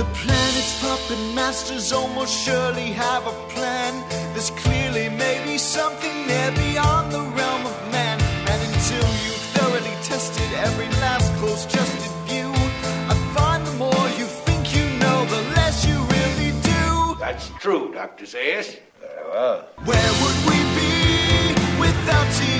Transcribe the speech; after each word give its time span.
The 0.00 0.06
planet's 0.14 0.80
puppet 0.80 1.18
masters 1.34 1.92
almost 1.92 2.32
surely 2.32 2.90
have 2.92 3.26
a 3.26 3.32
plan. 3.52 3.92
There's 4.32 4.48
clearly 4.48 5.10
maybe 5.10 5.58
something 5.58 6.26
there 6.26 6.52
beyond 6.52 7.12
the 7.12 7.20
realm 7.20 7.66
of 7.66 7.76
man. 7.92 8.18
And 8.48 8.58
until 8.72 9.06
you've 9.24 9.44
thoroughly 9.52 9.94
tested 10.02 10.50
every 10.54 10.88
last 11.04 11.30
close 11.34 11.66
justed 11.66 12.12
view, 12.24 12.50
I 13.12 13.14
find 13.36 13.66
the 13.66 13.74
more 13.74 14.06
you 14.16 14.24
think 14.48 14.74
you 14.74 14.86
know, 15.00 15.26
the 15.26 15.42
less 15.56 15.84
you 15.84 15.98
really 16.16 16.52
do. 16.62 17.20
That's 17.20 17.50
true, 17.60 17.92
Dr. 17.92 18.24
Zayas. 18.24 18.78
Very 19.02 19.28
well. 19.28 19.68
Where 19.84 20.12
would 20.22 20.38
we 20.48 20.58
be 20.80 21.78
without 21.78 22.26
THC? 22.38 22.59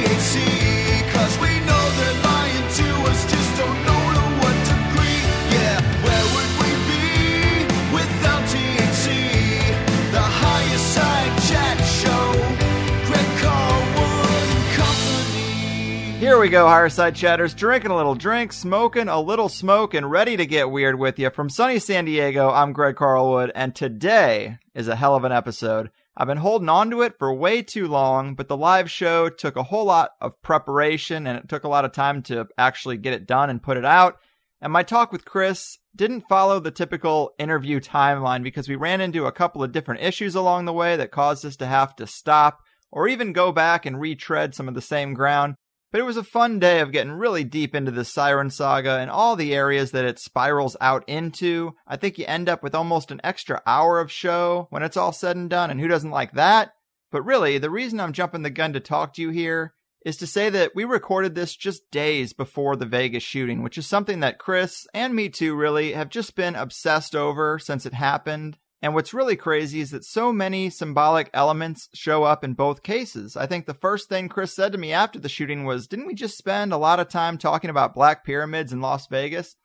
We 16.41 16.49
go, 16.49 16.67
Higher 16.67 16.89
Side 16.89 17.15
Chatters. 17.15 17.53
Drinking 17.53 17.91
a 17.91 17.97
little 17.97 18.15
drink, 18.15 18.55
smoking 18.55 19.09
a 19.09 19.21
little 19.21 19.51
smoke, 19.51 19.93
and 19.93 20.11
ready 20.11 20.39
to 20.39 20.47
get 20.47 20.71
weird 20.71 20.99
with 20.99 21.19
you. 21.19 21.29
From 21.29 21.51
sunny 21.51 21.79
San 21.79 22.07
Diego, 22.07 22.49
I'm 22.49 22.73
Greg 22.73 22.95
Carlwood, 22.95 23.53
and 23.55 23.75
today 23.75 24.57
is 24.75 24.89
a 24.89 24.97
hell 24.97 25.15
of 25.15 25.25
an 25.25 25.33
episode. 25.33 25.91
I've 26.17 26.29
been 26.29 26.39
holding 26.39 26.71
on 26.71 26.89
to 26.93 27.03
it 27.03 27.19
for 27.19 27.35
way 27.35 27.61
too 27.61 27.87
long, 27.89 28.37
but 28.37 28.49
the 28.49 28.57
live 28.57 28.91
show 28.91 29.29
took 29.29 29.57
a 29.57 29.65
whole 29.65 29.85
lot 29.85 30.13
of 30.19 30.41
preparation 30.41 31.27
and 31.27 31.37
it 31.37 31.47
took 31.47 31.65
a 31.65 31.69
lot 31.69 31.85
of 31.85 31.93
time 31.93 32.23
to 32.23 32.49
actually 32.57 32.97
get 32.97 33.13
it 33.13 33.27
done 33.27 33.51
and 33.51 33.63
put 33.63 33.77
it 33.77 33.85
out. 33.85 34.17
And 34.63 34.73
my 34.73 34.83
talk 34.83 35.13
with 35.13 35.27
Chris 35.27 35.77
didn't 35.95 36.27
follow 36.27 36.59
the 36.59 36.71
typical 36.71 37.33
interview 37.39 37.81
timeline 37.81 38.43
because 38.43 38.67
we 38.67 38.77
ran 38.77 39.03
into 39.03 39.27
a 39.27 39.33
couple 39.33 39.63
of 39.63 39.73
different 39.73 40.01
issues 40.01 40.35
along 40.35 40.65
the 40.65 40.73
way 40.73 40.97
that 40.97 41.11
caused 41.11 41.45
us 41.45 41.57
to 41.57 41.67
have 41.67 41.95
to 41.97 42.07
stop 42.07 42.61
or 42.91 43.09
even 43.09 43.35
go 43.35 43.53
back 43.53 43.85
and 43.85 44.01
retread 44.01 44.55
some 44.55 44.69
of 44.69 44.75
the 44.75 44.81
same 44.81 45.13
ground. 45.13 45.57
But 45.93 46.01
it 46.01 46.05
was 46.05 46.17
a 46.17 46.23
fun 46.25 46.61
day 46.61 46.81
of 46.81 46.93
getting 46.93 47.13
really 47.13 47.43
deep 47.43 47.75
into 47.75 47.91
the 47.91 48.05
Siren 48.05 48.51
Saga 48.51 48.99
and 48.99 49.11
all 49.11 49.35
the 49.35 49.55
areas 49.55 49.91
that 49.91 50.05
it 50.05 50.21
spirals 50.21 50.77
out 50.81 51.03
into. 51.09 51.75
I 51.87 51.97
think 51.97 52.17
you 52.17 52.25
end 52.27 52.49
up 52.49 52.63
with 52.63 52.77
almost 52.77 53.11
an 53.11 53.21
extra 53.25 53.61
hour 53.67 53.99
of 53.99 54.13
show 54.13 54.69
when 54.71 54.85
it's 54.85 54.97
all 54.97 55.13
said 55.13 55.37
and 55.37 55.51
done, 55.51 55.71
and 55.71 55.81
who 55.81 55.89
doesn't 55.89 56.11
like 56.11 56.33
that? 56.33 56.73
But 57.11 57.23
really, 57.23 57.59
the 57.59 57.71
reason 57.71 57.99
I'm 57.99 58.13
jumping 58.13 58.43
the 58.43 58.51
gun 58.51 58.73
to 58.75 58.81
talk 58.81 59.15
to 59.15 59.23
you 59.23 59.31
here 59.31 59.75
is 60.07 60.17
to 60.19 60.27
say 60.27 60.49
that 60.49 60.73
we 60.75 60.85
recorded 60.85 61.35
this 61.35 61.57
just 61.57 61.91
days 61.91 62.33
before 62.33 62.77
the 62.77 62.87
Vegas 62.87 63.23
shooting, 63.23 63.63
which 63.63 63.77
is 63.77 63.87
something 63.87 64.21
that 64.21 64.39
Chris 64.39 64.87
and 64.95 65.15
me 65.15 65.29
too 65.29 65.55
really 65.55 65.93
have 65.93 66.09
just 66.09 66.37
been 66.37 66.55
obsessed 66.55 67.15
over 67.15 67.59
since 67.59 67.85
it 67.85 67.95
happened. 67.95 68.57
And 68.83 68.95
what's 68.95 69.13
really 69.13 69.37
crazy 69.37 69.81
is 69.81 69.91
that 69.91 70.05
so 70.05 70.33
many 70.33 70.71
symbolic 70.71 71.29
elements 71.35 71.89
show 71.93 72.25
up 72.25 72.43
in 72.43 72.55
both 72.55 72.83
cases. 72.83 73.37
I 73.37 73.47
think 73.47 73.67
the 73.67 73.75
first 73.75 74.09
thing 74.09 74.29
Chris 74.29 74.55
said 74.55 74.73
to 74.73 74.79
me 74.79 74.93
after 74.93 75.19
the 75.19 75.29
shooting 75.29 75.65
was, 75.65 75.87
Didn't 75.87 76.07
we 76.07 76.15
just 76.15 76.39
spend 76.39 76.73
a 76.73 76.79
lot 76.79 76.99
of 76.99 77.09
time 77.09 77.37
talking 77.37 77.69
about 77.69 77.95
black 77.95 78.25
pyramids 78.25 78.73
in 78.73 78.81
Las 78.81 79.07
Vegas? 79.09 79.57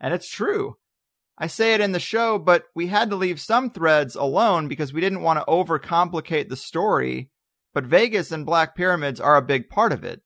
And 0.00 0.14
it's 0.14 0.28
true. 0.30 0.78
I 1.36 1.48
say 1.48 1.74
it 1.74 1.80
in 1.80 1.92
the 1.92 2.00
show, 2.00 2.38
but 2.38 2.64
we 2.74 2.86
had 2.86 3.10
to 3.10 3.16
leave 3.16 3.40
some 3.40 3.70
threads 3.70 4.14
alone 4.14 4.68
because 4.68 4.92
we 4.92 5.00
didn't 5.00 5.22
want 5.22 5.38
to 5.38 5.44
overcomplicate 5.46 6.48
the 6.48 6.56
story. 6.56 7.30
But 7.74 7.84
Vegas 7.84 8.32
and 8.32 8.46
black 8.46 8.74
pyramids 8.74 9.20
are 9.20 9.36
a 9.36 9.42
big 9.42 9.68
part 9.68 9.92
of 9.92 10.04
it. 10.04 10.22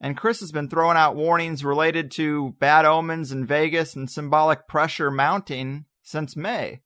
And 0.00 0.16
Chris 0.16 0.38
has 0.40 0.52
been 0.52 0.68
throwing 0.68 0.96
out 0.96 1.16
warnings 1.16 1.64
related 1.64 2.12
to 2.12 2.54
bad 2.60 2.84
omens 2.84 3.32
in 3.32 3.44
Vegas 3.44 3.96
and 3.96 4.08
symbolic 4.08 4.68
pressure 4.68 5.10
mounting 5.10 5.86
since 6.02 6.36
May. 6.36 6.82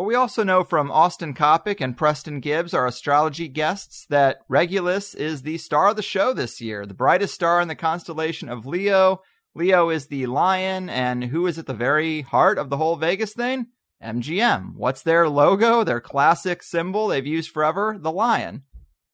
But 0.00 0.06
we 0.06 0.14
also 0.14 0.42
know 0.42 0.64
from 0.64 0.90
Austin 0.90 1.34
Coppock 1.34 1.82
and 1.82 1.94
Preston 1.94 2.40
Gibbs, 2.40 2.72
our 2.72 2.86
astrology 2.86 3.48
guests, 3.48 4.06
that 4.08 4.38
Regulus 4.48 5.14
is 5.14 5.42
the 5.42 5.58
star 5.58 5.88
of 5.88 5.96
the 5.96 6.02
show 6.02 6.32
this 6.32 6.58
year, 6.58 6.86
the 6.86 6.94
brightest 6.94 7.34
star 7.34 7.60
in 7.60 7.68
the 7.68 7.74
constellation 7.74 8.48
of 8.48 8.64
Leo. 8.64 9.20
Leo 9.54 9.90
is 9.90 10.06
the 10.06 10.24
lion, 10.24 10.88
and 10.88 11.24
who 11.24 11.46
is 11.46 11.58
at 11.58 11.66
the 11.66 11.74
very 11.74 12.22
heart 12.22 12.56
of 12.56 12.70
the 12.70 12.78
whole 12.78 12.96
Vegas 12.96 13.34
thing? 13.34 13.66
MGM. 14.02 14.74
What's 14.74 15.02
their 15.02 15.28
logo, 15.28 15.84
their 15.84 16.00
classic 16.00 16.62
symbol 16.62 17.08
they've 17.08 17.26
used 17.26 17.50
forever? 17.50 17.98
The 18.00 18.10
lion. 18.10 18.62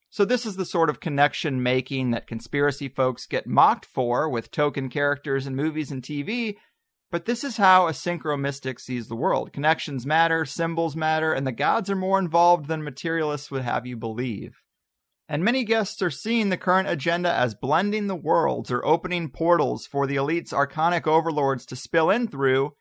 So 0.09 0.23
this 0.23 0.45
is 0.45 0.55
the 0.55 0.63
sort 0.63 0.89
of 0.89 1.01
connection 1.01 1.61
making 1.61 2.11
that 2.11 2.27
conspiracy 2.27 2.87
folks 2.87 3.25
get 3.25 3.45
mocked 3.45 3.85
for 3.85 4.29
with 4.29 4.51
token 4.51 4.87
characters 4.87 5.47
in 5.47 5.53
movies 5.53 5.91
and 5.91 6.01
TV, 6.01 6.55
but 7.09 7.25
this 7.25 7.43
is 7.43 7.57
how 7.57 7.87
a 7.87 7.91
synchro 7.91 8.39
mystic 8.39 8.79
sees 8.79 9.07
the 9.07 9.15
world. 9.15 9.53
Connections 9.53 10.05
matter, 10.05 10.43
symbols 10.43 10.95
matter, 10.95 11.31
and 11.31 11.47
the 11.47 11.51
gods 11.53 11.89
are 11.89 11.95
more 11.95 12.19
involved 12.19 12.67
than 12.67 12.83
materialists 12.83 13.49
would 13.49 13.61
have 13.61 13.85
you 13.85 13.95
believe. 13.95 14.61
And 15.29 15.43
many 15.43 15.63
guests 15.63 16.01
are 16.01 16.09
seeing 16.09 16.49
the 16.49 16.57
current 16.57 16.89
agenda 16.89 17.31
as 17.31 17.55
blending 17.55 18.07
the 18.07 18.15
worlds 18.15 18.71
or 18.71 18.85
opening 18.85 19.29
portals 19.29 19.85
for 19.85 20.07
the 20.07 20.15
elite's 20.15 20.53
archonic 20.53 21.05
overlords 21.05 21.65
to 21.67 21.75
spill 21.75 22.09
in 22.09 22.27
through. 22.27 22.73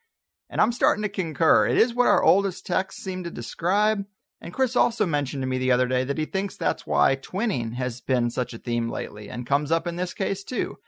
And 0.48 0.60
I'm 0.60 0.72
starting 0.72 1.02
to 1.02 1.08
concur. 1.08 1.66
It 1.66 1.76
is 1.76 1.94
what 1.94 2.06
our 2.06 2.22
oldest 2.22 2.64
texts 2.66 3.02
seem 3.02 3.24
to 3.24 3.30
describe. 3.30 4.04
And 4.40 4.52
Chris 4.52 4.76
also 4.76 5.06
mentioned 5.06 5.42
to 5.42 5.46
me 5.46 5.58
the 5.58 5.72
other 5.72 5.88
day 5.88 6.04
that 6.04 6.18
he 6.18 6.24
thinks 6.24 6.56
that's 6.56 6.86
why 6.86 7.16
twinning 7.16 7.74
has 7.74 8.00
been 8.00 8.30
such 8.30 8.54
a 8.54 8.58
theme 8.58 8.88
lately 8.88 9.28
and 9.28 9.46
comes 9.46 9.72
up 9.72 9.86
in 9.86 9.96
this 9.96 10.14
case 10.14 10.44
too 10.44 10.78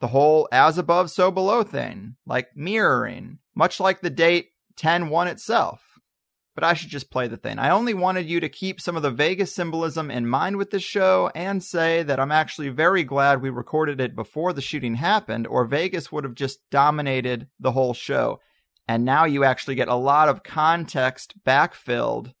the 0.00 0.08
whole 0.08 0.48
as 0.52 0.78
above, 0.78 1.10
so 1.10 1.30
below 1.30 1.62
thing, 1.62 2.16
like 2.26 2.48
mirroring, 2.54 3.38
much 3.54 3.80
like 3.80 4.00
the 4.00 4.10
date 4.10 4.50
10 4.76 5.08
1 5.08 5.28
itself. 5.28 5.82
But 6.54 6.64
I 6.64 6.72
should 6.74 6.88
just 6.88 7.10
play 7.10 7.28
the 7.28 7.36
thing. 7.36 7.58
I 7.58 7.68
only 7.68 7.92
wanted 7.92 8.26
you 8.26 8.40
to 8.40 8.48
keep 8.48 8.80
some 8.80 8.96
of 8.96 9.02
the 9.02 9.10
Vegas 9.10 9.54
symbolism 9.54 10.10
in 10.10 10.26
mind 10.26 10.56
with 10.56 10.70
this 10.70 10.82
show 10.82 11.30
and 11.34 11.62
say 11.62 12.02
that 12.02 12.18
I'm 12.18 12.32
actually 12.32 12.70
very 12.70 13.04
glad 13.04 13.42
we 13.42 13.50
recorded 13.50 14.00
it 14.00 14.16
before 14.16 14.54
the 14.54 14.62
shooting 14.62 14.94
happened, 14.94 15.46
or 15.46 15.66
Vegas 15.66 16.10
would 16.10 16.24
have 16.24 16.34
just 16.34 16.60
dominated 16.70 17.48
the 17.60 17.72
whole 17.72 17.92
show. 17.92 18.40
And 18.88 19.04
now 19.04 19.24
you 19.24 19.44
actually 19.44 19.74
get 19.74 19.88
a 19.88 19.96
lot 19.96 20.28
of 20.28 20.44
context 20.44 21.34
backfilled, 21.44 22.32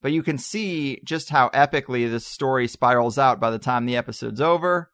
but 0.00 0.12
you 0.12 0.22
can 0.22 0.38
see 0.38 1.00
just 1.04 1.28
how 1.28 1.48
epically 1.50 2.10
this 2.10 2.26
story 2.26 2.68
spirals 2.68 3.18
out 3.18 3.40
by 3.40 3.50
the 3.50 3.58
time 3.58 3.84
the 3.84 3.96
episode's 3.96 4.40
over. 4.40 4.91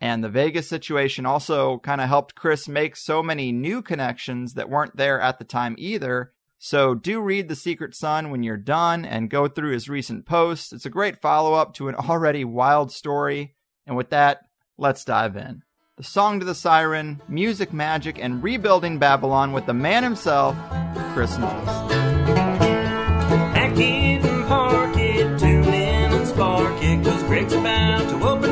And 0.00 0.22
the 0.22 0.28
Vegas 0.28 0.68
situation 0.68 1.24
also 1.24 1.78
kind 1.78 2.00
of 2.00 2.08
helped 2.08 2.34
Chris 2.34 2.68
make 2.68 2.96
so 2.96 3.22
many 3.22 3.50
new 3.50 3.80
connections 3.80 4.54
that 4.54 4.68
weren't 4.68 4.96
there 4.96 5.20
at 5.20 5.38
the 5.38 5.44
time 5.44 5.74
either. 5.78 6.32
So 6.58 6.94
do 6.94 7.20
read 7.20 7.48
The 7.48 7.56
Secret 7.56 7.94
Sun 7.94 8.30
when 8.30 8.42
you're 8.42 8.56
done 8.56 9.04
and 9.04 9.30
go 9.30 9.48
through 9.48 9.72
his 9.72 9.88
recent 9.88 10.26
posts. 10.26 10.72
It's 10.72 10.86
a 10.86 10.90
great 10.90 11.20
follow 11.20 11.54
up 11.54 11.74
to 11.74 11.88
an 11.88 11.94
already 12.08 12.44
wild 12.44 12.92
story. 12.92 13.54
And 13.86 13.96
with 13.96 14.10
that, 14.10 14.40
let's 14.76 15.04
dive 15.04 15.36
in. 15.36 15.62
The 15.96 16.04
Song 16.04 16.40
to 16.40 16.46
the 16.46 16.54
Siren, 16.54 17.22
Music 17.26 17.72
Magic, 17.72 18.18
and 18.18 18.42
Rebuilding 18.42 18.98
Babylon 18.98 19.52
with 19.52 19.64
the 19.64 19.72
man 19.72 20.02
himself, 20.02 20.54
Chris 21.14 21.38
Knowles. 21.38 21.64
Pack 23.54 23.78
it 23.78 24.24
and 24.24 24.46
park 24.46 24.94
it, 24.98 25.38
tune 25.38 25.64
in 25.64 26.12
and 26.12 26.26
spark 26.26 26.82
it, 26.82 27.02
cause 27.02 27.22
Greg's 27.22 27.54
about 27.54 28.10
to 28.10 28.28
open 28.28 28.45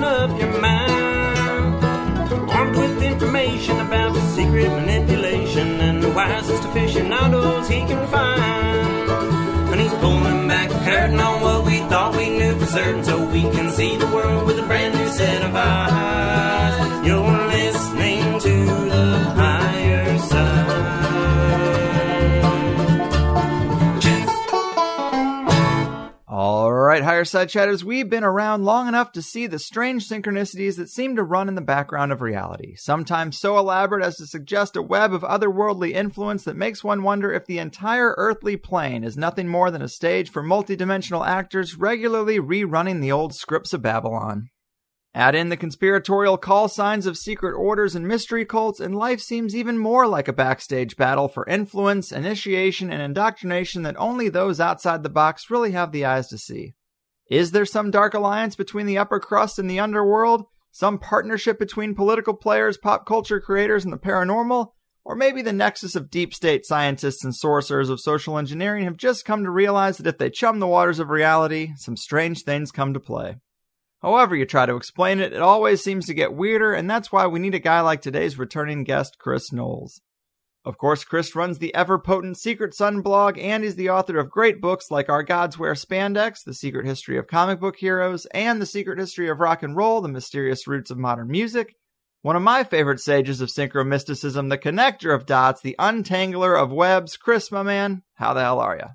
back 11.10 11.26
on 11.26 11.42
what 11.42 11.64
we 11.66 11.78
thought 11.80 12.16
we 12.16 12.30
knew 12.30 12.58
for 12.58 12.66
certain 12.66 13.04
so 13.04 13.22
we 13.26 13.42
can 13.42 13.70
see 13.70 13.96
the 13.96 14.06
world 14.06 14.46
with 14.46 14.58
a 14.58 14.62
brand 14.62 14.94
new 14.94 15.08
set 15.08 15.42
of 15.42 15.54
eyes. 15.54 16.03
Right, 26.94 27.02
higher 27.02 27.24
side 27.24 27.48
chatters, 27.48 27.84
we've 27.84 28.08
been 28.08 28.22
around 28.22 28.64
long 28.64 28.86
enough 28.86 29.10
to 29.10 29.20
see 29.20 29.48
the 29.48 29.58
strange 29.58 30.08
synchronicities 30.08 30.76
that 30.76 30.88
seem 30.88 31.16
to 31.16 31.24
run 31.24 31.48
in 31.48 31.56
the 31.56 31.60
background 31.60 32.12
of 32.12 32.20
reality, 32.20 32.76
sometimes 32.76 33.36
so 33.36 33.58
elaborate 33.58 34.04
as 34.04 34.14
to 34.14 34.24
suggest 34.28 34.76
a 34.76 34.82
web 34.82 35.12
of 35.12 35.22
otherworldly 35.22 35.90
influence 35.90 36.44
that 36.44 36.54
makes 36.54 36.84
one 36.84 37.02
wonder 37.02 37.32
if 37.32 37.46
the 37.46 37.58
entire 37.58 38.14
earthly 38.16 38.56
plane 38.56 39.02
is 39.02 39.16
nothing 39.16 39.48
more 39.48 39.72
than 39.72 39.82
a 39.82 39.88
stage 39.88 40.30
for 40.30 40.40
multidimensional 40.40 41.26
actors 41.26 41.76
regularly 41.76 42.38
rerunning 42.38 43.00
the 43.00 43.10
old 43.10 43.34
scripts 43.34 43.72
of 43.72 43.82
Babylon. 43.82 44.50
Add 45.16 45.34
in 45.34 45.48
the 45.48 45.56
conspiratorial 45.56 46.38
call 46.38 46.68
signs 46.68 47.06
of 47.06 47.18
secret 47.18 47.56
orders 47.56 47.96
and 47.96 48.06
mystery 48.06 48.44
cults, 48.44 48.78
and 48.78 48.94
life 48.94 49.20
seems 49.20 49.56
even 49.56 49.78
more 49.78 50.06
like 50.06 50.28
a 50.28 50.32
backstage 50.32 50.96
battle 50.96 51.26
for 51.26 51.44
influence, 51.48 52.12
initiation, 52.12 52.92
and 52.92 53.02
indoctrination 53.02 53.82
that 53.82 53.96
only 53.96 54.28
those 54.28 54.60
outside 54.60 55.02
the 55.02 55.08
box 55.08 55.50
really 55.50 55.72
have 55.72 55.90
the 55.90 56.04
eyes 56.04 56.28
to 56.28 56.38
see. 56.38 56.74
Is 57.30 57.52
there 57.52 57.64
some 57.64 57.90
dark 57.90 58.14
alliance 58.14 58.54
between 58.54 58.86
the 58.86 58.98
upper 58.98 59.18
crust 59.18 59.58
and 59.58 59.68
the 59.68 59.80
underworld? 59.80 60.44
Some 60.70 60.98
partnership 60.98 61.58
between 61.58 61.94
political 61.94 62.34
players, 62.34 62.76
pop 62.76 63.06
culture 63.06 63.40
creators, 63.40 63.84
and 63.84 63.92
the 63.92 63.98
paranormal? 63.98 64.72
Or 65.04 65.14
maybe 65.14 65.42
the 65.42 65.52
nexus 65.52 65.94
of 65.94 66.10
deep 66.10 66.34
state 66.34 66.66
scientists 66.66 67.24
and 67.24 67.34
sorcerers 67.34 67.90
of 67.90 68.00
social 68.00 68.38
engineering 68.38 68.84
have 68.84 68.96
just 68.96 69.24
come 69.24 69.44
to 69.44 69.50
realize 69.50 69.98
that 69.98 70.06
if 70.06 70.18
they 70.18 70.30
chum 70.30 70.58
the 70.58 70.66
waters 70.66 70.98
of 70.98 71.10
reality, 71.10 71.72
some 71.76 71.96
strange 71.96 72.42
things 72.42 72.70
come 72.70 72.94
to 72.94 73.00
play. 73.00 73.36
However, 74.02 74.36
you 74.36 74.44
try 74.44 74.66
to 74.66 74.76
explain 74.76 75.20
it, 75.20 75.32
it 75.32 75.40
always 75.40 75.82
seems 75.82 76.06
to 76.06 76.14
get 76.14 76.34
weirder, 76.34 76.74
and 76.74 76.90
that's 76.90 77.10
why 77.10 77.26
we 77.26 77.38
need 77.38 77.54
a 77.54 77.58
guy 77.58 77.80
like 77.80 78.02
today's 78.02 78.38
returning 78.38 78.84
guest, 78.84 79.16
Chris 79.18 79.50
Knowles. 79.50 80.02
Of 80.66 80.78
course, 80.78 81.04
Chris 81.04 81.36
runs 81.36 81.58
the 81.58 81.74
ever 81.74 81.98
potent 81.98 82.38
Secret 82.38 82.72
Sun 82.72 83.02
blog 83.02 83.38
and 83.38 83.62
is 83.62 83.76
the 83.76 83.90
author 83.90 84.18
of 84.18 84.30
great 84.30 84.62
books 84.62 84.90
like 84.90 85.10
Our 85.10 85.22
Gods 85.22 85.58
Wear 85.58 85.74
Spandex, 85.74 86.42
The 86.42 86.54
Secret 86.54 86.86
History 86.86 87.18
of 87.18 87.26
Comic 87.26 87.60
Book 87.60 87.76
Heroes, 87.76 88.26
and 88.32 88.62
The 88.62 88.66
Secret 88.66 88.98
History 88.98 89.28
of 89.28 89.40
Rock 89.40 89.62
and 89.62 89.76
Roll, 89.76 90.00
The 90.00 90.08
Mysterious 90.08 90.66
Roots 90.66 90.90
of 90.90 90.96
Modern 90.96 91.28
Music. 91.28 91.74
One 92.22 92.36
of 92.36 92.40
my 92.40 92.64
favorite 92.64 93.00
sages 93.00 93.42
of 93.42 93.50
synchro 93.50 93.86
mysticism, 93.86 94.48
the 94.48 94.56
connector 94.56 95.14
of 95.14 95.26
dots, 95.26 95.60
the 95.60 95.76
untangler 95.78 96.58
of 96.58 96.72
webs. 96.72 97.18
Chris, 97.18 97.52
my 97.52 97.62
man, 97.62 98.02
how 98.14 98.32
the 98.32 98.40
hell 98.40 98.60
are 98.60 98.76
you? 98.76 98.88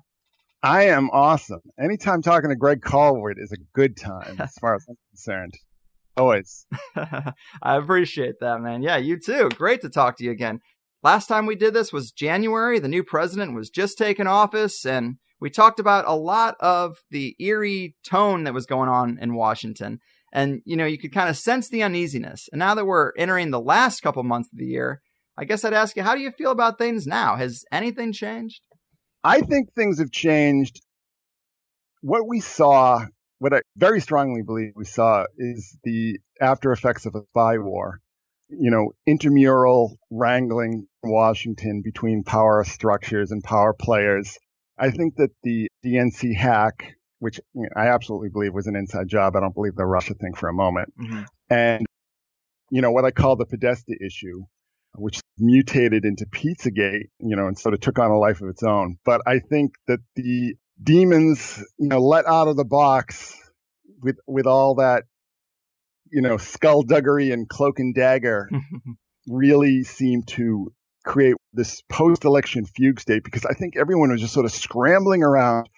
I 0.64 0.86
am 0.86 1.08
awesome. 1.10 1.60
Anytime 1.80 2.20
talking 2.20 2.50
to 2.50 2.56
Greg 2.56 2.80
Carlwood 2.80 3.36
is 3.36 3.52
a 3.52 3.62
good 3.74 3.96
time, 3.96 4.40
as 4.40 4.52
far 4.60 4.74
as 4.74 4.84
I'm 4.88 4.96
concerned. 5.10 5.54
Always. 6.16 6.66
I 6.96 7.32
appreciate 7.62 8.40
that, 8.40 8.60
man. 8.60 8.82
Yeah, 8.82 8.96
you 8.96 9.20
too. 9.20 9.48
Great 9.50 9.82
to 9.82 9.88
talk 9.88 10.16
to 10.18 10.24
you 10.24 10.32
again. 10.32 10.58
Last 11.02 11.28
time 11.28 11.46
we 11.46 11.56
did 11.56 11.72
this 11.72 11.92
was 11.92 12.12
January. 12.12 12.78
The 12.78 12.88
new 12.88 13.02
president 13.02 13.54
was 13.54 13.70
just 13.70 13.96
taken 13.96 14.26
office, 14.26 14.84
and 14.84 15.16
we 15.40 15.48
talked 15.48 15.80
about 15.80 16.04
a 16.06 16.14
lot 16.14 16.56
of 16.60 16.98
the 17.10 17.34
eerie 17.38 17.96
tone 18.06 18.44
that 18.44 18.52
was 18.52 18.66
going 18.66 18.90
on 18.90 19.18
in 19.20 19.34
Washington. 19.34 20.00
And, 20.32 20.60
you 20.64 20.76
know, 20.76 20.84
you 20.84 20.98
could 20.98 21.12
kind 21.14 21.30
of 21.30 21.36
sense 21.36 21.68
the 21.68 21.82
uneasiness. 21.82 22.48
And 22.52 22.58
now 22.58 22.74
that 22.74 22.84
we're 22.84 23.12
entering 23.16 23.50
the 23.50 23.60
last 23.60 24.00
couple 24.02 24.22
months 24.22 24.50
of 24.52 24.58
the 24.58 24.66
year, 24.66 25.00
I 25.38 25.44
guess 25.44 25.64
I'd 25.64 25.72
ask 25.72 25.96
you, 25.96 26.02
how 26.02 26.14
do 26.14 26.20
you 26.20 26.30
feel 26.30 26.50
about 26.50 26.76
things 26.76 27.06
now? 27.06 27.36
Has 27.36 27.64
anything 27.72 28.12
changed? 28.12 28.60
I 29.24 29.40
think 29.40 29.72
things 29.74 29.98
have 29.98 30.10
changed. 30.10 30.82
What 32.02 32.28
we 32.28 32.40
saw, 32.40 33.06
what 33.38 33.54
I 33.54 33.62
very 33.76 34.00
strongly 34.00 34.42
believe 34.42 34.72
we 34.76 34.84
saw, 34.84 35.24
is 35.38 35.78
the 35.82 36.18
after 36.40 36.72
effects 36.72 37.06
of 37.06 37.14
a 37.14 37.22
spy 37.30 37.58
war. 37.58 38.00
You 38.50 38.70
know, 38.70 38.92
intramural 39.06 39.98
wrangling 40.10 40.86
in 41.02 41.10
Washington 41.10 41.82
between 41.82 42.24
power 42.24 42.64
structures 42.64 43.30
and 43.30 43.42
power 43.42 43.72
players. 43.72 44.38
I 44.78 44.90
think 44.90 45.16
that 45.16 45.30
the 45.42 45.68
DNC 45.84 46.34
hack, 46.34 46.96
which 47.18 47.40
you 47.54 47.62
know, 47.62 47.68
I 47.76 47.88
absolutely 47.88 48.30
believe 48.30 48.54
was 48.54 48.66
an 48.66 48.76
inside 48.76 49.08
job, 49.08 49.36
I 49.36 49.40
don't 49.40 49.54
believe 49.54 49.76
the 49.76 49.84
Russia 49.86 50.14
thing 50.14 50.34
for 50.34 50.48
a 50.48 50.54
moment. 50.54 50.92
Mm-hmm. 50.98 51.22
And, 51.50 51.86
you 52.70 52.80
know, 52.80 52.90
what 52.90 53.04
I 53.04 53.10
call 53.10 53.36
the 53.36 53.46
Podesta 53.46 53.94
issue, 54.04 54.44
which 54.96 55.20
mutated 55.38 56.04
into 56.04 56.26
Pizzagate, 56.26 57.08
you 57.18 57.36
know, 57.36 57.46
and 57.46 57.58
sort 57.58 57.74
of 57.74 57.80
took 57.80 57.98
on 57.98 58.10
a 58.10 58.18
life 58.18 58.40
of 58.40 58.48
its 58.48 58.62
own. 58.62 58.96
But 59.04 59.22
I 59.26 59.38
think 59.38 59.74
that 59.86 60.00
the 60.16 60.54
demons, 60.82 61.62
you 61.78 61.88
know, 61.88 62.00
let 62.00 62.26
out 62.26 62.48
of 62.48 62.56
the 62.56 62.64
box 62.64 63.36
with 64.02 64.18
with 64.26 64.46
all 64.46 64.76
that, 64.76 65.04
you 66.10 66.20
know, 66.20 66.36
skullduggery 66.36 67.30
and 67.30 67.48
cloak 67.48 67.78
and 67.78 67.94
dagger, 67.94 68.48
really 69.28 69.84
seem 69.84 70.22
to 70.24 70.72
create 71.04 71.36
this 71.52 71.82
post-election 71.88 72.66
fugue 72.66 73.00
state 73.00 73.24
because 73.24 73.44
I 73.46 73.54
think 73.54 73.76
everyone 73.76 74.10
was 74.10 74.20
just 74.20 74.34
sort 74.34 74.46
of 74.46 74.52
scrambling 74.52 75.22
around 75.22 75.68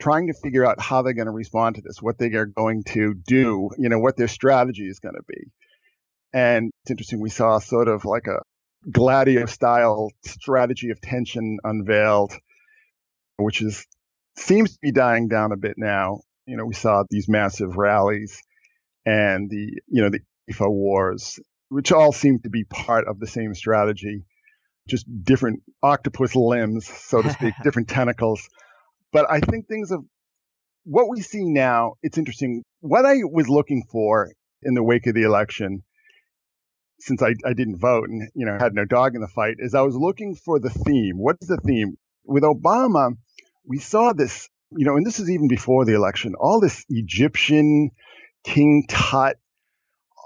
trying 0.00 0.26
to 0.28 0.34
figure 0.34 0.66
out 0.66 0.80
how 0.80 1.02
they're 1.02 1.12
going 1.12 1.26
to 1.26 1.32
respond 1.32 1.76
to 1.76 1.82
this, 1.82 2.00
what 2.00 2.18
they 2.18 2.32
are 2.32 2.46
going 2.46 2.82
to 2.84 3.14
do, 3.14 3.70
you 3.78 3.88
know, 3.88 3.98
what 3.98 4.16
their 4.16 4.28
strategy 4.28 4.88
is 4.88 4.98
going 4.98 5.14
to 5.14 5.22
be. 5.28 5.50
And 6.32 6.72
it's 6.82 6.90
interesting, 6.90 7.20
we 7.20 7.30
saw 7.30 7.58
sort 7.58 7.88
of 7.88 8.04
like 8.04 8.26
a 8.26 8.40
Gladio 8.90 9.46
style 9.46 10.10
strategy 10.24 10.90
of 10.90 11.00
tension 11.00 11.58
unveiled, 11.62 12.32
which 13.36 13.62
is 13.62 13.86
seems 14.36 14.72
to 14.72 14.78
be 14.82 14.90
dying 14.90 15.28
down 15.28 15.52
a 15.52 15.56
bit 15.56 15.74
now. 15.76 16.20
You 16.46 16.56
know, 16.56 16.64
we 16.64 16.74
saw 16.74 17.04
these 17.08 17.28
massive 17.28 17.76
rallies 17.76 18.42
and 19.04 19.50
the, 19.50 19.80
you 19.88 20.02
know, 20.02 20.10
the 20.10 20.20
IFA 20.50 20.70
wars, 20.70 21.38
which 21.68 21.92
all 21.92 22.12
seem 22.12 22.40
to 22.40 22.50
be 22.50 22.64
part 22.64 23.06
of 23.06 23.18
the 23.18 23.26
same 23.26 23.54
strategy, 23.54 24.24
just 24.88 25.06
different 25.24 25.62
octopus 25.82 26.34
limbs, 26.34 26.86
so 26.86 27.22
to 27.22 27.30
speak, 27.30 27.54
different 27.62 27.88
tentacles. 27.88 28.48
But 29.12 29.30
I 29.30 29.40
think 29.40 29.68
things 29.68 29.90
have, 29.90 30.02
what 30.84 31.08
we 31.08 31.20
see 31.20 31.44
now, 31.44 31.94
it's 32.02 32.18
interesting. 32.18 32.62
What 32.80 33.06
I 33.06 33.16
was 33.22 33.48
looking 33.48 33.84
for 33.90 34.32
in 34.62 34.74
the 34.74 34.82
wake 34.82 35.06
of 35.06 35.14
the 35.14 35.22
election 35.22 35.82
since 37.02 37.20
I, 37.20 37.34
I 37.44 37.52
didn't 37.52 37.78
vote 37.78 38.08
and 38.08 38.28
you 38.34 38.46
know 38.46 38.56
had 38.58 38.74
no 38.74 38.84
dog 38.84 39.14
in 39.16 39.20
the 39.20 39.28
fight 39.28 39.56
is 39.58 39.74
I 39.74 39.82
was 39.82 39.96
looking 39.96 40.36
for 40.36 40.60
the 40.60 40.70
theme. 40.70 41.18
What's 41.18 41.46
the 41.46 41.56
theme? 41.56 41.96
With 42.24 42.44
Obama, 42.44 43.16
we 43.64 43.78
saw 43.78 44.12
this, 44.12 44.48
you 44.70 44.86
know, 44.86 44.96
and 44.96 45.04
this 45.04 45.18
is 45.18 45.28
even 45.28 45.48
before 45.48 45.84
the 45.84 45.94
election, 45.94 46.34
all 46.38 46.60
this 46.60 46.84
Egyptian 46.88 47.90
King 48.44 48.84
Tut, 48.88 49.36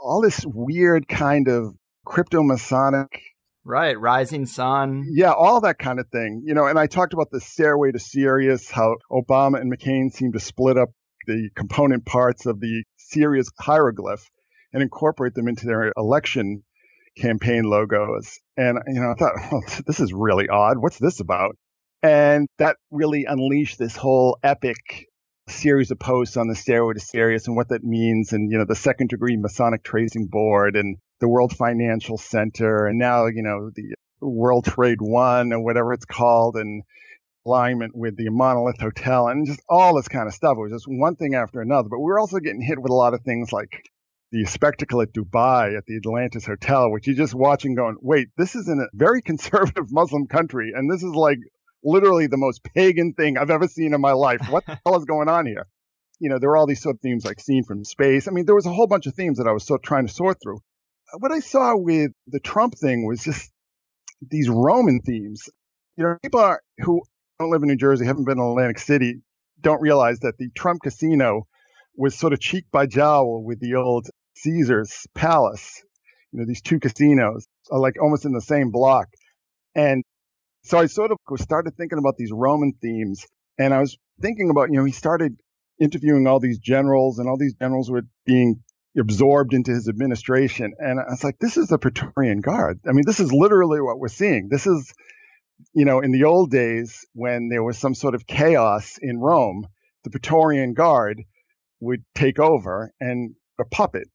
all 0.03 0.21
this 0.21 0.45
weird 0.47 1.09
kind 1.09 1.49
of 1.49 1.75
crypto 2.05 2.43
Masonic 2.43 3.21
Right, 3.65 3.99
Rising 3.99 4.47
Sun. 4.47 5.07
yeah, 5.11 5.33
all 5.33 5.61
that 5.63 5.81
kind 5.81 5.99
of 5.99 6.07
thing. 6.09 6.45
You 6.47 6.55
know, 6.55 6.67
and 6.67 6.79
I 6.79 6.87
talked 6.87 7.13
about 7.13 7.33
the 7.33 7.41
stairway 7.41 7.91
to 7.91 7.99
Sirius, 7.99 8.71
how 8.71 8.95
Obama 9.11 9.61
and 9.61 9.73
McCain 9.73 10.13
seem 10.13 10.33
to 10.33 10.41
split 10.41 10.79
up 10.79 10.91
the 11.27 11.51
component 11.57 12.07
parts 12.07 12.47
of 12.47 12.61
the 12.61 12.85
Sirius 12.97 13.51
hieroglyph 13.59 14.31
and 14.73 14.85
incorporate 14.85 15.35
them 15.35 15.49
into 15.49 15.67
their 15.67 15.93
election 15.97 16.63
campaign 17.19 17.65
logos. 17.65 18.39
And, 18.57 18.79
you 18.87 19.01
know, 19.01 19.11
I 19.11 19.15
thought, 19.15 19.33
oh, 19.53 19.63
this 19.85 19.99
is 19.99 20.13
really 20.13 20.49
odd. 20.49 20.79
What's 20.79 20.99
this 20.99 21.19
about? 21.19 21.57
And 22.03 22.47
that 22.59 22.77
really 22.93 23.25
unleashed 23.25 23.81
this 23.81 23.97
whole 23.97 24.39
epic 24.45 24.77
series 25.49 25.91
of 25.91 25.99
posts 25.99 26.37
on 26.37 26.49
the 26.49 26.55
stairway 26.55 26.95
to 26.95 27.01
Sirius 27.01 27.47
and 27.47 27.57
what 27.57 27.69
that 27.69 27.85
means 27.85 28.33
and, 28.33 28.51
you 28.51 28.59
know, 28.59 28.65
the 28.65 28.75
second 28.75 29.11
degree 29.11 29.37
Masonic 29.37 29.83
tracing 29.83 30.27
board 30.27 30.77
and 30.77 30.97
the 31.21 31.29
World 31.29 31.57
Financial 31.57 32.19
Center 32.19 32.87
and 32.87 32.99
now, 32.99 33.27
you 33.27 33.43
know, 33.43 33.71
the 33.75 33.95
World 34.21 34.65
Trade 34.65 34.99
One 35.01 35.53
or 35.53 35.63
whatever 35.63 35.93
it's 35.93 36.05
called 36.05 36.57
and 36.57 36.83
alignment 37.47 37.95
with 37.95 38.17
the 38.17 38.29
Monolith 38.29 38.81
Hotel 38.81 39.29
and 39.29 39.47
just 39.47 39.63
all 39.69 39.95
this 39.95 40.09
kind 40.09 40.27
of 40.27 40.35
stuff. 40.35 40.57
It 40.59 40.63
was 40.63 40.73
just 40.73 40.87
one 40.89 41.17
thing 41.17 41.35
after 41.35 41.61
another. 41.61 41.89
But 41.89 42.01
we 42.01 42.07
were 42.07 42.19
also 42.19 42.39
getting 42.39 42.61
hit 42.61 42.81
with 42.81 42.91
a 42.91 42.95
lot 42.95 43.15
of 43.15 43.23
things 43.23 43.53
like 43.53 43.89
the 44.33 44.45
spectacle 44.47 45.01
at 45.01 45.13
Dubai 45.13 45.77
at 45.77 45.87
the 45.87 45.97
Atlantis 45.97 46.45
Hotel, 46.45 46.91
which 46.91 47.07
you're 47.07 47.17
just 47.17 47.35
watching 47.35 47.75
going, 47.75 47.97
wait, 48.01 48.29
this 48.37 48.57
is 48.57 48.69
in 48.69 48.81
a 48.81 48.97
very 48.97 49.23
conservative 49.31 49.93
Muslim 49.93 50.27
country. 50.27 50.73
And 50.75 50.91
this 50.91 51.03
is 51.03 51.13
like 51.13 51.39
literally 51.87 52.27
the 52.27 52.37
most 52.37 52.63
pagan 52.65 53.15
thing 53.15 53.39
I've 53.39 53.51
ever 53.51 53.69
seen 53.69 53.95
in 53.95 54.01
my 54.01 54.13
life. 54.13 54.41
What 54.51 54.67
the 54.67 54.79
hell 54.85 54.97
is 54.99 55.05
going 55.05 55.29
on 55.29 55.47
here? 55.47 55.67
You 56.19 56.29
know, 56.29 56.39
there 56.39 56.51
were 56.51 56.57
all 56.57 56.67
these 56.67 56.83
sort 56.83 56.97
of 56.97 57.01
themes 57.01 57.25
like 57.25 57.41
seen 57.41 57.65
from 57.65 57.85
space. 57.85 58.27
I 58.29 58.33
mean, 58.33 58.45
there 58.47 58.55
was 58.55 58.67
a 58.67 58.73
whole 58.73 58.87
bunch 58.87 59.07
of 59.07 59.15
themes 59.15 59.39
that 59.39 59.47
I 59.47 59.53
was 59.53 59.65
so 59.65 59.79
trying 59.79 60.07
to 60.07 60.13
sort 60.13 60.39
through. 60.43 60.57
Uh, 61.13 61.19
what 61.19 61.33
I 61.33 61.41
saw 61.41 61.77
with 61.77 62.13
the 62.27 62.41
Trump 62.41 62.77
thing 62.77 63.07
was 63.07 63.23
just 63.23 63.51
these 64.31 64.49
Roman 64.49 65.01
themes. 65.01 65.49
You 65.97 66.05
know, 66.05 66.19
people 66.23 66.41
are, 66.41 66.61
who 66.79 67.03
don't 67.39 67.51
live 67.51 67.63
in 67.63 67.69
New 67.69 67.77
Jersey, 67.77 68.05
haven't 68.05 68.25
been 68.25 68.39
in 68.39 68.45
Atlantic 68.45 68.79
City, 68.79 69.21
don't 69.61 69.81
realize 69.81 70.21
that 70.21 70.39
the 70.39 70.51
Trump 70.55 70.83
casino 70.83 71.47
was 71.97 72.19
sort 72.19 72.33
of 72.33 72.41
cheek 72.41 72.65
by 72.71 72.87
jowl 72.87 73.43
with 73.45 73.61
the 73.61 73.75
old 73.75 74.09
Caesar's 74.37 75.07
Palace. 75.15 75.83
You 76.33 76.41
know, 76.41 76.47
these 76.47 76.63
two 76.63 76.81
casinos 76.81 77.47
are 77.71 77.79
like 77.79 78.01
almost 78.01 78.25
in 78.25 78.33
the 78.33 78.41
same 78.41 78.71
block. 78.71 79.09
And 79.75 80.05
so 80.67 80.79
I 80.79 80.87
sort 80.87 81.13
of 81.13 81.19
started 81.39 81.77
thinking 81.77 81.99
about 81.99 82.17
these 82.17 82.33
Roman 82.33 82.73
themes 82.83 83.25
and 83.59 83.73
I 83.73 83.81
was 83.81 83.97
thinking 84.21 84.51
about, 84.51 84.71
you 84.71 84.77
know, 84.77 84.85
he 84.85 84.93
started 84.93 85.37
interviewing 85.81 86.27
all 86.27 86.41
these 86.41 86.59
generals 86.59 87.19
and 87.19 87.29
all 87.29 87.37
these 87.37 87.55
generals 87.55 87.91
were 87.91 88.03
being 88.25 88.63
absorbed 88.99 89.55
into 89.55 89.71
his 89.71 89.89
administration. 89.89 90.73
And 90.79 90.99
I 90.99 91.05
was 91.11 91.23
like, 91.23 91.39
this 91.39 91.57
is 91.57 91.69
the 91.69 91.79
Praetorian 91.79 92.41
Guard. 92.41 92.81
I 92.89 92.93
mean, 92.93 93.05
this 93.07 93.21
is 93.21 93.33
literally 93.33 93.81
what 93.81 93.99
we're 93.99 94.09
seeing. 94.09 94.49
This 94.51 94.67
is, 94.67 94.93
you 95.73 95.85
know, 95.85 96.01
in 96.01 96.13
the 96.13 96.25
old 96.25 96.51
days 96.51 97.05
when 97.13 97.49
there 97.49 97.63
was 97.63 97.79
some 97.79 97.95
sort 97.95 98.15
of 98.15 98.27
chaos 98.27 98.99
in 99.01 99.19
Rome, 99.19 99.67
the 100.05 100.11
Praetorian 100.11 100.75
Guard 100.75 101.23
would 101.81 102.03
take 102.15 102.39
over 102.39 102.93
and 103.01 103.35
a 103.61 103.65
puppet 103.65 104.09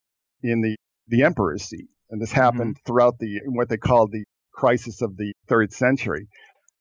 in 0.44 0.62
the, 0.62 0.76
the 1.08 1.24
emperor's 1.24 1.64
seat. 1.64 1.88
And 2.10 2.22
this 2.22 2.32
mm-hmm. 2.32 2.42
happened 2.42 2.78
throughout 2.86 3.20
the, 3.20 3.42
what 3.46 3.70
they 3.70 3.78
called 3.78 4.12
the 4.12 4.26
crisis 4.54 5.02
of 5.02 5.18
the 5.18 5.34
third 5.48 5.74
century. 5.74 6.28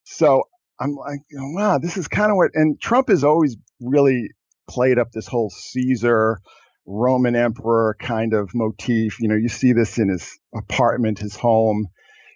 So 0.05 0.45
I'm 0.81 0.95
like, 0.95 1.21
wow, 1.33 1.79
this 1.79 1.97
is 1.97 2.09
kind 2.09 2.31
of 2.31 2.37
what, 2.37 2.51
and 2.55 2.81
Trump 2.81 3.09
has 3.09 3.25
always 3.25 3.57
really 3.81 4.31
played 4.69 4.99
up 4.99 5.13
this 5.13 5.27
whole 5.27 5.51
Caesar, 5.51 6.39
Roman 6.87 7.37
emperor 7.37 7.97
kind 8.01 8.33
of 8.33 8.51
motif. 8.55 9.21
You 9.21 9.29
know, 9.29 9.37
you 9.37 9.49
see 9.49 9.73
this 9.73 9.99
in 9.99 10.09
his 10.09 10.39
apartment, 10.55 11.19
his 11.19 11.37
home. 11.37 11.87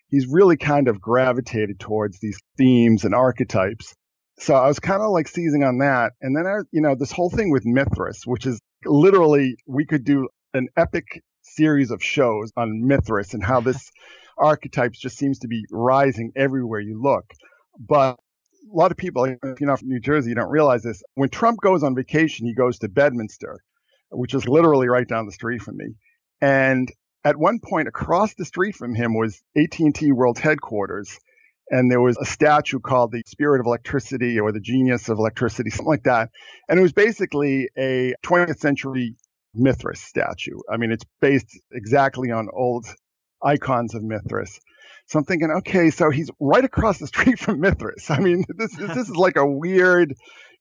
He's 0.08 0.26
really 0.28 0.56
kind 0.56 0.88
of 0.88 1.00
gravitated 1.00 1.80
towards 1.80 2.20
these 2.20 2.38
themes 2.56 3.04
and 3.04 3.14
archetypes. 3.14 3.94
So 4.38 4.54
I 4.54 4.66
was 4.66 4.78
kind 4.78 5.00
of 5.00 5.10
like 5.10 5.28
seizing 5.28 5.64
on 5.64 5.78
that. 5.78 6.12
And 6.20 6.36
then 6.36 6.46
I, 6.46 6.58
you 6.70 6.82
know, 6.82 6.94
this 6.94 7.12
whole 7.12 7.30
thing 7.30 7.50
with 7.50 7.64
Mithras, 7.64 8.22
which 8.26 8.46
is 8.46 8.60
literally, 8.84 9.56
we 9.66 9.86
could 9.86 10.04
do 10.04 10.28
an 10.52 10.68
epic 10.76 11.22
series 11.42 11.90
of 11.90 12.02
shows 12.02 12.50
on 12.56 12.86
Mithras 12.86 13.34
and 13.34 13.42
how 13.42 13.60
this 13.60 13.90
archetypes 14.38 14.98
just 14.98 15.18
seems 15.18 15.38
to 15.40 15.48
be 15.48 15.64
rising 15.70 16.32
everywhere 16.36 16.80
you 16.80 17.00
look. 17.00 17.24
But 17.78 18.18
a 18.72 18.76
lot 18.76 18.90
of 18.90 18.96
people, 18.96 19.24
if 19.24 19.60
you're 19.60 19.68
not 19.68 19.80
from 19.80 19.88
New 19.88 20.00
Jersey, 20.00 20.30
you 20.30 20.34
don't 20.34 20.50
realize 20.50 20.82
this. 20.82 21.02
When 21.14 21.28
Trump 21.28 21.60
goes 21.60 21.82
on 21.82 21.94
vacation, 21.94 22.46
he 22.46 22.54
goes 22.54 22.78
to 22.78 22.88
Bedminster, 22.88 23.58
which 24.10 24.34
is 24.34 24.48
literally 24.48 24.88
right 24.88 25.06
down 25.06 25.26
the 25.26 25.32
street 25.32 25.62
from 25.62 25.76
me. 25.76 25.94
And 26.40 26.90
at 27.24 27.36
one 27.36 27.58
point 27.58 27.88
across 27.88 28.34
the 28.34 28.44
street 28.44 28.74
from 28.74 28.94
him 28.94 29.14
was 29.14 29.42
AT&T 29.56 30.12
World 30.12 30.38
Headquarters. 30.38 31.18
And 31.70 31.90
there 31.90 32.00
was 32.00 32.18
a 32.18 32.26
statue 32.26 32.78
called 32.78 33.10
the 33.12 33.22
Spirit 33.26 33.60
of 33.60 33.66
Electricity 33.66 34.38
or 34.38 34.52
the 34.52 34.60
Genius 34.60 35.08
of 35.08 35.18
Electricity, 35.18 35.70
something 35.70 35.86
like 35.86 36.02
that. 36.04 36.28
And 36.68 36.78
it 36.78 36.82
was 36.82 36.92
basically 36.92 37.70
a 37.78 38.14
20th 38.24 38.58
century 38.58 39.16
Mithras 39.54 40.00
statue. 40.00 40.58
I 40.70 40.76
mean, 40.76 40.92
it's 40.92 41.04
based 41.20 41.58
exactly 41.72 42.30
on 42.30 42.48
old 42.52 42.86
icons 43.44 43.94
of 43.94 44.02
Mithras. 44.02 44.60
So 45.06 45.18
I'm 45.18 45.24
thinking, 45.24 45.50
okay, 45.58 45.90
so 45.90 46.10
he's 46.10 46.30
right 46.40 46.64
across 46.64 46.98
the 46.98 47.06
street 47.06 47.38
from 47.40 47.60
Mithras. 47.60 48.10
I 48.10 48.20
mean, 48.20 48.44
this 48.56 48.72
is, 48.72 48.88
this 48.88 49.08
is 49.08 49.16
like 49.16 49.36
a 49.36 49.46
weird 49.46 50.14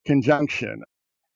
conjunction. 0.06 0.84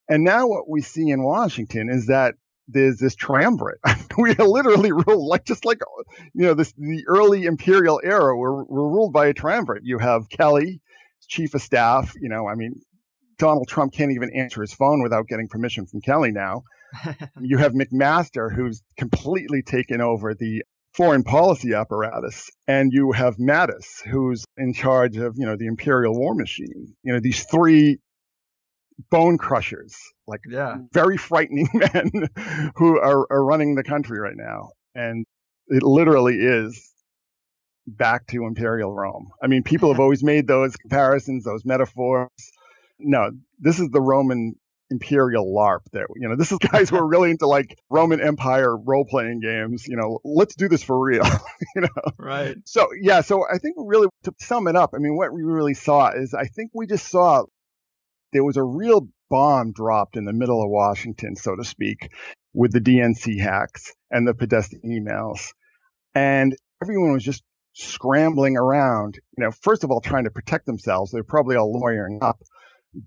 And 0.10 0.24
now 0.24 0.48
what 0.48 0.70
we 0.70 0.82
see 0.82 1.10
in 1.10 1.24
Washington 1.24 1.90
is 1.90 2.08
that 2.08 2.36
there's 2.68 2.98
this 2.98 3.16
triumvirate. 3.16 3.80
we 4.18 4.36
are 4.36 4.48
literally 4.48 4.92
ruled 4.92 5.28
like 5.28 5.46
just 5.46 5.64
like 5.66 5.80
you 6.34 6.46
know 6.46 6.54
this 6.54 6.74
the 6.78 7.04
early 7.08 7.46
imperial 7.46 8.02
era. 8.04 8.36
We're, 8.36 8.64
we're 8.66 8.90
ruled 8.90 9.14
by 9.14 9.28
a 9.28 9.34
triumvirate. 9.34 9.84
You 9.86 10.00
have 10.00 10.30
Kelly, 10.30 10.82
chief 11.28 11.54
of 11.54 11.62
staff. 11.62 12.14
You 12.20 12.30
know, 12.30 12.48
I 12.48 12.56
mean, 12.56 12.82
Donald 13.38 13.68
Trump 13.68 13.94
can't 13.94 14.12
even 14.12 14.32
answer 14.36 14.62
his 14.62 14.74
phone 14.74 15.02
without 15.02 15.28
getting 15.28 15.48
permission 15.48 15.86
from 15.86 16.02
Kelly 16.02 16.32
now. 16.32 16.64
you 17.42 17.58
have 17.58 17.74
McMaster, 17.74 18.54
who's 18.54 18.82
completely 18.98 19.62
taken 19.62 20.02
over 20.02 20.34
the 20.34 20.64
foreign 20.94 21.24
policy 21.24 21.74
apparatus, 21.74 22.50
and 22.68 22.92
you 22.94 23.12
have 23.12 23.38
Mattis, 23.38 24.02
who's 24.06 24.46
in 24.58 24.74
charge 24.74 25.18
of 25.18 25.36
you 25.38 25.46
know 25.46 25.56
the 25.56 25.68
imperial 25.68 26.18
war 26.18 26.36
machine. 26.36 26.96
You 27.04 27.14
know, 27.14 27.20
these 27.20 27.44
three 27.46 28.00
bone 29.10 29.38
crushers, 29.38 29.96
like 30.28 30.42
Yeah. 30.50 30.78
very 30.94 31.18
frightening 31.18 31.70
men 31.74 32.12
who 32.76 33.00
are, 33.00 33.28
are 33.32 33.46
running 33.46 33.76
the 33.76 33.84
country 33.84 34.20
right 34.20 34.36
now. 34.36 34.72
And 34.96 35.26
it 35.68 35.84
literally 35.84 36.38
is 36.38 36.92
back 37.86 38.28
to 38.28 38.46
imperial 38.46 38.94
Rome. 38.94 39.30
I 39.42 39.48
mean, 39.48 39.64
people 39.64 39.92
have 39.92 40.00
always 40.02 40.24
made 40.24 40.48
those 40.48 40.76
comparisons, 40.76 41.44
those 41.44 41.66
metaphors. 41.66 42.30
No, 43.00 43.32
this 43.60 43.80
is 43.80 43.90
the 43.90 44.02
Roman 44.02 44.56
imperial 44.90 45.54
LARP 45.54 45.82
that, 45.94 46.08
you 46.16 46.28
know, 46.28 46.36
this 46.36 46.52
is 46.52 46.58
guys 46.60 46.90
who 46.90 46.98
are 46.98 47.08
really 47.08 47.32
into 47.32 47.48
like 47.48 47.78
Roman 47.90 48.22
Empire 48.22 48.76
role 48.76 49.06
playing 49.06 49.40
games. 49.42 49.88
You 49.88 49.98
know, 49.98 50.20
let's 50.24 50.56
do 50.56 50.68
this 50.68 50.84
for 50.84 51.00
real, 51.00 51.26
you 51.76 51.82
know? 51.82 52.12
Right. 52.18 52.58
So 52.66 52.90
yeah, 53.00 53.22
so 53.22 53.46
I 53.52 53.58
think 53.58 53.76
really 53.78 54.08
to 54.24 54.34
sum 54.40 54.68
it 54.68 54.76
up, 54.76 54.92
I 54.96 55.00
mean, 55.00 55.16
what 55.16 55.34
we 55.34 55.44
really 55.44 55.74
saw 55.74 56.12
is 56.12 56.34
I 56.34 56.46
think 56.46 56.72
we 56.74 56.88
just 56.88 57.08
saw 57.10 57.46
there 58.34 58.44
was 58.44 58.58
a 58.58 58.64
real 58.64 59.08
bomb 59.30 59.74
dropped 59.74 60.16
in 60.18 60.26
the 60.26 60.34
middle 60.34 60.62
of 60.62 60.70
Washington, 60.70 61.36
so 61.36 61.56
to 61.56 61.64
speak, 61.64 62.10
with 62.54 62.72
the 62.72 62.82
DNC 62.82 63.40
hacks 63.40 63.94
and 64.10 64.28
the 64.28 64.34
Podesta 64.34 64.78
emails, 64.86 65.54
and 66.16 66.56
everyone 66.82 67.14
was 67.14 67.24
just 67.24 67.44
scrambling 67.74 68.58
around. 68.58 69.20
You 69.38 69.46
know, 69.46 69.52
first 69.52 69.84
of 69.84 69.92
all, 69.92 70.02
trying 70.02 70.24
to 70.26 70.32
protect 70.32 70.66
themselves. 70.66 71.12
They're 71.12 71.24
probably 71.24 71.56
all 71.56 71.72
lawyering 71.72 72.20
up, 72.22 72.42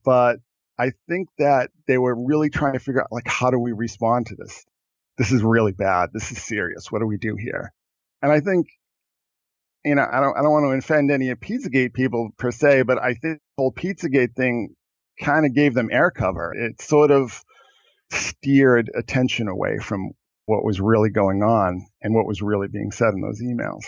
but 0.05 0.39
I 0.81 0.93
think 1.09 1.29
that 1.39 1.71
they 1.87 1.99
were 1.99 2.15
really 2.15 2.49
trying 2.49 2.73
to 2.73 2.79
figure 2.79 3.03
out 3.03 3.13
like 3.13 3.29
how 3.29 3.51
do 3.51 3.59
we 3.59 3.73
respond 3.73 4.27
to 4.27 4.37
this? 4.37 4.65
This 5.19 5.31
is 5.31 5.43
really 5.43 5.73
bad. 5.73 6.11
This 6.15 6.33
is 6.33 6.43
serious. 6.43 6.91
What 6.91 7.01
do 7.01 7.07
we 7.07 7.19
do 7.19 7.37
here? 7.37 7.73
And 8.23 8.33
I 8.33 8.41
think 8.41 8.67
you 9.85 9.95
know, 9.95 10.07
I 10.11 10.21
don't, 10.21 10.37
I 10.37 10.43
don't 10.43 10.53
want 10.53 10.65
to 10.65 10.79
offend 10.79 11.11
any 11.11 11.31
of 11.31 11.41
Pizzagate 11.41 11.95
people 11.95 12.31
per 12.37 12.51
se, 12.51 12.83
but 12.83 12.99
I 12.99 13.15
think 13.15 13.39
the 13.39 13.39
whole 13.57 13.73
Pizzagate 13.73 14.35
thing 14.35 14.75
kind 15.21 15.47
of 15.47 15.55
gave 15.55 15.75
them 15.75 15.89
air 15.91 16.11
cover. 16.11 16.53
It 16.55 16.81
sort 16.83 17.11
of 17.11 17.43
steered 18.11 18.91
attention 18.95 19.49
away 19.49 19.79
from 19.79 20.11
what 20.47 20.65
was 20.65 20.81
really 20.81 21.11
going 21.11 21.43
on 21.43 21.87
and 22.03 22.15
what 22.15 22.27
was 22.27 22.43
really 22.43 22.69
being 22.69 22.91
said 22.91 23.15
in 23.15 23.21
those 23.21 23.41
emails. 23.41 23.85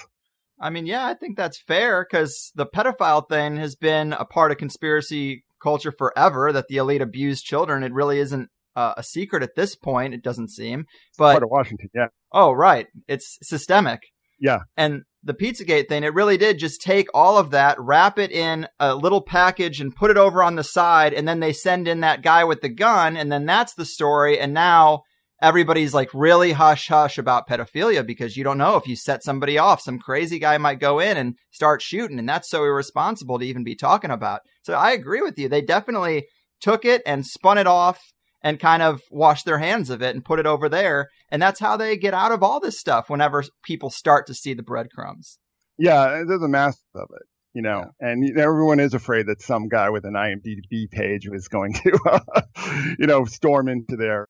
I 0.60 0.70
mean, 0.70 0.86
yeah, 0.86 1.06
I 1.06 1.14
think 1.14 1.36
that's 1.36 1.60
fair 1.60 2.06
because 2.08 2.52
the 2.54 2.66
pedophile 2.66 3.28
thing 3.28 3.56
has 3.56 3.74
been 3.74 4.12
a 4.12 4.24
part 4.24 4.52
of 4.52 4.58
conspiracy 4.58 5.44
culture 5.62 5.92
forever. 5.96 6.52
That 6.52 6.66
the 6.68 6.76
elite 6.78 7.02
abuse 7.02 7.42
children. 7.42 7.82
It 7.82 7.92
really 7.92 8.18
isn't 8.18 8.48
uh, 8.76 8.94
a 8.96 9.02
secret 9.02 9.42
at 9.42 9.54
this 9.56 9.76
point. 9.76 10.14
It 10.14 10.22
doesn't 10.22 10.50
seem. 10.50 10.86
But 11.18 11.32
Part 11.32 11.42
of 11.42 11.50
Washington, 11.50 11.88
yeah. 11.94 12.06
oh, 12.32 12.52
right, 12.52 12.86
it's 13.08 13.38
systemic. 13.42 14.00
Yeah. 14.40 14.60
And 14.76 15.02
the 15.22 15.34
Pizzagate 15.34 15.88
thing, 15.88 16.02
it 16.02 16.14
really 16.14 16.36
did 16.36 16.58
just 16.58 16.80
take 16.80 17.06
all 17.14 17.38
of 17.38 17.50
that, 17.52 17.76
wrap 17.78 18.18
it 18.18 18.32
in 18.32 18.66
a 18.80 18.94
little 18.94 19.22
package 19.22 19.80
and 19.80 19.94
put 19.94 20.10
it 20.10 20.16
over 20.16 20.42
on 20.42 20.56
the 20.56 20.64
side. 20.64 21.14
And 21.14 21.28
then 21.28 21.38
they 21.38 21.52
send 21.52 21.86
in 21.86 22.00
that 22.00 22.22
guy 22.22 22.42
with 22.42 22.60
the 22.60 22.68
gun. 22.68 23.16
And 23.16 23.30
then 23.30 23.46
that's 23.46 23.74
the 23.74 23.84
story. 23.84 24.38
And 24.38 24.52
now 24.52 25.02
everybody's 25.42 25.92
like 25.92 26.08
really 26.14 26.52
hush 26.52 26.88
hush 26.88 27.18
about 27.18 27.48
pedophilia 27.48 28.06
because 28.06 28.36
you 28.36 28.44
don't 28.44 28.58
know 28.58 28.76
if 28.76 28.86
you 28.86 28.94
set 28.96 29.24
somebody 29.24 29.58
off, 29.58 29.82
some 29.82 29.98
crazy 29.98 30.38
guy 30.38 30.56
might 30.56 30.78
go 30.80 31.00
in 31.00 31.16
and 31.16 31.34
start 31.50 31.82
shooting. 31.82 32.18
And 32.18 32.28
that's 32.28 32.48
so 32.48 32.64
irresponsible 32.64 33.40
to 33.40 33.44
even 33.44 33.64
be 33.64 33.74
talking 33.74 34.10
about. 34.10 34.40
So 34.62 34.74
I 34.74 34.92
agree 34.92 35.20
with 35.20 35.38
you. 35.38 35.48
They 35.48 35.60
definitely 35.60 36.26
took 36.60 36.84
it 36.84 37.02
and 37.04 37.26
spun 37.26 37.58
it 37.58 37.66
off 37.66 38.00
and 38.40 38.58
kind 38.60 38.82
of 38.82 39.00
washed 39.10 39.44
their 39.44 39.58
hands 39.58 39.90
of 39.90 40.00
it 40.00 40.14
and 40.14 40.24
put 40.24 40.38
it 40.38 40.46
over 40.46 40.68
there. 40.68 41.08
And 41.30 41.42
that's 41.42 41.60
how 41.60 41.76
they 41.76 41.96
get 41.96 42.14
out 42.14 42.32
of 42.32 42.42
all 42.42 42.60
this 42.60 42.78
stuff 42.78 43.10
whenever 43.10 43.44
people 43.64 43.90
start 43.90 44.26
to 44.28 44.34
see 44.34 44.54
the 44.54 44.62
breadcrumbs. 44.62 45.38
Yeah, 45.78 46.22
there's 46.26 46.42
a 46.42 46.48
mass 46.48 46.78
of 46.94 47.08
it, 47.14 47.26
you 47.54 47.62
know, 47.62 47.84
and 47.98 48.38
everyone 48.38 48.78
is 48.78 48.94
afraid 48.94 49.26
that 49.26 49.42
some 49.42 49.68
guy 49.68 49.90
with 49.90 50.04
an 50.04 50.14
IMDb 50.14 50.90
page 50.90 51.26
is 51.32 51.48
going 51.48 51.72
to, 51.72 51.98
uh, 52.10 52.42
you 52.98 53.06
know, 53.06 53.24
storm 53.24 53.68
into 53.68 53.96
their 53.96 54.28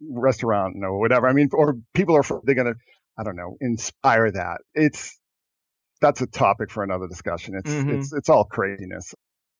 restaurant 0.00 0.76
or 0.82 0.98
whatever. 0.98 1.28
I 1.28 1.32
mean, 1.32 1.48
or 1.52 1.76
people 1.94 2.16
are 2.16 2.22
they're 2.44 2.54
going 2.54 2.72
to, 2.72 2.78
I 3.18 3.22
don't 3.22 3.36
know, 3.36 3.56
inspire 3.60 4.30
that. 4.32 4.58
It's 4.74 5.18
that's 6.00 6.20
a 6.20 6.26
topic 6.26 6.70
for 6.70 6.82
another 6.82 7.06
discussion. 7.08 7.54
It's 7.56 7.70
Mhm. 7.72 7.94
it's 7.94 8.12
it's 8.12 8.28
all 8.28 8.44
craziness, 8.44 9.14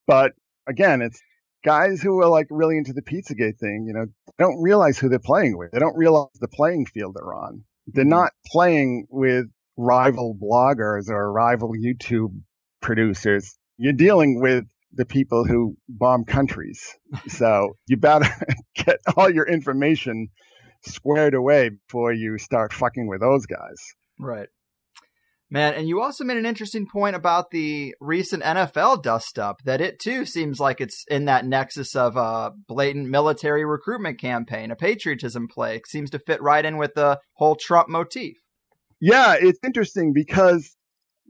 but 0.06 0.32
again, 0.66 1.00
it's 1.02 1.20
guys 1.64 2.02
who 2.02 2.20
are 2.20 2.28
like 2.28 2.46
really 2.50 2.76
into 2.76 2.92
the 2.92 3.02
Pizzagate 3.02 3.58
thing. 3.58 3.84
You 3.86 3.94
know, 3.94 4.06
don't 4.38 4.60
realize 4.60 4.98
who 4.98 5.08
they're 5.08 5.18
playing 5.18 5.56
with. 5.56 5.70
They 5.72 5.78
don't 5.78 5.96
realize 5.96 6.28
the 6.40 6.48
playing 6.48 6.86
field 6.86 7.14
they're 7.14 7.34
on. 7.34 7.64
They're 7.86 8.04
Mhm. 8.04 8.08
not 8.08 8.32
playing 8.46 9.06
with 9.10 9.46
rival 9.76 10.36
bloggers 10.40 11.08
or 11.08 11.32
rival 11.32 11.70
YouTube 11.72 12.40
producers. 12.82 13.56
You're 13.78 13.92
dealing 13.92 14.40
with 14.40 14.64
the 14.96 15.06
people 15.06 15.44
who 15.44 15.76
bomb 15.88 16.24
countries. 16.24 16.96
So 17.28 17.76
you 17.86 17.96
better 17.96 18.28
get 18.74 19.00
all 19.16 19.30
your 19.30 19.46
information 19.46 20.28
squared 20.82 21.34
away 21.34 21.70
before 21.70 22.12
you 22.12 22.38
start 22.38 22.72
fucking 22.72 23.08
with 23.08 23.20
those 23.20 23.46
guys. 23.46 23.94
Right. 24.18 24.48
Man, 25.50 25.74
and 25.74 25.86
you 25.86 26.02
also 26.02 26.24
made 26.24 26.36
an 26.36 26.46
interesting 26.46 26.86
point 26.90 27.14
about 27.14 27.50
the 27.50 27.94
recent 28.00 28.42
NFL 28.42 29.02
dust 29.02 29.38
up 29.38 29.62
that 29.64 29.80
it 29.80 30.00
too 30.00 30.24
seems 30.24 30.58
like 30.58 30.80
it's 30.80 31.04
in 31.08 31.26
that 31.26 31.46
nexus 31.46 31.94
of 31.94 32.16
a 32.16 32.52
blatant 32.66 33.08
military 33.08 33.64
recruitment 33.64 34.18
campaign, 34.18 34.70
a 34.70 34.76
patriotism 34.76 35.46
play. 35.46 35.76
It 35.76 35.86
seems 35.86 36.10
to 36.10 36.18
fit 36.18 36.42
right 36.42 36.64
in 36.64 36.76
with 36.76 36.94
the 36.94 37.20
whole 37.34 37.56
Trump 37.56 37.88
motif. 37.88 38.36
Yeah, 39.00 39.36
it's 39.38 39.58
interesting 39.62 40.12
because 40.12 40.74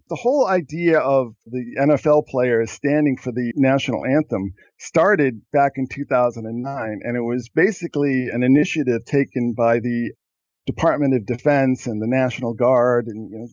the 0.08 0.16
whole 0.16 0.46
idea 0.46 0.98
of 0.98 1.34
the 1.46 1.76
NFL 1.80 2.26
players 2.26 2.70
standing 2.70 3.16
for 3.16 3.32
the 3.32 3.52
national 3.56 4.04
anthem 4.04 4.52
started 4.78 5.40
back 5.52 5.72
in 5.76 5.86
2009, 5.86 7.00
and 7.02 7.16
it 7.16 7.22
was 7.22 7.48
basically 7.48 8.28
an 8.28 8.42
initiative 8.42 9.04
taken 9.04 9.54
by 9.56 9.80
the 9.80 10.12
Department 10.66 11.14
of 11.14 11.26
Defense 11.26 11.86
and 11.86 12.02
the 12.02 12.06
National 12.06 12.54
Guard, 12.54 13.06
and 13.06 13.30
you 13.30 13.38
know, 13.38 13.48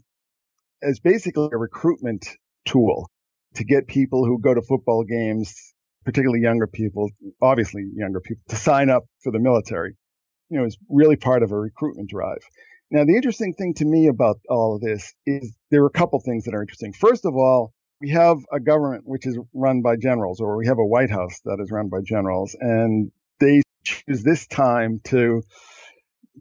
as 0.81 0.99
basically 0.99 1.49
a 1.51 1.57
recruitment 1.57 2.27
tool 2.65 3.09
to 3.55 3.63
get 3.63 3.87
people 3.87 4.25
who 4.25 4.39
go 4.39 4.53
to 4.53 4.61
football 4.61 5.03
games, 5.03 5.73
particularly 6.05 6.41
younger 6.41 6.67
people, 6.67 7.09
obviously 7.41 7.83
younger 7.95 8.19
people, 8.19 8.43
to 8.49 8.55
sign 8.55 8.89
up 8.89 9.03
for 9.23 9.31
the 9.31 9.39
military. 9.39 9.95
You 10.49 10.59
know, 10.59 10.65
it's 10.65 10.77
really 10.89 11.15
part 11.15 11.43
of 11.43 11.51
a 11.51 11.57
recruitment 11.57 12.09
drive. 12.09 12.43
Now, 12.91 13.05
the 13.05 13.15
interesting 13.15 13.53
thing 13.53 13.73
to 13.75 13.85
me 13.85 14.07
about 14.07 14.39
all 14.49 14.75
of 14.75 14.81
this 14.81 15.13
is 15.25 15.55
there 15.71 15.81
are 15.83 15.87
a 15.87 15.91
couple 15.91 16.19
things 16.19 16.43
that 16.43 16.53
are 16.53 16.61
interesting. 16.61 16.91
First 16.91 17.25
of 17.25 17.35
all, 17.35 17.73
we 18.01 18.09
have 18.09 18.37
a 18.51 18.59
government 18.59 19.03
which 19.05 19.25
is 19.25 19.39
run 19.53 19.81
by 19.81 19.95
generals, 19.95 20.41
or 20.41 20.57
we 20.57 20.67
have 20.67 20.77
a 20.77 20.85
White 20.85 21.09
House 21.09 21.39
that 21.45 21.59
is 21.61 21.71
run 21.71 21.87
by 21.87 21.99
generals, 22.03 22.55
and 22.59 23.11
they 23.39 23.61
choose 23.83 24.23
this 24.23 24.45
time 24.45 24.99
to 25.05 25.41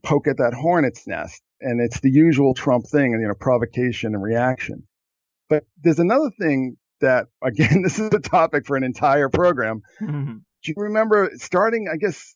poke 0.02 0.26
at 0.26 0.38
that 0.38 0.54
hornet's 0.54 1.06
nest. 1.06 1.40
And 1.60 1.80
it's 1.80 2.00
the 2.00 2.10
usual 2.10 2.54
Trump 2.54 2.86
thing, 2.86 3.12
you 3.12 3.28
know, 3.28 3.34
provocation 3.34 4.14
and 4.14 4.22
reaction. 4.22 4.84
But 5.48 5.64
there's 5.82 5.98
another 5.98 6.30
thing 6.40 6.78
that, 7.00 7.26
again, 7.42 7.82
this 7.82 8.00
is 8.00 8.10
a 8.12 8.18
topic 8.18 8.66
for 8.66 8.76
an 8.76 8.82
entire 8.82 9.28
program. 9.28 9.82
Mm-hmm. 10.00 10.38
Do 10.62 10.72
you 10.72 10.74
remember 10.76 11.30
starting, 11.36 11.86
I 11.92 11.96
guess, 11.96 12.34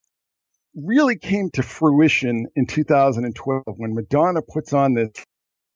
really 0.77 1.17
came 1.17 1.51
to 1.51 1.63
fruition 1.63 2.47
in 2.57 2.67
2012 2.67 3.63
when 3.77 3.95
Madonna 3.95 4.43
puts 4.43 4.73
on 4.73 4.95
this 4.95 5.11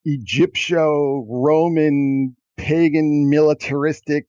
Egyptio 0.04 1.24
Roman 1.28 2.36
pagan 2.56 3.28
militaristic 3.30 4.26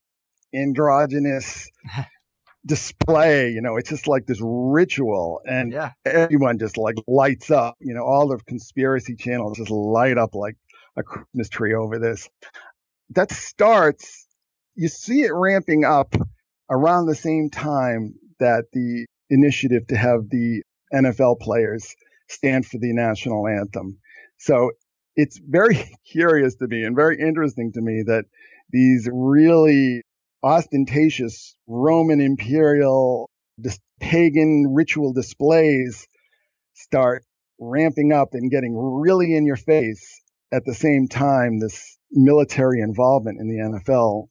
androgynous 0.54 1.68
display. 2.66 3.50
You 3.50 3.62
know, 3.62 3.76
it's 3.76 3.90
just 3.90 4.08
like 4.08 4.26
this 4.26 4.40
ritual 4.42 5.40
and 5.44 5.72
Yeah. 5.72 5.92
everyone 6.04 6.58
just 6.58 6.76
like 6.76 6.96
lights 7.06 7.50
up. 7.50 7.76
You 7.80 7.94
know, 7.94 8.04
all 8.04 8.28
the 8.28 8.38
conspiracy 8.38 9.16
channels 9.16 9.58
just 9.58 9.70
light 9.70 10.18
up 10.18 10.34
like 10.34 10.56
a 10.96 11.02
Christmas 11.02 11.48
tree 11.48 11.74
over 11.74 11.98
this. 11.98 12.28
That 13.10 13.32
starts, 13.32 14.26
you 14.74 14.88
see 14.88 15.22
it 15.22 15.32
ramping 15.32 15.84
up 15.84 16.14
around 16.70 17.06
the 17.06 17.14
same 17.14 17.50
time 17.50 18.14
that 18.38 18.66
the 18.72 19.06
initiative 19.30 19.86
to 19.88 19.96
have 19.96 20.28
the 20.30 20.62
NFL 20.92 21.40
players 21.40 21.94
stand 22.28 22.66
for 22.66 22.78
the 22.78 22.92
national 22.92 23.46
anthem. 23.46 23.98
So 24.38 24.72
it's 25.16 25.38
very 25.38 25.94
curious 26.10 26.56
to 26.56 26.66
me 26.66 26.82
and 26.82 26.96
very 26.96 27.18
interesting 27.20 27.72
to 27.72 27.80
me 27.80 28.02
that 28.06 28.24
these 28.70 29.08
really 29.12 30.02
ostentatious 30.42 31.54
Roman 31.66 32.20
imperial 32.20 33.28
dis- 33.60 33.80
pagan 34.00 34.72
ritual 34.74 35.12
displays 35.12 36.06
start 36.74 37.24
ramping 37.58 38.12
up 38.12 38.30
and 38.32 38.50
getting 38.50 38.74
really 38.76 39.34
in 39.34 39.44
your 39.44 39.56
face 39.56 40.22
at 40.52 40.64
the 40.64 40.74
same 40.74 41.08
time 41.08 41.60
this 41.60 41.98
military 42.10 42.80
involvement 42.80 43.38
in 43.38 43.48
the 43.48 43.78
NFL 43.78 44.28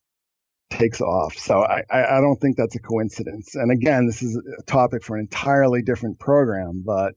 takes 0.69 1.01
off. 1.01 1.35
So 1.37 1.63
I, 1.63 1.83
I 1.91 2.21
don't 2.21 2.39
think 2.39 2.57
that's 2.57 2.75
a 2.75 2.79
coincidence. 2.79 3.55
And 3.55 3.71
again, 3.71 4.05
this 4.05 4.21
is 4.21 4.37
a 4.37 4.63
topic 4.63 5.03
for 5.03 5.15
an 5.15 5.21
entirely 5.21 5.81
different 5.81 6.19
program, 6.19 6.83
but 6.85 7.13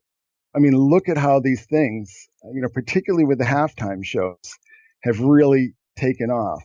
I 0.55 0.59
mean, 0.59 0.75
look 0.75 1.09
at 1.09 1.17
how 1.17 1.41
these 1.41 1.65
things, 1.67 2.29
you 2.53 2.61
know, 2.61 2.69
particularly 2.69 3.25
with 3.25 3.39
the 3.39 3.45
halftime 3.45 4.05
shows, 4.05 4.59
have 5.03 5.21
really 5.21 5.75
taken 5.97 6.31
off. 6.31 6.63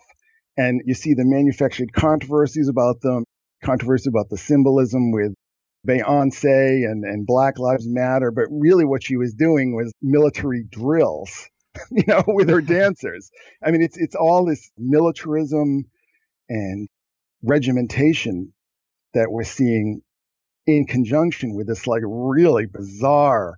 And 0.57 0.81
you 0.85 0.93
see 0.93 1.13
the 1.13 1.25
manufactured 1.25 1.93
controversies 1.93 2.67
about 2.67 3.01
them, 3.01 3.23
controversy 3.63 4.09
about 4.09 4.29
the 4.29 4.37
symbolism 4.37 5.11
with 5.11 5.33
Beyonce 5.87 6.89
and, 6.89 7.05
and 7.05 7.25
Black 7.25 7.59
Lives 7.59 7.87
Matter. 7.87 8.31
But 8.31 8.45
really 8.49 8.83
what 8.83 9.03
she 9.03 9.15
was 9.15 9.33
doing 9.33 9.75
was 9.75 9.93
military 10.01 10.63
drills, 10.69 11.47
you 11.91 12.03
know, 12.07 12.23
with 12.27 12.49
her 12.49 12.61
dancers. 12.79 13.29
I 13.63 13.71
mean, 13.71 13.81
it's, 13.81 13.97
it's 13.97 14.15
all 14.15 14.45
this 14.45 14.71
militarism 14.77 15.85
and 16.49 16.87
regimentation 17.43 18.53
that 19.13 19.31
we're 19.31 19.43
seeing 19.43 20.01
in 20.65 20.85
conjunction 20.85 21.55
with 21.55 21.67
this 21.67 21.87
like 21.87 22.03
really 22.05 22.65
bizarre 22.65 23.57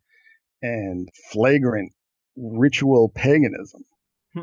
and 0.62 1.10
flagrant 1.32 1.92
ritual 2.36 3.10
paganism. 3.10 3.84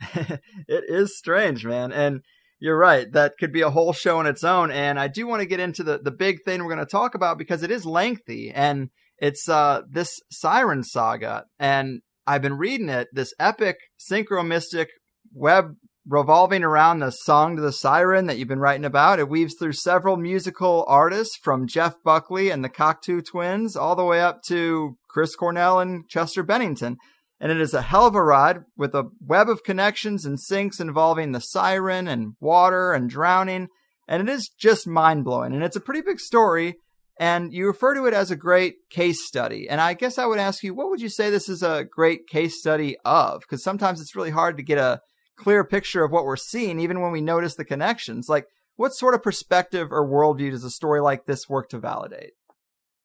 it 0.00 0.40
is 0.68 1.16
strange, 1.16 1.64
man. 1.64 1.92
And 1.92 2.20
you're 2.58 2.78
right. 2.78 3.10
That 3.12 3.34
could 3.38 3.52
be 3.52 3.62
a 3.62 3.70
whole 3.70 3.92
show 3.92 4.18
on 4.18 4.26
its 4.26 4.44
own. 4.44 4.70
And 4.70 4.98
I 4.98 5.08
do 5.08 5.26
want 5.26 5.40
to 5.40 5.46
get 5.46 5.60
into 5.60 5.82
the, 5.82 5.98
the 5.98 6.10
big 6.10 6.42
thing 6.44 6.62
we're 6.62 6.74
going 6.74 6.86
to 6.86 6.90
talk 6.90 7.14
about 7.14 7.38
because 7.38 7.62
it 7.62 7.70
is 7.70 7.84
lengthy 7.84 8.50
and 8.50 8.90
it's 9.18 9.48
uh, 9.48 9.82
this 9.90 10.20
Siren 10.30 10.82
Saga. 10.82 11.44
And 11.58 12.00
I've 12.26 12.42
been 12.42 12.58
reading 12.58 12.88
it, 12.88 13.08
this 13.12 13.32
epic 13.38 13.76
synchromystic 14.10 14.88
web 15.32 15.76
revolving 16.08 16.62
around 16.62 17.00
the 17.00 17.10
song 17.10 17.56
to 17.56 17.62
the 17.62 17.72
siren 17.72 18.26
that 18.26 18.38
you've 18.38 18.46
been 18.46 18.60
writing 18.60 18.84
about. 18.84 19.18
It 19.18 19.28
weaves 19.28 19.56
through 19.58 19.72
several 19.72 20.16
musical 20.16 20.84
artists 20.86 21.36
from 21.36 21.66
Jeff 21.66 21.94
Buckley 22.04 22.50
and 22.50 22.62
the 22.62 22.68
Cocteau 22.68 23.24
Twins 23.24 23.76
all 23.76 23.96
the 23.96 24.04
way 24.04 24.20
up 24.20 24.42
to 24.44 24.96
Chris 25.08 25.34
Cornell 25.34 25.80
and 25.80 26.08
Chester 26.08 26.44
Bennington. 26.44 26.98
And 27.40 27.50
it 27.50 27.60
is 27.60 27.74
a 27.74 27.82
hell 27.82 28.06
of 28.06 28.14
a 28.14 28.22
ride 28.22 28.60
with 28.76 28.94
a 28.94 29.10
web 29.20 29.48
of 29.48 29.64
connections 29.64 30.24
and 30.24 30.38
syncs 30.38 30.80
involving 30.80 31.32
the 31.32 31.40
siren 31.40 32.06
and 32.06 32.34
water 32.40 32.92
and 32.92 33.10
drowning. 33.10 33.68
And 34.08 34.26
it 34.26 34.32
is 34.32 34.48
just 34.48 34.86
mind 34.86 35.24
blowing. 35.24 35.52
And 35.52 35.64
it's 35.64 35.76
a 35.76 35.80
pretty 35.80 36.02
big 36.02 36.20
story. 36.20 36.76
And 37.18 37.52
you 37.52 37.66
refer 37.66 37.94
to 37.94 38.06
it 38.06 38.14
as 38.14 38.30
a 38.30 38.36
great 38.36 38.74
case 38.90 39.26
study. 39.26 39.68
And 39.68 39.80
I 39.80 39.94
guess 39.94 40.18
I 40.18 40.26
would 40.26 40.38
ask 40.38 40.62
you, 40.62 40.72
what 40.74 40.90
would 40.90 41.00
you 41.00 41.08
say 41.08 41.30
this 41.30 41.48
is 41.48 41.62
a 41.62 41.84
great 41.90 42.28
case 42.28 42.58
study 42.58 42.96
of? 43.04 43.40
Because 43.40 43.64
sometimes 43.64 44.00
it's 44.00 44.14
really 44.14 44.30
hard 44.30 44.56
to 44.58 44.62
get 44.62 44.78
a 44.78 45.00
clear 45.36 45.64
picture 45.64 46.04
of 46.04 46.10
what 46.10 46.24
we're 46.24 46.36
seeing, 46.36 46.80
even 46.80 47.00
when 47.00 47.12
we 47.12 47.20
notice 47.20 47.54
the 47.54 47.64
connections. 47.64 48.28
Like, 48.28 48.46
what 48.76 48.94
sort 48.94 49.14
of 49.14 49.22
perspective 49.22 49.88
or 49.90 50.06
worldview 50.06 50.50
does 50.50 50.64
a 50.64 50.70
story 50.70 51.00
like 51.00 51.26
this 51.26 51.48
work 51.48 51.68
to 51.70 51.78
validate? 51.78 52.32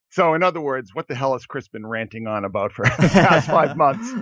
So, 0.10 0.34
in 0.34 0.44
other 0.44 0.60
words, 0.60 0.94
what 0.94 1.08
the 1.08 1.16
hell 1.16 1.34
has 1.34 1.46
Chris 1.46 1.70
been 1.70 1.86
ranting 1.86 2.28
on 2.28 2.44
about 2.44 2.74
for 2.74 2.84
the 3.00 3.10
past 3.12 3.48
five 3.48 3.78
months? 3.78 4.14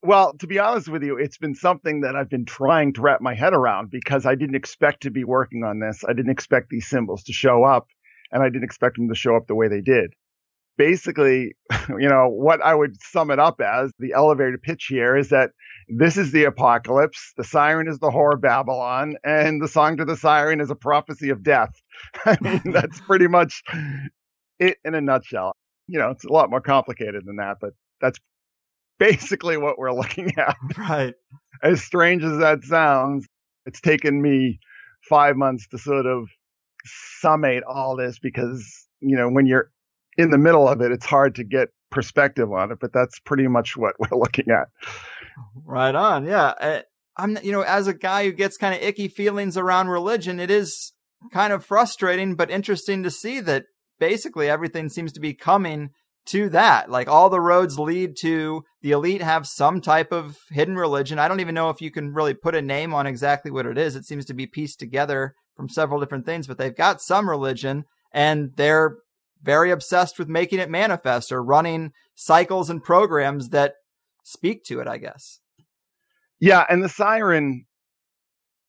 Well, 0.00 0.34
to 0.34 0.46
be 0.46 0.60
honest 0.60 0.88
with 0.88 1.02
you, 1.02 1.18
it's 1.18 1.38
been 1.38 1.56
something 1.56 2.02
that 2.02 2.14
I've 2.14 2.30
been 2.30 2.44
trying 2.44 2.92
to 2.94 3.00
wrap 3.00 3.20
my 3.20 3.34
head 3.34 3.52
around 3.52 3.90
because 3.90 4.26
I 4.26 4.36
didn't 4.36 4.54
expect 4.54 5.02
to 5.02 5.10
be 5.10 5.24
working 5.24 5.64
on 5.64 5.80
this. 5.80 6.04
I 6.08 6.12
didn't 6.12 6.30
expect 6.30 6.68
these 6.70 6.86
symbols 6.86 7.24
to 7.24 7.32
show 7.32 7.64
up 7.64 7.88
and 8.30 8.42
I 8.42 8.46
didn't 8.46 8.64
expect 8.64 8.96
them 8.96 9.08
to 9.08 9.14
show 9.16 9.34
up 9.34 9.48
the 9.48 9.56
way 9.56 9.66
they 9.66 9.80
did. 9.80 10.14
Basically, 10.78 11.54
you 11.90 12.08
know, 12.08 12.28
what 12.28 12.62
I 12.62 12.74
would 12.74 12.96
sum 13.02 13.30
it 13.30 13.38
up 13.38 13.60
as 13.60 13.92
the 13.98 14.14
elevator 14.14 14.56
pitch 14.56 14.86
here 14.88 15.16
is 15.16 15.28
that 15.28 15.50
this 15.88 16.16
is 16.16 16.32
the 16.32 16.44
apocalypse. 16.44 17.32
The 17.36 17.44
siren 17.44 17.88
is 17.88 17.98
the 17.98 18.10
whore 18.10 18.34
of 18.34 18.40
Babylon 18.40 19.16
and 19.24 19.60
the 19.60 19.68
song 19.68 19.96
to 19.98 20.04
the 20.04 20.16
siren 20.16 20.60
is 20.60 20.70
a 20.70 20.74
prophecy 20.74 21.30
of 21.30 21.42
death. 21.42 21.72
I 22.24 22.38
mean, 22.40 22.62
that's 22.72 23.00
pretty 23.00 23.26
much 23.26 23.62
it 24.58 24.78
in 24.84 24.94
a 24.94 25.00
nutshell. 25.00 25.52
You 25.88 25.98
know, 25.98 26.10
it's 26.10 26.24
a 26.24 26.32
lot 26.32 26.50
more 26.50 26.60
complicated 26.60 27.24
than 27.26 27.36
that, 27.36 27.56
but 27.60 27.72
that's 28.00 28.18
basically 28.98 29.56
what 29.56 29.78
we're 29.78 29.92
looking 29.92 30.32
at. 30.38 30.56
right. 30.76 31.14
As 31.62 31.82
strange 31.82 32.22
as 32.22 32.38
that 32.38 32.62
sounds, 32.62 33.26
it's 33.66 33.80
taken 33.80 34.22
me 34.22 34.60
five 35.08 35.36
months 35.36 35.66
to 35.68 35.78
sort 35.78 36.06
of 36.06 36.28
summate 37.20 37.62
all 37.64 37.96
this 37.96 38.18
because, 38.18 38.86
you 39.00 39.16
know, 39.16 39.28
when 39.28 39.46
you're 39.46 39.70
in 40.18 40.30
the 40.30 40.38
middle 40.38 40.68
of 40.68 40.82
it, 40.82 40.92
it's 40.92 41.06
hard 41.06 41.36
to 41.36 41.44
get 41.44 41.68
perspective 41.90 42.52
on 42.52 42.72
it, 42.72 42.78
but 42.80 42.92
that's 42.92 43.18
pretty 43.20 43.46
much 43.46 43.76
what 43.76 43.94
we're 43.98 44.18
looking 44.18 44.50
at. 44.50 44.68
Right 45.64 45.94
on. 45.94 46.26
Yeah. 46.26 46.52
I, 46.60 46.82
I'm, 47.16 47.38
you 47.42 47.52
know, 47.52 47.62
as 47.62 47.86
a 47.86 47.94
guy 47.94 48.24
who 48.24 48.32
gets 48.32 48.56
kind 48.56 48.74
of 48.74 48.82
icky 48.82 49.08
feelings 49.08 49.56
around 49.56 49.88
religion, 49.88 50.38
it 50.38 50.50
is 50.50 50.92
kind 51.32 51.52
of 51.52 51.64
frustrating, 51.64 52.34
but 52.34 52.50
interesting 52.50 53.02
to 53.04 53.10
see 53.10 53.40
that 53.40 53.64
basically 53.98 54.50
everything 54.50 54.88
seems 54.88 55.12
to 55.12 55.20
be 55.20 55.34
coming 55.34 55.90
to 56.26 56.48
that. 56.50 56.90
Like 56.90 57.08
all 57.08 57.30
the 57.30 57.40
roads 57.40 57.78
lead 57.78 58.16
to 58.20 58.62
the 58.82 58.90
elite 58.90 59.22
have 59.22 59.46
some 59.46 59.80
type 59.80 60.12
of 60.12 60.36
hidden 60.50 60.76
religion. 60.76 61.18
I 61.18 61.26
don't 61.26 61.40
even 61.40 61.54
know 61.54 61.70
if 61.70 61.80
you 61.80 61.90
can 61.90 62.12
really 62.12 62.34
put 62.34 62.54
a 62.54 62.62
name 62.62 62.92
on 62.92 63.06
exactly 63.06 63.50
what 63.50 63.66
it 63.66 63.78
is. 63.78 63.96
It 63.96 64.04
seems 64.04 64.26
to 64.26 64.34
be 64.34 64.46
pieced 64.46 64.78
together 64.78 65.34
from 65.56 65.68
several 65.68 66.00
different 66.00 66.26
things, 66.26 66.46
but 66.46 66.58
they've 66.58 66.76
got 66.76 67.00
some 67.00 67.28
religion 67.28 67.84
and 68.12 68.50
they're 68.56 68.98
very 69.42 69.70
obsessed 69.70 70.18
with 70.18 70.28
making 70.28 70.58
it 70.58 70.70
manifest 70.70 71.32
or 71.32 71.42
running 71.42 71.92
cycles 72.14 72.70
and 72.70 72.82
programs 72.82 73.50
that 73.50 73.74
speak 74.24 74.64
to 74.64 74.80
it, 74.80 74.88
I 74.88 74.98
guess. 74.98 75.40
Yeah. 76.40 76.64
And 76.68 76.82
the 76.82 76.88
siren 76.88 77.66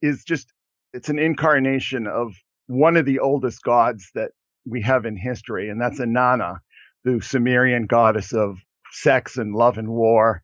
is 0.02 0.24
just, 0.24 0.54
it's 0.94 1.10
an 1.10 1.20
incarnation 1.20 2.08
of 2.08 2.34
one 2.68 2.98
of 2.98 3.06
the 3.06 3.20
oldest 3.20 3.64
gods 3.64 4.10
that 4.16 4.32
we 4.66 4.82
have 4.82 5.06
in 5.06 5.18
history, 5.18 5.70
and 5.70 5.82
that's 5.82 6.00
Inanna, 6.00 6.58
the 7.04 7.20
Sumerian 7.22 7.88
goddess 7.88 8.34
of 8.34 8.58
sex 8.92 9.38
and 9.38 9.56
love 9.56 9.78
and 9.78 9.90
war, 9.90 10.42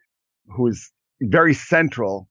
who 0.55 0.67
is 0.67 0.91
very 1.21 1.53
central 1.53 2.27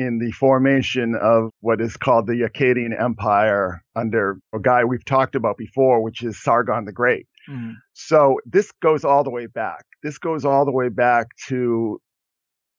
in 0.00 0.18
the 0.18 0.32
formation 0.32 1.14
of 1.14 1.50
what 1.60 1.78
is 1.78 1.94
called 1.98 2.26
the 2.26 2.48
Akkadian 2.48 2.98
Empire 2.98 3.84
under 3.94 4.40
a 4.54 4.58
guy 4.58 4.82
we've 4.82 5.04
talked 5.04 5.34
about 5.34 5.58
before, 5.58 6.02
which 6.02 6.22
is 6.22 6.42
Sargon 6.42 6.86
the 6.86 6.92
Great. 6.92 7.26
Mm. 7.46 7.74
So 7.92 8.40
this 8.46 8.72
goes 8.80 9.04
all 9.04 9.24
the 9.24 9.30
way 9.30 9.44
back. 9.44 9.84
This 10.02 10.16
goes 10.16 10.46
all 10.46 10.64
the 10.64 10.72
way 10.72 10.88
back 10.88 11.26
to 11.48 12.00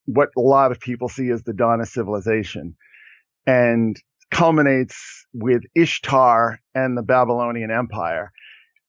what 0.06 0.30
a 0.36 0.42
lot 0.42 0.72
of 0.72 0.80
people 0.80 1.10
see 1.10 1.30
as 1.30 1.44
the 1.44 1.54
dawn 1.54 1.80
of 1.80 1.88
civilization 1.88 2.76
and 3.46 3.96
culminates 4.32 5.28
with 5.32 5.62
Ishtar 5.76 6.60
and 6.74 6.98
the 6.98 7.04
Babylonian 7.04 7.70
Empire. 7.70 8.32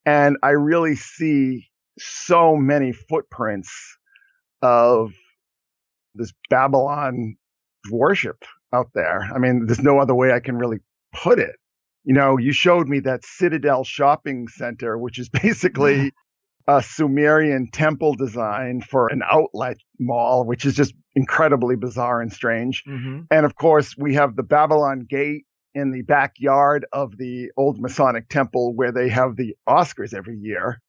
And 0.07 0.39
I 0.43 0.51
really 0.51 0.97
see 0.97 1.69
so 1.99 2.57
many 2.57 2.93
footprints 2.93 3.99
of 4.63 5.13
this 6.15 6.33
Babylon 6.49 7.37
worship 7.91 8.45
out 8.73 8.91
there. 8.95 9.29
I 9.35 9.39
mean, 9.39 9.67
there's 9.67 9.81
no 9.81 9.99
other 9.99 10.15
way 10.15 10.33
I 10.33 10.41
can 10.41 10.57
really 10.57 10.79
put 11.13 11.39
it. 11.39 11.57
You 12.05 12.15
know, 12.15 12.37
you 12.37 12.53
showed 12.53 12.89
me 12.89 13.01
that 13.01 13.25
Citadel 13.25 13.85
shopping 13.85 14.49
center, 14.49 14.99
which 14.99 15.19
is 15.19 15.29
basically 15.43 16.13
a 16.69 16.83
Sumerian 16.83 17.71
temple 17.73 18.15
design 18.15 18.81
for 18.81 19.09
an 19.09 19.23
outlet 19.29 19.79
mall, 19.99 20.45
which 20.45 20.65
is 20.65 20.75
just 20.75 20.95
incredibly 21.15 21.77
bizarre 21.77 22.21
and 22.21 22.33
strange. 22.33 22.85
Mm-hmm. 22.85 23.23
And 23.31 23.47
of 23.47 23.57
course, 23.57 23.97
we 23.97 24.15
have 24.15 24.37
the 24.37 24.43
Babylon 24.43 25.07
Gate 25.09 25.45
in 25.75 25.91
the 25.91 26.03
backyard 26.03 26.87
of 26.93 27.17
the 27.17 27.51
old 27.57 27.81
Masonic 27.81 28.29
temple 28.29 28.75
where 28.75 28.93
they 28.93 29.09
have 29.09 29.37
the 29.37 29.57
Oscars 29.69 30.15
every 30.15 30.37
year. 30.37 30.81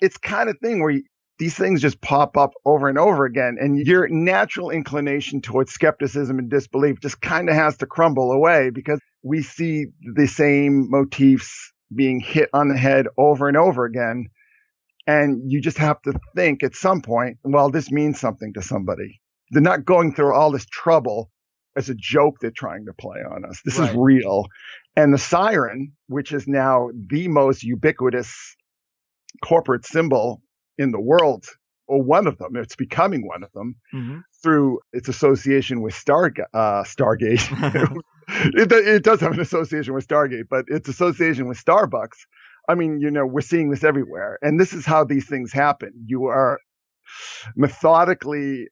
It's 0.00 0.16
kind 0.16 0.48
of 0.48 0.58
thing 0.60 0.80
where 0.80 0.90
you, 0.90 1.02
these 1.38 1.54
things 1.56 1.80
just 1.80 2.00
pop 2.00 2.36
up 2.36 2.52
over 2.64 2.88
and 2.88 2.98
over 2.98 3.24
again. 3.24 3.56
And 3.60 3.78
your 3.86 4.08
natural 4.08 4.70
inclination 4.70 5.40
towards 5.40 5.72
skepticism 5.72 6.38
and 6.38 6.50
disbelief 6.50 7.00
just 7.00 7.20
kind 7.20 7.48
of 7.48 7.54
has 7.54 7.76
to 7.78 7.86
crumble 7.86 8.32
away 8.32 8.70
because 8.70 9.00
we 9.22 9.42
see 9.42 9.86
the 10.14 10.26
same 10.26 10.90
motifs 10.90 11.72
being 11.94 12.20
hit 12.20 12.50
on 12.52 12.68
the 12.68 12.76
head 12.76 13.06
over 13.16 13.48
and 13.48 13.56
over 13.56 13.84
again. 13.84 14.26
And 15.06 15.50
you 15.50 15.60
just 15.60 15.78
have 15.78 16.02
to 16.02 16.12
think 16.36 16.62
at 16.62 16.74
some 16.74 17.00
point, 17.02 17.38
well, 17.44 17.70
this 17.70 17.90
means 17.90 18.20
something 18.20 18.52
to 18.54 18.62
somebody. 18.62 19.20
They're 19.50 19.62
not 19.62 19.84
going 19.84 20.14
through 20.14 20.34
all 20.34 20.50
this 20.50 20.66
trouble 20.66 21.30
as 21.76 21.88
a 21.88 21.94
joke 21.94 22.36
they're 22.40 22.50
trying 22.50 22.84
to 22.86 22.92
play 22.92 23.18
on 23.20 23.44
us. 23.44 23.60
This 23.64 23.78
Right. 23.78 23.90
is 23.90 23.96
real. 23.96 24.46
And 24.96 25.14
the 25.14 25.18
siren, 25.18 25.92
which 26.08 26.32
is 26.32 26.48
now 26.48 26.90
the 27.08 27.28
most 27.28 27.62
ubiquitous 27.62 28.56
corporate 29.44 29.86
symbol 29.86 30.42
in 30.78 30.92
the 30.92 31.00
world, 31.00 31.46
or 31.86 32.02
one 32.02 32.26
of 32.26 32.38
them, 32.38 32.56
it's 32.56 32.76
becoming 32.76 33.26
one 33.26 33.42
of 33.42 33.52
them 33.52 33.76
Mhm. 33.94 34.22
through 34.42 34.80
its 34.92 35.08
association 35.08 35.80
with 35.82 35.94
Star, 35.94 36.32
uh, 36.54 36.84
Stargate. 36.84 37.42
it, 38.54 38.70
it 38.72 39.02
does 39.04 39.20
have 39.20 39.32
an 39.32 39.40
association 39.40 39.94
with 39.94 40.06
Stargate, 40.06 40.48
but 40.48 40.64
its 40.68 40.88
association 40.88 41.48
with 41.48 41.62
Starbucks. 41.62 42.18
I 42.68 42.74
mean, 42.74 43.00
you 43.00 43.10
know, 43.10 43.24
we're 43.26 43.40
seeing 43.40 43.70
this 43.70 43.82
everywhere. 43.84 44.38
And 44.42 44.60
this 44.60 44.72
is 44.74 44.84
how 44.84 45.02
these 45.04 45.26
things 45.26 45.52
happen. 45.52 45.92
You 46.06 46.26
are 46.26 46.58
methodically 47.56 48.68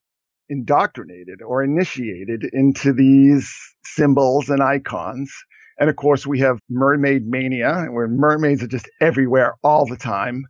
indoctrinated 0.48 1.42
or 1.42 1.62
initiated 1.62 2.44
into 2.52 2.92
these 2.92 3.52
symbols 3.84 4.48
and 4.48 4.62
icons. 4.62 5.32
And 5.78 5.90
of 5.90 5.96
course, 5.96 6.26
we 6.26 6.38
have 6.40 6.58
mermaid 6.70 7.26
mania, 7.26 7.86
where 7.90 8.08
mermaids 8.08 8.62
are 8.62 8.68
just 8.68 8.88
everywhere 9.00 9.54
all 9.62 9.86
the 9.86 9.96
time. 9.96 10.44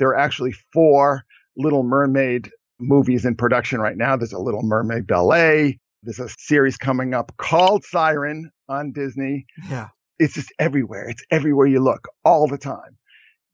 There 0.00 0.08
are 0.08 0.18
actually 0.18 0.52
four 0.72 1.24
Little 1.58 1.82
Mermaid 1.82 2.50
movies 2.80 3.26
in 3.26 3.36
production 3.36 3.80
right 3.80 3.98
now. 3.98 4.16
There's 4.16 4.32
a 4.32 4.38
Little 4.38 4.62
Mermaid 4.62 5.06
ballet. 5.06 5.78
There's 6.02 6.18
a 6.18 6.30
series 6.38 6.78
coming 6.78 7.12
up 7.12 7.36
called 7.36 7.84
Siren 7.84 8.50
on 8.66 8.92
Disney. 8.92 9.44
Yeah. 9.68 9.88
It's 10.18 10.32
just 10.32 10.52
everywhere. 10.58 11.06
It's 11.10 11.22
everywhere 11.30 11.66
you 11.66 11.80
look 11.80 12.08
all 12.24 12.48
the 12.48 12.56
time. 12.56 12.96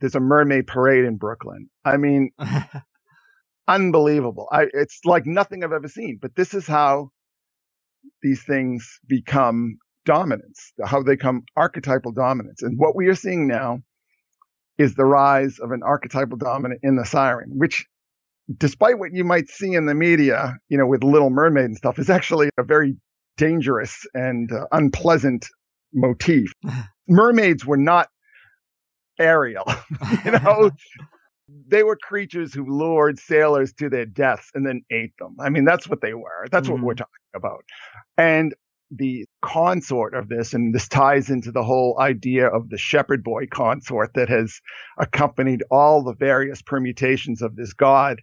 There's 0.01 0.15
a 0.15 0.21
mermaid 0.21 0.69
parade 0.69 1.05
in 1.05 1.17
Brooklyn. 1.17 1.69
I 1.85 1.97
mean, 1.97 2.31
unbelievable. 3.69 4.47
I, 4.53 4.67
it's 4.73 5.01
like 5.05 5.27
nothing 5.27 5.65
I've 5.65 5.73
ever 5.73 5.89
seen, 5.89 6.21
but 6.23 6.37
this 6.37 6.55
is 6.55 6.69
how 6.69 7.11
these 8.23 8.45
things 8.45 9.01
become 9.09 9.79
dominance, 10.05 10.73
how 10.85 11.03
they 11.03 11.17
come 11.17 11.43
archetypal 11.57 12.13
dominance. 12.13 12.63
And 12.63 12.79
what 12.79 12.95
we 12.95 13.09
are 13.09 13.17
seeing 13.17 13.49
now 13.49 13.81
is 14.79 14.95
the 14.95 15.05
rise 15.05 15.59
of 15.59 15.71
an 15.73 15.83
archetypal 15.83 16.37
dominant 16.37 16.81
in 16.83 16.97
the 16.97 17.05
siren, 17.05 17.51
which 17.57 17.87
despite 18.59 18.99
what 18.99 19.13
you 19.13 19.25
might 19.25 19.49
see 19.49 19.73
in 19.75 19.87
the 19.87 19.95
media, 19.95 20.57
you 20.69 20.79
know, 20.79 20.87
with 20.87 21.03
Little 21.03 21.31
Mermaid 21.31 21.65
and 21.65 21.77
stuff, 21.77 21.99
is 21.99 22.11
actually 22.11 22.49
a 22.59 22.63
very 22.63 22.95
dangerous 23.37 24.07
and 24.15 24.53
uh, 24.53 24.67
unpleasant 24.73 25.47
motif. 25.93 26.53
Mermaids 27.09 27.65
were 27.65 27.77
not 27.77 28.09
Ariel, 29.19 29.65
you 30.25 30.31
know, 30.33 30.71
they 31.69 31.83
were 31.83 31.97
creatures 31.97 32.53
who 32.53 32.67
lured 32.69 33.19
sailors 33.19 33.73
to 33.75 33.89
their 33.89 34.05
deaths 34.07 34.51
and 34.55 34.67
then 34.67 34.83
ate 34.91 35.13
them. 35.19 35.37
I 35.41 35.49
mean, 35.49 35.65
that's 35.65 35.89
what 35.89 36.01
they 36.03 36.13
were. 36.15 36.47
That's 36.51 36.69
what 36.69 36.81
Mhm. 36.81 36.85
we're 36.85 36.95
talking 36.95 37.13
about. 37.35 37.65
And 38.19 38.55
the 38.91 39.27
consort 39.43 40.15
of 40.15 40.29
this, 40.29 40.55
and 40.55 40.75
this 40.75 40.89
ties 40.89 41.29
into 41.31 41.51
the 41.51 41.65
whole 41.65 41.99
idea 42.01 42.47
of 42.47 42.69
the 42.69 42.79
shepherd 42.79 43.25
boy 43.25 43.47
consort 43.47 44.15
that 44.15 44.29
has 44.29 44.61
accompanied 44.99 45.63
all 45.71 46.05
the 46.05 46.15
various 46.15 46.63
permutations 46.63 47.43
of 47.43 47.57
this 47.57 47.73
god 47.73 48.21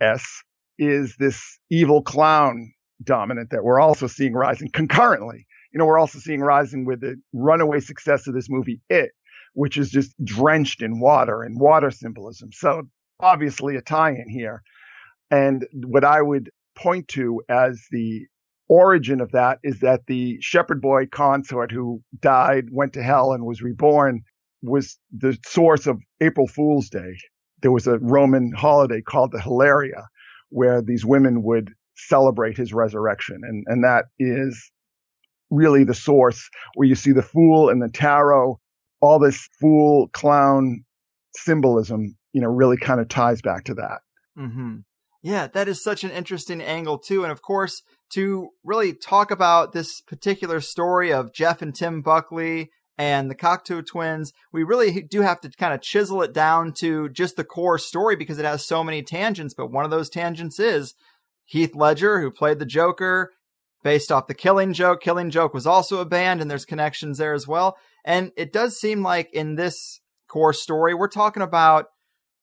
S, 0.00 0.42
is 0.78 1.14
this 1.18 1.58
evil 1.70 2.02
clown 2.02 2.72
dominant 3.04 3.50
that 3.50 3.64
we're 3.64 3.80
also 3.80 4.06
seeing 4.06 4.32
rising 4.32 4.68
concurrently. 4.72 5.46
You 5.72 5.78
know, 5.78 5.86
we're 5.86 5.98
also 5.98 6.18
seeing 6.18 6.40
rising 6.40 6.84
with 6.84 7.00
the 7.00 7.16
runaway 7.32 7.80
success 7.80 8.26
of 8.26 8.34
this 8.34 8.50
movie, 8.50 8.80
It, 8.88 9.12
which 9.54 9.78
is 9.78 9.90
just 9.90 10.12
drenched 10.24 10.82
in 10.82 11.00
water 11.00 11.42
and 11.42 11.60
water 11.60 11.90
symbolism. 11.90 12.50
So 12.52 12.88
obviously 13.20 13.76
a 13.76 13.82
tie-in 13.82 14.28
here. 14.28 14.62
And 15.30 15.66
what 15.72 16.04
I 16.04 16.20
would 16.20 16.50
point 16.74 17.08
to 17.08 17.42
as 17.48 17.86
the 17.90 18.26
origin 18.68 19.20
of 19.20 19.32
that 19.32 19.58
is 19.62 19.80
that 19.80 20.02
the 20.06 20.38
shepherd 20.40 20.80
boy 20.80 21.06
consort 21.06 21.70
who 21.70 22.02
died, 22.20 22.66
went 22.70 22.92
to 22.94 23.02
hell 23.02 23.32
and 23.32 23.44
was 23.44 23.62
reborn 23.62 24.22
was 24.62 24.98
the 25.16 25.36
source 25.46 25.86
of 25.86 25.98
April 26.20 26.46
Fool's 26.46 26.88
Day. 26.88 27.16
There 27.62 27.72
was 27.72 27.86
a 27.86 27.98
Roman 27.98 28.52
holiday 28.52 29.02
called 29.02 29.32
the 29.32 29.40
Hilaria 29.40 30.08
where 30.50 30.82
these 30.82 31.04
women 31.04 31.42
would 31.42 31.72
celebrate 31.96 32.56
his 32.56 32.72
resurrection. 32.72 33.40
And, 33.42 33.64
and 33.68 33.84
that 33.84 34.06
is 34.18 34.70
really 35.50 35.84
the 35.84 35.94
source 35.94 36.48
where 36.74 36.88
you 36.88 36.94
see 36.94 37.12
the 37.12 37.22
fool 37.22 37.68
and 37.68 37.82
the 37.82 37.88
tarot, 37.88 38.58
all 39.00 39.18
this 39.18 39.48
fool 39.60 40.08
clown 40.12 40.84
symbolism, 41.34 42.16
you 42.32 42.40
know, 42.40 42.48
really 42.48 42.76
kind 42.76 43.00
of 43.00 43.08
ties 43.08 43.42
back 43.42 43.64
to 43.64 43.74
that. 43.74 44.00
hmm 44.36 44.76
Yeah, 45.22 45.46
that 45.46 45.68
is 45.68 45.82
such 45.82 46.02
an 46.02 46.10
interesting 46.10 46.60
angle 46.60 46.98
too. 46.98 47.22
And 47.22 47.30
of 47.30 47.42
course, 47.42 47.82
to 48.14 48.50
really 48.64 48.92
talk 48.92 49.30
about 49.30 49.72
this 49.72 50.00
particular 50.00 50.60
story 50.60 51.12
of 51.12 51.32
Jeff 51.32 51.62
and 51.62 51.74
Tim 51.74 52.02
Buckley 52.02 52.70
and 52.98 53.30
the 53.30 53.34
Cocteau 53.34 53.86
twins, 53.86 54.32
we 54.52 54.64
really 54.64 55.00
do 55.02 55.22
have 55.22 55.40
to 55.42 55.50
kind 55.50 55.72
of 55.72 55.80
chisel 55.80 56.22
it 56.22 56.32
down 56.32 56.72
to 56.80 57.08
just 57.08 57.36
the 57.36 57.44
core 57.44 57.78
story 57.78 58.16
because 58.16 58.38
it 58.38 58.44
has 58.44 58.66
so 58.66 58.82
many 58.82 59.02
tangents. 59.02 59.54
But 59.54 59.70
one 59.70 59.84
of 59.84 59.90
those 59.90 60.10
tangents 60.10 60.58
is 60.58 60.94
Heath 61.44 61.74
Ledger, 61.74 62.20
who 62.20 62.30
played 62.30 62.58
the 62.58 62.66
Joker, 62.66 63.32
based 63.82 64.12
off 64.12 64.26
the 64.26 64.34
Killing 64.34 64.72
Joke. 64.72 65.00
Killing 65.00 65.30
Joke 65.30 65.54
was 65.54 65.66
also 65.66 66.00
a 66.00 66.04
band, 66.04 66.40
and 66.40 66.50
there's 66.50 66.64
connections 66.64 67.18
there 67.18 67.32
as 67.32 67.46
well. 67.46 67.76
And 68.04 68.32
it 68.36 68.52
does 68.52 68.78
seem 68.78 69.02
like 69.02 69.32
in 69.32 69.54
this 69.54 70.00
core 70.28 70.52
story, 70.52 70.94
we're 70.94 71.08
talking 71.08 71.42
about 71.42 71.86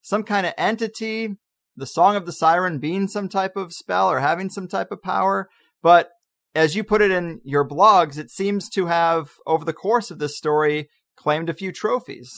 some 0.02 0.24
kind 0.24 0.46
of 0.46 0.54
entity, 0.58 1.38
the 1.80 1.88
Song 1.88 2.15
of 2.15 2.26
the 2.26 2.32
Siren 2.32 2.80
being 2.80 3.08
some 3.08 3.30
type 3.30 3.56
of 3.56 3.74
spell 3.74 4.12
or 4.12 4.20
having 4.20 4.50
some 4.50 4.68
type 4.68 4.92
of 4.92 5.02
power. 5.02 5.50
But 5.82 6.10
as 6.54 6.76
you 6.76 6.84
put 6.84 7.02
it 7.02 7.12
in 7.12 7.39
your 7.44 7.68
blogs, 7.68 8.18
it 8.18 8.30
seems 8.30 8.70
to 8.70 8.88
have, 8.88 9.32
over 9.48 9.65
the 9.65 9.74
course 9.74 10.12
of 10.12 10.20
this 10.20 10.38
story, 10.38 10.89
claimed 11.15 11.50
a 11.50 11.54
few 11.54 11.72
trophies. 11.72 12.32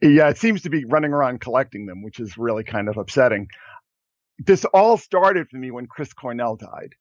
Yeah, 0.00 0.28
it 0.28 0.38
seems 0.38 0.62
to 0.62 0.70
be 0.70 0.84
running 0.84 1.12
around 1.12 1.40
collecting 1.40 1.86
them, 1.86 2.02
which 2.02 2.18
is 2.18 2.36
really 2.36 2.64
kind 2.64 2.88
of 2.88 2.96
upsetting. 2.96 3.46
This 4.38 4.64
all 4.64 4.96
started 4.96 5.48
for 5.48 5.58
me 5.58 5.70
when 5.70 5.86
Chris 5.86 6.12
Cornell 6.12 6.56
died. 6.56 6.94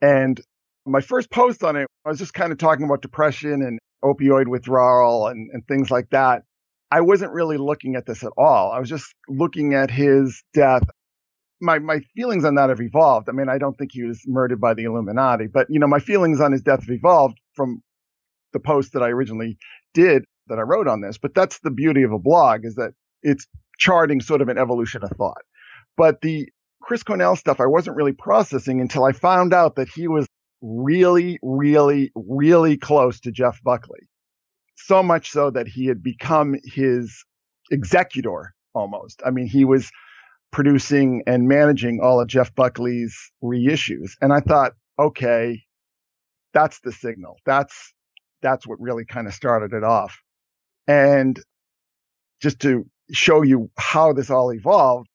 And 0.00 0.40
my 0.86 1.00
first 1.00 1.30
post 1.30 1.62
on 1.62 1.76
it, 1.76 1.86
I 2.04 2.08
was 2.08 2.18
just 2.18 2.34
kind 2.34 2.52
of 2.52 2.58
talking 2.58 2.84
about 2.84 3.02
depression 3.02 3.62
and 3.62 3.78
opioid 4.02 4.48
withdrawal 4.48 5.28
and, 5.28 5.50
and 5.52 5.66
things 5.66 5.90
like 5.90 6.10
that. 6.10 6.42
I 6.92 7.00
wasn't 7.00 7.32
really 7.32 7.56
looking 7.56 7.96
at 7.96 8.04
this 8.04 8.22
at 8.22 8.32
all. 8.36 8.70
I 8.70 8.78
was 8.78 8.90
just 8.90 9.14
looking 9.26 9.72
at 9.72 9.90
his 9.90 10.44
death. 10.52 10.82
My, 11.58 11.78
my 11.78 12.00
feelings 12.14 12.44
on 12.44 12.56
that 12.56 12.68
have 12.68 12.82
evolved. 12.82 13.30
I 13.30 13.32
mean, 13.32 13.48
I 13.48 13.56
don't 13.56 13.78
think 13.78 13.92
he 13.94 14.02
was 14.02 14.20
murdered 14.26 14.60
by 14.60 14.74
the 14.74 14.84
Illuminati, 14.84 15.46
but 15.46 15.68
you 15.70 15.80
know, 15.80 15.86
my 15.86 16.00
feelings 16.00 16.38
on 16.38 16.52
his 16.52 16.60
death 16.60 16.80
have 16.80 16.90
evolved 16.90 17.38
from 17.54 17.82
the 18.52 18.60
post 18.60 18.92
that 18.92 19.02
I 19.02 19.08
originally 19.08 19.56
did 19.94 20.24
that 20.48 20.58
I 20.58 20.62
wrote 20.62 20.86
on 20.86 21.00
this. 21.00 21.16
But 21.16 21.34
that's 21.34 21.60
the 21.60 21.70
beauty 21.70 22.02
of 22.02 22.12
a 22.12 22.18
blog 22.18 22.66
is 22.66 22.74
that 22.74 22.92
it's 23.22 23.46
charting 23.78 24.20
sort 24.20 24.42
of 24.42 24.50
an 24.50 24.58
evolution 24.58 25.02
of 25.02 25.10
thought. 25.16 25.40
But 25.96 26.20
the 26.20 26.50
Chris 26.82 27.02
Cornell 27.02 27.36
stuff 27.36 27.58
I 27.58 27.66
wasn't 27.66 27.96
really 27.96 28.12
processing 28.12 28.82
until 28.82 29.04
I 29.04 29.12
found 29.12 29.54
out 29.54 29.76
that 29.76 29.88
he 29.88 30.08
was 30.08 30.26
really, 30.60 31.38
really, 31.42 32.12
really 32.14 32.76
close 32.76 33.18
to 33.20 33.32
Jeff 33.32 33.62
Buckley. 33.62 34.00
So 34.86 35.02
much 35.02 35.30
so 35.30 35.50
that 35.50 35.68
he 35.68 35.86
had 35.86 36.02
become 36.02 36.56
his 36.64 37.24
executor 37.70 38.54
almost. 38.74 39.22
I 39.24 39.30
mean, 39.30 39.46
he 39.46 39.64
was 39.64 39.90
producing 40.50 41.22
and 41.26 41.48
managing 41.48 42.00
all 42.02 42.20
of 42.20 42.28
Jeff 42.28 42.54
Buckley's 42.54 43.16
reissues. 43.42 44.12
And 44.20 44.32
I 44.32 44.40
thought, 44.40 44.72
okay, 44.98 45.62
that's 46.52 46.80
the 46.80 46.92
signal. 46.92 47.38
That's, 47.46 47.92
that's 48.42 48.66
what 48.66 48.80
really 48.80 49.04
kind 49.04 49.26
of 49.26 49.34
started 49.34 49.72
it 49.72 49.84
off. 49.84 50.20
And 50.86 51.40
just 52.40 52.60
to 52.60 52.84
show 53.12 53.42
you 53.42 53.70
how 53.78 54.12
this 54.12 54.30
all 54.30 54.52
evolved, 54.52 55.08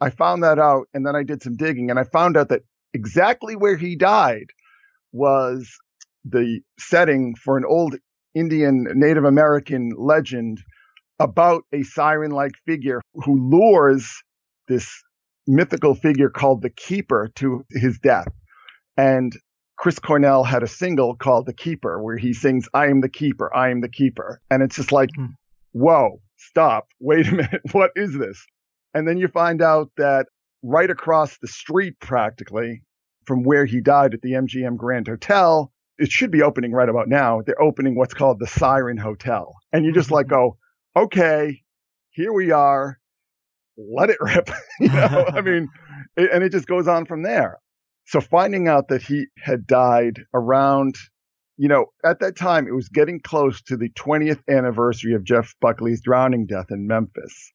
I 0.00 0.10
found 0.10 0.42
that 0.44 0.58
out 0.58 0.86
and 0.94 1.06
then 1.06 1.14
I 1.14 1.22
did 1.22 1.42
some 1.42 1.56
digging 1.56 1.90
and 1.90 1.98
I 1.98 2.04
found 2.04 2.36
out 2.36 2.48
that 2.48 2.62
exactly 2.94 3.56
where 3.56 3.76
he 3.76 3.96
died 3.96 4.46
was 5.12 5.76
the 6.24 6.60
setting 6.78 7.34
for 7.34 7.58
an 7.58 7.64
old 7.66 7.96
Indian 8.34 8.86
Native 8.94 9.24
American 9.24 9.90
legend 9.96 10.58
about 11.18 11.62
a 11.72 11.82
siren 11.82 12.30
like 12.30 12.52
figure 12.66 13.00
who 13.14 13.50
lures 13.50 14.10
this 14.68 14.90
mythical 15.46 15.94
figure 15.94 16.30
called 16.30 16.62
the 16.62 16.70
Keeper 16.70 17.30
to 17.36 17.64
his 17.70 17.98
death. 17.98 18.28
And 18.96 19.32
Chris 19.76 19.98
Cornell 19.98 20.44
had 20.44 20.62
a 20.62 20.68
single 20.68 21.16
called 21.16 21.46
The 21.46 21.54
Keeper 21.54 22.02
where 22.02 22.16
he 22.16 22.32
sings, 22.32 22.68
I 22.74 22.86
am 22.86 23.00
the 23.00 23.08
keeper, 23.08 23.54
I 23.54 23.70
am 23.70 23.80
the 23.80 23.88
keeper. 23.88 24.40
And 24.50 24.62
it's 24.62 24.76
just 24.76 24.92
like, 24.92 25.08
Hmm. 25.16 25.26
whoa, 25.72 26.20
stop, 26.36 26.88
wait 27.00 27.26
a 27.28 27.32
minute, 27.32 27.62
what 27.72 27.90
is 27.96 28.16
this? 28.16 28.44
And 28.94 29.08
then 29.08 29.16
you 29.16 29.28
find 29.28 29.62
out 29.62 29.90
that 29.96 30.26
right 30.62 30.90
across 30.90 31.38
the 31.38 31.48
street, 31.48 31.94
practically 32.00 32.82
from 33.26 33.42
where 33.42 33.64
he 33.64 33.80
died 33.80 34.12
at 34.14 34.20
the 34.22 34.32
MGM 34.32 34.76
Grand 34.76 35.06
Hotel, 35.08 35.72
it 36.00 36.10
should 36.10 36.30
be 36.30 36.42
opening 36.42 36.72
right 36.72 36.88
about 36.88 37.08
now. 37.08 37.42
They're 37.44 37.60
opening 37.60 37.94
what's 37.94 38.14
called 38.14 38.38
the 38.40 38.46
Siren 38.46 38.96
Hotel. 38.96 39.54
And 39.70 39.84
you 39.84 39.92
just 39.92 40.10
like 40.10 40.26
mm-hmm. 40.26 40.34
go, 40.34 40.58
okay, 40.96 41.62
here 42.08 42.32
we 42.32 42.50
are. 42.50 42.98
Let 43.76 44.08
it 44.08 44.16
rip. 44.20 44.48
you 44.80 44.88
know, 44.88 45.26
I 45.28 45.40
mean, 45.42 45.68
it, 46.16 46.30
and 46.32 46.42
it 46.42 46.52
just 46.52 46.66
goes 46.66 46.88
on 46.88 47.04
from 47.04 47.22
there. 47.22 47.58
So 48.06 48.20
finding 48.20 48.66
out 48.66 48.88
that 48.88 49.02
he 49.02 49.26
had 49.36 49.66
died 49.66 50.22
around, 50.34 50.96
you 51.58 51.68
know, 51.68 51.86
at 52.02 52.20
that 52.20 52.34
time, 52.34 52.66
it 52.66 52.74
was 52.74 52.88
getting 52.88 53.20
close 53.20 53.60
to 53.64 53.76
the 53.76 53.90
20th 53.90 54.40
anniversary 54.48 55.12
of 55.12 55.22
Jeff 55.22 55.54
Buckley's 55.60 56.00
drowning 56.00 56.46
death 56.46 56.70
in 56.70 56.86
Memphis. 56.86 57.52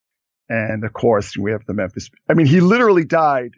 And 0.48 0.84
of 0.84 0.92
course, 0.92 1.36
we 1.36 1.50
have 1.50 1.66
the 1.66 1.74
Memphis. 1.74 2.08
I 2.30 2.34
mean, 2.34 2.46
he 2.46 2.60
literally 2.60 3.04
died 3.04 3.50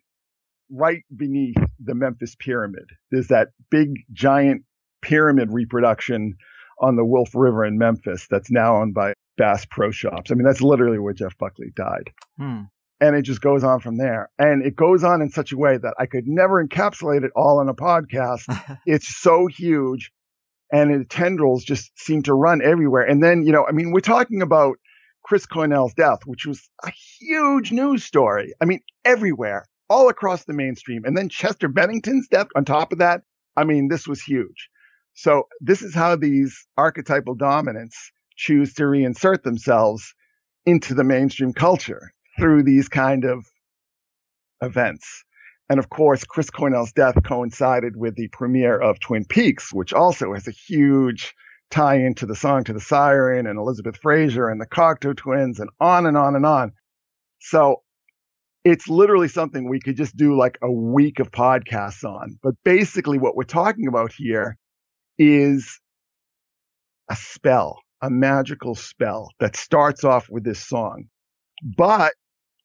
right 0.71 1.03
beneath 1.15 1.57
the 1.79 1.95
Memphis 1.95 2.35
pyramid. 2.39 2.89
There's 3.11 3.29
that 3.29 3.49
big 3.71 3.91
giant 4.13 4.63
pyramid 5.03 5.53
reproduction 5.53 6.37
on 6.81 6.97
the 6.97 7.05
Wolf 7.05 7.31
River 7.35 7.65
in 7.65 7.79
Memphis 7.79 8.27
that's 8.31 8.51
now 8.51 8.77
owned 8.77 8.95
by 8.95 9.15
Bass 9.37 9.67
Pro 9.71 9.91
Shops. 9.91 10.31
I 10.31 10.35
mean, 10.35 10.45
that's 10.45 10.61
literally 10.61 10.99
where 10.99 11.13
Jeff 11.15 11.37
Buckley 11.39 11.73
died. 11.75 12.11
Hmm. 12.37 12.63
And 13.01 13.15
it 13.15 13.23
just 13.23 13.41
goes 13.41 13.63
on 13.63 13.81
from 13.81 13.97
there. 13.97 14.29
And 14.39 14.65
it 14.65 14.75
goes 14.75 15.05
on 15.05 15.23
in 15.23 15.31
such 15.31 15.53
a 15.53 15.57
way 15.57 15.77
that 15.77 15.95
I 15.99 16.07
could 16.07 16.27
never 16.27 16.65
encapsulate 16.65 17.25
it 17.25 17.31
all 17.37 17.61
in 17.61 17.69
a 17.69 17.75
podcast. 17.75 18.43
it's 18.87 19.09
so 19.09 19.47
huge 19.47 20.13
and 20.73 21.01
the 21.01 21.05
tendrils 21.05 21.65
just 21.65 21.99
seem 21.99 22.23
to 22.25 22.35
run 22.35 22.61
everywhere. 22.63 23.03
And 23.03 23.23
then, 23.23 23.43
you 23.43 23.53
know, 23.53 23.67
I 23.67 23.73
mean, 23.73 23.93
we're 23.93 24.01
talking 24.01 24.43
about 24.43 24.77
Chris 25.25 25.47
Cornell's 25.47 25.95
death, 25.95 26.21
which 26.27 26.47
was 26.47 26.69
a 26.85 26.91
huge 27.19 27.73
news 27.73 28.05
story. 28.05 28.53
I 28.61 28.65
mean, 28.65 28.81
everywhere, 29.05 29.67
all 29.89 30.09
across 30.09 30.45
the 30.45 30.53
mainstream. 30.53 31.05
And 31.05 31.17
then 31.17 31.29
Chester 31.29 31.69
Bennington's 31.69 32.29
death 32.29 32.49
on 32.55 32.65
top 32.65 32.93
of 32.93 32.99
that. 32.99 33.23
I 33.57 33.65
mean, 33.65 33.89
this 33.89 34.07
was 34.07 34.23
huge. 34.23 34.69
So 35.21 35.49
this 35.61 35.83
is 35.83 35.97
how 35.97 36.15
these 36.15 36.65
archetypal 36.77 37.35
dominants 37.35 38.13
choose 38.37 38.73
to 38.75 38.85
reinsert 38.85 39.43
themselves 39.43 40.15
into 40.65 40.95
the 40.95 41.03
mainstream 41.03 41.53
culture 41.53 42.13
through 42.39 42.63
these 42.63 42.89
kind 42.89 43.25
of 43.25 43.45
events. 44.63 45.25
And 45.69 45.81
of 45.81 45.91
course, 45.91 46.23
Chris 46.23 46.51
Cornell's 46.51 46.93
death 46.93 47.17
coincided 47.25 47.97
with 47.97 48.15
the 48.15 48.29
premiere 48.29 48.79
of 48.79 49.01
Twin 49.01 49.25
Peaks, 49.25 49.75
which 49.75 49.93
also 49.93 50.35
has 50.35 50.47
a 50.47 50.53
huge 50.53 51.35
tie 51.69 51.97
into 51.97 52.25
the 52.25 52.37
song 52.37 52.63
to 52.63 52.73
the 52.73 52.81
siren 52.81 53.49
and 53.49 53.59
Elizabeth 53.59 53.97
Fraser 53.97 54.49
and 54.49 54.61
the 54.61 54.67
Cocteau 54.67 55.17
twins 55.17 55.59
and 55.59 55.69
on 55.81 56.07
and 56.07 56.17
on 56.17 56.37
and 56.37 56.47
on. 56.47 56.71
So 57.41 57.83
it's 58.63 58.87
literally 58.87 59.27
something 59.27 59.69
we 59.69 59.81
could 59.81 59.97
just 59.97 60.17
do 60.17 60.39
like 60.39 60.59
a 60.63 60.71
week 60.71 61.19
of 61.19 61.33
podcasts 61.33 62.05
on. 62.05 62.39
But 62.41 62.55
basically 62.63 63.19
what 63.19 63.35
we're 63.35 63.43
talking 63.43 63.89
about 63.89 64.13
here 64.17 64.57
is 65.19 65.81
a 67.11 67.17
spell, 67.17 67.81
a 68.03 68.11
magical 68.11 68.75
spell 68.75 69.31
that 69.41 69.57
starts 69.57 70.05
off 70.05 70.29
with 70.31 70.45
this 70.45 70.65
song. 70.65 71.05
But 71.63 72.13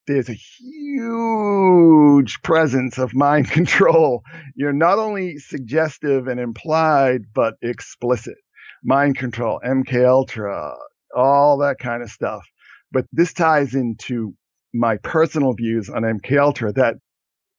there's 0.08 0.30
a 0.30 0.34
huge 0.34 2.42
presence 2.42 2.98
of 2.98 3.14
mind 3.14 3.50
control. 3.52 4.24
You're 4.56 4.74
not 4.74 5.00
only 5.00 5.38
suggestive 5.38 6.28
and 6.28 6.40
implied, 6.40 7.22
but 7.34 7.56
explicit. 7.62 8.36
Mind 8.84 9.18
control, 9.18 9.62
MK 9.66 10.06
Ultra, 10.06 10.76
all 11.16 11.58
that 11.60 11.80
kind 11.80 12.04
of 12.04 12.10
stuff. 12.10 12.46
But 12.92 13.06
this 13.14 13.34
ties 13.34 13.74
into 13.74 14.34
my 14.74 14.98
personal 14.98 15.54
views 15.54 15.90
on 15.90 16.02
MK 16.02 16.38
Ultra 16.38 16.74
that 16.74 16.96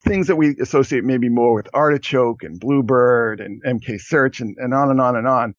things 0.04 0.26
that 0.26 0.36
we 0.36 0.56
associate 0.60 1.04
maybe 1.04 1.28
more 1.28 1.54
with 1.54 1.68
Artichoke 1.74 2.42
and 2.42 2.60
Bluebird 2.60 3.40
and 3.40 3.62
MK 3.64 4.00
Search 4.00 4.40
and, 4.40 4.56
and 4.58 4.74
on 4.74 4.90
and 4.90 5.00
on 5.00 5.16
and 5.16 5.26
on. 5.26 5.54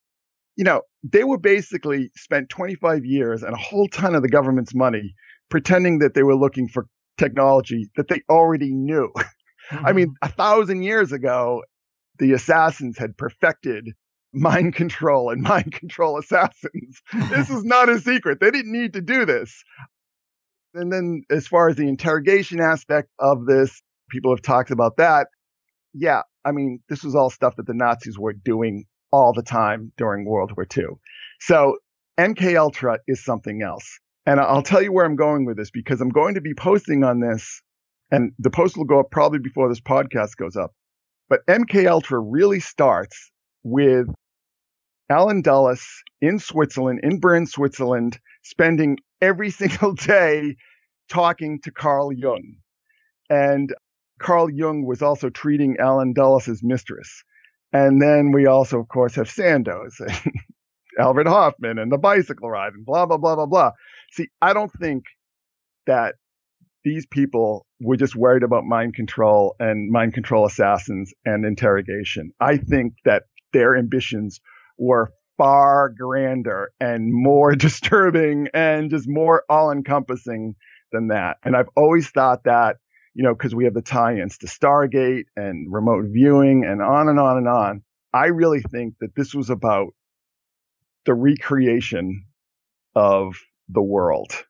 You 0.56 0.64
know, 0.64 0.82
they 1.04 1.24
were 1.24 1.38
basically 1.38 2.12
spent 2.16 2.50
25 2.50 3.06
years 3.06 3.44
and 3.44 3.54
a 3.54 3.58
whole 3.58 3.88
ton 3.90 4.16
of 4.16 4.22
the 4.22 4.30
government's 4.30 4.74
money 4.74 5.14
pretending 5.50 6.00
that 6.00 6.14
they 6.14 6.24
were 6.24 6.36
looking 6.36 6.68
for 6.68 6.88
technology 7.18 7.90
that 7.96 8.08
they 8.08 8.22
already 8.30 8.74
knew. 8.74 9.12
I 9.72 9.94
mean, 9.94 10.08
mm-hmm. 10.08 10.26
a 10.26 10.30
thousand 10.30 10.84
years 10.84 11.12
ago, 11.12 11.64
the 12.20 12.34
assassins 12.34 12.98
had 12.98 13.18
perfected 13.18 13.90
mind 14.34 14.76
control 14.76 15.30
and 15.30 15.42
mind 15.44 15.74
control 15.74 16.18
assassins. 16.18 17.02
this 17.30 17.50
is 17.50 17.64
not 17.64 17.90
a 17.90 18.00
secret. 18.00 18.40
They 18.40 18.52
didn't 18.52 18.72
need 18.72 18.94
to 18.94 19.02
do 19.02 19.26
this. 19.26 19.64
And 20.74 20.92
then 20.92 21.24
as 21.30 21.48
far 21.48 21.70
as 21.70 21.78
the 21.78 21.88
interrogation 21.88 22.60
aspect 22.60 23.10
of 23.18 23.46
this, 23.46 23.82
people 24.10 24.32
have 24.32 24.42
talked 24.42 24.72
about 24.72 24.98
that. 24.98 25.28
Yeah. 25.94 26.22
I 26.44 26.52
mean, 26.52 26.80
this 26.90 27.04
was 27.04 27.16
all 27.16 27.30
stuff 27.30 27.56
that 27.56 27.68
the 27.68 27.74
Nazis 27.74 28.20
were 28.20 28.34
doing 28.34 28.86
all 29.12 29.34
the 29.34 29.44
time 29.44 29.92
during 29.98 30.26
World 30.26 30.52
War 30.56 30.68
II. 30.76 30.98
So 31.40 31.78
MK 32.20 32.58
Ultra 32.58 33.00
is 33.08 33.24
something 33.24 33.62
else. 33.62 34.00
And 34.26 34.40
I'll 34.40 34.64
tell 34.64 34.82
you 34.82 34.92
where 34.92 35.06
I'm 35.06 35.16
going 35.16 35.46
with 35.46 35.58
this 35.58 35.72
because 35.72 36.02
I'm 36.02 36.10
going 36.10 36.36
to 36.36 36.42
be 36.42 36.54
posting 36.54 37.04
on 37.04 37.20
this 37.20 37.62
and 38.12 38.32
the 38.40 38.50
post 38.50 38.78
will 38.78 38.86
go 38.86 39.00
up 39.00 39.12
probably 39.12 39.40
before 39.40 39.70
this 39.70 39.82
podcast 39.82 40.38
goes 40.38 40.56
up. 40.56 40.74
But 41.30 41.46
MK 41.48 41.88
Ultra 41.88 42.20
really 42.20 42.60
starts 42.60 43.32
with 43.64 44.08
Allen 45.10 45.42
Dulles 45.42 45.86
in 46.22 46.40
Switzerland, 46.40 47.00
in 47.04 47.20
Bern, 47.20 47.48
Switzerland, 47.48 48.20
spending 48.44 48.98
every 49.22 49.50
single 49.62 49.94
day 49.94 50.56
talking 51.10 51.60
to 51.62 51.72
Carl 51.72 52.12
Jung. 52.14 52.58
And 53.30 53.74
Carl 54.20 54.50
Jung 54.50 54.86
was 54.86 55.02
also 55.02 55.30
treating 55.30 55.78
Allen 55.80 56.14
Dulles 56.14 56.62
mistress. 56.64 57.24
And 57.74 58.02
then 58.02 58.32
we 58.32 58.46
also, 58.46 58.80
of 58.80 58.88
course, 58.88 59.16
have 59.16 59.30
Sandoz 59.30 59.96
and 60.00 60.34
Albert 61.00 61.28
Hofmann 61.28 61.78
and 61.78 61.92
the 61.92 61.98
bicycle 61.98 62.50
ride 62.50 62.74
and 62.74 62.86
blah, 62.86 63.06
blah, 63.06 63.18
blah, 63.18 63.36
blah, 63.36 63.46
blah. 63.46 63.72
See, 64.12 64.28
I 64.42 64.54
don't 64.54 64.72
think 64.72 65.04
that 65.88 66.16
these 66.86 67.06
people 67.06 67.66
were 67.82 67.98
just 67.98 68.16
worried 68.16 68.44
about 68.44 68.64
mind 68.64 68.94
control 68.94 69.56
and 69.60 69.92
mind 69.92 70.14
control 70.14 70.46
assassins 70.46 71.14
and 71.26 71.44
interrogation. 71.44 72.32
I 72.40 72.58
think 72.58 72.94
that 73.04 73.24
their 73.52 73.76
ambitions 73.76 74.40
were 74.78 75.12
far 75.38 75.90
grander 75.90 76.72
and 76.80 77.12
more 77.12 77.56
disturbing 77.56 78.48
and 78.54 78.90
just 78.90 79.10
more 79.10 79.44
all 79.50 79.72
encompassing 79.72 80.56
than 80.92 81.08
that. 81.10 81.38
And 81.44 81.56
I've 81.56 81.70
always 81.76 82.10
thought 82.10 82.44
that, 82.46 82.78
you 83.16 83.24
know, 83.24 83.34
because 83.34 83.56
we 83.56 83.64
have 83.64 83.74
the 83.74 83.82
tie 83.82 84.20
ins 84.20 84.38
to 84.40 84.46
Stargate 84.48 85.24
and 85.36 85.72
remote 85.74 86.06
viewing 86.10 86.66
and 86.66 86.82
on 86.82 87.08
and 87.10 87.20
on 87.20 87.38
and 87.38 87.48
on. 87.48 87.82
I 88.14 88.28
really 88.28 88.62
think 88.62 88.96
that 89.00 89.16
this 89.16 89.34
was 89.34 89.50
about 89.50 89.94
the 91.06 91.14
recreation 91.14 92.26
of 92.96 93.36
the 93.70 93.82
world, 93.82 94.46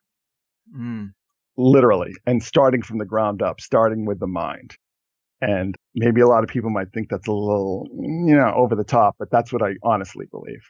Mm. 0.76 1.12
literally, 1.56 2.12
and 2.26 2.42
starting 2.42 2.82
from 2.82 2.98
the 2.98 3.04
ground 3.04 3.40
up, 3.40 3.60
starting 3.60 4.04
with 4.04 4.18
the 4.20 4.26
mind. 4.26 4.76
And 5.40 5.74
maybe 5.94 6.20
a 6.20 6.26
lot 6.26 6.42
of 6.42 6.48
people 6.48 6.70
might 6.70 6.92
think 6.92 7.08
that's 7.08 7.28
a 7.28 7.32
little, 7.32 7.86
you 7.92 8.34
know, 8.36 8.52
over 8.54 8.74
the 8.74 8.84
top, 8.84 9.16
but 9.18 9.30
that's 9.30 9.52
what 9.52 9.62
I 9.62 9.74
honestly 9.82 10.26
believe. 10.30 10.62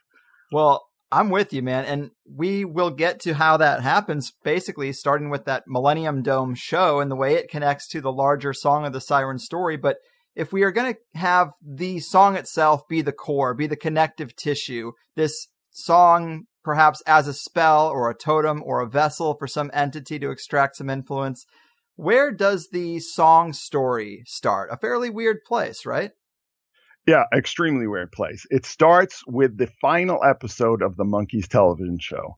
Well, 0.52 0.85
I'm 1.12 1.30
with 1.30 1.52
you, 1.52 1.62
man. 1.62 1.84
And 1.84 2.10
we 2.28 2.64
will 2.64 2.90
get 2.90 3.20
to 3.20 3.34
how 3.34 3.56
that 3.58 3.82
happens, 3.82 4.32
basically, 4.42 4.92
starting 4.92 5.30
with 5.30 5.44
that 5.44 5.64
Millennium 5.66 6.22
Dome 6.22 6.54
show 6.54 7.00
and 7.00 7.10
the 7.10 7.16
way 7.16 7.34
it 7.34 7.50
connects 7.50 7.86
to 7.88 8.00
the 8.00 8.12
larger 8.12 8.52
Song 8.52 8.84
of 8.84 8.92
the 8.92 9.00
Siren 9.00 9.38
story. 9.38 9.76
But 9.76 9.98
if 10.34 10.52
we 10.52 10.62
are 10.62 10.72
going 10.72 10.94
to 10.94 11.18
have 11.18 11.52
the 11.64 12.00
song 12.00 12.36
itself 12.36 12.86
be 12.88 13.02
the 13.02 13.12
core, 13.12 13.54
be 13.54 13.66
the 13.66 13.76
connective 13.76 14.36
tissue, 14.36 14.92
this 15.14 15.48
song 15.70 16.44
perhaps 16.62 17.00
as 17.06 17.28
a 17.28 17.32
spell 17.32 17.86
or 17.88 18.10
a 18.10 18.14
totem 18.14 18.60
or 18.64 18.80
a 18.80 18.88
vessel 18.88 19.36
for 19.38 19.46
some 19.46 19.70
entity 19.72 20.18
to 20.18 20.30
extract 20.30 20.76
some 20.76 20.90
influence, 20.90 21.46
where 21.94 22.32
does 22.32 22.68
the 22.72 22.98
song 22.98 23.52
story 23.52 24.22
start? 24.26 24.68
A 24.72 24.76
fairly 24.76 25.08
weird 25.08 25.38
place, 25.46 25.86
right? 25.86 26.10
Yeah, 27.06 27.24
extremely 27.32 27.86
weird 27.86 28.10
place. 28.10 28.46
It 28.50 28.66
starts 28.66 29.22
with 29.28 29.56
the 29.56 29.68
final 29.80 30.22
episode 30.24 30.82
of 30.82 30.96
the 30.96 31.04
Monkees 31.04 31.46
television 31.46 31.98
show. 32.00 32.36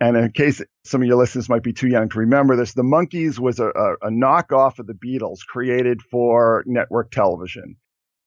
And 0.00 0.16
in 0.16 0.30
case 0.32 0.60
some 0.84 1.02
of 1.02 1.08
your 1.08 1.16
listeners 1.16 1.48
might 1.48 1.62
be 1.62 1.72
too 1.72 1.88
young 1.88 2.08
to 2.08 2.18
remember 2.18 2.56
this, 2.56 2.74
the 2.74 2.82
Monkees 2.82 3.38
was 3.38 3.60
a, 3.60 3.68
a, 3.68 3.92
a 4.02 4.10
knockoff 4.10 4.78
of 4.80 4.86
the 4.86 4.94
Beatles 4.94 5.38
created 5.46 6.02
for 6.02 6.64
network 6.66 7.10
television. 7.12 7.76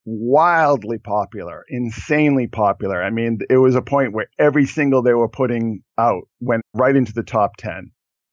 Wildly 0.06 0.98
popular, 0.98 1.64
insanely 1.68 2.48
popular. 2.48 3.04
I 3.04 3.10
mean, 3.10 3.40
it 3.50 3.58
was 3.58 3.76
a 3.76 3.82
point 3.82 4.14
where 4.14 4.28
every 4.40 4.66
single 4.66 5.02
they 5.02 5.14
were 5.14 5.30
putting 5.30 5.84
out 5.98 6.24
went 6.40 6.64
right 6.74 6.96
into 6.96 7.14
the 7.14 7.24
top 7.24 7.58
10. 7.58 7.92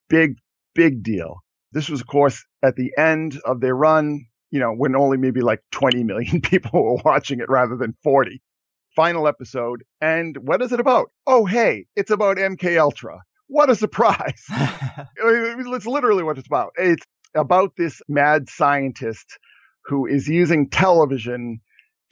Big, 0.09 0.37
big 0.75 1.03
deal. 1.03 1.43
This 1.73 1.89
was, 1.89 2.01
of 2.01 2.07
course, 2.07 2.45
at 2.63 2.77
the 2.77 2.93
end 2.97 3.39
of 3.45 3.61
their 3.61 3.75
run, 3.77 4.27
you 4.51 4.61
know, 4.61 4.73
when 4.73 4.97
only 4.97 5.17
maybe 5.17 5.41
like 5.41 5.63
20 5.73 6.05
million 6.05 6.41
people 6.43 6.83
were 6.83 7.03
watching 7.05 7.41
it 7.41 7.49
rather 7.49 7.77
than 7.77 7.95
40. 8.03 8.41
Final 8.97 9.29
episode. 9.29 9.85
And 10.01 10.37
what 10.41 10.63
is 10.63 10.73
it 10.73 10.81
about? 10.81 11.11
Oh, 11.27 11.45
hey, 11.45 11.87
it's 11.95 12.11
about 12.11 12.37
MK 12.37 12.81
Ultra. 12.81 13.21
What 13.47 13.71
a 13.71 13.77
surprise. 13.77 14.45
it's 15.17 15.87
literally 15.87 16.23
what 16.23 16.39
it's 16.39 16.47
about. 16.47 16.73
It's 16.77 17.05
about 17.35 17.77
this 17.77 18.03
mad 18.09 18.49
scientist 18.49 19.39
who 19.85 20.07
is 20.07 20.29
using 20.29 20.69
television 20.69 21.61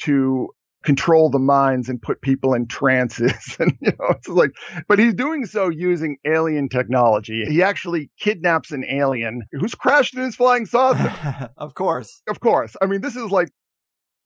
to 0.03 0.49
control 0.87 1.29
the 1.29 1.41
minds 1.41 1.89
and 1.89 2.01
put 2.01 2.23
people 2.23 2.55
in 2.55 2.67
trances. 2.67 3.57
and, 3.61 3.77
you 3.81 3.91
know, 3.99 4.07
it's 4.11 4.29
like, 4.29 4.53
but 4.87 4.99
he's 4.99 5.13
doing 5.13 5.45
so 5.45 5.69
using 5.69 6.17
alien 6.25 6.69
technology. 6.69 7.45
He 7.45 7.61
actually 7.63 8.09
kidnaps 8.19 8.71
an 8.71 8.85
alien 8.89 9.43
who's 9.51 9.75
crashed 9.75 10.15
in 10.15 10.23
his 10.23 10.37
flying 10.37 10.65
saucer. 10.65 11.51
of 11.57 11.75
course. 11.75 12.23
of 12.29 12.41
course. 12.41 12.77
I 12.81 12.87
mean, 12.87 13.01
this 13.01 13.17
is 13.17 13.31
like, 13.31 13.49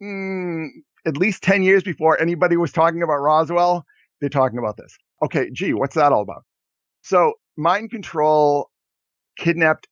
mm, 0.02 0.66
at 1.06 1.16
least 1.16 1.42
10 1.42 1.62
years 1.62 1.82
before 1.82 2.20
anybody 2.20 2.58
was 2.58 2.72
talking 2.72 3.02
about 3.02 3.16
Roswell. 3.16 3.84
They're 4.20 4.28
talking 4.28 4.58
about 4.58 4.76
this. 4.76 4.96
Okay. 5.24 5.50
Gee, 5.52 5.72
what's 5.72 5.94
that 5.94 6.12
all 6.12 6.20
about? 6.20 6.44
So 7.02 7.32
mind 7.56 7.90
control, 7.90 8.68
kidnapped 9.38 9.88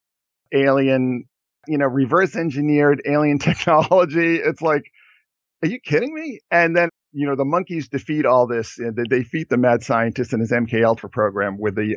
alien, 0.53 1.25
you 1.67 1.79
know, 1.79 1.87
reverse 1.87 2.37
engineered 2.37 3.01
alien 3.07 3.39
technology. 3.49 4.37
It's 4.37 4.61
like, 4.61 4.83
are 5.63 5.69
you 5.69 5.79
kidding 5.81 6.15
me? 6.15 6.41
And 6.51 6.77
then, 6.77 6.89
you 7.13 7.27
know, 7.27 7.37
the 7.37 7.45
Monkees 7.45 7.89
defeat 7.89 8.27
all 8.27 8.47
this. 8.47 8.79
They 8.79 9.05
defeat 9.05 9.49
the 9.49 9.57
mad 9.57 9.83
scientist 9.83 10.33
and 10.33 10.41
his 10.41 10.53
MK 10.53 10.85
Ultra 10.85 11.09
program 11.09 11.59
with 11.59 11.75
the 11.77 11.97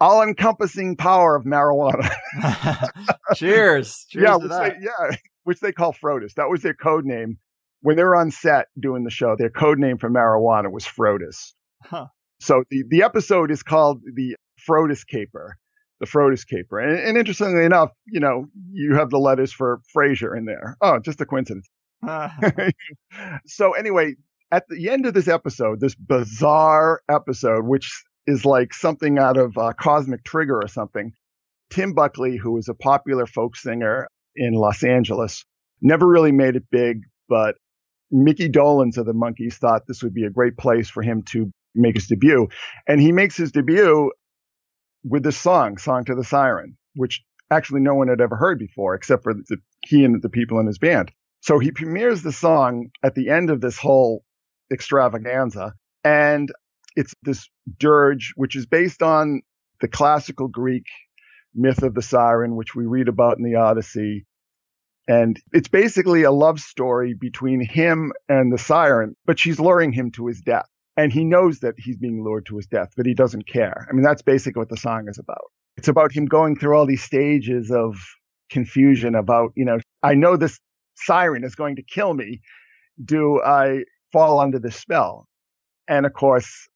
all 0.00 0.22
encompassing 0.22 0.96
power 0.96 1.36
of 1.36 1.44
marijuana. 1.44 2.10
Cheers. 3.34 4.06
Cheers 4.08 4.22
yeah, 4.22 4.32
to 4.32 4.38
which 4.38 4.50
that. 4.50 4.74
they, 4.80 4.86
yeah, 4.86 5.16
which 5.44 5.60
they 5.60 5.72
call 5.72 5.92
Frodis. 5.92 6.34
That 6.34 6.48
was 6.48 6.62
their 6.62 6.74
code 6.74 7.04
name. 7.04 7.38
When 7.82 7.96
they 7.96 8.04
were 8.04 8.16
on 8.16 8.30
set 8.30 8.66
doing 8.78 9.04
the 9.04 9.10
show, 9.10 9.36
their 9.38 9.50
code 9.50 9.78
name 9.78 9.98
for 9.98 10.10
marijuana 10.10 10.70
was 10.70 10.84
Frodis. 10.84 11.52
Huh. 11.82 12.06
So 12.40 12.64
the, 12.70 12.84
the 12.88 13.02
episode 13.02 13.50
is 13.50 13.62
called 13.62 14.02
the 14.14 14.36
Frodis 14.68 15.06
Caper, 15.06 15.56
the 15.98 16.06
Frodis 16.06 16.46
Caper. 16.46 16.78
And, 16.78 16.98
and 16.98 17.18
interestingly 17.18 17.64
enough, 17.64 17.90
you 18.06 18.20
know, 18.20 18.46
you 18.72 18.96
have 18.96 19.10
the 19.10 19.18
letters 19.18 19.52
for 19.52 19.80
Fraser 19.92 20.34
in 20.34 20.44
there. 20.44 20.76
Oh, 20.82 20.98
just 20.98 21.20
a 21.20 21.26
coincidence. 21.26 21.68
so 23.46 23.72
anyway, 23.72 24.14
at 24.52 24.64
the 24.68 24.88
end 24.88 25.06
of 25.06 25.14
this 25.14 25.28
episode, 25.28 25.80
this 25.80 25.94
bizarre 25.94 27.00
episode, 27.08 27.64
which 27.64 28.02
is 28.26 28.44
like 28.44 28.74
something 28.74 29.18
out 29.18 29.36
of 29.36 29.56
uh, 29.56 29.72
Cosmic 29.78 30.24
Trigger 30.24 30.60
or 30.62 30.68
something, 30.68 31.12
Tim 31.70 31.92
Buckley, 31.92 32.36
who 32.36 32.56
is 32.58 32.68
a 32.68 32.74
popular 32.74 33.26
folk 33.26 33.56
singer 33.56 34.08
in 34.34 34.54
Los 34.54 34.82
Angeles, 34.82 35.44
never 35.80 36.06
really 36.06 36.32
made 36.32 36.56
it 36.56 36.64
big, 36.70 37.02
but 37.28 37.56
Mickey 38.10 38.48
Dolenz 38.48 38.96
of 38.98 39.06
the 39.06 39.12
Monkees 39.12 39.54
thought 39.54 39.86
this 39.86 40.02
would 40.02 40.14
be 40.14 40.24
a 40.24 40.30
great 40.30 40.56
place 40.56 40.90
for 40.90 41.02
him 41.02 41.22
to 41.30 41.50
make 41.74 41.94
his 41.94 42.08
debut. 42.08 42.48
And 42.88 43.00
he 43.00 43.12
makes 43.12 43.36
his 43.36 43.52
debut 43.52 44.10
with 45.04 45.22
this 45.22 45.38
song, 45.38 45.78
Song 45.78 46.04
to 46.06 46.14
the 46.14 46.24
Siren, 46.24 46.76
which 46.94 47.22
actually 47.50 47.80
no 47.80 47.94
one 47.94 48.08
had 48.08 48.20
ever 48.20 48.36
heard 48.36 48.58
before 48.58 48.94
except 48.94 49.22
for 49.22 49.34
the, 49.34 49.58
he 49.86 50.04
and 50.04 50.20
the 50.20 50.28
people 50.28 50.58
in 50.58 50.66
his 50.66 50.78
band. 50.78 51.12
So 51.40 51.58
he 51.58 51.70
premieres 51.70 52.22
the 52.22 52.32
song 52.32 52.90
at 53.02 53.14
the 53.14 53.30
end 53.30 53.50
of 53.50 53.60
this 53.60 53.78
whole 53.78 54.22
extravaganza. 54.72 55.74
And 56.04 56.50
it's 56.96 57.14
this 57.22 57.48
dirge, 57.78 58.32
which 58.36 58.56
is 58.56 58.66
based 58.66 59.02
on 59.02 59.42
the 59.80 59.88
classical 59.88 60.48
Greek 60.48 60.84
myth 61.54 61.82
of 61.82 61.94
the 61.94 62.02
siren, 62.02 62.56
which 62.56 62.74
we 62.74 62.86
read 62.86 63.08
about 63.08 63.38
in 63.38 63.44
the 63.44 63.56
Odyssey. 63.56 64.26
And 65.08 65.40
it's 65.52 65.68
basically 65.68 66.22
a 66.22 66.30
love 66.30 66.60
story 66.60 67.14
between 67.14 67.66
him 67.66 68.12
and 68.28 68.52
the 68.52 68.58
siren, 68.58 69.16
but 69.24 69.38
she's 69.38 69.58
luring 69.58 69.92
him 69.92 70.10
to 70.12 70.26
his 70.26 70.40
death. 70.40 70.66
And 70.96 71.12
he 71.12 71.24
knows 71.24 71.60
that 71.60 71.74
he's 71.78 71.96
being 71.96 72.22
lured 72.22 72.46
to 72.46 72.56
his 72.56 72.66
death, 72.66 72.90
but 72.96 73.06
he 73.06 73.14
doesn't 73.14 73.46
care. 73.46 73.86
I 73.88 73.92
mean, 73.94 74.02
that's 74.02 74.22
basically 74.22 74.60
what 74.60 74.68
the 74.68 74.76
song 74.76 75.06
is 75.08 75.18
about. 75.18 75.50
It's 75.76 75.88
about 75.88 76.12
him 76.12 76.26
going 76.26 76.56
through 76.56 76.76
all 76.76 76.86
these 76.86 77.02
stages 77.02 77.70
of 77.70 77.96
confusion 78.50 79.14
about, 79.14 79.52
you 79.56 79.64
know, 79.64 79.78
I 80.02 80.14
know 80.14 80.36
this 80.36 80.60
siren 81.04 81.44
is 81.44 81.54
going 81.54 81.76
to 81.76 81.82
kill 81.82 82.14
me. 82.14 82.40
Do 83.04 83.40
I 83.42 83.84
fall 84.12 84.40
under 84.40 84.58
the 84.58 84.70
spell? 84.70 85.26
And 85.88 86.06
of 86.06 86.12
course, 86.12 86.68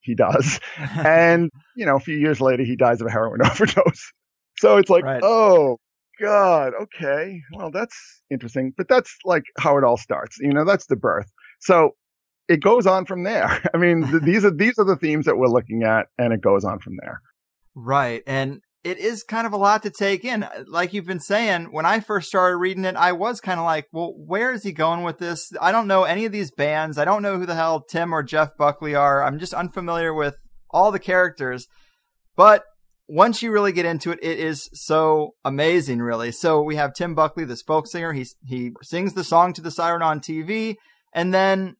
he 0.00 0.14
does. 0.14 0.60
and, 0.78 1.50
you 1.76 1.84
know, 1.86 1.96
a 1.96 2.00
few 2.00 2.16
years 2.16 2.40
later, 2.40 2.62
he 2.64 2.76
dies 2.76 3.00
of 3.00 3.06
a 3.06 3.10
heroin 3.10 3.40
overdose. 3.44 4.12
So 4.58 4.76
it's 4.78 4.90
like, 4.90 5.04
Right. 5.04 5.22
oh, 5.22 5.78
God, 6.20 6.72
okay. 6.80 7.42
Well, 7.52 7.70
that's 7.70 8.22
interesting. 8.30 8.72
But 8.76 8.88
that's 8.88 9.14
like 9.24 9.44
how 9.58 9.76
it 9.76 9.84
all 9.84 9.98
starts. 9.98 10.38
You 10.40 10.52
know, 10.52 10.64
that's 10.64 10.86
the 10.86 10.96
birth. 10.96 11.30
So 11.60 11.90
it 12.48 12.62
goes 12.62 12.86
on 12.86 13.04
from 13.04 13.24
there. 13.24 13.62
I 13.74 13.76
mean, 13.76 14.08
th- 14.08 14.22
these 14.22 14.44
are 14.44 14.50
these 14.50 14.78
are 14.78 14.84
the 14.84 14.96
themes 14.96 15.26
that 15.26 15.36
we're 15.36 15.48
looking 15.48 15.82
at, 15.82 16.06
and 16.18 16.32
it 16.32 16.40
goes 16.40 16.64
on 16.64 16.78
from 16.78 16.94
there. 17.02 17.20
Right. 17.74 18.22
And 18.26 18.60
it 18.86 18.98
is 18.98 19.24
kind 19.24 19.48
of 19.48 19.52
a 19.52 19.56
lot 19.56 19.82
to 19.82 19.90
take 19.90 20.24
in. 20.24 20.46
Like 20.68 20.94
you've 20.94 21.06
been 21.06 21.18
saying, 21.18 21.72
when 21.72 21.84
I 21.84 21.98
first 21.98 22.28
started 22.28 22.58
reading 22.58 22.84
it, 22.84 22.94
I 22.94 23.10
was 23.10 23.40
kind 23.40 23.58
of 23.58 23.66
like, 23.66 23.88
well, 23.90 24.14
where 24.16 24.52
is 24.52 24.62
he 24.62 24.70
going 24.70 25.02
with 25.02 25.18
this? 25.18 25.50
I 25.60 25.72
don't 25.72 25.88
know 25.88 26.04
any 26.04 26.24
of 26.24 26.30
these 26.30 26.52
bands. 26.52 26.96
I 26.96 27.04
don't 27.04 27.20
know 27.20 27.36
who 27.36 27.46
the 27.46 27.56
hell 27.56 27.80
Tim 27.80 28.14
or 28.14 28.22
Jeff 28.22 28.56
Buckley 28.56 28.94
are. 28.94 29.24
I'm 29.24 29.40
just 29.40 29.52
unfamiliar 29.52 30.14
with 30.14 30.36
all 30.70 30.92
the 30.92 31.00
characters. 31.00 31.66
But 32.36 32.62
once 33.08 33.42
you 33.42 33.50
really 33.50 33.72
get 33.72 33.86
into 33.86 34.12
it, 34.12 34.20
it 34.22 34.38
is 34.38 34.70
so 34.72 35.34
amazing, 35.44 35.98
really. 35.98 36.30
So 36.30 36.62
we 36.62 36.76
have 36.76 36.94
Tim 36.94 37.16
Buckley, 37.16 37.44
this 37.44 37.62
folk 37.62 37.88
singer. 37.88 38.12
He, 38.12 38.24
he 38.44 38.70
sings 38.82 39.14
the 39.14 39.24
song 39.24 39.52
to 39.54 39.60
the 39.62 39.72
siren 39.72 40.02
on 40.02 40.20
TV. 40.20 40.76
And 41.12 41.34
then 41.34 41.74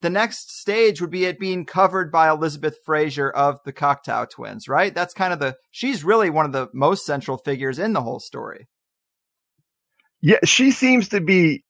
the 0.00 0.10
next 0.10 0.50
stage 0.58 1.00
would 1.00 1.10
be 1.10 1.24
it 1.24 1.38
being 1.38 1.64
covered 1.64 2.12
by 2.12 2.30
Elizabeth 2.30 2.76
Fraser 2.84 3.30
of 3.30 3.58
the 3.64 3.72
Cocteau 3.72 4.28
Twins, 4.30 4.68
right? 4.68 4.94
That's 4.94 5.14
kind 5.14 5.32
of 5.32 5.40
the 5.40 5.56
she's 5.70 6.04
really 6.04 6.30
one 6.30 6.46
of 6.46 6.52
the 6.52 6.68
most 6.72 7.04
central 7.04 7.38
figures 7.38 7.78
in 7.78 7.92
the 7.92 8.02
whole 8.02 8.20
story. 8.20 8.68
Yeah, 10.20 10.38
she 10.44 10.70
seems 10.70 11.08
to 11.10 11.20
be. 11.20 11.64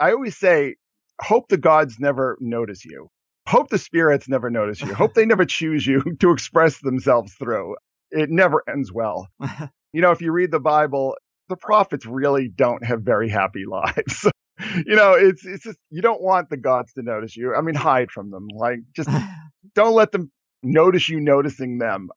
I 0.00 0.12
always 0.12 0.36
say, 0.36 0.76
hope 1.20 1.48
the 1.48 1.58
gods 1.58 1.96
never 1.98 2.36
notice 2.40 2.84
you. 2.84 3.08
Hope 3.46 3.68
the 3.68 3.78
spirits 3.78 4.28
never 4.28 4.50
notice 4.50 4.80
you. 4.80 4.94
Hope 4.94 5.14
they 5.14 5.26
never 5.26 5.44
choose 5.44 5.86
you 5.86 6.02
to 6.20 6.30
express 6.30 6.80
themselves 6.80 7.34
through. 7.34 7.76
It 8.10 8.30
never 8.30 8.62
ends 8.68 8.92
well. 8.92 9.28
you 9.92 10.00
know, 10.00 10.10
if 10.10 10.20
you 10.20 10.32
read 10.32 10.50
the 10.50 10.60
Bible, 10.60 11.16
the 11.48 11.56
prophets 11.56 12.06
really 12.06 12.48
don't 12.48 12.84
have 12.84 13.02
very 13.02 13.28
happy 13.28 13.64
lives. 13.68 14.26
you 14.86 14.96
know, 14.96 15.14
it's 15.14 15.44
it's 15.44 15.64
just 15.64 15.78
you 15.90 16.02
don't 16.02 16.22
want 16.22 16.50
the 16.50 16.56
gods 16.56 16.92
to 16.94 17.02
notice 17.02 17.36
you. 17.36 17.54
I 17.54 17.60
mean, 17.60 17.74
hide 17.74 18.10
from 18.10 18.30
them. 18.30 18.48
Like 18.54 18.80
just 18.94 19.08
don't 19.74 19.94
let 19.94 20.12
them 20.12 20.30
notice 20.62 21.08
you 21.08 21.20
noticing 21.20 21.78
them. 21.78 22.08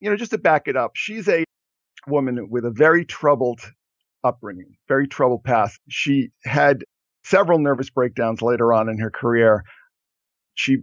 You 0.00 0.10
know, 0.10 0.16
just 0.16 0.32
to 0.32 0.38
back 0.38 0.68
it 0.68 0.76
up, 0.76 0.92
she's 0.94 1.28
a 1.28 1.44
woman 2.06 2.48
with 2.50 2.64
a 2.64 2.70
very 2.70 3.04
troubled 3.04 3.60
upbringing, 4.22 4.76
very 4.88 5.06
troubled 5.06 5.44
past. 5.44 5.80
She 5.88 6.30
had 6.44 6.84
several 7.24 7.58
nervous 7.58 7.90
breakdowns 7.90 8.42
later 8.42 8.72
on 8.72 8.88
in 8.88 8.98
her 8.98 9.10
career. 9.10 9.64
She 10.54 10.78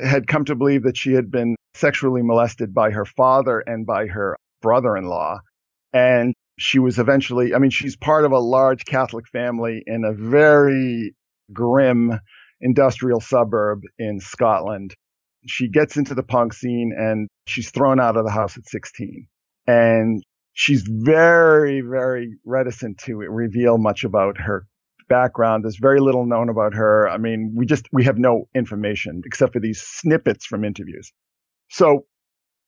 had 0.00 0.26
come 0.26 0.44
to 0.46 0.54
believe 0.54 0.82
that 0.84 0.96
she 0.96 1.12
had 1.12 1.30
been 1.30 1.56
sexually 1.74 2.22
molested 2.22 2.74
by 2.74 2.90
her 2.90 3.04
father 3.04 3.60
and 3.60 3.86
by 3.86 4.06
her 4.06 4.36
brother 4.60 4.96
in 4.96 5.04
law. 5.04 5.40
And 5.92 6.34
she 6.56 6.78
was 6.78 6.98
eventually, 6.98 7.54
I 7.54 7.58
mean, 7.58 7.70
she's 7.70 7.96
part 7.96 8.24
of 8.24 8.32
a 8.32 8.38
large 8.38 8.84
Catholic 8.84 9.26
family 9.28 9.82
in 9.86 10.04
a 10.04 10.12
very 10.12 11.14
grim 11.52 12.18
industrial 12.60 13.20
suburb 13.20 13.80
in 13.98 14.20
Scotland. 14.20 14.94
She 15.46 15.68
gets 15.68 15.96
into 15.96 16.14
the 16.14 16.22
punk 16.22 16.54
scene 16.54 16.92
and 16.96 17.28
she's 17.46 17.70
thrown 17.70 18.00
out 18.00 18.16
of 18.16 18.24
the 18.24 18.30
house 18.30 18.56
at 18.56 18.68
16. 18.68 19.26
And 19.66 20.22
she's 20.52 20.84
very, 20.86 21.80
very 21.80 22.36
reticent 22.44 22.98
to 22.98 23.16
reveal 23.16 23.76
much 23.76 24.04
about 24.04 24.40
her 24.40 24.66
background. 25.08 25.64
There's 25.64 25.78
very 25.78 26.00
little 26.00 26.24
known 26.24 26.48
about 26.48 26.74
her. 26.74 27.08
I 27.08 27.18
mean, 27.18 27.52
we 27.56 27.66
just, 27.66 27.86
we 27.92 28.04
have 28.04 28.16
no 28.16 28.44
information 28.54 29.22
except 29.26 29.52
for 29.52 29.60
these 29.60 29.82
snippets 29.82 30.46
from 30.46 30.64
interviews. 30.64 31.12
So 31.68 32.06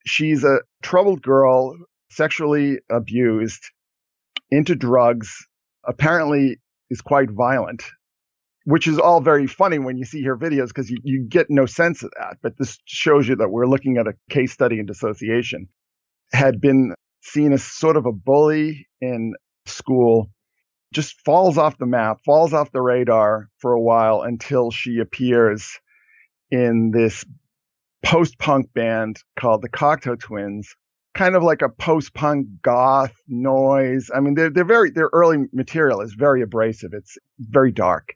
she's 0.05 0.45
a 0.45 0.59
troubled 0.83 1.23
girl, 1.23 1.77
sexually 2.11 2.79
abused, 2.91 3.63
into 4.51 4.75
drugs, 4.75 5.47
apparently 5.85 6.59
is 6.91 7.01
quite 7.01 7.31
violent, 7.31 7.83
which 8.65 8.87
is 8.87 8.99
all 8.99 9.21
very 9.21 9.47
funny 9.47 9.79
when 9.79 9.97
you 9.97 10.05
see 10.05 10.23
her 10.23 10.37
videos 10.37 10.69
because 10.69 10.91
you, 10.91 10.99
you 11.03 11.27
get 11.29 11.47
no 11.51 11.67
sense 11.67 12.03
of 12.03 12.11
that. 12.19 12.39
But 12.43 12.59
this 12.59 12.79
shows 12.85 13.29
you 13.29 13.37
that 13.37 13.51
we're 13.51 13.67
looking 13.67 13.97
at 13.99 14.07
a 14.07 14.15
case 14.31 14.53
study 14.53 14.79
in 14.79 14.87
dissociation. 14.87 15.69
Had 16.33 16.61
been 16.61 16.95
seen 17.23 17.53
as 17.53 17.65
sort 17.65 17.97
of 17.97 18.07
a 18.07 18.13
bully 18.13 18.87
in 19.01 19.35
school, 19.67 20.31
just 20.93 21.21
falls 21.25 21.59
off 21.59 21.79
the 21.79 21.87
map, 21.87 22.19
falls 22.25 22.53
off 22.53 22.73
the 22.73 22.81
radar 22.81 23.49
for 23.59 23.73
a 23.73 23.81
while 23.81 24.23
until 24.23 24.71
she 24.71 24.99
appears 24.99 25.79
in 26.51 26.91
this 26.93 27.25
post 28.05 28.39
punk 28.39 28.73
band 28.73 29.21
called 29.39 29.63
the 29.63 29.69
Cocteau 29.69 30.19
Twins, 30.19 30.77
kind 31.17 31.35
of 31.35 31.43
like 31.43 31.63
a 31.63 31.69
post 31.69 32.15
punk 32.15 32.47
goth 32.63 33.15
noise. 33.27 34.11
I 34.15 34.21
mean, 34.21 34.35
they're, 34.35 34.51
they're 34.51 34.65
very, 34.65 34.91
their 34.91 35.11
early 35.13 35.39
material 35.53 36.03
is 36.03 36.13
very 36.13 36.43
abrasive. 36.43 36.93
It's 36.93 37.17
very 37.41 37.73
dark. 37.73 38.11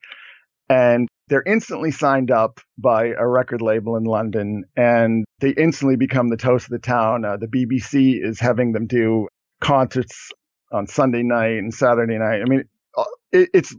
And 0.69 1.09
they're 1.29 1.43
instantly 1.47 1.91
signed 1.91 2.31
up 2.31 2.61
by 2.77 3.07
a 3.19 3.27
record 3.27 3.63
label 3.63 3.97
in 3.97 4.05
London 4.05 4.65
and 4.77 5.25
they 5.41 5.51
instantly 5.51 5.97
become 5.97 6.29
the 6.29 6.37
toast 6.37 6.67
of 6.67 6.71
the 6.71 6.79
town. 6.79 7.25
Uh, 7.25 7.37
the 7.39 7.47
BBC 7.47 8.23
is 8.23 8.39
having 8.39 8.73
them 8.73 8.87
do 8.87 9.27
concerts 9.61 10.31
on 10.71 10.87
Sunday 10.87 11.23
night 11.23 11.59
and 11.59 11.73
Saturday 11.73 12.19
night. 12.19 12.43
I 12.43 12.49
mean, 12.49 12.65
uh, 12.97 13.05
it, 13.33 13.49
it's 13.55 13.75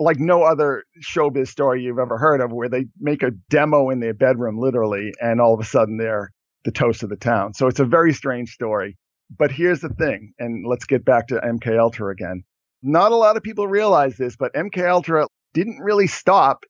like 0.00 0.18
no 0.18 0.42
other 0.42 0.84
showbiz 1.02 1.48
story 1.48 1.82
you've 1.82 1.98
ever 1.98 2.16
heard 2.16 2.40
of 2.40 2.52
where 2.52 2.68
they 2.68 2.86
make 2.98 3.22
a 3.22 3.32
demo 3.50 3.90
in 3.90 4.00
their 4.00 4.14
bedroom 4.14 4.58
literally 4.58 5.12
and 5.20 5.40
all 5.40 5.54
of 5.54 5.60
a 5.60 5.64
sudden 5.64 5.96
they're 5.98 6.32
the 6.68 6.72
toast 6.72 7.02
of 7.02 7.08
the 7.08 7.16
town. 7.16 7.54
So 7.54 7.66
it's 7.66 7.80
a 7.80 7.86
very 7.86 8.12
strange 8.12 8.50
story. 8.50 8.98
But 9.38 9.50
here's 9.50 9.80
the 9.80 9.88
thing, 9.88 10.34
and 10.38 10.66
let's 10.66 10.84
get 10.84 11.02
back 11.02 11.28
to 11.28 11.40
MK 11.40 11.78
Ultra 11.78 12.12
again. 12.12 12.44
Not 12.82 13.10
a 13.10 13.16
lot 13.16 13.38
of 13.38 13.42
people 13.42 13.66
realize 13.66 14.18
this, 14.18 14.36
but 14.36 14.52
MK 14.52 14.86
Ultra 14.86 15.26
didn't 15.54 15.78
really 15.80 16.06
stop 16.06 16.64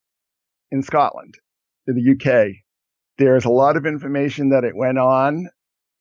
in 0.70 0.82
Scotland, 0.82 1.34
in 1.88 1.96
the 1.96 2.12
UK. 2.12 2.55
There's 3.18 3.44
a 3.44 3.51
lot 3.51 3.76
of 3.76 3.86
information 3.86 4.51
that 4.51 4.62
it 4.62 4.76
went 4.76 4.99
on 4.99 5.49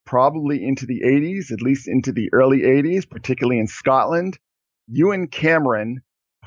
probably 0.06 0.64
into 0.64 0.86
the 0.86 1.02
80s, 1.04 1.52
at 1.52 1.64
least 1.64 1.88
into 1.88 2.12
the 2.12 2.30
early 2.32 2.60
80s, 2.60 3.10
particularly 3.10 3.60
in 3.60 3.68
Scotland. 3.68 4.38
Ewen 4.88 5.28
Cameron, 5.28 6.02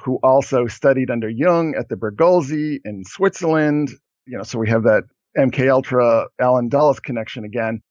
who 0.04 0.20
also 0.22 0.68
studied 0.68 1.10
under 1.10 1.28
Jung 1.28 1.74
at 1.76 1.88
the 1.88 1.96
Burghölzli 1.96 2.78
in 2.84 3.02
Switzerland, 3.04 3.90
you 4.24 4.38
know, 4.38 4.44
so 4.44 4.58
we 4.58 4.68
have 4.70 4.84
that 4.84 5.02
MK 5.36 5.70
Ultra 5.70 6.26
Allen 6.40 6.68
Dulles 6.68 7.00
connection 7.00 7.44
again. 7.44 7.82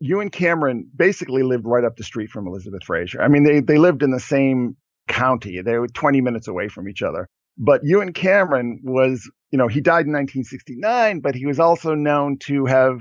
Ewen 0.00 0.30
Cameron 0.30 0.90
basically 0.94 1.42
lived 1.42 1.66
right 1.66 1.84
up 1.84 1.96
the 1.96 2.04
street 2.04 2.30
from 2.30 2.46
Elizabeth 2.46 2.82
Fraser. 2.84 3.20
I 3.20 3.28
mean, 3.28 3.44
they, 3.44 3.60
they 3.60 3.78
lived 3.78 4.02
in 4.02 4.10
the 4.10 4.20
same 4.20 4.76
county. 5.08 5.60
They 5.60 5.76
were 5.76 5.88
20 5.88 6.20
minutes 6.22 6.48
away 6.48 6.68
from 6.68 6.88
each 6.88 7.02
other. 7.02 7.28
But 7.58 7.82
Ewen 7.84 8.14
Cameron 8.14 8.80
was, 8.82 9.30
you 9.50 9.58
know, 9.58 9.68
he 9.68 9.82
died 9.82 10.06
in 10.06 10.12
1969, 10.12 11.20
but 11.20 11.34
he 11.34 11.44
was 11.44 11.60
also 11.60 11.94
known 11.94 12.38
to 12.44 12.64
have 12.64 13.00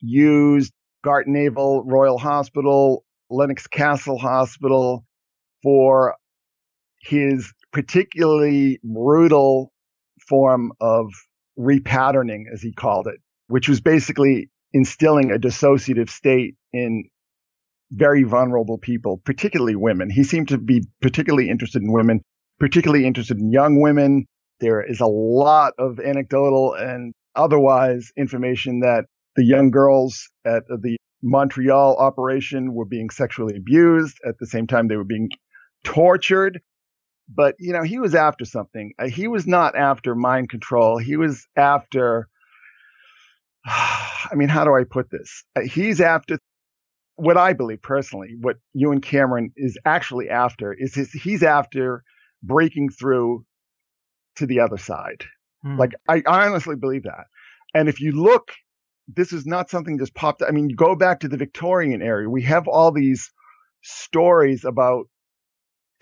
used 0.00 0.72
Gartnavel 1.04 1.84
Royal 1.86 2.18
Hospital, 2.18 3.04
Lennox 3.30 3.68
Castle 3.68 4.18
Hospital 4.18 5.04
for 5.62 6.16
his 7.02 7.52
particularly 7.72 8.80
brutal 8.82 9.72
form 10.28 10.72
of 10.80 11.12
repatterning, 11.58 12.44
as 12.52 12.62
he 12.62 12.72
called 12.72 13.06
it, 13.06 13.20
which 13.48 13.68
was 13.68 13.80
basically 13.80 14.50
instilling 14.72 15.30
a 15.30 15.38
dissociative 15.38 16.10
state 16.10 16.54
in 16.72 17.04
very 17.92 18.24
vulnerable 18.24 18.78
people, 18.78 19.20
particularly 19.24 19.76
women. 19.76 20.10
He 20.10 20.24
seemed 20.24 20.48
to 20.48 20.58
be 20.58 20.82
particularly 21.00 21.48
interested 21.48 21.82
in 21.82 21.92
women, 21.92 22.20
particularly 22.58 23.06
interested 23.06 23.38
in 23.38 23.52
young 23.52 23.80
women. 23.80 24.26
There 24.60 24.82
is 24.82 25.00
a 25.00 25.06
lot 25.06 25.74
of 25.78 26.00
anecdotal 26.00 26.74
and 26.74 27.12
otherwise 27.34 28.10
information 28.16 28.80
that 28.80 29.04
the 29.36 29.44
young 29.44 29.70
girls 29.70 30.28
at 30.44 30.66
the 30.66 30.96
Montreal 31.22 31.96
operation 31.96 32.74
were 32.74 32.84
being 32.84 33.10
sexually 33.10 33.56
abused. 33.56 34.18
At 34.26 34.38
the 34.38 34.46
same 34.46 34.66
time, 34.66 34.88
they 34.88 34.96
were 34.96 35.04
being 35.04 35.30
tortured. 35.84 36.60
But, 37.28 37.56
you 37.58 37.72
know, 37.72 37.82
he 37.82 37.98
was 37.98 38.14
after 38.14 38.44
something. 38.44 38.92
Uh, 38.98 39.08
he 39.08 39.26
was 39.26 39.46
not 39.46 39.76
after 39.76 40.14
mind 40.14 40.48
control. 40.48 40.98
He 40.98 41.16
was 41.16 41.46
after, 41.56 42.28
I 43.66 44.34
mean, 44.34 44.48
how 44.48 44.64
do 44.64 44.74
I 44.74 44.84
put 44.84 45.10
this? 45.10 45.44
Uh, 45.56 45.62
he's 45.62 46.00
after 46.00 46.38
what 47.16 47.36
I 47.36 47.54
believe 47.54 47.82
personally, 47.82 48.36
what 48.40 48.56
Ewen 48.74 49.00
Cameron 49.00 49.50
is 49.56 49.78
actually 49.84 50.28
after 50.28 50.72
is 50.72 50.94
his, 50.94 51.10
he's 51.12 51.42
after 51.42 52.04
breaking 52.42 52.90
through 52.90 53.44
to 54.36 54.46
the 54.46 54.60
other 54.60 54.76
side. 54.76 55.24
Hmm. 55.62 55.78
Like, 55.78 55.94
I, 56.08 56.22
I 56.26 56.46
honestly 56.46 56.76
believe 56.76 57.04
that. 57.04 57.24
And 57.74 57.88
if 57.88 58.00
you 58.00 58.12
look, 58.12 58.52
this 59.08 59.32
is 59.32 59.46
not 59.46 59.70
something 59.70 59.98
just 59.98 60.14
popped. 60.14 60.42
I 60.46 60.50
mean, 60.50 60.68
go 60.68 60.94
back 60.94 61.20
to 61.20 61.28
the 61.28 61.36
Victorian 61.36 62.02
era. 62.02 62.28
We 62.28 62.42
have 62.42 62.68
all 62.68 62.92
these 62.92 63.30
stories 63.82 64.64
about 64.64 65.06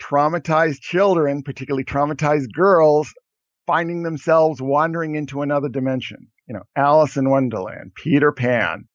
traumatized 0.09 0.81
children, 0.81 1.41
particularly 1.43 1.83
traumatized 1.83 2.51
girls, 2.53 3.13
finding 3.65 4.03
themselves 4.03 4.61
wandering 4.61 5.15
into 5.15 5.41
another 5.41 5.69
dimension. 5.69 6.27
You 6.47 6.55
know, 6.55 6.63
Alice 6.75 7.17
in 7.17 7.29
Wonderland, 7.29 7.93
Peter 7.95 8.31
Pan. 8.31 8.85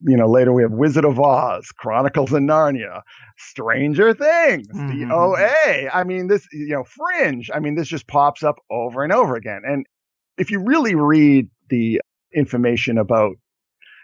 You 0.00 0.16
know, 0.16 0.28
later 0.30 0.52
we 0.52 0.62
have 0.62 0.70
Wizard 0.70 1.04
of 1.04 1.18
Oz, 1.18 1.66
Chronicles 1.76 2.32
of 2.32 2.40
Narnia, 2.40 3.02
Stranger 3.36 4.14
Things, 4.14 4.68
Mhm. 4.68 4.88
the 4.88 4.94
mm, 4.94 5.08
mm, 5.08 5.10
mm. 5.10 5.12
OA. 5.12 5.90
I 5.92 6.04
mean, 6.04 6.28
this, 6.28 6.46
you 6.52 6.68
know, 6.68 6.84
Fringe. 6.84 7.50
I 7.52 7.58
mean, 7.58 7.74
this 7.74 7.88
just 7.88 8.06
pops 8.06 8.44
up 8.44 8.60
over 8.70 9.02
and 9.02 9.12
over 9.12 9.34
again. 9.34 9.62
And 9.64 9.86
if 10.38 10.50
you 10.52 10.62
really 10.64 10.94
read 10.94 11.48
the 11.68 12.00
information 12.32 12.96
about 12.96 13.34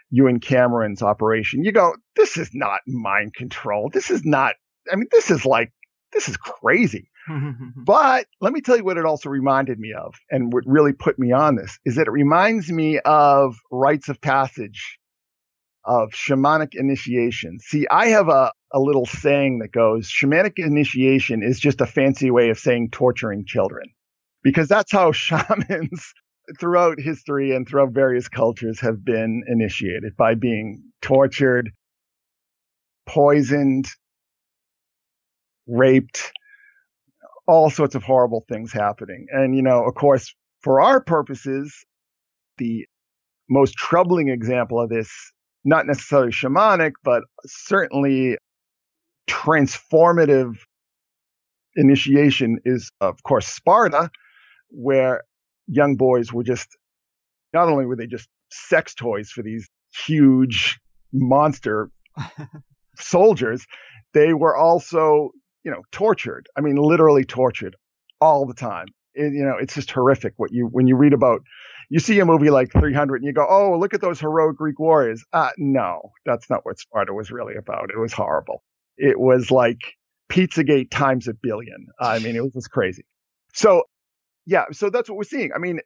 Ewen 0.09 0.39
Cameron's 0.41 1.01
operation, 1.01 1.63
you 1.63 1.71
go, 1.71 1.95
this 2.17 2.37
is 2.37 2.49
not 2.53 2.81
mind 2.85 3.33
control. 3.33 3.89
This 3.89 4.11
is 4.11 4.23
not, 4.25 4.55
I 4.91 4.97
mean, 4.97 5.07
this 5.11 5.31
is 5.31 5.45
like, 5.45 5.71
this 6.15 6.29
is 6.29 6.37
crazy. 6.37 7.09
But 7.75 8.27
let 8.39 8.53
me 8.53 8.61
tell 8.61 8.77
you 8.77 8.83
what 8.83 8.97
it 8.97 9.05
also 9.05 9.29
reminded 9.29 9.79
me 9.79 9.93
of 9.93 10.13
and 10.29 10.53
what 10.53 10.63
really 10.67 10.93
put 10.93 11.17
me 11.17 11.31
on 11.31 11.55
this 11.55 11.79
is 11.83 11.95
that 11.95 12.07
it 12.07 12.11
reminds 12.11 12.71
me 12.71 12.99
of 12.99 13.57
rites 13.71 14.09
of 14.09 14.21
passage 14.21 14.99
of 15.85 16.11
shamanic 16.11 16.75
initiation. 16.75 17.59
See, 17.59 17.87
I 17.89 18.07
have 18.07 18.29
a, 18.29 18.51
a 18.71 18.79
little 18.79 19.05
saying 19.05 19.59
that 19.59 19.71
goes, 19.71 20.07
shamanic 20.09 20.53
initiation 20.57 21.43
is 21.43 21.59
just 21.59 21.81
a 21.81 21.85
fancy 21.85 22.31
way 22.31 22.49
of 22.49 22.59
saying 22.59 22.89
torturing 22.91 23.45
children 23.45 23.89
because 24.43 24.67
that's 24.67 24.91
how 24.91 25.11
shamans 25.11 26.13
throughout 26.59 26.99
history 26.99 27.55
and 27.55 27.67
throughout 27.67 27.91
various 27.91 28.27
cultures 28.27 28.79
have 28.79 29.03
been 29.03 29.43
initiated 29.47 30.15
by 30.15 30.35
being 30.35 30.83
tortured, 31.01 31.71
poisoned, 33.07 33.87
raped, 35.67 36.31
all 37.47 37.69
sorts 37.69 37.95
of 37.95 38.03
horrible 38.03 38.45
things 38.49 38.71
happening. 38.71 39.27
And, 39.31 39.55
you 39.55 39.61
know, 39.61 39.83
of 39.83 39.95
course, 39.95 40.33
for 40.61 40.81
our 40.81 41.01
purposes, 41.01 41.85
the 42.57 42.85
most 43.49 43.75
troubling 43.75 44.29
example 44.29 44.79
of 44.81 44.89
this, 44.89 45.09
not 45.63 45.85
necessarily 45.85 46.31
shamanic, 46.31 46.93
but 47.03 47.23
certainly 47.45 48.37
transformative 49.29 50.55
initiation 51.75 52.59
is, 52.65 52.91
of 53.01 53.21
course, 53.23 53.47
Sparta, 53.47 54.09
where 54.69 55.23
young 55.67 55.95
boys 55.95 56.31
were 56.31 56.43
just, 56.43 56.67
not 57.53 57.67
only 57.67 57.85
were 57.85 57.95
they 57.95 58.07
just 58.07 58.27
sex 58.51 58.93
toys 58.93 59.29
for 59.29 59.43
these 59.43 59.69
huge 60.05 60.79
monster 61.11 61.89
soldiers, 62.97 63.65
they 64.13 64.33
were 64.33 64.55
also, 64.55 65.31
you 65.65 65.71
know, 65.71 65.81
tortured. 65.91 66.47
I 66.55 66.61
mean, 66.61 66.77
literally 66.77 67.25
tortured 67.25 67.75
all 68.21 68.45
the 68.45 68.53
time. 68.53 68.85
It, 69.15 69.33
you 69.33 69.43
know, 69.43 69.57
it's 69.59 69.73
just 69.73 69.91
horrific 69.91 70.33
what 70.37 70.53
you, 70.53 70.67
when 70.67 70.87
you 70.87 70.95
read 70.95 71.13
about, 71.13 71.41
you 71.89 71.99
see 71.99 72.19
a 72.19 72.25
movie 72.25 72.49
like 72.49 72.71
300 72.71 73.17
and 73.17 73.25
you 73.25 73.33
go, 73.33 73.45
oh, 73.49 73.77
look 73.77 73.93
at 73.93 74.01
those 74.01 74.19
heroic 74.19 74.55
Greek 74.55 74.79
warriors. 74.79 75.25
Uh, 75.33 75.49
no, 75.57 76.11
that's 76.25 76.49
not 76.49 76.65
what 76.65 76.79
Sparta 76.79 77.13
was 77.13 77.31
really 77.31 77.55
about. 77.55 77.89
It 77.89 77.99
was 77.99 78.13
horrible. 78.13 78.63
It 78.97 79.19
was 79.19 79.51
like 79.51 79.79
Pizzagate 80.29 80.89
times 80.91 81.27
a 81.27 81.33
billion. 81.33 81.87
I 81.99 82.19
mean, 82.19 82.35
it 82.35 82.43
was 82.43 82.53
just 82.53 82.71
crazy. 82.71 83.03
So, 83.53 83.83
yeah, 84.45 84.65
so 84.71 84.89
that's 84.89 85.09
what 85.09 85.17
we're 85.17 85.23
seeing. 85.23 85.51
I 85.53 85.59
mean, 85.59 85.79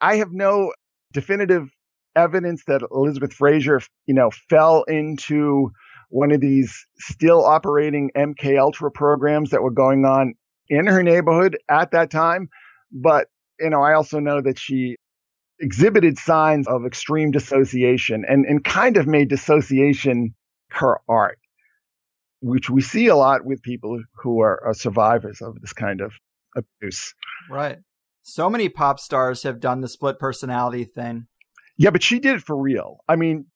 I 0.00 0.16
have 0.16 0.32
no 0.32 0.72
definitive 1.12 1.68
evidence 2.16 2.64
that 2.66 2.82
Elizabeth 2.90 3.32
Fraser, 3.32 3.80
you 4.06 4.14
know, 4.14 4.30
fell 4.48 4.84
into 4.84 5.72
one 6.08 6.32
of 6.32 6.40
these 6.40 6.86
still 6.98 7.44
operating 7.44 8.10
MK 8.16 8.58
Ultra 8.58 8.90
programs 8.90 9.50
that 9.50 9.62
were 9.62 9.70
going 9.70 10.04
on 10.04 10.34
in 10.68 10.86
her 10.86 11.02
neighborhood 11.02 11.56
at 11.68 11.90
that 11.92 12.10
time. 12.10 12.48
But, 12.92 13.28
you 13.60 13.70
know, 13.70 13.82
I 13.82 13.94
also 13.94 14.18
know 14.18 14.40
that 14.40 14.58
she 14.58 14.96
exhibited 15.60 16.18
signs 16.18 16.66
of 16.66 16.86
extreme 16.86 17.30
dissociation 17.30 18.24
and, 18.26 18.46
and 18.46 18.64
kind 18.64 18.96
of 18.96 19.06
made 19.06 19.28
dissociation 19.28 20.34
her 20.70 20.98
art, 21.08 21.38
which 22.40 22.70
we 22.70 22.80
see 22.80 23.08
a 23.08 23.16
lot 23.16 23.44
with 23.44 23.62
people 23.62 24.02
who 24.22 24.40
are, 24.40 24.62
are 24.64 24.74
survivors 24.74 25.40
of 25.40 25.60
this 25.60 25.72
kind 25.72 26.00
of 26.00 26.12
abuse. 26.56 27.14
right. 27.50 27.78
So 28.22 28.50
many 28.50 28.68
pop 28.68 29.00
stars 29.00 29.42
have 29.44 29.58
done 29.58 29.80
the 29.80 29.88
split 29.88 30.18
personality 30.18 30.84
thing. 30.84 31.28
Yeah, 31.78 31.90
but 31.90 32.02
she 32.02 32.18
did 32.18 32.36
it 32.36 32.42
for 32.42 32.56
real. 32.56 32.98
I 33.08 33.16
mean, 33.16 33.46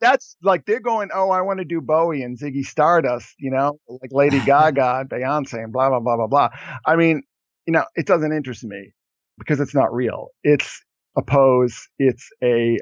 that's 0.00 0.36
like 0.42 0.66
they're 0.66 0.80
going, 0.80 1.10
oh, 1.14 1.30
I 1.30 1.42
want 1.42 1.58
to 1.58 1.64
do 1.64 1.80
Bowie 1.80 2.22
and 2.22 2.38
Ziggy 2.38 2.64
Stardust, 2.64 3.34
you 3.38 3.50
know, 3.50 3.78
like 3.88 4.10
Lady 4.12 4.40
Gaga 4.46 5.06
Beyonce 5.08 5.64
and 5.64 5.72
blah, 5.72 5.88
blah, 5.88 6.00
blah, 6.00 6.16
blah, 6.16 6.26
blah. 6.26 6.48
I 6.86 6.96
mean, 6.96 7.22
you 7.66 7.72
know, 7.72 7.84
it 7.94 8.06
doesn't 8.06 8.32
interest 8.32 8.64
me 8.64 8.92
because 9.38 9.60
it's 9.60 9.74
not 9.74 9.92
real. 9.94 10.28
It's 10.42 10.82
a 11.16 11.22
pose. 11.22 11.88
It's 11.98 12.28
a 12.42 12.78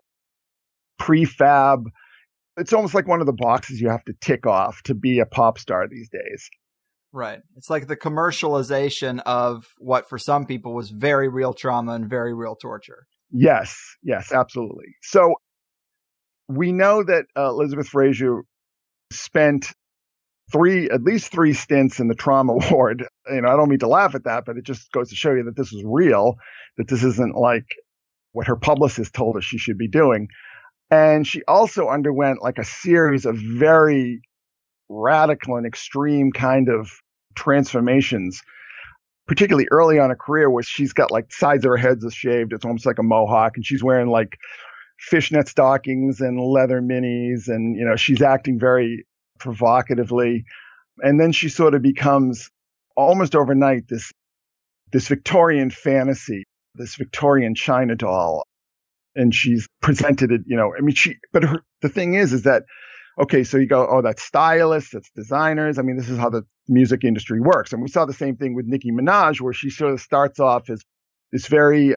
prefab. 1.01 1.85
It's 2.57 2.73
almost 2.73 2.95
like 2.95 3.07
one 3.07 3.21
of 3.21 3.27
the 3.27 3.33
boxes 3.33 3.81
you 3.81 3.89
have 3.89 4.05
to 4.05 4.15
tick 4.21 4.47
off 4.47 4.83
to 4.83 4.95
be 4.95 5.19
a 5.19 5.27
pop 5.27 5.59
star 5.59 5.87
these 5.89 6.09
days. 6.09 6.49
Right. 7.13 7.41
It's 7.57 7.71
like 7.71 7.87
the 7.87 7.97
commercialization 7.97 9.21
of 9.25 9.67
what 9.79 10.09
for 10.09 10.19
some 10.19 10.45
people 10.45 10.75
was 10.75 10.91
very 10.91 11.29
real 11.29 11.55
trauma 11.55 11.93
and 11.93 12.09
very 12.09 12.35
real 12.35 12.55
torture. 12.55 13.07
Yes, 13.31 13.79
yes, 14.03 14.33
absolutely. 14.33 14.95
So 15.03 15.35
we 16.49 16.73
know 16.73 17.03
that 17.03 17.27
uh, 17.37 17.51
Elizabeth 17.51 17.89
Fraser 17.89 18.43
spent 19.13 19.73
three, 20.51 20.89
at 20.91 21.03
least 21.03 21.31
three 21.31 21.53
stints 21.53 22.01
in 22.01 22.09
the 22.09 22.15
trauma 22.15 22.55
ward. 22.71 23.05
You 23.31 23.43
know, 23.43 23.49
I 23.49 23.57
don't 23.57 23.69
mean 23.69 23.79
to 23.81 23.89
laugh 23.89 24.15
at 24.15 24.25
that, 24.25 24.45
but 24.47 24.57
it 24.57 24.65
just 24.65 24.91
goes 24.93 25.11
to 25.11 25.17
show 25.17 25.33
you 25.33 25.45
that 25.45 25.57
this 25.57 25.73
is 25.73 25.83
real, 25.85 26.37
that 26.79 26.89
this 26.89 27.05
isn't 27.05 27.37
like 27.37 27.67
what 28.33 28.47
her 28.47 28.57
publicist 28.57 29.15
told 29.15 29.37
us 29.37 29.45
she 29.45 29.59
should 29.59 29.79
be 29.79 29.89
doing. 29.89 30.29
And 30.91 31.27
she 31.27 31.43
also 31.47 31.89
underwent 31.89 32.43
like 32.43 32.59
a 32.59 32.65
series 32.65 33.27
of 33.27 33.37
very 33.37 34.23
radical 34.89 35.57
and 35.57 35.67
extreme 35.67 36.33
kind 36.33 36.69
of 36.71 36.91
transformations, 37.35 38.41
particularly 39.27 39.69
early 39.71 39.99
on 39.99 40.09
her 40.09 40.17
career 40.17 40.51
where 40.51 40.63
she's 40.63 40.95
got 40.95 41.11
like 41.11 41.31
sides 41.31 41.65
of 41.67 41.71
her 41.71 41.77
heads 41.77 42.07
are 42.07 42.11
shaved. 42.11 42.55
It's 42.55 42.65
almost 42.65 42.87
like 42.87 42.99
a 42.99 43.03
mohawk 43.03 43.57
and 43.57 43.67
she's 43.67 43.85
wearing 43.85 44.09
like 44.09 44.39
fishnet 44.99 45.49
stockings 45.49 46.21
and 46.21 46.41
leather 46.41 46.81
minis. 46.81 47.49
And, 47.49 47.77
you 47.77 47.85
know, 47.85 47.97
she's 47.97 48.23
acting 48.23 48.59
very 48.59 49.07
provocatively. 49.39 50.45
And 51.01 51.21
then 51.21 51.33
she 51.33 51.49
sort 51.49 51.75
of 51.75 51.83
becomes 51.83 52.51
almost 52.97 53.35
overnight 53.35 53.89
this, 53.89 54.13
this 54.93 55.09
Victorian 55.09 55.71
fantasy, 55.71 56.45
this 56.75 56.97
Victorian 56.97 57.55
China 57.55 57.95
doll. 57.95 58.43
And 59.15 59.35
she's 59.35 59.67
presented 59.81 60.33
it, 60.33 60.43
you 60.47 60.57
know, 60.57 60.73
I 60.77 60.81
mean, 60.81 60.95
she, 60.95 61.17
but 61.33 61.45
her, 61.45 61.63
the 61.83 61.89
thing 61.89 62.15
is, 62.15 62.33
is 62.33 62.43
that, 62.43 62.65
okay, 63.21 63.43
so 63.43 63.57
you 63.57 63.67
go, 63.67 63.87
oh, 63.89 64.03
that's 64.03 64.23
stylists, 64.23 64.93
that's 64.93 65.11
designers. 65.11 65.79
I 65.79 65.83
mean, 65.83 65.97
this 65.97 66.09
is 66.09 66.19
how 66.19 66.31
the 66.31 66.43
music 66.69 67.03
industry 67.05 67.41
works. 67.41 67.73
And 67.73 67.83
we 67.83 67.89
saw 67.89 68.05
the 68.05 68.13
same 68.13 68.37
thing 68.37 68.55
with 68.55 68.67
Nicki 68.67 68.93
Minaj, 68.93 69.41
where 69.41 69.53
she 69.53 69.71
sort 69.71 69.93
of 69.93 70.01
starts 70.01 70.39
off 70.39 70.71
as 70.71 70.83
this 71.33 71.47
very 71.47 71.95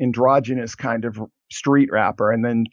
androgynous 0.00 0.74
kind 0.74 1.04
of 1.04 1.18
street 1.50 1.90
rapper, 1.92 2.30
and 2.30 2.44
then 2.44 2.64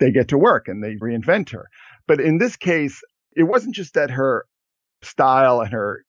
they 0.00 0.10
get 0.10 0.28
to 0.28 0.38
work 0.38 0.68
and 0.68 0.82
they 0.82 0.96
reinvent 0.96 1.50
her. 1.50 1.68
But 2.06 2.20
in 2.20 2.38
this 2.38 2.56
case, 2.56 3.00
it 3.36 3.44
wasn't 3.44 3.74
just 3.74 3.94
that 3.94 4.10
her 4.10 4.46
style 5.02 5.60
and 5.60 5.72
her, 5.72 6.04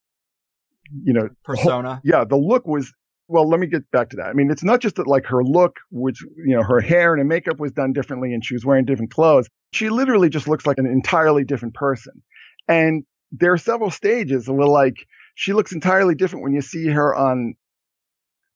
you 1.03 1.13
know, 1.13 1.29
Persona. 1.43 2.01
yeah, 2.03 2.23
the 2.23 2.37
look 2.37 2.67
was. 2.67 2.93
Well, 3.27 3.49
let 3.49 3.59
me 3.59 3.65
get 3.65 3.89
back 3.89 4.11
to 4.11 4.17
that. 4.17 4.27
I 4.27 4.33
mean, 4.33 4.51
it's 4.51 4.63
not 4.63 4.81
just 4.81 4.97
that 4.97 5.07
like 5.07 5.25
her 5.25 5.43
look, 5.43 5.77
which, 5.89 6.21
you 6.21 6.55
know, 6.55 6.61
her 6.61 6.79
hair 6.79 7.11
and 7.11 7.19
her 7.19 7.25
makeup 7.25 7.59
was 7.59 7.71
done 7.71 7.91
differently 7.91 8.35
and 8.35 8.45
she 8.45 8.53
was 8.53 8.63
wearing 8.63 8.85
different 8.85 9.09
clothes. 9.09 9.47
She 9.73 9.89
literally 9.89 10.29
just 10.29 10.47
looks 10.47 10.67
like 10.67 10.77
an 10.77 10.85
entirely 10.85 11.43
different 11.43 11.73
person. 11.73 12.21
And 12.67 13.03
there 13.31 13.51
are 13.51 13.57
several 13.57 13.89
stages 13.89 14.47
where 14.47 14.67
like 14.67 15.07
she 15.33 15.53
looks 15.53 15.71
entirely 15.71 16.13
different 16.13 16.43
when 16.43 16.53
you 16.53 16.61
see 16.61 16.87
her 16.87 17.15
on 17.15 17.55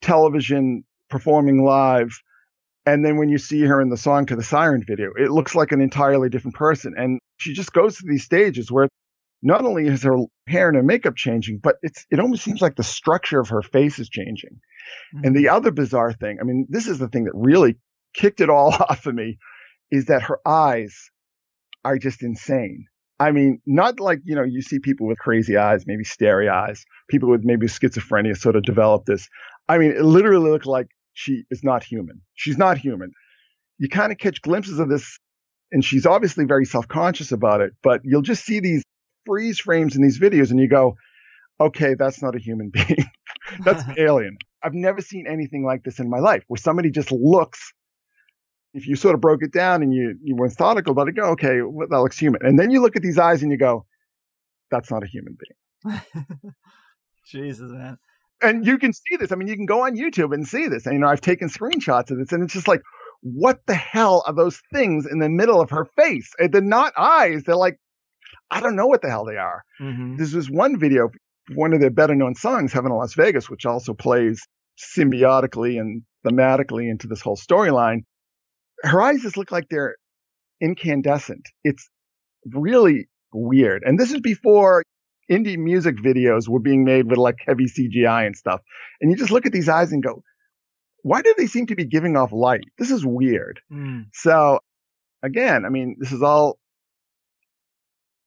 television 0.01 0.83
performing 1.09 1.63
live. 1.63 2.21
And 2.89 3.05
then 3.05 3.17
when 3.17 3.29
you 3.29 3.37
see 3.37 3.61
her 3.61 3.79
in 3.79 3.89
the 3.89 3.97
song 3.97 4.25
to 4.25 4.35
the 4.35 4.43
siren 4.43 4.83
video, 4.83 5.11
it 5.15 5.29
looks 5.29 5.53
like 5.53 5.71
an 5.71 5.79
entirely 5.79 6.27
different 6.27 6.55
person. 6.55 6.95
And 6.97 7.19
she 7.37 7.53
just 7.53 7.71
goes 7.71 7.97
through 7.97 8.11
these 8.11 8.23
stages 8.23 8.71
where 8.71 8.89
not 9.43 9.63
only 9.63 9.85
is 9.85 10.01
her 10.01 10.17
hair 10.47 10.69
and 10.69 10.75
her 10.75 10.81
makeup 10.81 11.15
changing, 11.15 11.59
but 11.61 11.75
it's, 11.83 12.07
it 12.09 12.19
almost 12.19 12.43
seems 12.43 12.63
like 12.63 12.75
the 12.75 12.83
structure 12.83 13.39
of 13.39 13.49
her 13.49 13.61
face 13.61 13.99
is 13.99 14.09
changing. 14.09 14.59
Mm-hmm. 15.15 15.23
And 15.23 15.35
the 15.35 15.49
other 15.49 15.69
bizarre 15.69 16.13
thing, 16.13 16.39
I 16.41 16.43
mean, 16.43 16.65
this 16.67 16.87
is 16.87 16.97
the 16.97 17.07
thing 17.07 17.25
that 17.25 17.33
really 17.35 17.75
kicked 18.15 18.41
it 18.41 18.49
all 18.49 18.73
off 18.89 19.05
of 19.05 19.13
me 19.13 19.37
is 19.91 20.05
that 20.05 20.23
her 20.23 20.39
eyes 20.43 21.11
are 21.85 21.99
just 21.99 22.23
insane. 22.23 22.87
I 23.19 23.31
mean, 23.31 23.61
not 23.67 23.99
like, 23.99 24.21
you 24.23 24.33
know, 24.33 24.43
you 24.43 24.63
see 24.63 24.79
people 24.79 25.05
with 25.05 25.19
crazy 25.19 25.57
eyes, 25.57 25.83
maybe 25.85 26.05
starry 26.05 26.49
eyes, 26.49 26.85
people 27.07 27.29
with 27.29 27.41
maybe 27.43 27.67
schizophrenia 27.67 28.35
sort 28.35 28.55
of 28.55 28.63
develop 28.63 29.05
this. 29.05 29.29
I 29.67 29.77
mean, 29.77 29.91
it 29.91 30.03
literally 30.03 30.49
looks 30.49 30.65
like 30.65 30.87
she 31.13 31.43
is 31.49 31.63
not 31.63 31.83
human. 31.83 32.21
She's 32.35 32.57
not 32.57 32.77
human. 32.77 33.11
You 33.77 33.89
kind 33.89 34.11
of 34.11 34.17
catch 34.17 34.41
glimpses 34.41 34.79
of 34.79 34.89
this 34.89 35.19
and 35.71 35.85
she's 35.85 36.05
obviously 36.05 36.45
very 36.45 36.65
self-conscious 36.65 37.31
about 37.31 37.61
it, 37.61 37.73
but 37.83 38.01
you'll 38.03 38.23
just 38.23 38.43
see 38.43 38.59
these 38.59 38.83
freeze 39.25 39.59
frames 39.59 39.95
in 39.95 40.01
these 40.01 40.19
videos 40.19 40.49
and 40.49 40.59
you 40.59 40.67
go, 40.67 40.95
okay, 41.59 41.93
that's 41.93 42.21
not 42.21 42.35
a 42.35 42.39
human 42.39 42.69
being. 42.73 43.05
that's 43.63 43.83
an 43.83 43.95
alien. 43.97 44.37
I've 44.63 44.73
never 44.73 45.01
seen 45.01 45.25
anything 45.27 45.63
like 45.63 45.83
this 45.83 45.99
in 45.99 46.09
my 46.09 46.19
life 46.19 46.43
where 46.47 46.57
somebody 46.57 46.89
just 46.89 47.11
looks 47.11 47.73
if 48.73 48.87
you 48.87 48.95
sort 48.95 49.15
of 49.15 49.21
broke 49.21 49.41
it 49.43 49.51
down 49.51 49.81
and 49.81 49.93
you, 49.93 50.15
you 50.23 50.35
were 50.35 50.47
methodical 50.47 50.91
about 50.91 51.07
it, 51.07 51.15
go, 51.15 51.29
okay, 51.31 51.61
well, 51.61 51.87
that 51.89 51.99
looks 51.99 52.17
human. 52.17 52.45
And 52.45 52.59
then 52.59 52.69
you 52.69 52.81
look 52.81 52.95
at 52.95 53.01
these 53.01 53.17
eyes 53.17 53.41
and 53.41 53.51
you 53.51 53.57
go, 53.57 53.85
that's 54.69 54.91
not 54.91 55.03
a 55.03 55.07
human 55.07 55.35
being. 55.83 56.01
Jesus, 57.25 57.71
man. 57.71 57.97
And 58.41 58.65
you 58.65 58.77
can 58.77 58.93
see 58.93 59.17
this. 59.17 59.31
I 59.31 59.35
mean, 59.35 59.47
you 59.47 59.55
can 59.55 59.65
go 59.65 59.85
on 59.85 59.97
YouTube 59.97 60.33
and 60.33 60.47
see 60.47 60.67
this. 60.67 60.85
And, 60.85 60.93
you 60.93 60.99
know, 60.99 61.07
I've 61.07 61.21
taken 61.21 61.49
screenshots 61.49 62.11
of 62.11 62.17
this 62.17 62.31
and 62.31 62.43
it's 62.43 62.53
just 62.53 62.67
like, 62.67 62.81
what 63.21 63.59
the 63.67 63.75
hell 63.75 64.23
are 64.25 64.33
those 64.33 64.61
things 64.73 65.05
in 65.05 65.19
the 65.19 65.27
middle 65.27 65.59
of 65.59 65.71
her 65.71 65.85
face? 65.97 66.31
They're 66.39 66.61
not 66.61 66.93
eyes. 66.97 67.43
They're 67.43 67.55
like, 67.55 67.77
I 68.49 68.61
don't 68.61 68.77
know 68.77 68.87
what 68.87 69.01
the 69.01 69.09
hell 69.09 69.25
they 69.25 69.35
are. 69.35 69.63
Mm-hmm. 69.81 70.17
There's 70.17 70.31
this 70.31 70.49
one 70.49 70.79
video, 70.79 71.09
one 71.53 71.73
of 71.73 71.81
their 71.81 71.89
better 71.89 72.15
known 72.15 72.35
songs, 72.35 72.71
Heaven 72.71 72.91
in 72.91 72.97
Las 72.97 73.13
Vegas, 73.15 73.49
which 73.49 73.65
also 73.65 73.93
plays 73.93 74.41
symbiotically 74.97 75.79
and 75.79 76.03
thematically 76.25 76.89
into 76.89 77.07
this 77.07 77.21
whole 77.21 77.35
storyline 77.35 78.03
her 78.83 79.01
eyes 79.01 79.21
just 79.21 79.37
look 79.37 79.51
like 79.51 79.67
they're 79.69 79.95
incandescent. 80.61 81.47
It's 81.63 81.89
really 82.45 83.07
weird. 83.33 83.83
And 83.85 83.99
this 83.99 84.11
is 84.11 84.19
before 84.21 84.83
indie 85.29 85.57
music 85.57 85.95
videos 85.97 86.47
were 86.47 86.59
being 86.59 86.83
made 86.83 87.09
with 87.09 87.17
like 87.17 87.37
heavy 87.45 87.65
CGI 87.65 88.25
and 88.25 88.35
stuff. 88.35 88.61
And 89.01 89.11
you 89.11 89.17
just 89.17 89.31
look 89.31 89.45
at 89.45 89.51
these 89.51 89.69
eyes 89.69 89.91
and 89.91 90.03
go, 90.03 90.23
why 91.03 91.21
do 91.21 91.33
they 91.37 91.47
seem 91.47 91.67
to 91.67 91.75
be 91.75 91.85
giving 91.85 92.17
off 92.17 92.31
light? 92.31 92.65
This 92.77 92.91
is 92.91 93.05
weird. 93.05 93.59
Mm. 93.71 94.07
So 94.13 94.59
again, 95.23 95.65
I 95.65 95.69
mean, 95.69 95.95
this 95.99 96.11
is 96.11 96.21
all 96.21 96.59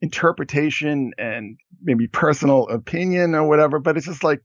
interpretation 0.00 1.12
and 1.18 1.57
maybe 1.82 2.09
personal 2.09 2.68
opinion 2.68 3.34
or 3.34 3.46
whatever, 3.48 3.78
but 3.78 3.96
it's 3.96 4.07
just 4.07 4.24
like, 4.24 4.40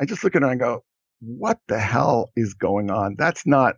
I 0.00 0.04
just 0.04 0.24
look 0.24 0.34
at 0.34 0.42
her 0.42 0.50
and 0.50 0.60
go, 0.60 0.84
what 1.20 1.58
the 1.68 1.78
hell 1.78 2.30
is 2.34 2.54
going 2.54 2.90
on? 2.90 3.16
That's 3.18 3.46
not, 3.46 3.74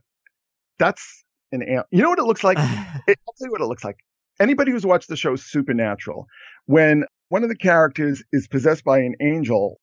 that's 0.79 1.25
an 1.53 1.63
You 1.91 2.03
know 2.03 2.09
what 2.09 2.19
it 2.19 2.25
looks 2.25 2.45
like? 2.45 2.59
it, 3.07 3.19
I'll 3.27 3.35
tell 3.39 3.47
you 3.47 3.51
what 3.51 3.61
it 3.61 3.67
looks 3.67 3.85
like. 3.85 3.97
Anybody 4.41 4.73
who's 4.73 4.87
watched 4.87 5.09
the 5.09 5.17
show 5.17 5.37
Supernatural, 5.37 6.27
when 6.67 7.05
one 7.35 7.43
of 7.43 7.49
the 7.49 7.57
characters 7.57 8.23
is 8.33 8.47
possessed 8.47 8.85
by 8.85 9.01
an 9.01 9.17
angel, 9.21 9.81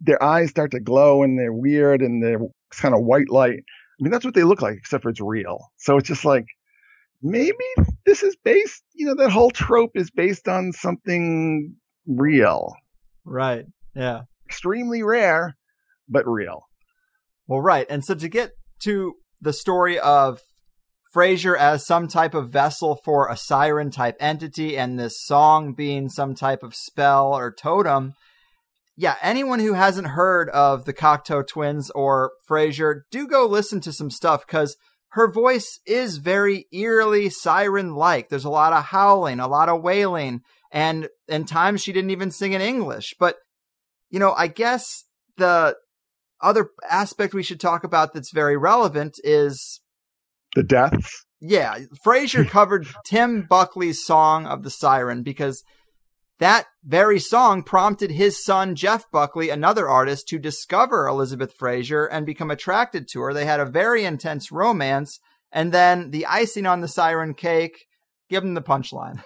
their 0.00 0.22
eyes 0.22 0.48
start 0.48 0.70
to 0.70 0.78
glow 0.78 1.24
and 1.24 1.36
they're 1.36 1.52
weird 1.52 2.00
and 2.02 2.22
they're 2.22 2.38
kind 2.70 2.94
of 2.94 3.02
white 3.02 3.28
light. 3.30 3.58
I 3.58 3.98
mean, 3.98 4.12
that's 4.12 4.24
what 4.24 4.34
they 4.34 4.44
look 4.44 4.62
like, 4.62 4.76
except 4.76 5.02
for 5.02 5.08
it's 5.08 5.20
real. 5.20 5.58
So 5.78 5.96
it's 5.96 6.06
just 6.06 6.24
like, 6.24 6.46
maybe 7.20 7.56
this 8.06 8.22
is 8.22 8.36
based, 8.44 8.84
you 8.94 9.06
know, 9.06 9.16
that 9.16 9.30
whole 9.30 9.50
trope 9.50 9.90
is 9.96 10.12
based 10.12 10.46
on 10.46 10.70
something 10.70 11.74
real. 12.06 12.72
Right. 13.24 13.64
Yeah. 13.96 14.20
Extremely 14.46 15.02
rare, 15.02 15.56
but 16.08 16.28
real. 16.28 16.60
Well, 17.48 17.60
right. 17.60 17.88
And 17.90 18.04
so 18.04 18.14
to 18.14 18.28
get 18.28 18.52
to 18.82 19.14
the 19.40 19.52
story 19.52 19.98
of 19.98 20.42
Fraser 21.10 21.56
as 21.56 21.86
some 21.86 22.06
type 22.06 22.34
of 22.34 22.50
vessel 22.50 23.00
for 23.04 23.28
a 23.28 23.36
siren 23.36 23.90
type 23.90 24.16
entity 24.20 24.76
and 24.76 24.98
this 24.98 25.24
song 25.24 25.72
being 25.72 26.08
some 26.08 26.34
type 26.34 26.62
of 26.62 26.74
spell 26.74 27.34
or 27.34 27.52
totem. 27.52 28.14
Yeah, 28.96 29.16
anyone 29.22 29.60
who 29.60 29.74
hasn't 29.74 30.08
heard 30.08 30.50
of 30.50 30.84
the 30.84 30.92
Cocteau 30.92 31.46
twins 31.46 31.90
or 31.90 32.32
Fraser, 32.46 33.06
do 33.10 33.26
go 33.26 33.46
listen 33.46 33.80
to 33.82 33.92
some 33.92 34.10
stuff 34.10 34.46
because 34.46 34.76
her 35.12 35.30
voice 35.30 35.80
is 35.86 36.18
very 36.18 36.66
eerily 36.72 37.30
siren 37.30 37.94
like. 37.94 38.28
There's 38.28 38.44
a 38.44 38.50
lot 38.50 38.72
of 38.72 38.86
howling, 38.86 39.40
a 39.40 39.48
lot 39.48 39.68
of 39.68 39.82
wailing, 39.82 40.42
and 40.70 41.08
in 41.28 41.44
times 41.44 41.82
she 41.82 41.92
didn't 41.92 42.10
even 42.10 42.30
sing 42.30 42.52
in 42.52 42.60
English. 42.60 43.14
But, 43.18 43.36
you 44.10 44.18
know, 44.18 44.34
I 44.36 44.48
guess 44.48 45.04
the 45.38 45.76
other 46.42 46.68
aspect 46.88 47.32
we 47.32 47.42
should 47.42 47.60
talk 47.60 47.84
about 47.84 48.12
that's 48.12 48.32
very 48.32 48.56
relevant 48.56 49.14
is 49.24 49.80
the 50.54 50.62
deaths. 50.62 51.24
Yeah, 51.40 51.78
Fraser 52.02 52.44
covered 52.46 52.86
Tim 53.06 53.46
Buckley's 53.48 54.04
song 54.04 54.46
of 54.46 54.62
the 54.62 54.70
siren 54.70 55.22
because 55.22 55.62
that 56.38 56.66
very 56.84 57.18
song 57.18 57.62
prompted 57.62 58.12
his 58.12 58.42
son 58.44 58.74
Jeff 58.74 59.10
Buckley, 59.10 59.50
another 59.50 59.88
artist, 59.88 60.28
to 60.28 60.38
discover 60.38 61.06
Elizabeth 61.06 61.52
Fraser 61.58 62.06
and 62.06 62.24
become 62.24 62.50
attracted 62.50 63.08
to 63.08 63.20
her. 63.22 63.34
They 63.34 63.44
had 63.44 63.60
a 63.60 63.66
very 63.66 64.04
intense 64.04 64.52
romance, 64.52 65.18
and 65.50 65.72
then 65.72 66.10
the 66.10 66.26
icing 66.26 66.66
on 66.66 66.80
the 66.80 66.88
siren 66.88 67.34
cake, 67.34 67.86
give 68.30 68.44
him 68.44 68.54
the 68.54 68.62
punchline. 68.62 69.22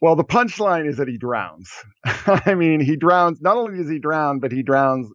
Well, 0.00 0.16
the 0.16 0.24
punchline 0.24 0.88
is 0.88 0.96
that 0.96 1.06
he 1.06 1.16
drowns. 1.16 1.70
I 2.04 2.54
mean, 2.54 2.80
he 2.80 2.96
drowns. 2.96 3.40
Not 3.40 3.56
only 3.56 3.78
does 3.78 3.90
he 3.90 4.00
drown, 4.00 4.40
but 4.40 4.50
he 4.50 4.62
drowns 4.62 5.08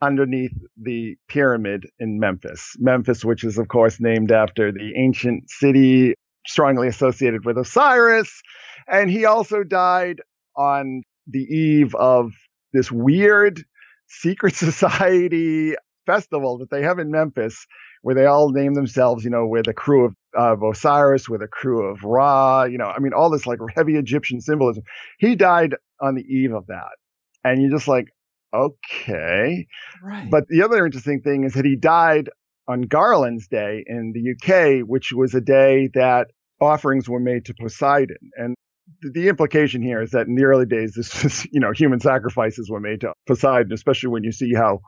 underneath 0.00 0.52
the 0.80 1.16
pyramid 1.28 1.86
in 1.98 2.18
Memphis. 2.18 2.76
Memphis, 2.78 3.24
which 3.24 3.44
is, 3.44 3.58
of 3.58 3.68
course, 3.68 4.00
named 4.00 4.30
after 4.30 4.70
the 4.72 4.92
ancient 4.96 5.50
city 5.50 6.14
strongly 6.46 6.88
associated 6.88 7.44
with 7.44 7.58
Osiris. 7.58 8.42
And 8.86 9.10
he 9.10 9.24
also 9.24 9.62
died 9.62 10.20
on 10.56 11.02
the 11.26 11.42
eve 11.42 11.94
of 11.94 12.32
this 12.72 12.90
weird 12.90 13.64
secret 14.08 14.54
society 14.54 15.74
festival 16.06 16.58
that 16.58 16.70
they 16.70 16.82
have 16.82 16.98
in 16.98 17.10
Memphis, 17.10 17.66
where 18.02 18.14
they 18.14 18.24
all 18.24 18.50
name 18.50 18.74
themselves, 18.74 19.24
you 19.24 19.30
know, 19.30 19.46
with 19.46 19.68
a 19.68 19.74
crew 19.74 20.06
of, 20.06 20.14
of 20.34 20.62
Osiris, 20.62 21.28
with 21.28 21.42
a 21.42 21.48
crew 21.48 21.84
of 21.84 22.02
Ra, 22.02 22.64
you 22.64 22.78
know, 22.78 22.86
I 22.86 22.98
mean, 22.98 23.12
all 23.12 23.28
this 23.30 23.46
like 23.46 23.58
heavy 23.74 23.96
Egyptian 23.96 24.40
symbolism. 24.40 24.84
He 25.18 25.36
died 25.36 25.74
on 26.00 26.14
the 26.14 26.22
eve 26.22 26.54
of 26.54 26.66
that. 26.68 26.96
And 27.44 27.60
you're 27.60 27.70
just 27.70 27.88
like, 27.88 28.06
okay. 28.54 29.66
Right. 30.02 30.30
But 30.30 30.44
the 30.48 30.62
other 30.62 30.84
interesting 30.84 31.20
thing 31.20 31.44
is 31.44 31.54
that 31.54 31.64
he 31.64 31.76
died 31.76 32.30
on 32.66 32.82
Garland's 32.82 33.48
Day 33.48 33.84
in 33.86 34.12
the 34.12 34.32
UK, 34.32 34.86
which 34.86 35.12
was 35.12 35.34
a 35.34 35.40
day 35.40 35.88
that 35.94 36.28
offerings 36.60 37.08
were 37.08 37.20
made 37.20 37.46
to 37.46 37.54
Poseidon. 37.54 38.30
And 38.36 38.54
the, 39.02 39.10
the 39.12 39.28
implication 39.28 39.82
here 39.82 40.02
is 40.02 40.10
that 40.10 40.26
in 40.26 40.34
the 40.34 40.44
early 40.44 40.66
days, 40.66 40.92
this 40.94 41.22
was, 41.22 41.46
you 41.52 41.60
know, 41.60 41.72
human 41.72 42.00
sacrifices 42.00 42.70
were 42.70 42.80
made 42.80 43.00
to 43.00 43.12
Poseidon, 43.26 43.72
especially 43.72 44.10
when 44.10 44.24
you 44.24 44.32
see 44.32 44.52
how 44.54 44.80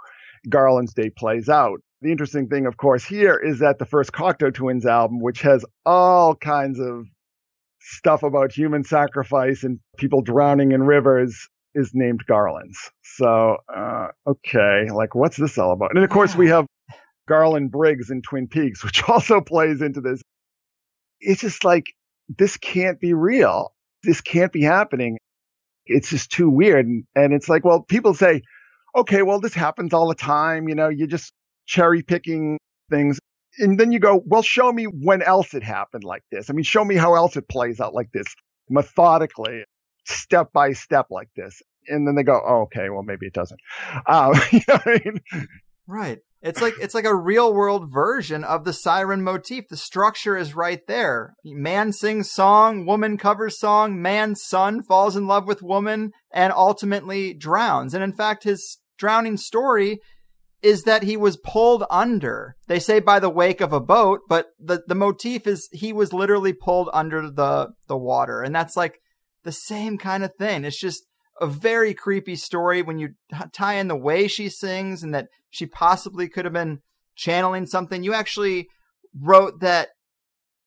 Garland's 0.48 0.94
Day 0.94 1.10
plays 1.10 1.48
out. 1.48 1.80
The 2.02 2.10
interesting 2.10 2.48
thing, 2.48 2.66
of 2.66 2.76
course, 2.76 3.04
here 3.04 3.36
is 3.36 3.58
that 3.58 3.78
the 3.78 3.84
first 3.84 4.12
Cocteau 4.12 4.52
Twins 4.52 4.86
album, 4.86 5.20
which 5.20 5.42
has 5.42 5.64
all 5.84 6.34
kinds 6.34 6.80
of 6.80 7.06
stuff 7.80 8.22
about 8.22 8.52
human 8.52 8.84
sacrifice 8.84 9.64
and 9.64 9.80
people 9.98 10.22
drowning 10.22 10.72
in 10.72 10.82
rivers, 10.82 11.48
is 11.74 11.92
named 11.94 12.24
Garland's. 12.26 12.90
So, 13.02 13.58
uh, 13.74 14.08
okay, 14.26 14.88
like 14.92 15.14
what's 15.14 15.36
this 15.36 15.58
all 15.58 15.72
about? 15.72 15.94
And 15.94 16.02
of 16.02 16.10
course, 16.10 16.34
we 16.34 16.48
have 16.48 16.66
Garland 17.28 17.70
Briggs 17.70 18.10
in 18.10 18.22
Twin 18.22 18.48
Peaks, 18.48 18.84
which 18.84 19.08
also 19.08 19.40
plays 19.40 19.80
into 19.80 20.00
this. 20.00 20.22
It's 21.20 21.40
just 21.40 21.64
like, 21.64 21.86
this 22.38 22.56
can't 22.56 23.00
be 23.00 23.14
real. 23.14 23.72
This 24.02 24.20
can't 24.20 24.52
be 24.52 24.62
happening. 24.62 25.18
It's 25.86 26.10
just 26.10 26.30
too 26.30 26.48
weird. 26.48 26.86
And, 26.86 27.04
and 27.14 27.32
it's 27.32 27.48
like, 27.48 27.64
well, 27.64 27.82
people 27.82 28.14
say, 28.14 28.42
okay, 28.96 29.22
well, 29.22 29.40
this 29.40 29.54
happens 29.54 29.92
all 29.92 30.08
the 30.08 30.14
time. 30.14 30.68
You 30.68 30.74
know, 30.74 30.88
you're 30.88 31.06
just 31.06 31.32
cherry 31.66 32.02
picking 32.02 32.58
things. 32.90 33.18
And 33.58 33.78
then 33.78 33.92
you 33.92 33.98
go, 33.98 34.22
well, 34.24 34.42
show 34.42 34.72
me 34.72 34.84
when 34.84 35.22
else 35.22 35.54
it 35.54 35.62
happened 35.62 36.04
like 36.04 36.22
this. 36.30 36.48
I 36.48 36.52
mean, 36.52 36.62
show 36.62 36.84
me 36.84 36.96
how 36.96 37.14
else 37.14 37.36
it 37.36 37.48
plays 37.48 37.80
out 37.80 37.94
like 37.94 38.12
this 38.12 38.26
methodically, 38.68 39.64
step 40.10 40.52
by 40.52 40.72
step 40.72 41.06
like 41.10 41.28
this. 41.36 41.62
And 41.88 42.06
then 42.06 42.14
they 42.14 42.22
go, 42.22 42.40
oh, 42.46 42.62
okay, 42.62 42.90
well, 42.90 43.02
maybe 43.02 43.26
it 43.26 43.32
doesn't. 43.32 43.60
Um, 44.06 44.34
you 44.52 44.60
know 44.68 44.78
I 44.84 45.00
mean? 45.04 45.46
Right. 45.86 46.18
It's 46.42 46.62
like 46.62 46.74
it's 46.80 46.94
like 46.94 47.04
a 47.04 47.14
real 47.14 47.52
world 47.52 47.92
version 47.92 48.44
of 48.44 48.64
the 48.64 48.72
siren 48.72 49.22
motif. 49.22 49.68
The 49.68 49.76
structure 49.76 50.38
is 50.38 50.54
right 50.54 50.80
there. 50.86 51.34
Man 51.44 51.92
sings 51.92 52.30
song, 52.30 52.86
woman 52.86 53.18
covers 53.18 53.58
song, 53.58 54.00
man's 54.00 54.42
son 54.42 54.82
falls 54.82 55.16
in 55.16 55.26
love 55.26 55.46
with 55.46 55.62
woman 55.62 56.12
and 56.32 56.52
ultimately 56.54 57.34
drowns. 57.34 57.92
And 57.92 58.02
in 58.02 58.14
fact, 58.14 58.44
his 58.44 58.78
drowning 58.96 59.36
story 59.36 60.00
is 60.62 60.84
that 60.84 61.02
he 61.02 61.16
was 61.16 61.36
pulled 61.36 61.84
under. 61.90 62.56
They 62.68 62.78
say 62.78 63.00
by 63.00 63.18
the 63.18 63.30
wake 63.30 63.60
of 63.60 63.72
a 63.72 63.80
boat, 63.80 64.20
but 64.28 64.46
the, 64.58 64.82
the 64.86 64.94
motif 64.94 65.46
is 65.46 65.68
he 65.72 65.92
was 65.92 66.12
literally 66.12 66.52
pulled 66.52 66.90
under 66.92 67.30
the, 67.30 67.70
the 67.88 67.96
water. 67.96 68.42
And 68.42 68.54
that's 68.54 68.76
like 68.76 69.00
the 69.44 69.52
same 69.52 69.98
kind 69.98 70.24
of 70.24 70.34
thing. 70.36 70.64
It's 70.64 70.78
just 70.78 71.04
a 71.40 71.46
very 71.46 71.94
creepy 71.94 72.36
story 72.36 72.82
when 72.82 72.98
you 72.98 73.10
tie 73.52 73.74
in 73.74 73.88
the 73.88 73.96
way 73.96 74.28
she 74.28 74.48
sings 74.48 75.02
and 75.02 75.14
that 75.14 75.28
she 75.48 75.66
possibly 75.66 76.28
could 76.28 76.44
have 76.44 76.54
been 76.54 76.80
channeling 77.16 77.66
something. 77.66 78.02
You 78.02 78.14
actually 78.14 78.68
wrote 79.18 79.60
that 79.60 79.88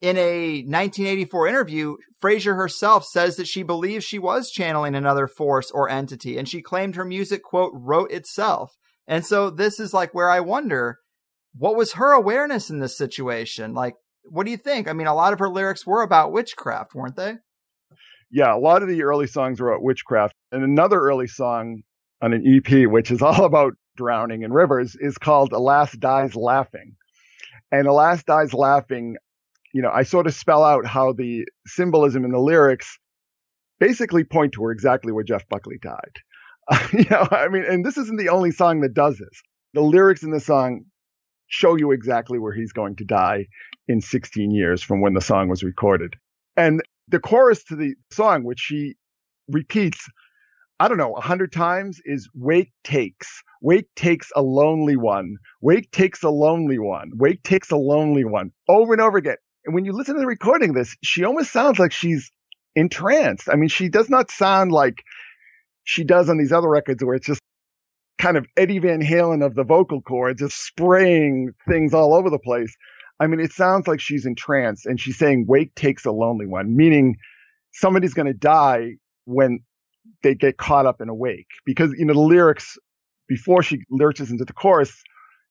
in 0.01 0.17
a 0.17 0.63
1984 0.63 1.47
interview, 1.47 1.95
Fraser 2.19 2.55
herself 2.55 3.05
says 3.05 3.37
that 3.37 3.47
she 3.47 3.63
believes 3.63 4.03
she 4.03 4.19
was 4.19 4.51
channeling 4.51 4.95
another 4.95 5.27
force 5.27 5.71
or 5.71 5.89
entity, 5.89 6.37
and 6.37 6.49
she 6.49 6.61
claimed 6.61 6.95
her 6.95 7.05
music, 7.05 7.41
quote, 7.41 7.71
wrote 7.73 8.11
itself. 8.11 8.73
And 9.07 9.25
so 9.25 9.49
this 9.49 9.79
is 9.79 9.93
like 9.93 10.13
where 10.13 10.29
I 10.29 10.41
wonder 10.41 10.97
what 11.55 11.75
was 11.75 11.93
her 11.93 12.11
awareness 12.11 12.69
in 12.69 12.79
this 12.79 12.97
situation? 12.97 13.73
Like, 13.73 13.93
what 14.23 14.45
do 14.45 14.51
you 14.51 14.57
think? 14.57 14.87
I 14.87 14.93
mean, 14.93 15.07
a 15.07 15.15
lot 15.15 15.33
of 15.33 15.39
her 15.39 15.49
lyrics 15.49 15.85
were 15.85 16.01
about 16.01 16.31
witchcraft, 16.31 16.95
weren't 16.95 17.15
they? 17.15 17.35
Yeah, 18.33 18.55
a 18.55 18.57
lot 18.57 18.81
of 18.81 18.89
the 18.89 19.03
early 19.03 19.27
songs 19.27 19.61
were 19.61 19.71
about 19.71 19.83
witchcraft. 19.83 20.33
And 20.51 20.63
another 20.63 20.99
early 20.99 21.27
song 21.27 21.83
on 22.19 22.33
an 22.33 22.43
EP, 22.43 22.89
which 22.89 23.11
is 23.11 23.21
all 23.21 23.45
about 23.45 23.73
drowning 23.95 24.41
in 24.41 24.51
rivers, 24.51 24.97
is 24.99 25.19
called 25.19 25.53
Alas 25.53 25.91
Dies 25.91 26.35
Laughing. 26.35 26.95
And 27.71 27.87
Alas 27.87 28.23
Dies 28.23 28.51
Laughing, 28.51 29.17
you 29.71 29.83
know, 29.83 29.91
I 29.93 30.01
sort 30.01 30.25
of 30.25 30.33
spell 30.33 30.63
out 30.63 30.87
how 30.87 31.13
the 31.13 31.45
symbolism 31.67 32.25
in 32.25 32.31
the 32.31 32.39
lyrics 32.39 32.97
basically 33.79 34.23
point 34.23 34.53
to 34.53 34.69
exactly 34.69 35.11
where 35.11 35.23
Jeff 35.23 35.47
Buckley 35.47 35.77
died. 35.79 36.89
you 36.93 37.05
know, 37.11 37.27
I 37.29 37.49
mean, 37.49 37.65
and 37.65 37.85
this 37.85 37.97
isn't 37.97 38.17
the 38.17 38.29
only 38.29 38.49
song 38.49 38.81
that 38.81 38.95
does 38.95 39.19
this. 39.19 39.43
The 39.75 39.81
lyrics 39.81 40.23
in 40.23 40.31
the 40.31 40.39
song 40.39 40.85
show 41.47 41.75
you 41.75 41.91
exactly 41.91 42.39
where 42.39 42.53
he's 42.53 42.73
going 42.73 42.95
to 42.95 43.05
die 43.05 43.45
in 43.87 44.01
16 44.01 44.49
years 44.49 44.81
from 44.81 45.01
when 45.01 45.13
the 45.13 45.21
song 45.21 45.49
was 45.49 45.63
recorded. 45.63 46.15
And 46.57 46.81
the 47.07 47.19
chorus 47.19 47.63
to 47.65 47.75
the 47.75 47.95
song, 48.11 48.43
which 48.43 48.59
she 48.59 48.95
repeats, 49.47 50.07
I 50.79 50.87
don't 50.87 50.97
know, 50.97 51.13
a 51.13 51.21
hundred 51.21 51.51
times 51.51 52.01
is 52.05 52.29
wake 52.33 52.71
takes. 52.83 53.41
Wake 53.61 53.87
takes 53.95 54.31
a 54.35 54.41
lonely 54.41 54.97
one. 54.97 55.37
Wake 55.61 55.91
takes 55.91 56.23
a 56.23 56.29
lonely 56.29 56.79
one. 56.79 57.11
Wake 57.15 57.43
takes 57.43 57.71
a 57.71 57.77
lonely 57.77 58.25
one 58.25 58.51
over 58.67 58.93
and 58.93 59.01
over 59.01 59.17
again. 59.17 59.37
And 59.65 59.73
when 59.73 59.85
you 59.85 59.93
listen 59.93 60.15
to 60.15 60.21
the 60.21 60.27
recording 60.27 60.69
of 60.69 60.75
this, 60.75 60.95
she 61.03 61.23
almost 61.23 61.51
sounds 61.51 61.79
like 61.79 61.93
she's 61.93 62.29
entranced. 62.75 63.47
I 63.49 63.55
mean, 63.55 63.69
she 63.69 63.89
does 63.89 64.09
not 64.09 64.31
sound 64.31 64.71
like 64.71 65.03
she 65.83 66.03
does 66.03 66.29
on 66.29 66.37
these 66.37 66.51
other 66.51 66.69
records 66.69 67.03
where 67.03 67.15
it's 67.15 67.27
just 67.27 67.41
kind 68.17 68.37
of 68.37 68.45
Eddie 68.57 68.79
Van 68.79 69.01
Halen 69.01 69.45
of 69.45 69.55
the 69.55 69.63
vocal 69.63 70.01
cords, 70.01 70.39
just 70.41 70.57
spraying 70.57 71.51
things 71.67 71.93
all 71.93 72.13
over 72.13 72.29
the 72.29 72.39
place. 72.39 72.75
I 73.19 73.27
mean, 73.27 73.39
it 73.39 73.53
sounds 73.53 73.87
like 73.87 73.99
she's 73.99 74.25
entranced 74.25 74.85
and 74.85 74.99
she's 74.99 75.17
saying 75.17 75.45
wake 75.47 75.73
takes 75.75 76.05
a 76.05 76.11
lonely 76.11 76.45
one, 76.45 76.75
meaning 76.75 77.17
somebody's 77.71 78.13
going 78.13 78.27
to 78.27 78.33
die 78.33 78.93
when 79.25 79.59
they 80.23 80.35
get 80.35 80.57
caught 80.57 80.85
up 80.85 81.01
in 81.01 81.09
a 81.09 81.15
wake 81.15 81.47
because, 81.65 81.91
you 81.97 82.05
know, 82.05 82.13
the 82.13 82.19
lyrics 82.19 82.77
before 83.27 83.63
she 83.63 83.79
lurches 83.89 84.31
into 84.31 84.45
the 84.45 84.53
chorus 84.53 85.03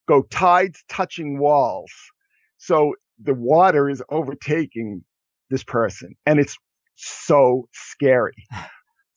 go 0.09 0.23
tides 0.23 0.85
touching 0.89 1.39
walls. 1.39 1.93
So 2.59 2.95
the 3.23 3.35
water 3.35 3.89
is 3.89 4.03
overtaking 4.11 5.05
this 5.51 5.65
person 5.65 6.15
and 6.27 6.39
it's 6.39 6.57
so 6.97 7.69
scary. 7.73 8.35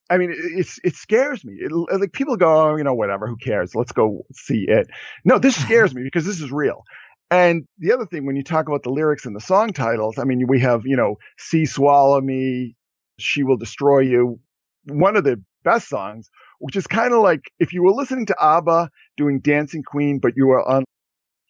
I 0.07 0.19
mean, 0.19 0.29
it, 0.29 0.37
it's 0.37 0.79
it 0.83 0.95
scares 0.95 1.43
me. 1.43 1.55
It, 1.59 1.71
like 1.71 2.13
people 2.13 2.37
go, 2.37 2.69
oh, 2.69 2.75
you 2.75 2.83
know, 2.83 2.93
whatever, 2.93 3.25
who 3.25 3.37
cares? 3.37 3.73
Let's 3.73 3.91
go 3.91 4.23
see 4.33 4.65
it. 4.67 4.87
No, 5.23 5.39
this 5.39 5.55
scares 5.55 5.95
me 5.95 6.03
because 6.03 6.27
this 6.27 6.41
is 6.41 6.51
real. 6.51 6.83
And 7.31 7.65
the 7.79 7.91
other 7.91 8.05
thing, 8.05 8.25
when 8.25 8.35
you 8.35 8.43
talk 8.43 8.67
about 8.67 8.83
the 8.83 8.91
lyrics 8.91 9.25
and 9.25 9.35
the 9.35 9.41
song 9.41 9.73
titles, 9.73 10.17
I 10.19 10.23
mean, 10.25 10.45
we 10.47 10.59
have, 10.61 10.81
you 10.85 10.95
know, 10.95 11.15
Sea 11.37 11.65
Swallow 11.65 12.21
Me, 12.21 12.75
She 13.19 13.43
Will 13.43 13.57
Destroy 13.57 13.99
You, 13.99 14.39
one 14.85 15.15
of 15.15 15.23
the 15.23 15.41
best 15.63 15.89
songs, 15.89 16.29
which 16.59 16.75
is 16.75 16.85
kind 16.87 17.13
of 17.13 17.21
like 17.21 17.41
if 17.59 17.73
you 17.73 17.83
were 17.83 17.91
listening 17.91 18.27
to 18.27 18.35
ABBA 18.39 18.89
doing 19.17 19.39
Dancing 19.39 19.83
Queen, 19.83 20.19
but 20.21 20.33
you 20.35 20.47
were 20.47 20.63
on 20.63 20.83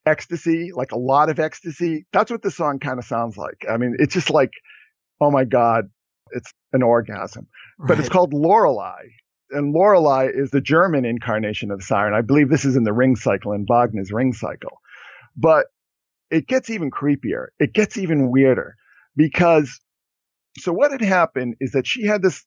ecstasy, 0.05 0.71
like 0.73 0.91
a 0.91 0.97
lot 0.97 1.30
of 1.30 1.39
ecstasy. 1.39 2.05
That's 2.13 2.32
what 2.32 2.41
the 2.41 2.51
song 2.51 2.80
kind 2.80 2.97
of 2.97 3.05
sounds 3.05 3.38
like. 3.38 3.65
I 3.69 3.78
mean, 3.78 3.95
it's 3.99 4.13
just 4.13 4.30
like, 4.30 4.51
oh 5.19 5.32
my 5.32 5.43
God, 5.43 5.89
it's 6.32 6.51
an 6.73 6.84
orgasm. 6.84 7.47
But 7.80 7.99
it's 7.99 8.09
called 8.09 8.34
Lorelei. 8.34 9.03
And 9.51 9.73
Lorelei 9.73 10.30
is 10.34 10.51
the 10.51 10.61
German 10.61 11.05
incarnation 11.05 11.71
of 11.71 11.80
the 11.80 11.86
siren. 11.86 12.13
I 12.13 12.21
believe 12.21 12.49
this 12.49 12.65
is 12.65 12.76
in 12.76 12.84
the 12.84 12.93
ring 12.93 13.15
cycle, 13.15 13.51
in 13.51 13.65
Wagner's 13.65 14.11
ring 14.11 14.34
cycle. 14.34 14.82
But 15.36 15.68
it 16.32 16.48
gets 16.48 16.70
even 16.70 16.92
creepier. 16.92 17.48
It 17.60 17.74
gets 17.74 17.98
even 17.98 18.32
weirder 18.32 18.76
because 19.16 19.80
so 20.58 20.72
what 20.72 20.92
had 20.92 21.02
happened 21.02 21.56
is 21.60 21.72
that 21.72 21.86
she 21.86 22.06
had 22.06 22.22
this 22.22 22.46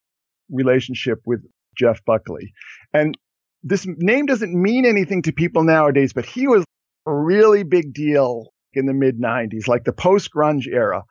relationship 0.50 1.20
with 1.26 1.40
Jeff 1.76 2.04
Buckley. 2.04 2.54
And 2.92 3.16
this 3.62 3.86
name 3.86 4.26
doesn't 4.26 4.54
mean 4.54 4.86
anything 4.86 5.22
to 5.22 5.32
people 5.32 5.64
nowadays, 5.64 6.12
but 6.12 6.24
he 6.24 6.46
was 6.46 6.64
a 7.06 7.14
really 7.14 7.62
big 7.64 7.92
deal 7.92 8.52
in 8.72 8.86
the 8.86 8.94
mid 8.94 9.20
90s, 9.20 9.68
like 9.68 9.84
the 9.84 9.92
post 9.92 10.30
grunge 10.34 10.66
era. 10.66 11.02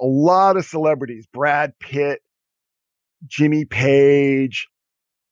A 0.00 0.04
lot 0.04 0.56
of 0.56 0.64
celebrities, 0.64 1.26
Brad 1.32 1.72
Pitt, 1.80 2.20
Jimmy 3.26 3.64
Page, 3.64 4.68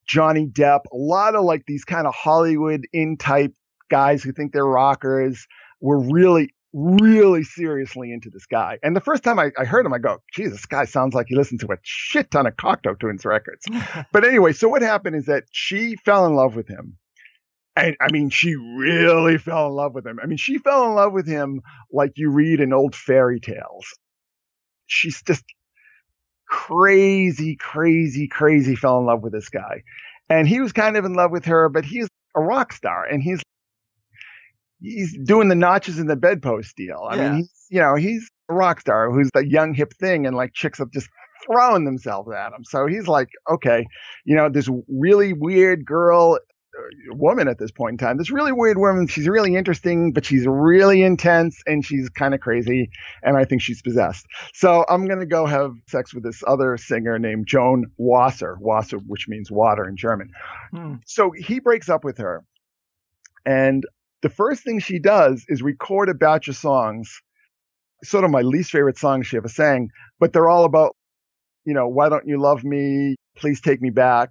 Johnny 0.07 0.47
Depp, 0.47 0.81
a 0.93 0.97
lot 0.97 1.35
of 1.35 1.45
like 1.45 1.65
these 1.67 1.85
kind 1.85 2.07
of 2.07 2.15
Hollywood 2.15 2.87
in 2.93 3.17
type 3.17 3.53
guys 3.91 4.23
who 4.23 4.33
think 4.33 4.53
they're 4.53 4.65
rockers 4.65 5.47
were 5.85 6.01
really, 6.01 6.49
really 6.72 7.43
seriously 7.43 8.11
into 8.11 8.30
this 8.30 8.47
guy. 8.47 8.78
And 8.82 8.97
the 8.97 9.03
first 9.03 9.22
time 9.22 9.39
I, 9.39 9.51
I 9.59 9.64
heard 9.66 9.85
him, 9.85 9.93
I 9.93 9.99
go, 9.99 10.22
geez, 10.32 10.51
this 10.51 10.64
guy 10.64 10.87
sounds 10.87 11.14
like 11.14 11.26
he 11.28 11.37
listened 11.37 11.61
to 11.61 11.72
a 11.72 11.76
shit 11.82 12.30
ton 12.30 12.47
of 12.47 12.57
Cocteau 12.57 12.99
Twins 12.99 13.26
records. 13.26 13.66
but 14.12 14.24
anyway, 14.24 14.55
so 14.55 14.66
what 14.68 14.80
happened 14.80 15.14
is 15.14 15.26
that 15.26 15.45
she 15.53 15.97
fell 15.97 16.24
in 16.24 16.35
love 16.35 16.57
with 16.57 16.66
him. 16.68 16.97
And 17.76 17.97
I 18.01 18.11
mean, 18.11 18.30
she 18.30 18.55
really 18.55 19.37
fell 19.37 19.66
in 19.66 19.74
love 19.74 19.95
with 19.95 20.07
him. 20.07 20.18
I 20.22 20.26
mean, 20.26 20.39
she 20.39 20.57
fell 20.57 20.87
in 20.87 20.95
love 20.95 21.12
with 21.12 21.26
him 21.26 21.61
like 21.93 22.12
you 22.16 22.30
read 22.30 22.61
in 22.61 22.72
old 22.72 22.95
fairy 22.95 23.41
tales. 23.41 23.85
She's 24.87 25.22
just 25.22 25.45
crazy, 26.49 27.57
crazy, 27.57 28.26
crazy 28.26 28.74
fell 28.74 29.01
in 29.01 29.07
love 29.07 29.22
with 29.22 29.35
this 29.35 29.51
guy. 29.51 29.82
And 30.30 30.49
he 30.49 30.61
was 30.61 30.72
kind 30.72 30.97
of 30.97 31.05
in 31.05 31.12
love 31.12 31.30
with 31.30 31.45
her, 31.45 31.68
but 31.68 31.85
he's 31.85 32.09
a 32.35 32.41
rock 32.41 32.72
star 32.72 33.05
and 33.05 33.22
he's, 33.22 33.43
he's 34.85 35.16
doing 35.24 35.49
the 35.49 35.55
notches 35.55 35.99
in 35.99 36.07
the 36.07 36.16
bedpost 36.16 36.76
deal. 36.76 37.07
I 37.11 37.16
Yeah. 37.16 37.28
mean, 37.30 37.37
he's, 37.39 37.66
you 37.70 37.80
know, 37.80 37.95
he's 37.95 38.30
a 38.49 38.55
rock 38.55 38.80
star 38.80 39.11
who's 39.11 39.30
the 39.35 39.47
young 39.49 39.74
hip 39.74 39.93
thing 39.95 40.26
and 40.26 40.37
like 40.37 40.53
chicks 40.53 40.80
are 40.80 40.87
just 40.93 41.09
throwing 41.47 41.85
themselves 41.85 42.30
at 42.32 42.53
him. 42.53 42.64
So 42.64 42.87
he's 42.87 43.09
like, 43.09 43.28
okay, 43.51 43.87
you 44.24 44.37
know, 44.37 44.49
this 44.49 44.68
really 44.89 45.32
weird 45.32 45.85
girl, 45.85 46.39
uh, 46.76 47.14
woman 47.14 47.49
at 47.49 47.59
this 47.59 47.70
point 47.70 47.93
in 47.95 47.99
time, 47.99 48.16
this 48.18 48.30
really 48.30 48.53
weird 48.53 48.78
woman. 48.78 49.07
She's 49.07 49.28
really 49.28 49.55
interesting, 49.55 50.12
but 50.12 50.24
she's 50.24 50.47
really 50.47 51.03
intense 51.03 51.61
and 51.66 51.85
she's 51.85 52.09
kind 52.09 52.35
of 52.35 52.41
crazy. 52.41 52.89
And 53.22 53.37
I 53.37 53.45
think 53.45 53.62
she's 53.62 53.82
possessed. 53.82 54.26
So 54.55 54.85
I'm 54.89 55.07
going 55.07 55.20
to 55.20 55.26
go 55.26 55.47
have 55.47 55.72
sex 55.89 56.14
with 56.14 56.24
this 56.24 56.43
other 56.47 56.76
singer 56.76 57.18
named 57.18 57.47
Joan 57.47 57.87
Wasser, 57.97 58.57
Wasser, 58.61 58.99
which 58.99 59.28
means 59.28 59.51
water 59.51 59.89
in 59.89 59.97
German. 59.97 60.30
Hmm. 60.70 60.95
So 61.07 61.30
he 61.37 61.61
breaks 61.61 61.89
up 61.89 62.05
with 62.05 62.18
her. 62.18 62.45
And 63.47 63.85
the 64.25 64.31
first 64.31 64.64
thing 64.64 64.79
she 64.79 64.99
does 64.99 65.45
is 65.49 65.61
record 65.61 66.09
a 66.09 66.14
batch 66.14 66.49
of 66.49 66.57
songs, 66.57 67.20
sort 68.03 68.25
of 68.25 68.31
my 68.31 68.41
least 68.41 68.70
favorite 68.70 68.97
songs 68.97 69.27
she 69.27 69.37
ever 69.37 69.49
sang, 69.49 69.91
but 70.18 70.33
they're 70.33 70.49
all 70.49 70.64
about, 70.64 70.97
you 71.66 71.75
know, 71.75 71.87
why 71.89 72.09
don't 72.09 72.27
you 72.27 72.41
love 72.41 72.64
me? 72.64 73.16
Please 73.37 73.61
take 73.61 73.83
me 73.83 73.91
back. 73.91 74.31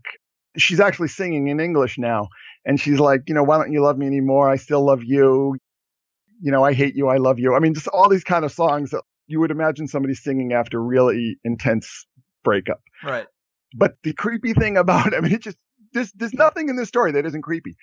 She's 0.57 0.79
actually 0.79 1.09
singing 1.09 1.47
in 1.47 1.59
English 1.59 1.99
now. 1.99 2.29
And 2.65 2.79
she's 2.79 2.99
like, 2.99 3.21
you 3.27 3.35
know, 3.35 3.43
why 3.43 3.57
don't 3.57 3.71
you 3.71 3.83
love 3.83 3.99
me 3.99 4.07
anymore? 4.07 4.49
I 4.49 4.55
still 4.55 4.83
love 4.83 5.03
you. 5.03 5.57
You 6.41 6.51
know, 6.51 6.63
I 6.63 6.73
hate 6.73 6.95
you. 6.95 7.09
I 7.09 7.17
love 7.17 7.37
you. 7.37 7.53
I 7.53 7.59
mean, 7.59 7.75
just 7.75 7.87
all 7.87 8.09
these 8.09 8.23
kind 8.23 8.43
of 8.43 8.51
songs 8.51 8.89
that 8.89 9.03
you 9.27 9.39
would 9.41 9.51
imagine 9.51 9.87
somebody 9.87 10.15
singing 10.15 10.53
after 10.53 10.81
really 10.81 11.37
intense 11.43 12.07
breakup. 12.43 12.81
Right. 13.03 13.27
But 13.75 13.93
the 14.01 14.13
creepy 14.13 14.53
thing 14.53 14.75
about, 14.75 15.13
it, 15.13 15.13
I 15.17 15.19
mean, 15.19 15.33
it 15.33 15.43
just, 15.43 15.57
there's, 15.93 16.11
there's 16.13 16.33
nothing 16.33 16.69
in 16.69 16.77
this 16.77 16.87
story 16.87 17.11
that 17.11 17.27
isn't 17.27 17.43
creepy. 17.43 17.75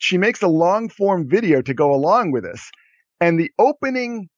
She 0.00 0.18
makes 0.18 0.42
a 0.42 0.48
long 0.48 0.88
form 0.88 1.28
video 1.28 1.62
to 1.62 1.74
go 1.74 1.94
along 1.94 2.32
with 2.32 2.42
this. 2.42 2.70
And 3.20 3.38
the 3.38 3.50
opening 3.58 4.28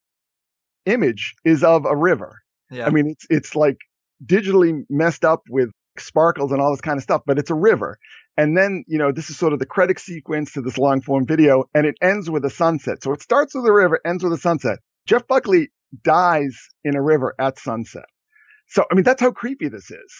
image 0.86 1.34
is 1.44 1.62
of 1.64 1.86
a 1.86 1.96
river. 1.96 2.40
Yeah. 2.70 2.86
I 2.86 2.90
mean, 2.90 3.06
it's, 3.12 3.26
it's 3.30 3.56
like 3.56 3.78
digitally 4.24 4.82
messed 4.90 5.24
up 5.24 5.42
with 5.48 5.70
sparkles 5.98 6.52
and 6.52 6.60
all 6.60 6.72
this 6.72 6.80
kind 6.80 6.96
of 6.96 7.02
stuff, 7.02 7.22
but 7.26 7.38
it's 7.38 7.50
a 7.50 7.54
river. 7.54 7.96
And 8.36 8.56
then, 8.56 8.82
you 8.88 8.98
know, 8.98 9.12
this 9.12 9.30
is 9.30 9.38
sort 9.38 9.52
of 9.52 9.60
the 9.60 9.66
credit 9.66 10.00
sequence 10.00 10.52
to 10.52 10.62
this 10.62 10.78
long 10.78 11.00
form 11.00 11.26
video 11.26 11.64
and 11.74 11.86
it 11.86 11.94
ends 12.02 12.28
with 12.28 12.44
a 12.44 12.50
sunset. 12.50 13.02
So 13.02 13.12
it 13.12 13.22
starts 13.22 13.54
with 13.54 13.64
a 13.64 13.72
river, 13.72 14.00
ends 14.04 14.24
with 14.24 14.32
a 14.32 14.38
sunset. 14.38 14.78
Jeff 15.06 15.26
Buckley 15.28 15.70
dies 16.02 16.56
in 16.82 16.96
a 16.96 17.02
river 17.02 17.34
at 17.38 17.58
sunset. 17.58 18.06
So, 18.68 18.84
I 18.90 18.94
mean, 18.94 19.04
that's 19.04 19.20
how 19.20 19.30
creepy 19.30 19.68
this 19.68 19.90
is. 19.90 20.12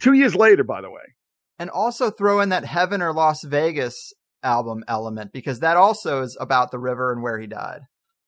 Two 0.00 0.12
years 0.12 0.34
later, 0.34 0.64
by 0.64 0.80
the 0.82 0.90
way. 0.90 1.14
and 1.58 1.70
also 1.70 2.10
throw 2.10 2.40
in 2.40 2.48
that 2.48 2.64
Heaven 2.64 3.00
or 3.00 3.12
Las 3.12 3.44
Vegas 3.44 4.12
album 4.42 4.82
element 4.88 5.32
because 5.32 5.60
that 5.60 5.76
also 5.76 6.22
is 6.22 6.36
about 6.40 6.70
the 6.70 6.78
river 6.78 7.12
and 7.12 7.22
where 7.22 7.38
he 7.38 7.46
died. 7.46 7.80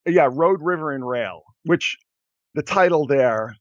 Yeah, 0.07 0.29
Road, 0.31 0.61
River, 0.63 0.93
and 0.93 1.07
Rail, 1.07 1.43
which 1.65 1.97
the 2.55 2.63
title 2.63 3.07
there 3.07 3.57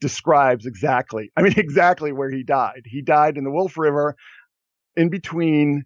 describes 0.00 0.66
exactly, 0.66 1.30
I 1.36 1.42
mean, 1.42 1.54
exactly 1.56 2.12
where 2.12 2.30
he 2.30 2.42
died. 2.42 2.82
He 2.84 3.02
died 3.02 3.36
in 3.36 3.44
the 3.44 3.50
Wolf 3.50 3.78
River 3.78 4.16
in 4.96 5.08
between 5.08 5.84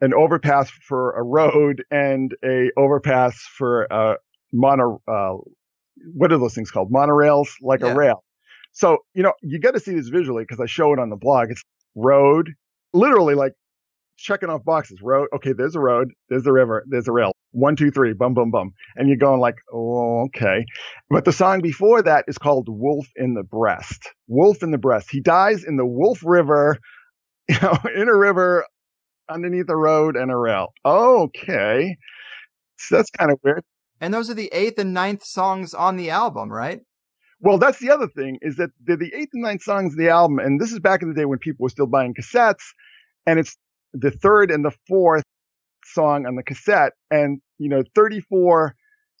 an 0.00 0.14
overpass 0.14 0.70
for 0.88 1.12
a 1.12 1.22
road 1.22 1.84
and 1.90 2.34
a 2.44 2.70
overpass 2.76 3.38
for 3.56 3.82
a 3.90 4.16
mono, 4.52 5.00
uh, 5.06 5.34
what 6.14 6.32
are 6.32 6.38
those 6.38 6.54
things 6.54 6.70
called? 6.70 6.90
Monorails, 6.90 7.48
like 7.60 7.80
Yeah. 7.80 7.88
a 7.88 7.94
rail. 7.94 8.24
So, 8.72 8.98
you 9.14 9.22
know, 9.22 9.34
you 9.42 9.58
got 9.58 9.74
to 9.74 9.80
see 9.80 9.94
this 9.94 10.08
visually 10.08 10.44
because 10.44 10.60
I 10.60 10.66
show 10.66 10.92
it 10.92 10.98
on 10.98 11.10
the 11.10 11.16
blog. 11.16 11.50
It's 11.50 11.62
road, 11.94 12.54
literally 12.94 13.34
like 13.34 13.52
checking 14.20 14.50
off 14.50 14.64
boxes. 14.64 14.98
Road. 15.02 15.28
Okay. 15.34 15.52
There's 15.52 15.74
a 15.74 15.80
road. 15.80 16.12
There's 16.28 16.46
a 16.46 16.52
river. 16.52 16.84
There's 16.88 17.08
a 17.08 17.12
rail. 17.12 17.32
One, 17.52 17.74
two, 17.74 17.90
three, 17.90 18.12
bum, 18.12 18.34
bum, 18.34 18.50
bum. 18.50 18.72
And 18.96 19.08
you're 19.08 19.16
going 19.16 19.40
like, 19.40 19.56
oh, 19.72 20.26
okay. 20.26 20.64
But 21.08 21.24
the 21.24 21.32
song 21.32 21.60
before 21.60 22.02
that 22.02 22.24
is 22.28 22.38
called 22.38 22.66
Wolf 22.68 23.08
in 23.16 23.34
the 23.34 23.42
Breast. 23.42 24.08
Wolf 24.28 24.62
in 24.62 24.70
the 24.70 24.78
Breast. 24.78 25.08
He 25.10 25.20
dies 25.20 25.64
in 25.64 25.76
the 25.76 25.86
Wolf 25.86 26.20
River, 26.24 26.78
you 27.48 27.60
know, 27.60 27.76
in 27.94 28.08
a 28.08 28.16
river 28.16 28.64
underneath 29.28 29.68
a 29.68 29.76
road 29.76 30.16
and 30.16 30.30
a 30.30 30.36
rail. 30.36 30.68
Okay. 30.84 31.96
So 32.78 32.96
that's 32.96 33.10
kind 33.10 33.32
of 33.32 33.38
weird. 33.42 33.62
And 34.00 34.14
those 34.14 34.30
are 34.30 34.34
the 34.34 34.48
eighth 34.52 34.78
and 34.78 34.94
ninth 34.94 35.24
songs 35.24 35.74
on 35.74 35.96
the 35.96 36.10
album, 36.10 36.50
right? 36.50 36.80
Well, 37.40 37.58
that's 37.58 37.78
the 37.78 37.90
other 37.90 38.06
thing 38.06 38.38
is 38.42 38.56
that 38.56 38.70
they're 38.84 38.96
the 38.96 39.12
eighth 39.14 39.30
and 39.32 39.42
ninth 39.42 39.62
songs 39.62 39.94
of 39.94 39.98
the 39.98 40.08
album. 40.08 40.38
And 40.38 40.60
this 40.60 40.72
is 40.72 40.78
back 40.78 41.02
in 41.02 41.08
the 41.08 41.14
day 41.14 41.24
when 41.24 41.38
people 41.38 41.64
were 41.64 41.70
still 41.70 41.86
buying 41.86 42.14
cassettes 42.14 42.64
and 43.26 43.38
it's 43.38 43.56
the 43.92 44.10
third 44.10 44.50
and 44.50 44.64
the 44.64 44.72
fourth 44.88 45.24
song 45.84 46.26
on 46.26 46.36
the 46.36 46.42
cassette. 46.42 46.92
And, 47.10 47.40
you 47.58 47.68
know, 47.68 47.82
34 47.94 48.74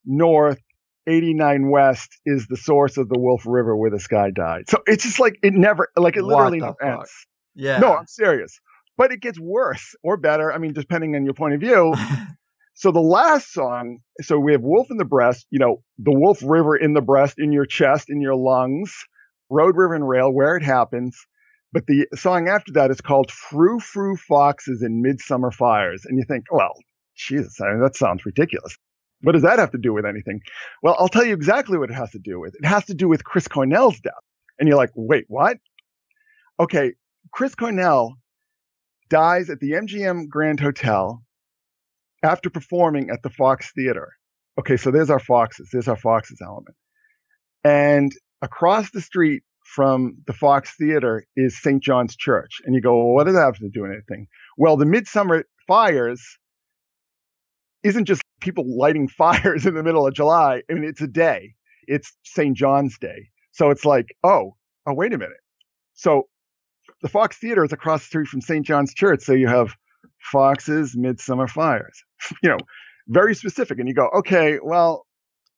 North, 0.04 0.60
89 1.06 1.70
West 1.70 2.08
is 2.24 2.46
the 2.48 2.56
source 2.56 2.96
of 2.96 3.08
the 3.08 3.18
Wolf 3.18 3.42
River 3.46 3.76
where 3.76 3.90
this 3.90 4.06
guy 4.06 4.30
died. 4.30 4.64
So 4.68 4.78
it's 4.86 5.04
just 5.04 5.20
like, 5.20 5.38
it 5.42 5.54
never, 5.54 5.88
like 5.96 6.16
it 6.16 6.22
literally 6.22 6.60
never 6.60 6.74
fuck? 6.80 6.98
ends. 6.98 7.10
Yeah. 7.54 7.78
No, 7.78 7.94
I'm 7.96 8.06
serious. 8.06 8.60
But 8.96 9.12
it 9.12 9.20
gets 9.20 9.38
worse 9.40 9.94
or 10.02 10.16
better. 10.16 10.52
I 10.52 10.58
mean, 10.58 10.72
depending 10.72 11.16
on 11.16 11.24
your 11.24 11.34
point 11.34 11.54
of 11.54 11.60
view. 11.60 11.94
so 12.74 12.92
the 12.92 13.00
last 13.00 13.52
song, 13.52 13.98
so 14.20 14.38
we 14.38 14.52
have 14.52 14.62
Wolf 14.62 14.88
in 14.90 14.98
the 14.98 15.04
Breast, 15.04 15.46
you 15.50 15.58
know, 15.58 15.82
the 15.98 16.12
Wolf 16.12 16.42
River 16.44 16.76
in 16.76 16.92
the 16.92 17.00
breast, 17.00 17.36
in 17.38 17.50
your 17.50 17.66
chest, 17.66 18.10
in 18.10 18.20
your 18.20 18.36
lungs, 18.36 18.94
Road, 19.48 19.76
River, 19.76 19.94
and 19.94 20.08
Rail, 20.08 20.30
where 20.30 20.56
it 20.56 20.62
happens. 20.62 21.18
But 21.72 21.86
the 21.86 22.06
song 22.14 22.48
after 22.48 22.72
that 22.72 22.90
is 22.90 23.00
called 23.00 23.30
Frou 23.30 23.78
Frou 23.78 24.16
Foxes 24.16 24.82
in 24.82 25.02
Midsummer 25.02 25.52
Fires. 25.52 26.04
And 26.04 26.18
you 26.18 26.24
think, 26.24 26.44
well, 26.50 26.74
Jesus, 27.16 27.60
I 27.60 27.70
mean, 27.70 27.80
that 27.80 27.96
sounds 27.96 28.26
ridiculous. 28.26 28.76
What 29.22 29.32
does 29.32 29.42
that 29.42 29.58
have 29.58 29.70
to 29.72 29.78
do 29.78 29.92
with 29.92 30.06
anything? 30.06 30.40
Well, 30.82 30.96
I'll 30.98 31.08
tell 31.08 31.24
you 31.24 31.34
exactly 31.34 31.78
what 31.78 31.90
it 31.90 31.94
has 31.94 32.10
to 32.12 32.18
do 32.18 32.40
with. 32.40 32.54
It 32.54 32.66
has 32.66 32.86
to 32.86 32.94
do 32.94 33.08
with 33.08 33.22
Chris 33.22 33.46
Cornell's 33.46 34.00
death. 34.00 34.14
And 34.58 34.68
you're 34.68 34.78
like, 34.78 34.90
wait, 34.94 35.26
what? 35.28 35.58
Okay, 36.58 36.94
Chris 37.32 37.54
Cornell 37.54 38.16
dies 39.08 39.50
at 39.50 39.60
the 39.60 39.72
MGM 39.72 40.28
Grand 40.28 40.60
Hotel 40.60 41.22
after 42.22 42.50
performing 42.50 43.10
at 43.10 43.22
the 43.22 43.30
Fox 43.30 43.72
Theater. 43.72 44.08
Okay, 44.58 44.76
so 44.76 44.90
there's 44.90 45.10
our 45.10 45.18
Foxes. 45.18 45.68
There's 45.72 45.88
our 45.88 45.96
Foxes 45.96 46.40
element. 46.42 46.76
And 47.62 48.12
across 48.42 48.90
the 48.90 49.00
street 49.00 49.42
from 49.74 50.16
the 50.26 50.32
Fox 50.32 50.74
Theater 50.76 51.24
is 51.36 51.60
St. 51.60 51.82
John's 51.82 52.16
Church. 52.16 52.60
And 52.64 52.74
you 52.74 52.80
go, 52.80 52.96
well, 52.96 53.14
what 53.14 53.24
does 53.24 53.34
that 53.34 53.44
have 53.44 53.58
to 53.58 53.68
do 53.68 53.82
with 53.82 53.92
anything? 53.92 54.26
Well, 54.58 54.76
the 54.76 54.84
Midsummer 54.84 55.44
Fires 55.68 56.38
isn't 57.84 58.06
just 58.06 58.22
people 58.40 58.64
lighting 58.66 59.08
fires 59.18 59.66
in 59.66 59.74
the 59.74 59.82
middle 59.82 60.06
of 60.06 60.14
July. 60.14 60.62
I 60.68 60.74
mean, 60.74 60.84
it's 60.84 61.00
a 61.00 61.06
day. 61.06 61.54
It's 61.86 62.12
St. 62.24 62.56
John's 62.56 62.98
Day. 62.98 63.28
So 63.52 63.70
it's 63.70 63.84
like, 63.84 64.06
oh, 64.24 64.56
oh, 64.86 64.94
wait 64.94 65.12
a 65.12 65.18
minute. 65.18 65.36
So 65.94 66.28
the 67.02 67.08
Fox 67.08 67.38
Theater 67.38 67.64
is 67.64 67.72
across 67.72 68.00
the 68.00 68.06
street 68.06 68.28
from 68.28 68.40
St. 68.40 68.66
John's 68.66 68.92
Church. 68.92 69.22
So 69.22 69.32
you 69.32 69.46
have 69.46 69.76
Fox's 70.32 70.96
Midsummer 70.96 71.46
Fires, 71.46 72.02
you 72.42 72.50
know, 72.50 72.58
very 73.08 73.34
specific. 73.34 73.78
And 73.78 73.88
you 73.88 73.94
go, 73.94 74.08
okay, 74.18 74.58
well, 74.62 75.06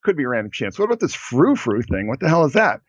could 0.04 0.16
be 0.16 0.24
a 0.24 0.28
random 0.28 0.50
chance. 0.52 0.78
What 0.78 0.86
about 0.86 1.00
this 1.00 1.14
frou 1.14 1.56
frou 1.56 1.80
thing? 1.82 2.08
What 2.08 2.20
the 2.20 2.28
hell 2.28 2.44
is 2.44 2.52
that? 2.54 2.80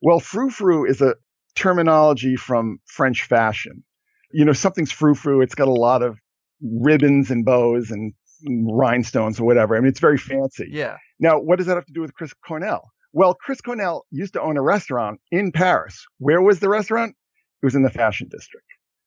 Well, 0.00 0.20
frou 0.20 0.50
frou 0.50 0.84
is 0.84 1.00
a 1.00 1.14
terminology 1.56 2.36
from 2.36 2.78
French 2.86 3.24
fashion. 3.24 3.84
You 4.32 4.44
know, 4.44 4.52
something's 4.52 4.92
frou 4.92 5.14
frou. 5.14 5.40
It's 5.40 5.54
got 5.54 5.68
a 5.68 5.72
lot 5.72 6.02
of 6.02 6.18
ribbons 6.62 7.30
and 7.30 7.44
bows 7.44 7.90
and 7.90 8.12
rhinestones 8.48 9.40
or 9.40 9.44
whatever. 9.44 9.76
I 9.76 9.80
mean, 9.80 9.88
it's 9.88 10.00
very 10.00 10.18
fancy. 10.18 10.68
Yeah. 10.70 10.96
Now, 11.18 11.38
what 11.38 11.58
does 11.58 11.66
that 11.66 11.74
have 11.74 11.86
to 11.86 11.92
do 11.92 12.00
with 12.00 12.14
Chris 12.14 12.32
Cornell? 12.46 12.90
Well, 13.12 13.34
Chris 13.34 13.60
Cornell 13.60 14.06
used 14.10 14.34
to 14.34 14.40
own 14.40 14.56
a 14.56 14.62
restaurant 14.62 15.20
in 15.30 15.52
Paris. 15.52 16.06
Where 16.18 16.40
was 16.40 16.60
the 16.60 16.68
restaurant? 16.68 17.16
It 17.62 17.66
was 17.66 17.74
in 17.74 17.82
the 17.82 17.90
fashion 17.90 18.28
district. 18.30 18.66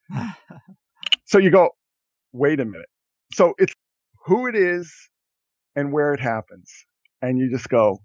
So 1.26 1.39
you 1.39 1.50
go, 1.50 1.70
wait 2.32 2.60
a 2.60 2.66
minute. 2.66 2.89
So 3.34 3.56
it's 3.58 3.74
who 4.26 4.48
it 4.48 4.56
is 4.56 4.94
and 5.76 5.91
where 5.91 6.14
it 6.14 6.20
happens. 6.20 6.70
And 7.22 7.39
you 7.39 7.50
just 7.50 7.70
go, 7.70 8.02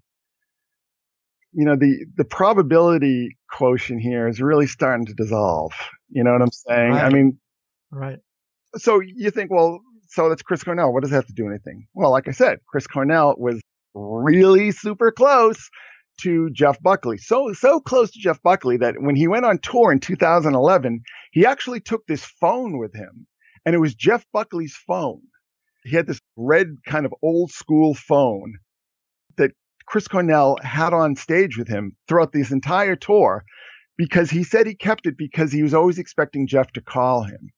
you 1.53 1.65
know, 1.65 1.75
the, 1.75 2.05
the 2.17 2.25
probability 2.25 3.37
quotient 3.51 4.01
here 4.01 4.27
is 4.27 4.41
really 4.41 4.67
starting 4.67 5.05
to 5.07 5.13
dissolve. 5.13 5.73
You 6.09 6.23
know 6.23 6.31
what 6.33 6.41
I'm 6.41 6.51
saying? 6.51 6.99
I 6.99 7.09
Right. 7.09 7.13
mean, 7.13 7.39
right. 7.91 8.19
so 8.77 8.99
you 9.01 9.31
think, 9.31 9.51
well, 9.51 9.81
so 10.09 10.29
that's 10.29 10.41
Chris 10.41 10.63
Cornell. 10.63 10.93
What 10.93 11.01
does 11.01 11.11
that 11.11 11.17
have 11.17 11.27
to 11.27 11.33
do 11.33 11.47
anything? 11.47 11.87
Well, 11.93 12.11
like 12.11 12.27
I 12.27 12.31
said, 12.31 12.59
Chris 12.67 12.87
Cornell 12.87 13.35
was 13.37 13.61
really 13.93 14.71
super 14.71 15.11
close 15.11 15.69
to 16.21 16.49
Jeff 16.51 16.81
Buckley. 16.81 17.17
So, 17.17 17.53
so 17.53 17.79
close 17.79 18.11
to 18.11 18.19
Jeff 18.19 18.41
Buckley 18.41 18.77
that 18.77 18.95
when 18.99 19.15
he 19.15 19.27
went 19.27 19.45
on 19.45 19.59
tour 19.59 19.91
in 19.91 19.99
2011, 19.99 21.01
he 21.31 21.45
actually 21.45 21.79
took 21.79 22.05
this 22.07 22.25
phone 22.25 22.77
with 22.77 22.93
him 22.93 23.27
and 23.65 23.75
it 23.75 23.79
was 23.79 23.95
Jeff 23.95 24.25
Buckley's 24.33 24.75
phone. 24.87 25.21
He 25.83 25.95
had 25.95 26.07
this 26.07 26.19
red 26.35 26.75
kind 26.85 27.05
of 27.05 27.13
old 27.23 27.51
school 27.51 27.93
phone 27.93 28.55
Chris 29.89 30.07
Cornell 30.07 30.57
had 30.63 30.93
on 30.93 31.15
stage 31.15 31.57
with 31.57 31.67
him 31.67 31.95
throughout 32.07 32.31
this 32.31 32.51
entire 32.51 32.95
tour 32.95 33.43
because 33.97 34.29
he 34.29 34.43
said 34.43 34.67
he 34.67 34.75
kept 34.75 35.07
it 35.07 35.17
because 35.17 35.51
he 35.51 35.63
was 35.63 35.73
always 35.73 35.97
expecting 35.97 36.45
Jeff 36.47 36.71
to 36.73 36.81
call 36.81 37.23
him 37.23 37.49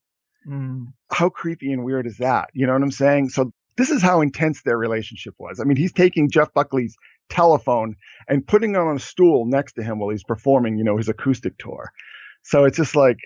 Mm. 0.48 0.88
how 1.12 1.30
creepy 1.30 1.72
and 1.72 1.84
weird 1.84 2.08
is 2.08 2.18
that? 2.18 2.50
You 2.54 2.66
know 2.66 2.74
what 2.74 2.82
I'm 2.82 2.90
saying? 2.90 3.30
So 3.30 3.52
this 3.78 3.92
is 3.92 4.02
how 4.02 4.22
intense 4.22 4.64
their 4.64 4.78
relationship 4.78 5.36
was. 5.38 5.60
I 5.60 5.66
mean, 5.66 5.78
he's 5.78 5.94
taking 5.94 6.32
Jeff 6.32 6.52
Buckley's 6.54 6.96
telephone 7.30 7.96
and 8.28 8.48
putting 8.48 8.72
it 8.72 8.78
on 8.80 8.96
a 8.96 9.00
stool 9.00 9.46
next 9.46 9.74
to 9.74 9.84
him 9.84 10.00
while 10.00 10.10
he's 10.10 10.24
performing, 10.24 10.78
you 10.80 10.84
know, 10.84 10.98
his 10.98 11.10
acoustic 11.10 11.58
tour. 11.60 11.92
So 12.44 12.64
it's 12.66 12.78
just 12.78 12.96
like, 12.96 13.18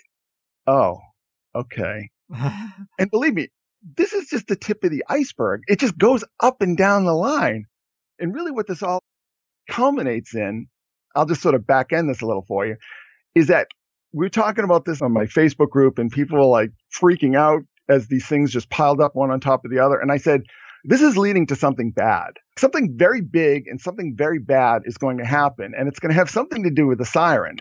oh, 0.68 0.98
okay. 1.56 2.10
And 3.00 3.10
believe 3.12 3.34
me, 3.36 3.48
this 3.96 4.12
is 4.14 4.28
just 4.28 4.48
the 4.48 4.56
tip 4.58 4.84
of 4.84 4.92
the 4.92 5.06
iceberg. 5.08 5.62
It 5.68 5.80
just 5.80 5.98
goes 5.98 6.24
up 6.42 6.62
and 6.62 6.76
down 6.76 7.06
the 7.06 7.14
line. 7.14 7.66
And 8.20 8.34
really 8.34 8.52
what 8.52 8.68
this 8.68 8.84
all 8.84 9.00
culminates 9.70 10.36
in, 10.36 10.68
I'll 11.16 11.26
just 11.26 11.42
sort 11.42 11.56
of 11.56 11.66
back 11.66 11.94
end 11.94 12.10
this 12.10 12.22
a 12.22 12.26
little 12.26 12.46
for 12.48 12.66
you, 12.66 12.76
is 13.36 13.48
that 13.48 13.68
we 14.14 14.26
we're 14.26 14.30
talking 14.30 14.64
about 14.64 14.86
this 14.86 15.02
on 15.02 15.12
my 15.12 15.26
Facebook 15.26 15.70
group 15.70 16.00
and 16.00 16.12
people 16.12 16.38
were 16.38 16.46
like 16.46 16.72
freaking 16.94 17.36
out 17.36 17.64
as 17.90 18.08
these 18.08 18.26
things 18.26 18.52
just 18.52 18.70
piled 18.70 19.02
up 19.02 19.16
one 19.16 19.32
on 19.32 19.40
top 19.40 19.66
of 19.66 19.72
the 19.72 19.80
other. 19.80 20.00
And 20.00 20.12
I 20.12 20.18
said, 20.18 20.44
this 20.86 21.02
is 21.02 21.18
leading 21.18 21.48
to 21.48 21.56
something 21.56 21.92
bad. 21.92 22.34
Something 22.58 22.94
very 22.96 23.22
big 23.22 23.68
and 23.68 23.82
something 23.82 24.16
very 24.16 24.40
bad 24.40 24.84
is 24.86 24.98
going 24.98 25.18
to 25.18 25.26
happen. 25.26 25.74
And 25.78 25.88
it's 25.88 26.00
going 26.00 26.12
to 26.12 26.16
have 26.16 26.30
something 26.30 26.64
to 26.64 26.70
do 26.70 26.88
with 26.88 27.00
the 27.00 27.06
siren. 27.06 27.58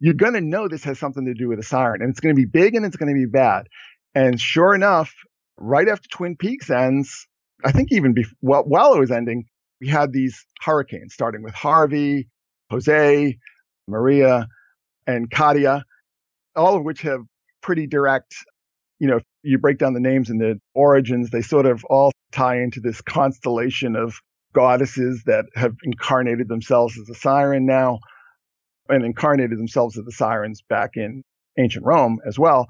You're 0.00 0.14
going 0.14 0.34
to 0.34 0.40
know 0.40 0.68
this 0.68 0.84
has 0.84 0.98
something 0.98 1.26
to 1.26 1.34
do 1.34 1.48
with 1.48 1.58
the 1.58 1.64
siren 1.64 2.00
and 2.02 2.10
it's 2.10 2.20
going 2.20 2.34
to 2.34 2.40
be 2.40 2.46
big 2.46 2.74
and 2.74 2.86
it's 2.86 2.96
going 2.96 3.12
to 3.12 3.18
be 3.18 3.26
bad. 3.26 3.66
And 4.14 4.40
sure 4.40 4.74
enough, 4.74 5.12
right 5.58 5.88
after 5.88 6.08
Twin 6.08 6.36
Peaks 6.36 6.70
ends, 6.70 7.26
I 7.64 7.72
think 7.72 7.90
even 7.90 8.14
before, 8.14 8.62
while 8.62 8.94
it 8.94 9.00
was 9.00 9.10
ending, 9.10 9.46
we 9.80 9.88
had 9.88 10.12
these 10.12 10.44
hurricanes 10.62 11.14
starting 11.14 11.42
with 11.42 11.54
Harvey, 11.54 12.28
Jose, 12.70 13.36
Maria, 13.86 14.46
and 15.06 15.30
Katia, 15.30 15.84
all 16.56 16.76
of 16.76 16.84
which 16.84 17.02
have 17.02 17.20
pretty 17.62 17.86
direct, 17.86 18.34
you 18.98 19.08
know, 19.08 19.16
if 19.16 19.24
you 19.42 19.58
break 19.58 19.78
down 19.78 19.94
the 19.94 20.00
names 20.00 20.30
and 20.30 20.40
the 20.40 20.60
origins, 20.74 21.30
they 21.30 21.42
sort 21.42 21.66
of 21.66 21.84
all 21.84 22.12
tie 22.32 22.60
into 22.60 22.80
this 22.80 23.00
constellation 23.00 23.96
of 23.96 24.14
goddesses 24.52 25.22
that 25.26 25.46
have 25.54 25.74
incarnated 25.84 26.48
themselves 26.48 26.98
as 26.98 27.08
a 27.08 27.14
siren 27.14 27.66
now 27.66 27.98
and 28.88 29.04
incarnated 29.04 29.58
themselves 29.58 29.98
as 29.98 30.04
the 30.04 30.12
sirens 30.12 30.62
back 30.68 30.96
in 30.96 31.22
ancient 31.58 31.84
Rome 31.84 32.18
as 32.26 32.38
well. 32.38 32.66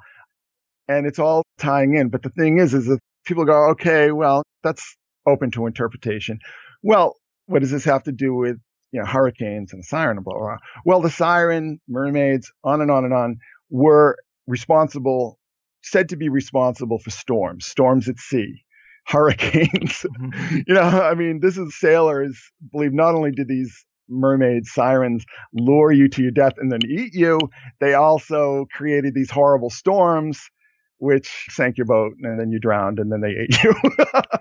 And 0.88 1.06
it's 1.06 1.18
all 1.18 1.42
tying 1.58 1.94
in. 1.96 2.08
But 2.08 2.22
the 2.22 2.30
thing 2.30 2.58
is, 2.58 2.74
is 2.74 2.86
that 2.86 2.98
people 3.24 3.44
go, 3.44 3.70
okay, 3.70 4.10
well, 4.10 4.42
that's 4.62 4.96
open 5.26 5.50
to 5.52 5.66
interpretation. 5.66 6.38
Well, 6.82 7.16
what 7.46 7.60
does 7.60 7.70
this 7.70 7.84
have 7.84 8.04
to 8.04 8.12
do 8.12 8.34
with, 8.34 8.58
you 8.92 9.00
know, 9.00 9.06
hurricanes 9.06 9.72
and 9.72 9.80
the 9.80 9.86
siren 9.86 10.18
and 10.18 10.24
blah, 10.24 10.34
blah, 10.34 10.46
blah? 10.46 10.56
Well, 10.84 11.00
the 11.00 11.10
siren, 11.10 11.80
mermaids, 11.88 12.52
on 12.64 12.80
and 12.80 12.90
on 12.90 13.04
and 13.04 13.14
on 13.14 13.38
were 13.70 14.16
responsible, 14.46 15.38
said 15.82 16.08
to 16.10 16.16
be 16.16 16.28
responsible 16.28 16.98
for 16.98 17.10
storms, 17.10 17.66
storms 17.66 18.08
at 18.08 18.18
sea, 18.18 18.64
hurricanes. 19.06 20.04
Mm-hmm. 20.20 20.58
you 20.66 20.74
know, 20.74 20.82
I 20.82 21.14
mean, 21.14 21.40
this 21.40 21.56
is 21.56 21.78
sailors 21.78 22.40
believe 22.72 22.92
not 22.92 23.14
only 23.14 23.30
did 23.30 23.48
these 23.48 23.84
mermaid 24.08 24.64
sirens 24.66 25.24
lure 25.52 25.92
you 25.92 26.08
to 26.08 26.22
your 26.22 26.30
death 26.30 26.54
and 26.58 26.72
then 26.72 26.80
eat 26.88 27.14
you, 27.14 27.38
they 27.80 27.94
also 27.94 28.66
created 28.72 29.14
these 29.14 29.30
horrible 29.30 29.70
storms 29.70 30.50
which 30.98 31.46
sank 31.50 31.76
your 31.76 31.86
boat 31.86 32.12
and 32.22 32.40
then 32.40 32.50
you 32.50 32.58
drowned 32.58 32.98
and 32.98 33.12
then 33.12 33.20
they 33.20 33.30
ate 33.30 33.62
you. 33.64 33.74
You 33.84 34.04
know 34.04 34.22
I 34.22 34.38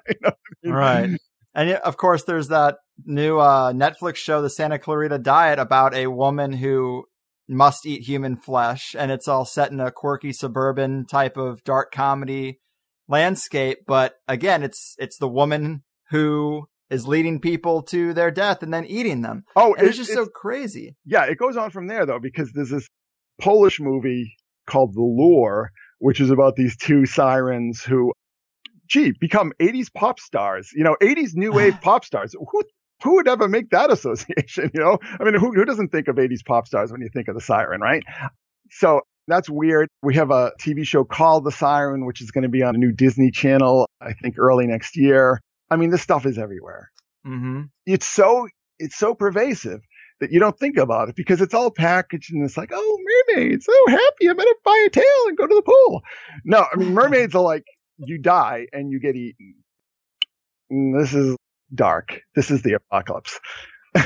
mean? 0.64 0.74
Right. 0.74 1.10
And 1.58 1.72
of 1.72 1.97
course, 1.97 2.24
there's 2.24 2.47
that 2.49 2.78
new 3.03 3.39
uh, 3.39 3.74
Netflix 3.74 4.16
show, 4.18 4.41
The 4.41 4.49
Santa 4.49 4.78
Clarita 4.80 5.18
Diet, 5.18 5.60
about 5.60 5.93
a 5.95 6.08
woman 6.08 6.53
who 6.53 7.03
must 7.49 7.86
eat 7.86 8.03
human 8.03 8.36
flesh, 8.38 8.95
and 8.97 9.12
it's 9.12 9.28
all 9.28 9.43
set 9.43 9.72
in 9.72 9.80
a 9.80 9.91
quirky 9.91 10.32
suburban 10.32 11.05
type 11.05 11.36
of 11.36 11.64
dark 11.64 11.91
comedy 11.91 12.60
landscape. 13.08 13.80
But 13.88 14.14
again, 14.28 14.64
it's 14.64 14.95
it's 14.99 15.18
the 15.18 15.28
woman 15.28 15.84
who 16.12 16.68
is 16.89 17.08
leading 17.08 17.39
people 17.41 17.82
to 17.84 18.14
their 18.14 18.32
death 18.32 18.64
and 18.64 18.74
then 18.74 18.86
eating 18.86 19.22
them. 19.22 19.43
Oh, 19.55 19.74
And 19.74 19.88
it's 19.88 19.97
it- 19.97 20.01
just 20.03 20.14
so 20.14 20.28
crazy. 20.28 20.95
yeah, 21.05 21.26
it 21.26 21.38
goes 21.38 21.58
on 21.58 21.70
from 21.72 21.88
there 21.88 22.05
though, 22.05 22.20
because 22.20 22.51
there's 22.53 22.70
this 22.70 22.88
Polish 23.41 23.80
movie 23.80 24.34
called 24.68 24.93
The 24.93 25.01
Lure, 25.01 25.70
which 25.99 26.20
is 26.22 26.30
about 26.30 26.55
these 26.55 26.78
two 26.78 27.05
sirens 27.05 27.82
who, 27.84 28.12
gee, 28.88 29.12
become 29.12 29.54
80s 29.60 29.94
pop 29.94 30.20
stars. 30.20 30.72
You 30.74 30.84
know, 30.84 30.96
80s 31.02 31.36
new 31.36 31.54
wave 31.54 31.74
pop 31.82 32.06
stars. 32.06 32.36
Who 32.52 32.64
who 33.04 33.16
would 33.16 33.28
ever 33.28 33.48
make 33.48 33.70
that 33.72 33.92
association? 33.98 34.72
You 34.74 34.82
know, 34.82 34.98
I 35.20 35.24
mean, 35.24 35.36
who 35.36 35.54
who 35.54 35.66
doesn't 35.66 35.92
think 35.92 36.08
of 36.08 36.16
80s 36.16 36.46
pop 36.46 36.68
stars 36.68 36.92
when 36.92 37.02
you 37.02 37.10
think 37.14 37.28
of 37.28 37.36
the 37.36 37.42
siren, 37.42 37.82
right? 37.82 38.04
So 38.72 39.02
that's 39.28 39.50
weird. 39.50 39.90
We 40.04 40.16
have 40.16 40.32
a 40.32 40.52
TV 40.60 40.86
show 40.86 41.04
called 41.04 41.44
The 41.44 41.52
Siren, 41.52 42.06
which 42.06 42.22
is 42.22 42.32
going 42.32 42.44
to 42.44 42.50
be 42.50 42.64
on 42.64 42.76
a 42.76 42.78
new 42.78 42.94
Disney 42.94 43.30
channel, 43.30 43.86
I 44.00 44.14
think 44.14 44.38
early 44.38 44.68
next 44.68 44.96
year. 44.96 45.42
I 45.70 45.76
mean, 45.76 45.90
this 45.90 46.02
stuff 46.02 46.26
is 46.26 46.38
everywhere 46.38 46.92
hmm 47.28 47.64
it's 47.86 48.08
so 48.08 48.48
it's 48.80 48.98
so 48.98 49.14
pervasive 49.14 49.82
that 50.20 50.32
you 50.32 50.40
don't 50.40 50.58
think 50.58 50.78
about 50.78 51.10
it 51.10 51.16
because 51.16 51.42
it's 51.42 51.54
all 51.54 51.70
packaged 51.70 52.34
and 52.34 52.44
it's 52.44 52.58
like, 52.58 52.72
oh, 52.74 53.00
mermaids, 53.28 53.66
so 53.66 53.74
happy, 53.88 54.28
I'm 54.28 54.38
gonna 54.38 54.50
buy 54.64 54.84
a 54.88 54.90
tail 54.90 55.04
and 55.28 55.38
go 55.38 55.46
to 55.46 55.56
the 55.56 55.62
pool. 55.62 56.02
No, 56.46 56.66
I 56.72 56.76
mean 56.78 56.90
mermaids 56.94 57.36
are 57.36 57.44
like 57.44 57.66
you 57.98 58.18
die 58.20 58.68
and 58.72 58.91
you 58.91 59.00
get 59.00 59.16
eaten. 59.16 59.56
Mm, 60.72 61.00
This 61.00 61.14
is 61.14 61.36
dark. 61.74 62.22
This 62.36 62.52
is 62.52 62.62
the 62.62 62.74
apocalypse. 62.74 63.39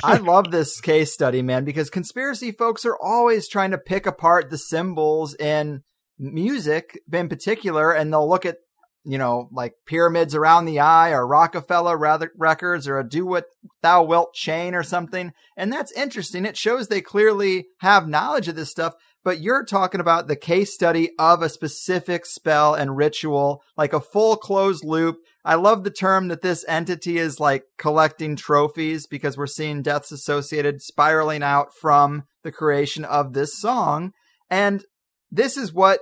I 0.04 0.18
love 0.18 0.52
this 0.52 0.80
case 0.80 1.14
study, 1.14 1.42
man, 1.42 1.66
because 1.66 1.90
conspiracy 1.90 2.52
folks 2.52 2.86
are 2.86 2.98
always 3.02 3.48
trying 3.48 3.72
to 3.72 3.78
pick 3.78 4.06
apart 4.06 4.50
the 4.50 4.58
symbols 4.58 5.36
in 5.36 5.84
music 6.18 7.00
in 7.12 7.30
particular, 7.30 7.92
and 7.92 8.12
they'll 8.14 8.30
look 8.30 8.46
at, 8.46 8.58
you 9.04 9.18
know, 9.18 9.50
like 9.52 9.74
pyramids 9.86 10.36
around 10.36 10.66
the 10.66 10.80
eye 10.80 11.12
or 11.12 11.28
Rockefeller 11.28 11.98
rather 11.98 12.32
records 12.38 12.88
or 12.88 13.00
a 13.00 13.08
do 13.08 13.26
what 13.26 13.46
thou 13.82 14.04
wilt 14.04 14.34
chain 14.34 14.76
or 14.76 14.84
something. 14.84 15.34
And 15.58 15.74
that's 15.74 15.92
interesting. 15.94 16.46
It 16.46 16.56
shows 16.56 16.88
they 16.88 17.02
clearly 17.02 17.66
have 17.80 18.08
knowledge 18.08 18.48
of 18.48 18.56
this 18.56 18.70
stuff, 18.70 18.94
but 19.24 19.40
you're 19.40 19.66
talking 19.66 20.02
about 20.02 20.28
the 20.28 20.36
case 20.36 20.74
study 20.74 21.12
of 21.20 21.42
a 21.42 21.50
specific 21.50 22.26
spell 22.26 22.74
and 22.74 22.98
ritual, 22.98 23.62
like 23.78 23.94
a 23.94 24.02
full 24.02 24.36
closed 24.36 24.84
loop. 24.84 25.18
I 25.44 25.56
love 25.56 25.84
the 25.84 25.92
term 25.92 26.28
that 26.30 26.42
this 26.42 26.66
entity 26.68 27.18
is 27.18 27.40
like 27.40 27.64
collecting 27.78 28.36
trophies 28.36 29.08
because 29.08 29.38
we're 29.38 29.48
seeing 29.48 29.82
deaths 29.82 30.12
associated 30.12 30.82
spiraling 30.82 31.44
out 31.44 31.74
from 31.80 32.24
the 32.44 32.52
creation 32.52 33.06
of 33.06 33.34
this 33.34 33.60
song. 33.60 34.12
And 34.50 34.84
this 35.32 35.58
is 35.58 35.74
what 35.74 36.00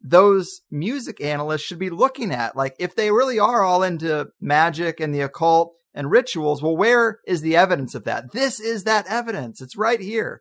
those 0.00 0.62
music 0.70 1.20
analysts 1.20 1.62
should 1.62 1.78
be 1.78 1.90
looking 1.90 2.32
at. 2.32 2.56
Like, 2.56 2.74
if 2.78 2.94
they 2.94 3.10
really 3.10 3.38
are 3.38 3.62
all 3.62 3.82
into 3.82 4.28
magic 4.40 4.98
and 4.98 5.14
the 5.14 5.20
occult 5.20 5.74
and 5.92 6.10
rituals, 6.10 6.62
well, 6.62 6.76
where 6.76 7.18
is 7.26 7.42
the 7.42 7.56
evidence 7.56 7.94
of 7.94 8.04
that? 8.04 8.32
This 8.32 8.60
is 8.60 8.84
that 8.84 9.06
evidence. 9.08 9.60
It's 9.60 9.76
right 9.76 10.00
here. 10.00 10.40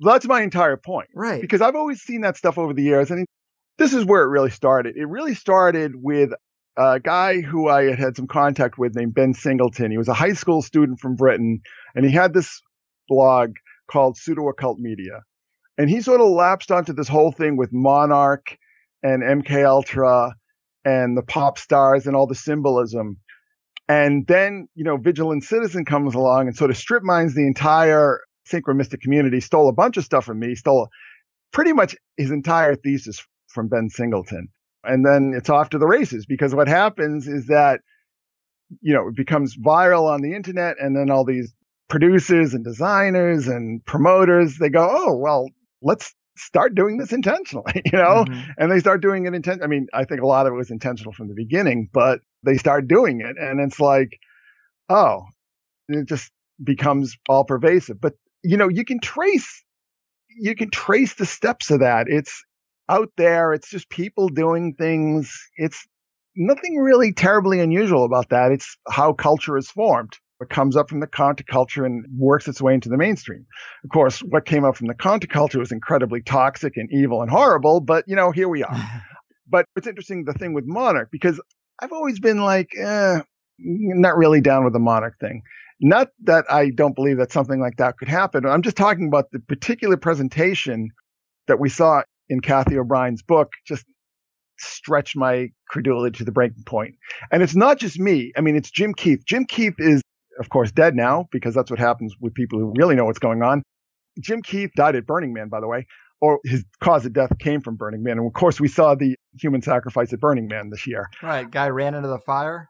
That's 0.00 0.26
my 0.26 0.42
entire 0.42 0.76
point. 0.76 1.10
Right. 1.14 1.40
Because 1.40 1.60
I've 1.60 1.76
always 1.76 2.00
seen 2.00 2.22
that 2.22 2.36
stuff 2.36 2.58
over 2.58 2.72
the 2.72 2.82
years. 2.82 3.10
And 3.10 3.26
this 3.78 3.92
is 3.92 4.04
where 4.04 4.22
it 4.22 4.28
really 4.28 4.50
started. 4.50 4.96
It 4.96 5.06
really 5.06 5.34
started 5.34 5.92
with 5.94 6.30
a 6.76 7.00
guy 7.00 7.40
who 7.40 7.68
I 7.68 7.84
had 7.84 7.98
had 7.98 8.16
some 8.16 8.26
contact 8.26 8.78
with 8.78 8.94
named 8.94 9.14
Ben 9.14 9.34
Singleton. 9.34 9.90
He 9.90 9.98
was 9.98 10.08
a 10.08 10.14
high 10.14 10.32
school 10.32 10.62
student 10.62 11.00
from 11.00 11.16
Britain 11.16 11.60
and 11.94 12.04
he 12.04 12.12
had 12.12 12.32
this 12.32 12.62
blog 13.08 13.52
called 13.90 14.16
Pseudo 14.16 14.48
Occult 14.48 14.78
Media. 14.78 15.22
And 15.76 15.90
he 15.90 16.00
sort 16.00 16.20
of 16.20 16.28
lapsed 16.28 16.70
onto 16.70 16.92
this 16.92 17.08
whole 17.08 17.32
thing 17.32 17.56
with 17.56 17.70
Monarch 17.72 18.56
and 19.02 19.22
MK 19.22 19.66
Ultra 19.66 20.34
and 20.84 21.16
the 21.16 21.22
pop 21.22 21.58
stars 21.58 22.06
and 22.06 22.14
all 22.14 22.26
the 22.26 22.34
symbolism. 22.34 23.18
And 23.88 24.26
then, 24.26 24.68
you 24.74 24.84
know, 24.84 24.96
Vigilant 24.96 25.42
Citizen 25.42 25.84
comes 25.84 26.14
along 26.14 26.46
and 26.46 26.56
sort 26.56 26.70
of 26.70 26.76
strip 26.76 27.02
mines 27.02 27.34
the 27.34 27.46
entire 27.46 28.20
synchromystic 28.48 29.00
community, 29.00 29.40
stole 29.40 29.68
a 29.68 29.72
bunch 29.72 29.96
of 29.96 30.04
stuff 30.04 30.24
from 30.24 30.38
me, 30.38 30.54
stole 30.54 30.88
pretty 31.52 31.72
much 31.72 31.96
his 32.16 32.30
entire 32.30 32.74
thesis 32.76 33.24
from 33.48 33.68
Ben 33.68 33.88
Singleton. 33.90 34.48
And 34.84 35.04
then 35.04 35.32
it's 35.36 35.50
off 35.50 35.70
to 35.70 35.78
the 35.78 35.86
races 35.86 36.24
because 36.26 36.54
what 36.54 36.68
happens 36.68 37.28
is 37.28 37.46
that, 37.48 37.80
you 38.80 38.94
know, 38.94 39.08
it 39.08 39.16
becomes 39.16 39.56
viral 39.56 40.04
on 40.08 40.22
the 40.22 40.34
internet 40.34 40.76
and 40.80 40.96
then 40.96 41.10
all 41.10 41.24
these 41.24 41.52
producers 41.88 42.54
and 42.54 42.64
designers 42.64 43.48
and 43.48 43.84
promoters, 43.84 44.58
they 44.58 44.68
go, 44.70 44.86
Oh, 44.90 45.16
well, 45.16 45.48
let's 45.82 46.14
start 46.36 46.74
doing 46.74 46.96
this 46.96 47.12
intentionally, 47.12 47.82
you 47.84 47.92
know? 47.98 48.24
Mhm. 48.26 48.46
and 48.56 48.70
they 48.72 48.78
start 48.78 49.02
doing 49.02 49.26
it 49.26 49.34
intent. 49.34 49.62
I 49.62 49.66
mean, 49.66 49.86
I 49.92 50.04
think 50.04 50.22
a 50.22 50.26
lot 50.26 50.46
of 50.46 50.52
it 50.52 50.56
was 50.56 50.70
intentional 50.70 51.12
from 51.12 51.28
the 51.28 51.34
beginning, 51.34 51.90
but 51.92 52.20
they 52.44 52.56
start 52.56 52.88
doing 52.88 53.20
it, 53.20 53.36
and 53.38 53.60
it's 53.60 53.80
like, 53.80 54.18
oh, 54.88 55.24
it 55.88 56.06
just 56.08 56.30
becomes 56.62 57.16
all 57.28 57.44
pervasive. 57.44 58.00
But 58.00 58.14
you 58.42 58.56
know, 58.56 58.68
you 58.68 58.84
can 58.84 59.00
trace, 59.00 59.64
you 60.28 60.54
can 60.54 60.70
trace 60.70 61.14
the 61.14 61.26
steps 61.26 61.70
of 61.70 61.80
that. 61.80 62.06
It's 62.08 62.44
out 62.88 63.10
there. 63.16 63.52
It's 63.52 63.70
just 63.70 63.88
people 63.88 64.28
doing 64.28 64.74
things. 64.74 65.36
It's 65.56 65.86
nothing 66.36 66.76
really 66.76 67.12
terribly 67.12 67.60
unusual 67.60 68.04
about 68.04 68.30
that. 68.30 68.52
It's 68.52 68.76
how 68.88 69.12
culture 69.12 69.56
is 69.56 69.70
formed. 69.70 70.16
It 70.40 70.48
comes 70.48 70.74
up 70.74 70.88
from 70.88 71.00
the 71.00 71.06
counterculture 71.06 71.84
and 71.84 72.06
works 72.16 72.48
its 72.48 72.62
way 72.62 72.72
into 72.72 72.88
the 72.88 72.96
mainstream. 72.96 73.44
Of 73.84 73.90
course, 73.90 74.20
what 74.20 74.46
came 74.46 74.64
up 74.64 74.74
from 74.74 74.86
the 74.86 74.94
counterculture 74.94 75.58
was 75.58 75.70
incredibly 75.70 76.22
toxic 76.22 76.76
and 76.76 76.90
evil 76.90 77.20
and 77.20 77.30
horrible, 77.30 77.80
but 77.80 78.04
you 78.08 78.16
know, 78.16 78.30
here 78.30 78.48
we 78.48 78.62
are. 78.64 78.76
But 79.52 79.64
it's 79.74 79.88
interesting 79.88 80.24
the 80.24 80.32
thing 80.32 80.52
with 80.54 80.62
Monarch 80.64 81.08
because 81.10 81.40
I've 81.80 81.90
always 81.90 82.20
been 82.20 82.38
like, 82.38 82.68
eh, 82.78 83.20
not 83.58 84.16
really 84.16 84.40
down 84.40 84.62
with 84.62 84.72
the 84.72 84.78
Monarch 84.78 85.18
thing. 85.18 85.42
Not 85.80 86.08
that 86.24 86.44
I 86.50 86.70
don't 86.70 86.94
believe 86.94 87.16
that 87.18 87.32
something 87.32 87.60
like 87.60 87.76
that 87.78 87.96
could 87.96 88.08
happen. 88.08 88.44
I'm 88.44 88.62
just 88.62 88.76
talking 88.76 89.06
about 89.06 89.30
the 89.32 89.40
particular 89.40 89.96
presentation 89.96 90.90
that 91.48 91.58
we 91.58 91.68
saw 91.68 92.02
in 92.28 92.40
Cathy 92.40 92.78
O'Brien's 92.78 93.22
book 93.22 93.50
just 93.66 93.84
stretched 94.58 95.16
my 95.16 95.48
credulity 95.68 96.18
to 96.18 96.24
the 96.24 96.32
breaking 96.32 96.64
point. 96.64 96.94
And 97.32 97.42
it's 97.42 97.56
not 97.56 97.78
just 97.78 97.98
me. 97.98 98.32
I 98.36 98.40
mean, 98.42 98.56
it's 98.56 98.70
Jim 98.70 98.94
Keith. 98.94 99.24
Jim 99.26 99.46
Keith 99.46 99.74
is, 99.78 100.02
of 100.38 100.50
course, 100.50 100.70
dead 100.70 100.94
now 100.94 101.28
because 101.32 101.54
that's 101.54 101.70
what 101.70 101.80
happens 101.80 102.14
with 102.20 102.34
people 102.34 102.58
who 102.58 102.72
really 102.76 102.94
know 102.94 103.06
what's 103.06 103.18
going 103.18 103.42
on. 103.42 103.62
Jim 104.20 104.42
Keith 104.42 104.70
died 104.76 104.96
at 104.96 105.06
Burning 105.06 105.32
Man, 105.32 105.48
by 105.48 105.60
the 105.60 105.66
way, 105.66 105.86
or 106.20 106.40
his 106.44 106.64
cause 106.82 107.06
of 107.06 107.14
death 107.14 107.32
came 107.38 107.62
from 107.62 107.76
Burning 107.76 108.02
Man. 108.02 108.18
And 108.18 108.26
of 108.26 108.32
course, 108.34 108.60
we 108.60 108.68
saw 108.68 108.94
the 108.94 109.16
human 109.40 109.62
sacrifice 109.62 110.12
at 110.12 110.20
Burning 110.20 110.46
Man 110.46 110.68
this 110.70 110.86
year. 110.86 111.08
Right. 111.22 111.50
Guy 111.50 111.68
ran 111.68 111.94
into 111.94 112.08
the 112.08 112.18
fire. 112.18 112.68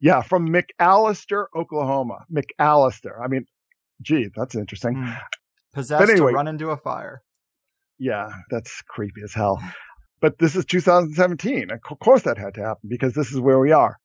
Yeah, 0.00 0.22
from 0.22 0.48
McAlester, 0.48 1.46
Oklahoma. 1.56 2.24
McAlester. 2.32 3.20
I 3.22 3.28
mean, 3.28 3.46
gee, 4.02 4.28
that's 4.34 4.54
interesting. 4.54 4.94
Mm. 4.96 5.18
Possessed 5.74 6.10
anyway- 6.10 6.32
to 6.32 6.36
run 6.36 6.48
into 6.48 6.70
a 6.70 6.76
fire. 6.76 7.22
Yeah, 7.98 8.30
that's 8.50 8.82
creepy 8.82 9.22
as 9.24 9.34
hell. 9.34 9.62
But 10.18 10.38
this 10.38 10.56
is 10.56 10.64
2017. 10.64 11.70
Of 11.70 11.98
course 12.00 12.22
that 12.22 12.38
had 12.38 12.54
to 12.54 12.62
happen 12.62 12.88
because 12.88 13.12
this 13.12 13.30
is 13.30 13.38
where 13.38 13.58
we 13.58 13.70
are. 13.72 13.98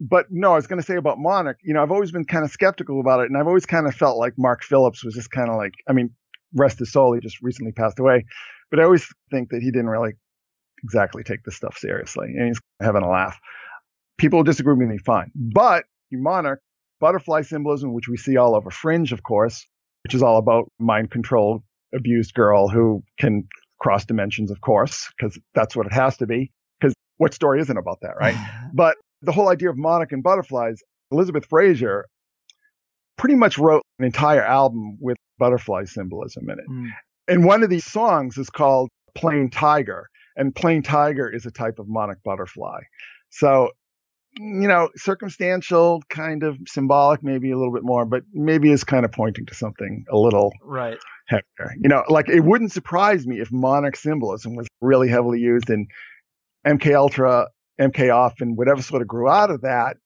But 0.00 0.26
no, 0.30 0.52
I 0.52 0.54
was 0.54 0.68
going 0.68 0.80
to 0.80 0.86
say 0.86 0.94
about 0.94 1.18
Monarch, 1.18 1.58
you 1.64 1.74
know, 1.74 1.82
I've 1.82 1.90
always 1.90 2.12
been 2.12 2.24
kind 2.24 2.44
of 2.44 2.52
skeptical 2.52 3.00
about 3.00 3.20
it. 3.20 3.26
And 3.26 3.36
I've 3.36 3.48
always 3.48 3.66
kind 3.66 3.88
of 3.88 3.94
felt 3.94 4.18
like 4.18 4.34
Mark 4.38 4.62
Phillips 4.62 5.04
was 5.04 5.14
just 5.14 5.32
kind 5.32 5.50
of 5.50 5.56
like, 5.56 5.74
I 5.88 5.92
mean, 5.92 6.10
rest 6.54 6.78
his 6.78 6.92
soul, 6.92 7.12
he 7.12 7.20
just 7.20 7.42
recently 7.42 7.72
passed 7.72 7.98
away. 7.98 8.24
But 8.70 8.78
I 8.78 8.84
always 8.84 9.04
think 9.32 9.50
that 9.50 9.60
he 9.60 9.72
didn't 9.72 9.88
really 9.88 10.12
exactly 10.84 11.24
take 11.24 11.42
this 11.42 11.56
stuff 11.56 11.76
seriously. 11.76 12.28
And 12.36 12.46
he's 12.46 12.60
having 12.80 13.02
a 13.02 13.10
laugh. 13.10 13.36
People 14.18 14.42
disagree 14.42 14.74
with 14.74 14.88
me, 14.88 14.98
fine. 14.98 15.30
But 15.34 15.84
Monarch, 16.12 16.60
butterfly 17.00 17.42
symbolism, 17.42 17.92
which 17.92 18.08
we 18.08 18.16
see 18.16 18.36
all 18.36 18.54
over 18.54 18.70
Fringe, 18.70 19.12
of 19.12 19.22
course, 19.22 19.66
which 20.04 20.14
is 20.14 20.22
all 20.22 20.38
about 20.38 20.70
mind 20.78 21.10
controlled, 21.10 21.62
abused 21.94 22.34
girl 22.34 22.68
who 22.68 23.02
can 23.18 23.46
cross 23.80 24.04
dimensions, 24.04 24.50
of 24.50 24.60
course, 24.60 25.10
because 25.16 25.38
that's 25.54 25.76
what 25.76 25.86
it 25.86 25.92
has 25.92 26.16
to 26.18 26.26
be. 26.26 26.50
Because 26.80 26.94
what 27.18 27.34
story 27.34 27.60
isn't 27.60 27.76
about 27.76 27.98
that, 28.02 28.16
right? 28.18 28.34
but 28.74 28.96
the 29.22 29.32
whole 29.32 29.48
idea 29.48 29.70
of 29.70 29.76
monarch 29.76 30.12
and 30.12 30.22
butterflies, 30.22 30.80
Elizabeth 31.10 31.46
Fraser 31.46 32.06
pretty 33.16 33.34
much 33.34 33.58
wrote 33.58 33.82
an 33.98 34.04
entire 34.04 34.44
album 34.44 34.96
with 35.00 35.16
butterfly 35.38 35.84
symbolism 35.84 36.48
in 36.50 36.58
it. 36.58 36.68
Mm. 36.68 36.88
And 37.28 37.44
one 37.44 37.62
of 37.62 37.70
these 37.70 37.84
songs 37.84 38.38
is 38.38 38.48
called 38.50 38.88
Plain 39.14 39.50
Tiger. 39.50 40.08
And 40.36 40.54
plain 40.54 40.82
tiger 40.82 41.28
is 41.28 41.46
a 41.46 41.50
type 41.50 41.80
of 41.80 41.88
monarch 41.88 42.20
butterfly. 42.24 42.82
So, 43.30 43.72
you 44.38 44.68
know, 44.68 44.88
circumstantial, 44.96 46.02
kind 46.08 46.42
of 46.42 46.56
symbolic, 46.66 47.22
maybe 47.22 47.50
a 47.50 47.58
little 47.58 47.72
bit 47.72 47.82
more, 47.82 48.04
but 48.04 48.22
maybe 48.32 48.70
is 48.70 48.84
kind 48.84 49.04
of 49.04 49.12
pointing 49.12 49.46
to 49.46 49.54
something 49.54 50.04
a 50.10 50.16
little 50.16 50.52
Right. 50.62 50.98
heavier. 51.26 51.74
You 51.80 51.88
know, 51.88 52.04
like 52.08 52.28
it 52.28 52.40
wouldn't 52.40 52.72
surprise 52.72 53.26
me 53.26 53.40
if 53.40 53.50
monarch 53.52 53.96
symbolism 53.96 54.54
was 54.54 54.66
really 54.80 55.08
heavily 55.08 55.40
used 55.40 55.70
in 55.70 55.86
MK 56.66 56.94
Ultra, 56.94 57.48
MK 57.80 58.14
Off, 58.14 58.40
and 58.40 58.56
whatever 58.56 58.82
sort 58.82 59.02
of 59.02 59.08
grew 59.08 59.28
out 59.28 59.50
of 59.50 59.62
that. 59.62 59.96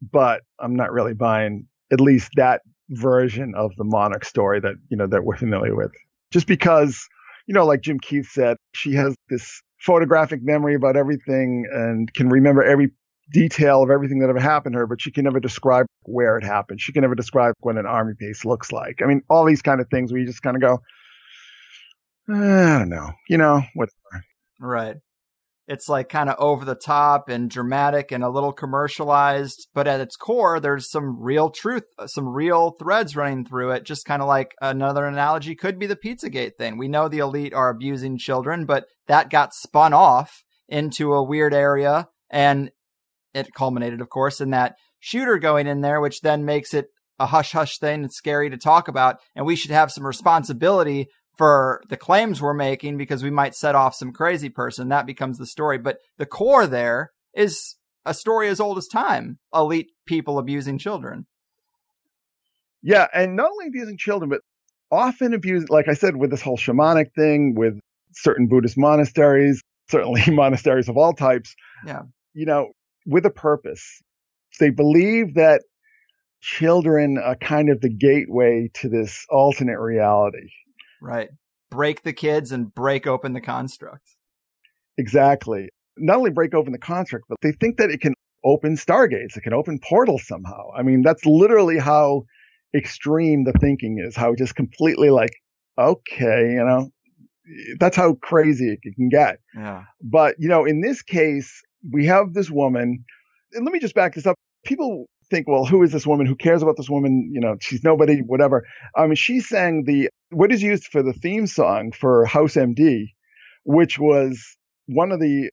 But 0.00 0.42
I'm 0.60 0.76
not 0.76 0.92
really 0.92 1.14
buying 1.14 1.66
at 1.92 2.00
least 2.00 2.30
that 2.36 2.62
version 2.90 3.54
of 3.56 3.72
the 3.76 3.84
monarch 3.84 4.24
story 4.24 4.60
that 4.60 4.74
you 4.88 4.96
know 4.96 5.06
that 5.08 5.24
we're 5.24 5.36
familiar 5.36 5.74
with. 5.74 5.90
Just 6.30 6.46
because, 6.46 7.06
you 7.46 7.54
know, 7.54 7.66
like 7.66 7.80
Jim 7.80 7.98
Keith 7.98 8.28
said, 8.30 8.56
she 8.74 8.92
has 8.94 9.14
this 9.28 9.62
photographic 9.80 10.42
memory 10.42 10.74
about 10.74 10.96
everything 10.96 11.64
and 11.72 12.12
can 12.14 12.28
remember 12.28 12.62
every 12.62 12.90
detail 13.32 13.82
of 13.82 13.90
everything 13.90 14.20
that 14.20 14.30
ever 14.30 14.40
happened 14.40 14.74
to 14.74 14.78
her, 14.78 14.86
but 14.86 15.00
she 15.00 15.10
can 15.10 15.24
never 15.24 15.40
describe 15.40 15.86
where 16.02 16.36
it 16.38 16.44
happened. 16.44 16.80
She 16.80 16.92
can 16.92 17.02
never 17.02 17.14
describe 17.14 17.54
what 17.60 17.76
an 17.76 17.86
army 17.86 18.14
base 18.18 18.44
looks 18.44 18.72
like. 18.72 19.00
I 19.02 19.06
mean, 19.06 19.22
all 19.28 19.44
these 19.44 19.62
kind 19.62 19.80
of 19.80 19.88
things 19.90 20.12
where 20.12 20.20
you 20.20 20.26
just 20.26 20.42
kind 20.42 20.56
of 20.56 20.62
go, 20.62 20.78
"Eh, 22.30 22.74
I 22.74 22.78
don't 22.78 22.88
know, 22.88 23.12
you 23.28 23.38
know, 23.38 23.62
whatever. 23.74 24.24
Right. 24.60 24.96
It's 25.68 25.88
like 25.88 26.08
kind 26.08 26.30
of 26.30 26.36
over 26.38 26.64
the 26.64 26.74
top 26.74 27.28
and 27.28 27.50
dramatic 27.50 28.10
and 28.10 28.24
a 28.24 28.30
little 28.30 28.54
commercialized, 28.54 29.68
but 29.74 29.86
at 29.86 30.00
its 30.00 30.16
core, 30.16 30.58
there's 30.58 30.90
some 30.90 31.20
real 31.20 31.50
truth, 31.50 31.84
uh, 31.98 32.06
some 32.06 32.26
real 32.26 32.70
threads 32.70 33.14
running 33.14 33.44
through 33.44 33.72
it. 33.72 33.84
Just 33.84 34.06
kind 34.06 34.22
of 34.22 34.28
like 34.28 34.54
another 34.62 35.04
analogy 35.04 35.54
could 35.54 35.78
be 35.78 35.86
the 35.86 35.94
Pizzagate 35.94 36.56
thing. 36.56 36.78
We 36.78 36.88
know 36.88 37.06
the 37.08 37.18
elite 37.18 37.52
are 37.52 37.68
abusing 37.68 38.16
children, 38.16 38.64
but 38.64 38.86
that 39.08 39.28
got 39.28 39.52
spun 39.52 39.92
off 39.92 40.42
into 40.70 41.12
a 41.12 41.22
weird 41.22 41.52
area 41.52 42.08
and 42.30 42.70
it 43.34 43.48
culminated, 43.54 44.00
of 44.00 44.08
course, 44.08 44.40
in 44.40 44.50
that 44.50 44.76
shooter 45.00 45.38
going 45.38 45.66
in 45.66 45.80
there, 45.80 46.00
which 46.00 46.20
then 46.20 46.44
makes 46.44 46.74
it 46.74 46.86
a 47.18 47.26
hush 47.26 47.52
hush 47.52 47.78
thing. 47.78 48.04
It's 48.04 48.16
scary 48.16 48.50
to 48.50 48.56
talk 48.56 48.88
about. 48.88 49.16
And 49.34 49.44
we 49.46 49.56
should 49.56 49.70
have 49.70 49.92
some 49.92 50.06
responsibility 50.06 51.08
for 51.36 51.82
the 51.88 51.96
claims 51.96 52.40
we're 52.40 52.54
making 52.54 52.98
because 52.98 53.22
we 53.22 53.30
might 53.30 53.54
set 53.54 53.74
off 53.74 53.94
some 53.94 54.12
crazy 54.12 54.48
person. 54.48 54.88
That 54.88 55.06
becomes 55.06 55.38
the 55.38 55.46
story. 55.46 55.78
But 55.78 55.98
the 56.16 56.26
core 56.26 56.66
there 56.66 57.12
is 57.34 57.76
a 58.04 58.14
story 58.14 58.48
as 58.48 58.60
old 58.60 58.78
as 58.78 58.88
time. 58.88 59.38
Elite 59.54 59.90
people 60.06 60.38
abusing 60.38 60.78
children. 60.78 61.26
Yeah, 62.82 63.06
and 63.12 63.36
not 63.36 63.50
only 63.50 63.66
abusing 63.66 63.98
children, 63.98 64.30
but 64.30 64.40
often 64.90 65.34
abusing, 65.34 65.68
like 65.70 65.88
I 65.88 65.94
said, 65.94 66.16
with 66.16 66.30
this 66.30 66.42
whole 66.42 66.56
shamanic 66.56 67.12
thing, 67.14 67.54
with 67.56 67.78
certain 68.12 68.46
Buddhist 68.48 68.78
monasteries, 68.78 69.62
certainly 69.90 70.22
monasteries 70.28 70.88
of 70.88 70.96
all 70.96 71.12
types. 71.12 71.54
Yeah. 71.86 72.02
You 72.34 72.46
know, 72.46 72.68
with 73.08 73.26
a 73.26 73.30
purpose. 73.30 74.02
They 74.60 74.70
believe 74.70 75.34
that 75.34 75.62
children 76.40 77.18
are 77.18 77.34
kind 77.34 77.70
of 77.70 77.80
the 77.80 77.88
gateway 77.88 78.70
to 78.74 78.88
this 78.88 79.24
alternate 79.30 79.80
reality. 79.80 80.50
Right. 81.02 81.30
Break 81.70 82.02
the 82.02 82.12
kids 82.12 82.52
and 82.52 82.72
break 82.72 83.06
open 83.06 83.32
the 83.32 83.40
construct. 83.40 84.08
Exactly. 84.96 85.70
Not 85.96 86.18
only 86.18 86.30
break 86.30 86.54
open 86.54 86.72
the 86.72 86.78
construct, 86.78 87.24
but 87.28 87.38
they 87.42 87.52
think 87.52 87.78
that 87.78 87.90
it 87.90 88.00
can 88.00 88.14
open 88.44 88.76
stargates. 88.76 89.36
It 89.36 89.42
can 89.42 89.52
open 89.52 89.80
portals 89.82 90.26
somehow. 90.26 90.70
I 90.76 90.82
mean, 90.82 91.02
that's 91.02 91.24
literally 91.24 91.78
how 91.78 92.24
extreme 92.74 93.44
the 93.44 93.52
thinking 93.60 94.02
is, 94.06 94.14
how 94.14 94.34
just 94.34 94.54
completely 94.54 95.10
like, 95.10 95.32
okay, 95.78 96.52
you 96.52 96.64
know, 96.64 96.90
that's 97.80 97.96
how 97.96 98.14
crazy 98.14 98.70
it 98.70 98.94
can 98.94 99.08
get. 99.08 99.38
Yeah. 99.56 99.84
But, 100.02 100.36
you 100.38 100.48
know, 100.48 100.64
in 100.64 100.80
this 100.80 101.02
case, 101.02 101.62
we 101.90 102.06
have 102.06 102.34
this 102.34 102.50
woman, 102.50 103.04
and 103.52 103.64
let 103.64 103.72
me 103.72 103.80
just 103.80 103.94
back 103.94 104.14
this 104.14 104.26
up. 104.26 104.36
People 104.64 105.06
think, 105.30 105.46
well, 105.46 105.64
who 105.64 105.82
is 105.82 105.92
this 105.92 106.06
woman? 106.06 106.26
Who 106.26 106.34
cares 106.34 106.62
about 106.62 106.76
this 106.76 106.90
woman? 106.90 107.30
You 107.32 107.40
know, 107.40 107.56
she's 107.60 107.84
nobody, 107.84 108.20
whatever. 108.20 108.66
I 108.96 109.06
mean, 109.06 109.14
she 109.14 109.40
sang 109.40 109.84
the, 109.84 110.08
what 110.30 110.52
is 110.52 110.62
used 110.62 110.84
for 110.84 111.02
the 111.02 111.12
theme 111.12 111.46
song 111.46 111.92
for 111.92 112.24
House 112.24 112.54
MD, 112.54 113.06
which 113.64 113.98
was 113.98 114.56
one 114.86 115.12
of 115.12 115.20
the, 115.20 115.50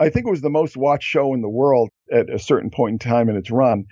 I 0.00 0.10
think 0.10 0.26
it 0.26 0.30
was 0.30 0.40
the 0.40 0.50
most 0.50 0.76
watched 0.76 1.08
show 1.08 1.34
in 1.34 1.42
the 1.42 1.48
world 1.48 1.90
at 2.12 2.30
a 2.30 2.38
certain 2.38 2.70
point 2.70 2.92
in 2.92 2.98
time 2.98 3.28
in 3.28 3.36
its 3.36 3.50
run. 3.50 3.84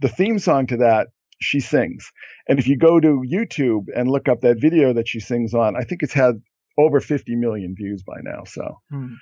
The 0.00 0.08
theme 0.08 0.38
song 0.38 0.66
to 0.68 0.78
that, 0.78 1.08
she 1.40 1.60
sings. 1.60 2.10
And 2.48 2.58
if 2.58 2.66
you 2.66 2.76
go 2.76 3.00
to 3.00 3.22
YouTube 3.30 3.86
and 3.94 4.10
look 4.10 4.28
up 4.28 4.40
that 4.40 4.60
video 4.60 4.92
that 4.94 5.08
she 5.08 5.20
sings 5.20 5.54
on, 5.54 5.76
I 5.76 5.82
think 5.82 6.02
it's 6.02 6.12
had 6.12 6.42
over 6.78 7.00
50 7.00 7.36
million 7.36 7.74
views 7.76 8.02
by 8.02 8.16
now. 8.22 8.44
So 8.44 8.78
Hmm. 8.90 9.14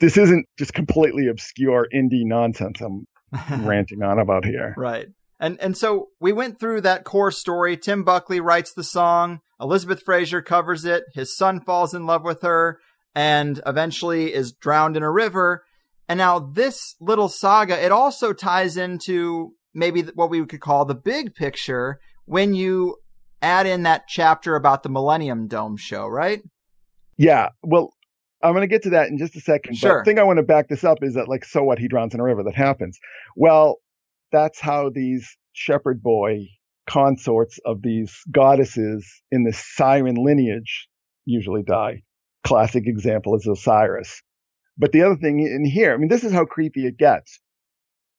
This 0.00 0.16
isn't 0.16 0.46
just 0.58 0.74
completely 0.74 1.28
obscure 1.28 1.86
indie 1.94 2.24
nonsense 2.24 2.80
I'm 2.80 3.06
ranting 3.66 4.02
on 4.02 4.18
about 4.18 4.44
here. 4.44 4.74
Right. 4.76 5.08
And 5.40 5.60
and 5.60 5.76
so 5.76 6.08
we 6.20 6.32
went 6.32 6.60
through 6.60 6.82
that 6.82 7.04
core 7.04 7.30
story. 7.30 7.76
Tim 7.76 8.04
Buckley 8.04 8.40
writes 8.40 8.72
the 8.72 8.84
song, 8.84 9.40
Elizabeth 9.60 10.02
Fraser 10.02 10.42
covers 10.42 10.84
it, 10.84 11.04
his 11.14 11.36
son 11.36 11.60
falls 11.60 11.94
in 11.94 12.06
love 12.06 12.22
with 12.22 12.42
her 12.42 12.78
and 13.14 13.60
eventually 13.66 14.32
is 14.32 14.52
drowned 14.52 14.96
in 14.96 15.02
a 15.02 15.10
river. 15.10 15.64
And 16.08 16.18
now 16.18 16.38
this 16.38 16.96
little 17.00 17.28
saga, 17.28 17.82
it 17.82 17.92
also 17.92 18.32
ties 18.32 18.76
into 18.76 19.54
maybe 19.72 20.02
what 20.02 20.30
we 20.30 20.44
could 20.46 20.60
call 20.60 20.84
the 20.84 20.94
big 20.94 21.34
picture 21.34 21.98
when 22.26 22.54
you 22.54 22.96
add 23.42 23.66
in 23.66 23.82
that 23.84 24.04
chapter 24.08 24.56
about 24.56 24.82
the 24.82 24.88
Millennium 24.88 25.48
Dome 25.48 25.76
show, 25.76 26.06
right? 26.06 26.42
Yeah. 27.16 27.50
Well, 27.62 27.93
I'm 28.44 28.52
going 28.52 28.60
to 28.60 28.68
get 28.68 28.82
to 28.82 28.90
that 28.90 29.08
in 29.08 29.16
just 29.16 29.34
a 29.36 29.40
second. 29.40 29.76
Sure. 29.76 29.90
But 29.90 29.98
the 30.00 30.04
thing 30.04 30.18
I 30.18 30.22
want 30.22 30.36
to 30.36 30.42
back 30.42 30.68
this 30.68 30.84
up 30.84 30.98
is 31.02 31.14
that, 31.14 31.28
like, 31.28 31.46
so 31.46 31.62
what? 31.62 31.78
He 31.78 31.88
drowns 31.88 32.12
in 32.12 32.20
a 32.20 32.22
river. 32.22 32.42
That 32.42 32.54
happens. 32.54 32.98
Well, 33.36 33.78
that's 34.30 34.60
how 34.60 34.90
these 34.90 35.36
shepherd 35.54 36.02
boy 36.02 36.46
consorts 36.86 37.58
of 37.64 37.80
these 37.80 38.14
goddesses 38.30 39.10
in 39.30 39.44
the 39.44 39.52
siren 39.52 40.16
lineage 40.16 40.88
usually 41.24 41.62
die. 41.62 42.02
Classic 42.44 42.86
example 42.86 43.34
is 43.34 43.46
Osiris. 43.46 44.22
But 44.76 44.92
the 44.92 45.02
other 45.02 45.16
thing 45.16 45.40
in 45.40 45.64
here, 45.64 45.94
I 45.94 45.96
mean, 45.96 46.08
this 46.08 46.24
is 46.24 46.32
how 46.32 46.44
creepy 46.44 46.86
it 46.86 46.98
gets. 46.98 47.40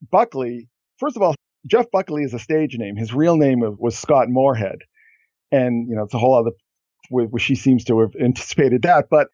Buckley, 0.09 0.69
first 0.99 1.15
of 1.15 1.21
all, 1.21 1.35
Jeff 1.67 1.91
Buckley 1.91 2.23
is 2.23 2.33
a 2.33 2.39
stage 2.39 2.75
name. 2.77 2.95
His 2.95 3.13
real 3.13 3.37
name 3.37 3.61
was 3.77 3.97
Scott 3.97 4.29
Moorhead. 4.29 4.79
And, 5.51 5.87
you 5.87 5.95
know, 5.95 6.03
it's 6.03 6.13
a 6.13 6.17
whole 6.17 6.35
other, 6.35 6.51
where 7.09 7.39
she 7.39 7.55
seems 7.55 7.83
to 7.85 7.99
have 7.99 8.15
anticipated 8.19 8.83
that. 8.83 9.05
But 9.09 9.27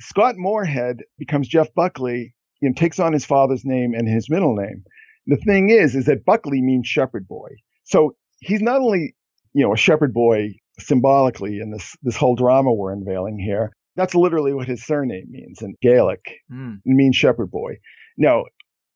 Scott 0.00 0.36
Moorhead 0.36 1.02
becomes 1.18 1.48
Jeff 1.48 1.72
Buckley 1.74 2.34
and 2.62 2.76
takes 2.76 2.98
on 2.98 3.12
his 3.12 3.24
father's 3.24 3.64
name 3.64 3.94
and 3.94 4.08
his 4.08 4.30
middle 4.30 4.54
name. 4.54 4.84
The 5.26 5.36
thing 5.36 5.70
is, 5.70 5.94
is 5.94 6.06
that 6.06 6.24
Buckley 6.24 6.62
means 6.62 6.86
shepherd 6.86 7.28
boy. 7.28 7.50
So 7.84 8.16
he's 8.40 8.62
not 8.62 8.80
only, 8.80 9.14
you 9.52 9.64
know, 9.64 9.72
a 9.72 9.76
shepherd 9.76 10.14
boy 10.14 10.54
symbolically 10.78 11.60
in 11.60 11.70
this, 11.70 11.96
this 12.02 12.16
whole 12.16 12.36
drama 12.36 12.72
we're 12.72 12.92
unveiling 12.92 13.38
here. 13.38 13.72
That's 13.96 14.14
literally 14.14 14.54
what 14.54 14.68
his 14.68 14.84
surname 14.84 15.26
means 15.28 15.60
in 15.60 15.74
Gaelic. 15.82 16.24
Mm. 16.52 16.76
It 16.76 16.80
means 16.84 17.16
shepherd 17.16 17.50
boy. 17.50 17.78
Now, 18.16 18.44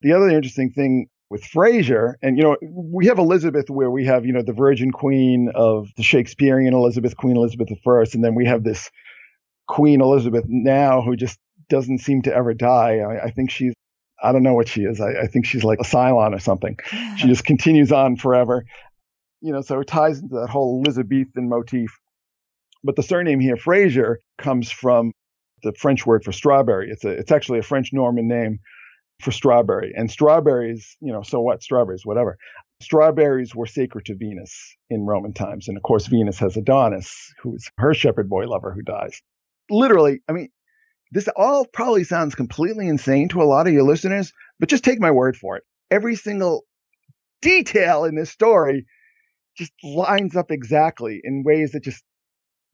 the 0.00 0.12
other 0.12 0.28
interesting 0.28 0.70
thing 0.70 1.09
with 1.28 1.44
Fraser, 1.44 2.18
and 2.22 2.36
you 2.36 2.44
know, 2.44 2.57
we 2.62 3.07
have 3.07 3.18
Elizabeth 3.18 3.68
where 3.68 3.90
we 3.90 4.05
have, 4.05 4.24
you 4.24 4.32
know, 4.32 4.42
the 4.42 4.53
Virgin 4.53 4.92
Queen 4.92 5.50
of 5.55 5.88
the 5.96 6.03
Shakespearean 6.03 6.74
Elizabeth, 6.74 7.16
Queen 7.16 7.36
Elizabeth 7.36 7.68
I, 7.70 8.05
and 8.12 8.22
then 8.22 8.34
we 8.34 8.46
have 8.46 8.62
this 8.62 8.90
Queen 9.68 10.00
Elizabeth 10.00 10.44
now 10.48 11.02
who 11.02 11.16
just 11.16 11.38
doesn't 11.68 11.98
seem 11.98 12.22
to 12.22 12.34
ever 12.34 12.54
die. 12.54 12.98
I, 12.98 13.24
I 13.26 13.30
think 13.30 13.50
she's, 13.50 13.74
I 14.22 14.32
don't 14.32 14.42
know 14.42 14.54
what 14.54 14.68
she 14.68 14.82
is. 14.82 15.00
I, 15.00 15.22
I 15.22 15.26
think 15.26 15.46
she's 15.46 15.64
like 15.64 15.78
a 15.80 15.84
Cylon 15.84 16.34
or 16.34 16.38
something. 16.38 16.76
She 17.16 17.26
just 17.28 17.44
continues 17.44 17.90
on 17.92 18.16
forever. 18.16 18.64
You 19.40 19.52
know, 19.52 19.62
so 19.62 19.80
it 19.80 19.86
ties 19.88 20.20
into 20.20 20.36
that 20.36 20.50
whole 20.50 20.82
Elizabethan 20.84 21.48
motif. 21.48 21.98
But 22.84 22.96
the 22.96 23.02
surname 23.02 23.40
here, 23.40 23.56
Fraser, 23.56 24.20
comes 24.38 24.70
from 24.70 25.12
the 25.62 25.72
French 25.72 26.04
word 26.04 26.24
for 26.24 26.32
strawberry. 26.32 26.90
It's 26.90 27.04
a, 27.04 27.10
it's 27.10 27.32
actually 27.32 27.60
a 27.60 27.62
French 27.62 27.92
Norman 27.92 28.28
name 28.28 28.58
for 29.20 29.30
strawberry. 29.30 29.92
And 29.96 30.10
strawberries, 30.10 30.96
you 31.00 31.12
know, 31.12 31.22
so 31.22 31.40
what? 31.40 31.62
Strawberries, 31.62 32.04
whatever. 32.04 32.36
Strawberries 32.80 33.54
were 33.54 33.66
sacred 33.66 34.04
to 34.06 34.16
Venus 34.16 34.76
in 34.90 35.06
Roman 35.06 35.32
times. 35.32 35.68
And 35.68 35.76
of 35.76 35.82
course, 35.84 36.06
Venus 36.06 36.38
has 36.40 36.56
Adonis, 36.56 37.32
who 37.40 37.54
is 37.54 37.70
her 37.78 37.94
shepherd 37.94 38.28
boy 38.28 38.46
lover 38.46 38.72
who 38.72 38.82
dies. 38.82 39.20
Literally, 39.72 40.20
I 40.28 40.32
mean, 40.32 40.48
this 41.10 41.28
all 41.36 41.66
probably 41.66 42.04
sounds 42.04 42.34
completely 42.34 42.88
insane 42.88 43.28
to 43.30 43.42
a 43.42 43.44
lot 43.44 43.66
of 43.66 43.72
your 43.72 43.82
listeners, 43.82 44.32
but 44.60 44.68
just 44.68 44.84
take 44.84 45.00
my 45.00 45.10
word 45.10 45.36
for 45.36 45.56
it. 45.56 45.64
Every 45.90 46.14
single 46.14 46.62
detail 47.40 48.04
in 48.04 48.14
this 48.14 48.30
story 48.30 48.86
just 49.56 49.72
lines 49.82 50.36
up 50.36 50.50
exactly 50.50 51.20
in 51.22 51.42
ways 51.44 51.72
that 51.72 51.82
just 51.82 52.02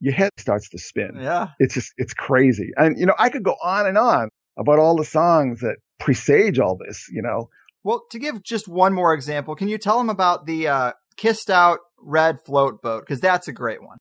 your 0.01 0.15
head 0.15 0.31
starts 0.37 0.69
to 0.71 0.79
spin. 0.79 1.13
Yeah. 1.17 1.49
It's 1.59 1.75
just, 1.75 1.93
it's 1.97 2.15
crazy. 2.15 2.71
And, 2.77 2.99
you 2.99 3.07
know, 3.07 3.15
I 3.19 3.31
could 3.31 3.43
go 3.43 3.57
on 3.63 3.87
and 3.87 3.99
on 3.99 4.29
about 4.57 4.79
all 4.79 4.97
the 4.97 5.05
songs 5.05 5.61
that 5.61 5.77
presage 5.99 6.59
all 6.59 6.77
this, 6.77 7.09
you 7.11 7.23
know. 7.23 7.49
Well, 7.83 8.05
to 8.11 8.19
give 8.19 8.43
just 8.43 8.69
one 8.69 8.93
more 8.93 9.15
example, 9.15 9.57
can 9.57 9.69
you 9.69 9.79
tell 9.79 9.99
them 9.99 10.11
about 10.11 10.47
the 10.47 10.69
uh, 10.69 10.93
kissed 11.17 11.51
out 11.51 11.81
red 12.01 12.37
float 12.45 12.83
boat? 12.83 13.05
Because 13.05 13.21
that's 13.21 13.49
a 13.49 13.53
great 13.53 13.83
one. 13.83 13.99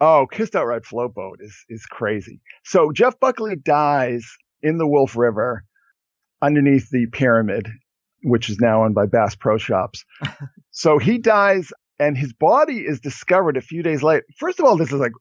Oh, 0.00 0.26
Kissed 0.30 0.54
Out 0.54 0.66
Red 0.66 0.84
Float 0.84 1.14
Boat 1.14 1.38
is, 1.40 1.64
is 1.68 1.84
crazy. 1.86 2.40
So 2.64 2.92
Jeff 2.92 3.18
Buckley 3.18 3.56
dies 3.56 4.36
in 4.62 4.78
the 4.78 4.86
Wolf 4.86 5.16
River 5.16 5.64
underneath 6.40 6.88
the 6.90 7.06
pyramid, 7.06 7.68
which 8.22 8.48
is 8.48 8.60
now 8.60 8.84
owned 8.84 8.94
by 8.94 9.06
Bass 9.06 9.34
Pro 9.34 9.58
Shops. 9.58 10.04
so 10.70 10.98
he 10.98 11.18
dies 11.18 11.72
and 11.98 12.16
his 12.16 12.32
body 12.32 12.78
is 12.78 13.00
discovered 13.00 13.56
a 13.56 13.60
few 13.60 13.82
days 13.82 14.02
later. 14.02 14.24
First 14.36 14.60
of 14.60 14.66
all, 14.66 14.76
this 14.76 14.92
is 14.92 15.00
like, 15.00 15.12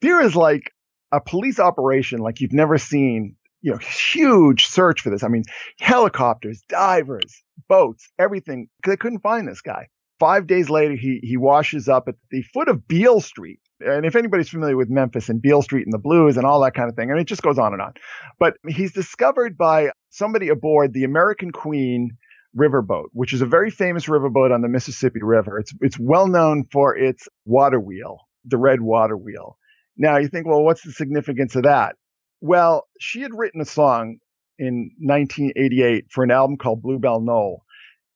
there 0.00 0.20
is 0.20 0.34
like 0.34 0.72
a 1.12 1.20
police 1.20 1.60
operation 1.60 2.18
like 2.18 2.40
you've 2.40 2.52
never 2.52 2.76
seen, 2.76 3.36
you 3.62 3.72
know, 3.72 3.78
huge 3.78 4.66
search 4.66 5.00
for 5.00 5.10
this. 5.10 5.22
I 5.22 5.28
mean, 5.28 5.44
helicopters, 5.80 6.62
divers, 6.68 7.42
boats, 7.68 8.10
everything. 8.18 8.68
They 8.84 8.96
couldn't 8.96 9.20
find 9.20 9.46
this 9.46 9.60
guy. 9.60 9.88
Five 10.18 10.46
days 10.46 10.68
later, 10.68 10.94
he, 10.94 11.20
he 11.22 11.36
washes 11.36 11.88
up 11.88 12.08
at 12.08 12.16
the 12.30 12.42
foot 12.42 12.68
of 12.68 12.88
Beale 12.88 13.20
Street. 13.20 13.60
And 13.80 14.04
if 14.04 14.16
anybody's 14.16 14.48
familiar 14.48 14.76
with 14.76 14.90
Memphis 14.90 15.28
and 15.28 15.40
Beale 15.40 15.62
Street 15.62 15.86
and 15.86 15.92
the 15.92 15.98
blues 15.98 16.36
and 16.36 16.44
all 16.44 16.60
that 16.62 16.74
kind 16.74 16.90
of 16.90 16.96
thing, 16.96 17.10
and 17.10 17.20
it 17.20 17.26
just 17.28 17.42
goes 17.42 17.58
on 17.58 17.72
and 17.72 17.80
on. 17.80 17.94
But 18.40 18.54
he's 18.66 18.92
discovered 18.92 19.56
by 19.56 19.90
somebody 20.10 20.48
aboard 20.48 20.92
the 20.92 21.04
American 21.04 21.52
Queen 21.52 22.16
riverboat, 22.56 23.06
which 23.12 23.32
is 23.32 23.42
a 23.42 23.46
very 23.46 23.70
famous 23.70 24.06
riverboat 24.06 24.52
on 24.52 24.62
the 24.62 24.68
Mississippi 24.68 25.20
River. 25.22 25.58
It's, 25.60 25.72
it's 25.80 25.98
well 25.98 26.26
known 26.26 26.64
for 26.72 26.96
its 26.96 27.28
water 27.44 27.78
wheel, 27.78 28.18
the 28.44 28.56
red 28.56 28.80
water 28.80 29.16
wheel. 29.16 29.56
Now 29.96 30.18
you 30.18 30.28
think, 30.28 30.46
well, 30.46 30.64
what's 30.64 30.82
the 30.82 30.92
significance 30.92 31.54
of 31.54 31.64
that? 31.64 31.94
Well, 32.40 32.86
she 33.00 33.20
had 33.20 33.32
written 33.34 33.60
a 33.60 33.64
song 33.64 34.18
in 34.58 34.90
1988 34.98 36.06
for 36.10 36.24
an 36.24 36.30
album 36.30 36.56
called 36.56 36.82
Bluebell 36.82 37.20
Knoll. 37.20 37.64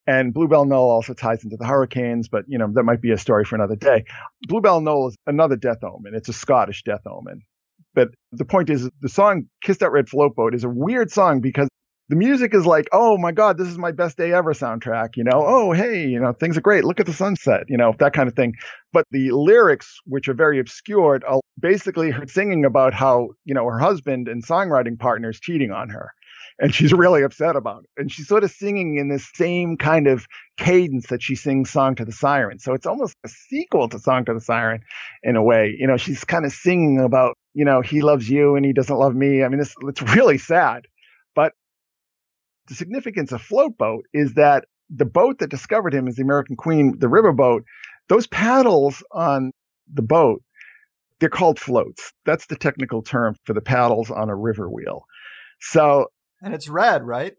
And 0.07 0.35
Bluebell 0.35 0.65
Knoll 0.65 0.91
also 0.91 1.15
ties 1.15 1.45
into 1.45 1.57
the 1.57 1.67
hurricanes, 1.67 2.29
but 2.29 2.45
you 2.49 2.59
know, 2.59 2.69
that 2.75 2.83
might 2.83 3.01
be 3.01 3.13
a 3.13 3.19
story 3.19 3.45
for 3.45 3.55
another 3.55 3.77
day. 3.77 4.05
Bluebell 4.49 4.81
Knoll 4.81 5.09
is 5.09 5.17
another 5.27 5.57
death 5.57 5.85
omen. 5.85 6.15
It's 6.15 6.29
a 6.29 6.33
Scottish 6.33 6.83
death 6.83 7.07
omen. 7.07 7.43
But 7.95 8.09
the 8.33 8.45
point 8.45 8.71
is 8.71 8.89
the 9.01 9.09
song 9.09 9.45
Kissed 9.63 9.83
Out 9.83 9.93
Red 9.93 10.09
Float 10.09 10.35
Boat 10.35 10.55
is 10.55 10.65
a 10.65 10.69
weird 10.69 11.11
song 11.11 11.41
because 11.41 11.69
the 12.09 12.17
music 12.17 12.53
is 12.53 12.67
like, 12.67 12.89
oh 12.93 13.17
my 13.17 13.33
God, 13.33 13.57
this 13.57 13.69
is 13.69 13.79
my 13.79 13.93
best 13.93 14.17
day 14.17 14.33
ever 14.33 14.53
soundtrack, 14.53 15.17
you 15.17 15.25
know, 15.25 15.45
oh 15.47 15.73
hey, 15.73 16.07
you 16.07 16.19
know, 16.19 16.33
things 16.33 16.57
are 16.57 16.63
great. 16.63 16.85
Look 16.85 17.01
at 17.01 17.07
the 17.07 17.13
sunset, 17.13 17.65
you 17.69 17.77
know, 17.77 17.95
that 17.99 18.13
kind 18.13 18.29
of 18.29 18.35
thing. 18.35 18.55
But 18.93 19.07
the 19.11 19.31
lyrics, 19.31 19.99
which 20.05 20.29
are 20.29 20.35
very 20.35 20.59
obscured, 20.59 21.23
are 21.25 21.41
basically 21.59 22.11
her 22.11 22.27
singing 22.27 22.65
about 22.65 22.93
how, 22.93 23.31
you 23.45 23.55
know, 23.55 23.65
her 23.67 23.79
husband 23.79 24.29
and 24.29 24.45
songwriting 24.45 24.99
partner 24.99 25.31
is 25.31 25.41
cheating 25.41 25.71
on 25.71 25.91
her. 25.91 26.13
And 26.59 26.75
she's 26.75 26.93
really 26.93 27.23
upset 27.23 27.57
about 27.57 27.85
it. 27.85 27.91
And 27.97 28.13
she's 28.13 28.29
sort 28.29 28.45
of 28.45 28.51
singing 28.51 28.97
in 28.97 29.09
this 29.09 29.29
same 29.35 29.77
kind 29.77 30.07
of 30.07 30.27
cadence 30.59 31.09
that 31.09 31.23
she 31.23 31.35
sings 31.35 31.71
Song 31.71 31.95
to 31.97 32.05
the 32.05 32.13
Siren. 32.13 32.59
So 32.59 32.75
it's 32.75 32.87
almost 32.87 33.17
a 33.25 33.29
sequel 33.29 33.89
to 33.89 33.99
Song 33.99 34.25
to 34.27 34.35
the 34.35 34.41
Siren 34.41 34.83
in 35.23 35.37
a 35.37 35.43
way. 35.43 35.75
You 35.79 35.87
know, 35.87 35.97
she's 35.97 36.25
kind 36.25 36.45
of 36.45 36.53
singing 36.53 37.01
about, 37.01 37.37
you 37.55 37.65
know, 37.65 37.81
he 37.81 38.03
loves 38.03 38.29
you 38.29 38.57
and 38.57 38.65
he 38.65 38.73
doesn't 38.73 38.97
love 38.97 39.15
me. 39.15 39.43
I 39.43 39.49
mean, 39.49 39.59
this, 39.59 39.75
it's 39.83 40.03
really 40.15 40.39
sad. 40.39 40.87
But 41.35 41.53
the 42.69 42.75
significance 42.75 43.33
of 43.33 43.43
Float 43.43 43.77
Boat 43.79 44.05
is 44.13 44.35
that 44.35 44.65
the 44.95 45.05
boat 45.07 45.39
that 45.39 45.51
discovered 45.51 45.95
him 45.95 46.07
is 46.07 46.17
the 46.17 46.23
American 46.23 46.57
Queen, 46.57 46.99
the 46.99 47.07
riverboat. 47.07 47.63
Those 48.09 48.27
paddles 48.27 49.03
on 49.11 49.53
the 49.93 50.03
boat, 50.03 50.43
they're 51.19 51.29
called 51.29 51.59
floats. 51.59 52.13
That's 52.27 52.47
the 52.47 52.57
technical 52.57 53.03
term 53.03 53.37
for 53.45 53.55
the 53.55 53.61
paddles 53.61 54.11
on 54.11 54.29
a 54.29 54.37
river 54.37 54.69
wheel. 54.69 55.05
So 55.61 56.09
And 56.43 56.55
it's 56.55 56.69
red, 56.69 57.07
right? 57.07 57.35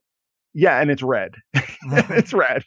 yeah, 0.54 0.80
and 0.80 0.92
it's 0.92 1.04
red. 1.04 1.36
it's 1.54 2.34
red. 2.34 2.64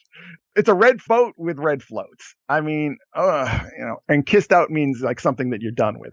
It's 0.55 0.69
a 0.69 0.75
red 0.75 1.01
float 1.01 1.35
with 1.37 1.59
red 1.59 1.83
floats. 1.83 2.35
I 2.49 2.61
mean, 2.61 2.99
uh, 3.15 3.61
you 3.79 3.85
know, 3.85 3.97
and 4.09 4.27
kissed 4.27 4.53
out 4.53 4.71
means 4.71 5.01
like 5.03 5.21
something 5.21 5.51
that 5.51 5.61
you're 5.61 5.73
done 5.73 5.99
with. 5.99 6.13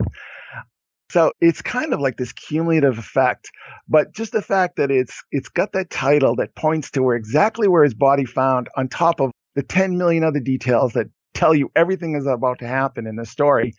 So 1.09 1.31
it's 1.41 1.61
kind 1.61 1.93
of 1.93 1.99
like 1.99 2.17
this 2.17 2.33
cumulative 2.33 2.97
effect, 2.97 3.49
but 3.87 4.13
just 4.13 4.31
the 4.31 4.41
fact 4.41 4.77
that 4.77 4.89
it's 4.89 5.23
it's 5.31 5.49
got 5.49 5.73
that 5.73 5.89
title 5.89 6.35
that 6.37 6.55
points 6.55 6.89
to 6.91 7.03
where 7.03 7.15
exactly 7.15 7.67
where 7.67 7.83
his 7.83 7.93
body 7.93 8.25
found 8.25 8.67
on 8.75 8.87
top 8.87 9.19
of 9.19 9.31
the 9.55 9.61
10 9.61 9.97
million 9.97 10.23
other 10.23 10.39
details 10.39 10.93
that 10.93 11.07
tell 11.35 11.53
you 11.53 11.69
everything 11.75 12.15
is 12.15 12.25
about 12.25 12.59
to 12.59 12.67
happen 12.67 13.05
in 13.05 13.15
the 13.15 13.25
story. 13.25 13.73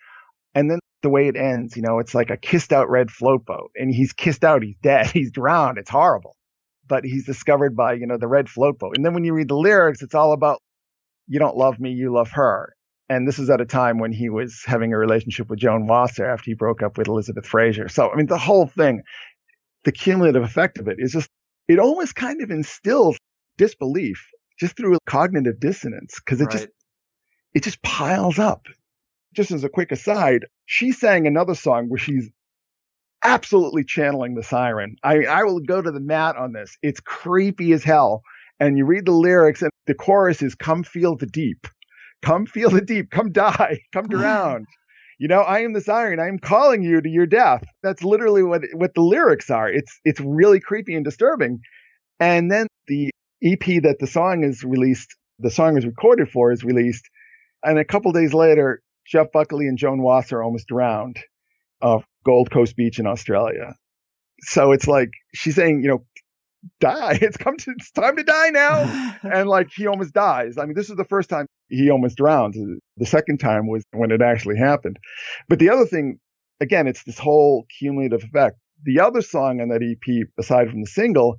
And 0.54 0.70
then 0.70 0.78
the 1.04 1.10
way 1.10 1.28
it 1.28 1.36
ends, 1.36 1.76
you 1.76 1.82
know, 1.82 1.98
it's 1.98 2.14
like 2.14 2.30
a 2.30 2.36
kissed 2.36 2.72
out 2.72 2.88
red 2.88 3.10
float 3.10 3.44
boat 3.44 3.70
and 3.76 3.94
he's 3.94 4.14
kissed 4.14 4.42
out. 4.42 4.62
He's 4.62 4.76
dead. 4.82 5.06
He's 5.12 5.30
drowned. 5.30 5.76
It's 5.76 5.90
horrible, 5.90 6.34
but 6.88 7.04
he's 7.04 7.26
discovered 7.26 7.76
by, 7.76 7.92
you 7.92 8.06
know, 8.06 8.16
the 8.16 8.26
red 8.26 8.48
float 8.48 8.78
boat. 8.78 8.96
And 8.96 9.04
then 9.04 9.12
when 9.12 9.22
you 9.22 9.34
read 9.34 9.48
the 9.48 9.56
lyrics, 9.56 10.02
it's 10.02 10.14
all 10.14 10.32
about 10.32 10.60
you 11.28 11.38
don't 11.38 11.56
love 11.56 11.78
me. 11.78 11.92
You 11.92 12.12
love 12.12 12.30
her. 12.32 12.74
And 13.10 13.28
this 13.28 13.38
is 13.38 13.50
at 13.50 13.60
a 13.60 13.66
time 13.66 13.98
when 13.98 14.12
he 14.12 14.30
was 14.30 14.62
having 14.64 14.94
a 14.94 14.98
relationship 14.98 15.50
with 15.50 15.58
Joan 15.58 15.86
Wasser 15.86 16.24
after 16.24 16.50
he 16.50 16.54
broke 16.54 16.82
up 16.82 16.96
with 16.96 17.06
Elizabeth 17.06 17.46
Fraser. 17.46 17.88
So, 17.88 18.10
I 18.10 18.16
mean, 18.16 18.26
the 18.26 18.38
whole 18.38 18.66
thing, 18.66 19.02
the 19.84 19.92
cumulative 19.92 20.42
effect 20.42 20.78
of 20.78 20.88
it 20.88 20.96
is 20.98 21.12
just, 21.12 21.28
it 21.68 21.78
almost 21.78 22.14
kind 22.14 22.42
of 22.42 22.50
instills 22.50 23.18
disbelief 23.58 24.26
just 24.58 24.74
through 24.76 24.96
cognitive 25.06 25.60
dissonance 25.60 26.18
because 26.18 26.40
it 26.40 26.50
just, 26.50 26.68
it 27.52 27.62
just 27.62 27.82
piles 27.82 28.38
up. 28.38 28.66
Just 29.34 29.50
as 29.50 29.64
a 29.64 29.68
quick 29.68 29.92
aside, 29.92 30.46
she 30.66 30.92
sang 30.92 31.26
another 31.26 31.54
song 31.54 31.88
where 31.88 31.98
she's 31.98 32.30
absolutely 33.22 33.84
channeling 33.84 34.34
the 34.34 34.42
siren. 34.42 34.96
I, 35.02 35.24
I 35.24 35.44
will 35.44 35.60
go 35.60 35.80
to 35.80 35.90
the 35.90 36.00
mat 36.00 36.36
on 36.36 36.52
this. 36.52 36.76
It's 36.82 37.00
creepy 37.00 37.72
as 37.72 37.82
hell. 37.82 38.22
And 38.60 38.78
you 38.78 38.84
read 38.84 39.06
the 39.06 39.12
lyrics 39.12 39.62
and 39.62 39.70
the 39.86 39.94
chorus 39.94 40.42
is 40.42 40.54
come 40.54 40.84
feel 40.84 41.16
the 41.16 41.26
deep. 41.26 41.66
Come 42.22 42.46
feel 42.46 42.70
the 42.70 42.80
deep. 42.80 43.10
Come 43.10 43.32
die. 43.32 43.80
Come 43.92 44.08
drown. 44.08 44.66
You 45.18 45.28
know, 45.28 45.42
I 45.42 45.60
am 45.60 45.72
the 45.72 45.80
siren. 45.80 46.18
I 46.20 46.28
am 46.28 46.38
calling 46.38 46.82
you 46.82 47.00
to 47.00 47.08
your 47.08 47.26
death. 47.26 47.64
That's 47.82 48.02
literally 48.02 48.42
what 48.42 48.62
what 48.72 48.94
the 48.94 49.02
lyrics 49.02 49.50
are. 49.50 49.68
It's 49.68 50.00
it's 50.04 50.20
really 50.20 50.60
creepy 50.60 50.94
and 50.94 51.04
disturbing. 51.04 51.60
And 52.20 52.50
then 52.50 52.66
the 52.86 53.10
EP 53.42 53.82
that 53.82 53.98
the 54.00 54.06
song 54.06 54.42
is 54.44 54.64
released, 54.64 55.14
the 55.38 55.50
song 55.50 55.76
is 55.76 55.86
recorded 55.86 56.30
for, 56.30 56.50
is 56.50 56.64
released. 56.64 57.04
And 57.62 57.78
a 57.78 57.84
couple 57.84 58.12
days 58.12 58.34
later, 58.34 58.80
Jeff 59.06 59.32
Buckley 59.32 59.66
and 59.66 59.78
Joan 59.78 60.02
Wasser 60.02 60.42
almost 60.42 60.66
drowned 60.66 61.18
off 61.82 62.04
Gold 62.24 62.50
Coast 62.50 62.76
Beach 62.76 62.98
in 62.98 63.06
Australia. 63.06 63.74
So 64.40 64.72
it's 64.72 64.86
like 64.86 65.10
she's 65.34 65.54
saying, 65.54 65.82
you 65.82 65.88
know, 65.88 66.04
die. 66.80 67.18
It's 67.22 67.36
come 67.36 67.56
to 67.58 67.70
it's 67.76 67.90
time 67.90 68.16
to 68.16 68.24
die 68.24 68.50
now. 68.50 69.16
and 69.22 69.48
like 69.48 69.70
he 69.74 69.86
almost 69.86 70.14
dies. 70.14 70.58
I 70.58 70.64
mean, 70.64 70.74
this 70.74 70.90
is 70.90 70.96
the 70.96 71.04
first 71.04 71.28
time 71.28 71.46
he 71.68 71.90
almost 71.90 72.16
drowns. 72.16 72.56
The 72.96 73.06
second 73.06 73.38
time 73.38 73.66
was 73.66 73.84
when 73.92 74.10
it 74.10 74.22
actually 74.22 74.58
happened. 74.58 74.98
But 75.48 75.58
the 75.58 75.70
other 75.70 75.86
thing, 75.86 76.18
again, 76.60 76.86
it's 76.86 77.04
this 77.04 77.18
whole 77.18 77.66
cumulative 77.78 78.22
effect. 78.22 78.56
The 78.84 79.00
other 79.00 79.22
song 79.22 79.60
on 79.60 79.68
that 79.68 79.82
EP, 79.82 80.26
aside 80.38 80.70
from 80.70 80.80
the 80.80 80.86
single, 80.86 81.36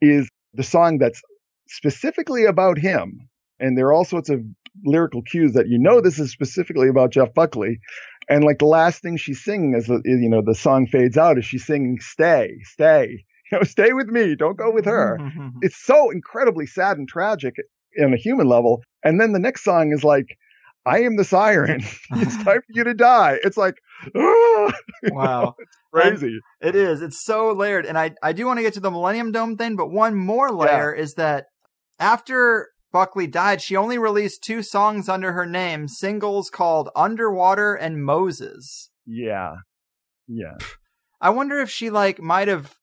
is 0.00 0.28
the 0.54 0.62
song 0.62 0.98
that's 0.98 1.20
specifically 1.68 2.44
about 2.44 2.78
him. 2.78 3.28
And 3.58 3.76
there 3.76 3.86
are 3.86 3.92
all 3.92 4.04
sorts 4.04 4.30
of 4.30 4.42
lyrical 4.84 5.22
cues 5.22 5.52
that 5.54 5.68
you 5.68 5.78
know 5.78 6.00
this 6.00 6.18
is 6.18 6.30
specifically 6.30 6.88
about 6.88 7.12
Jeff 7.12 7.32
Buckley. 7.34 7.80
And 8.28 8.44
like 8.44 8.58
the 8.58 8.66
last 8.66 9.02
thing 9.02 9.16
she's 9.16 9.42
singing 9.42 9.74
as 9.74 9.86
the, 9.86 10.00
you 10.04 10.28
know, 10.28 10.42
the 10.44 10.54
song 10.54 10.86
fades 10.86 11.16
out 11.16 11.38
is 11.38 11.44
she's 11.44 11.64
singing, 11.64 11.98
stay, 12.00 12.56
stay, 12.62 13.24
you 13.52 13.58
know, 13.58 13.62
stay 13.62 13.92
with 13.92 14.08
me. 14.08 14.34
Don't 14.34 14.58
go 14.58 14.70
with 14.70 14.84
her. 14.84 15.18
it's 15.62 15.76
so 15.76 16.10
incredibly 16.10 16.66
sad 16.66 16.98
and 16.98 17.08
tragic 17.08 17.54
on 18.02 18.12
a 18.12 18.16
human 18.16 18.48
level. 18.48 18.82
And 19.04 19.20
then 19.20 19.32
the 19.32 19.38
next 19.38 19.62
song 19.62 19.92
is 19.92 20.02
like, 20.02 20.36
I 20.86 21.00
am 21.00 21.16
the 21.16 21.24
siren. 21.24 21.82
it's 22.12 22.36
time 22.44 22.60
for 22.60 22.64
you 22.68 22.84
to 22.84 22.94
die. 22.94 23.38
It's 23.42 23.56
like, 23.56 23.74
ah! 24.16 24.72
wow. 25.04 25.54
crazy. 25.92 26.38
It 26.60 26.76
is. 26.76 27.02
It's 27.02 27.24
so 27.24 27.52
layered. 27.52 27.86
And 27.86 27.98
I, 27.98 28.12
I 28.22 28.32
do 28.32 28.46
want 28.46 28.58
to 28.58 28.62
get 28.62 28.74
to 28.74 28.80
the 28.80 28.90
Millennium 28.90 29.32
Dome 29.32 29.56
thing, 29.56 29.76
but 29.76 29.90
one 29.90 30.14
more 30.14 30.52
layer 30.52 30.92
is 30.94 31.14
that 31.14 31.46
after 31.98 32.68
Buckley 32.96 33.26
died, 33.26 33.60
she 33.60 33.76
only 33.76 33.98
released 33.98 34.42
two 34.42 34.62
songs 34.62 35.06
under 35.06 35.32
her 35.32 35.44
name, 35.44 35.86
singles 35.86 36.48
called 36.48 36.88
Underwater 36.96 37.74
and 37.74 38.02
Moses. 38.02 38.88
Yeah. 39.04 39.56
Yeah. 40.26 40.56
I 41.20 41.28
wonder 41.28 41.58
if 41.60 41.68
she 41.68 41.90
like 41.90 42.22
might 42.22 42.48
have 42.48 42.74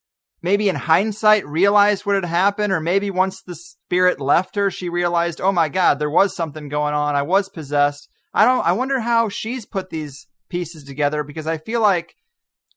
maybe 0.44 0.70
in 0.70 0.76
hindsight 0.76 1.48
realized 1.48 2.06
what 2.06 2.14
had 2.14 2.26
happened, 2.26 2.72
or 2.72 2.80
maybe 2.80 3.10
once 3.10 3.42
the 3.42 3.56
spirit 3.56 4.22
left 4.22 4.56
her, 4.56 4.70
she 4.70 4.88
realized, 4.88 5.42
oh 5.42 5.52
my 5.52 5.68
God, 5.68 5.98
there 5.98 6.12
was 6.12 6.36
something 6.36 6.70
going 6.70 6.94
on. 6.94 7.16
I 7.16 7.24
was 7.24 7.50
possessed. 7.50 8.08
I 8.36 8.46
don't, 8.46 8.64
I 8.64 8.74
wonder 8.74 9.00
how 9.00 9.30
she's 9.30 9.66
put 9.66 9.90
these 9.90 10.28
pieces 10.48 10.84
together 10.84 11.24
because 11.24 11.48
I 11.48 11.58
feel 11.58 11.82
like, 11.82 12.14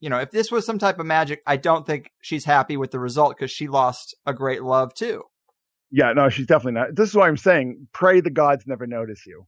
you 0.01 0.09
know, 0.09 0.21
if 0.21 0.31
this 0.31 0.51
was 0.51 0.65
some 0.65 0.79
type 0.79 0.99
of 0.99 1.05
magic, 1.05 1.43
I 1.47 1.59
don't 1.59 1.85
think 1.85 2.13
she's 2.23 2.47
happy 2.47 2.79
with 2.79 2.93
the 2.93 2.99
result 2.99 3.37
because 3.37 3.51
she 3.51 3.69
lost 3.69 4.17
a 4.25 4.33
great 4.33 4.63
love 4.63 4.95
too. 4.95 5.25
Yeah, 5.91 6.13
no, 6.13 6.29
she's 6.29 6.47
definitely 6.47 6.81
not. 6.81 6.95
This 6.95 7.11
is 7.11 7.15
why 7.15 7.29
I'm 7.29 7.37
saying 7.37 7.89
pray 7.93 8.21
the 8.21 8.31
gods 8.31 8.65
never 8.67 8.87
notice 8.87 9.25
you. 9.27 9.47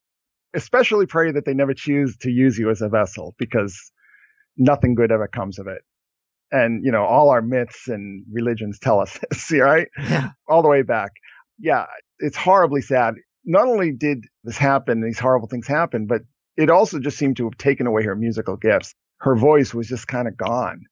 Especially 0.55 1.07
pray 1.07 1.33
that 1.33 1.45
they 1.45 1.55
never 1.55 1.75
choose 1.75 2.17
to 2.19 2.31
use 2.31 2.59
you 2.59 2.71
as 2.71 2.81
a 2.81 2.89
vessel 2.89 3.35
because 3.39 3.93
nothing 4.57 4.95
good 4.95 5.13
ever 5.13 5.29
comes 5.29 5.59
of 5.59 5.67
it. 5.67 5.83
And, 6.51 6.85
you 6.85 6.91
know, 6.91 7.05
all 7.05 7.29
our 7.29 7.43
myths 7.43 7.89
and 7.89 8.25
religions 8.33 8.79
tell 8.79 9.01
us 9.01 9.19
this, 9.31 9.51
right? 9.53 9.89
Yeah. 9.99 10.31
All 10.49 10.63
the 10.63 10.69
way 10.69 10.83
back. 10.83 11.13
Yeah, 11.59 11.87
it's 12.19 12.37
horribly 12.37 12.81
sad. 12.81 13.15
Not 13.45 13.67
only 13.67 13.93
did 13.93 14.25
this 14.45 14.57
happen, 14.57 15.03
these 15.03 15.19
horrible 15.19 15.49
things 15.49 15.67
happen, 15.67 16.07
but 16.07 16.23
it 16.57 16.71
also 16.71 16.99
just 16.99 17.19
seemed 17.19 17.37
to 17.39 17.45
have 17.45 17.59
taken 17.59 17.87
away 17.87 18.05
her 18.05 18.17
musical 18.17 18.57
gifts. 18.57 18.95
Her 19.19 19.37
voice 19.37 19.75
was 19.75 19.89
just 19.89 20.07
kind 20.07 20.29
of 20.29 20.37
gone. 20.37 20.85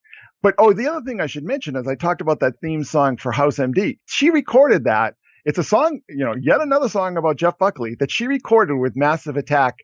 But 0.42 0.54
oh, 0.58 0.72
the 0.72 0.88
other 0.88 1.02
thing 1.04 1.20
I 1.20 1.26
should 1.26 1.44
mention 1.44 1.76
is 1.76 1.88
I 1.88 1.94
talked 1.94 2.20
about 2.20 2.40
that 2.40 2.60
theme 2.60 2.84
song 2.84 3.16
for 3.16 3.32
House 3.32 3.56
MD. 3.56 3.98
She 4.06 4.30
recorded 4.30 4.84
that. 4.84 5.14
It's 5.46 5.58
a 5.58 5.64
song, 5.64 6.00
you 6.08 6.24
know, 6.24 6.34
yet 6.38 6.60
another 6.60 6.88
song 6.88 7.16
about 7.16 7.36
Jeff 7.36 7.56
Buckley 7.56 7.94
that 8.00 8.10
she 8.10 8.26
recorded 8.26 8.76
with 8.76 8.96
Massive 8.96 9.36
Attack 9.36 9.76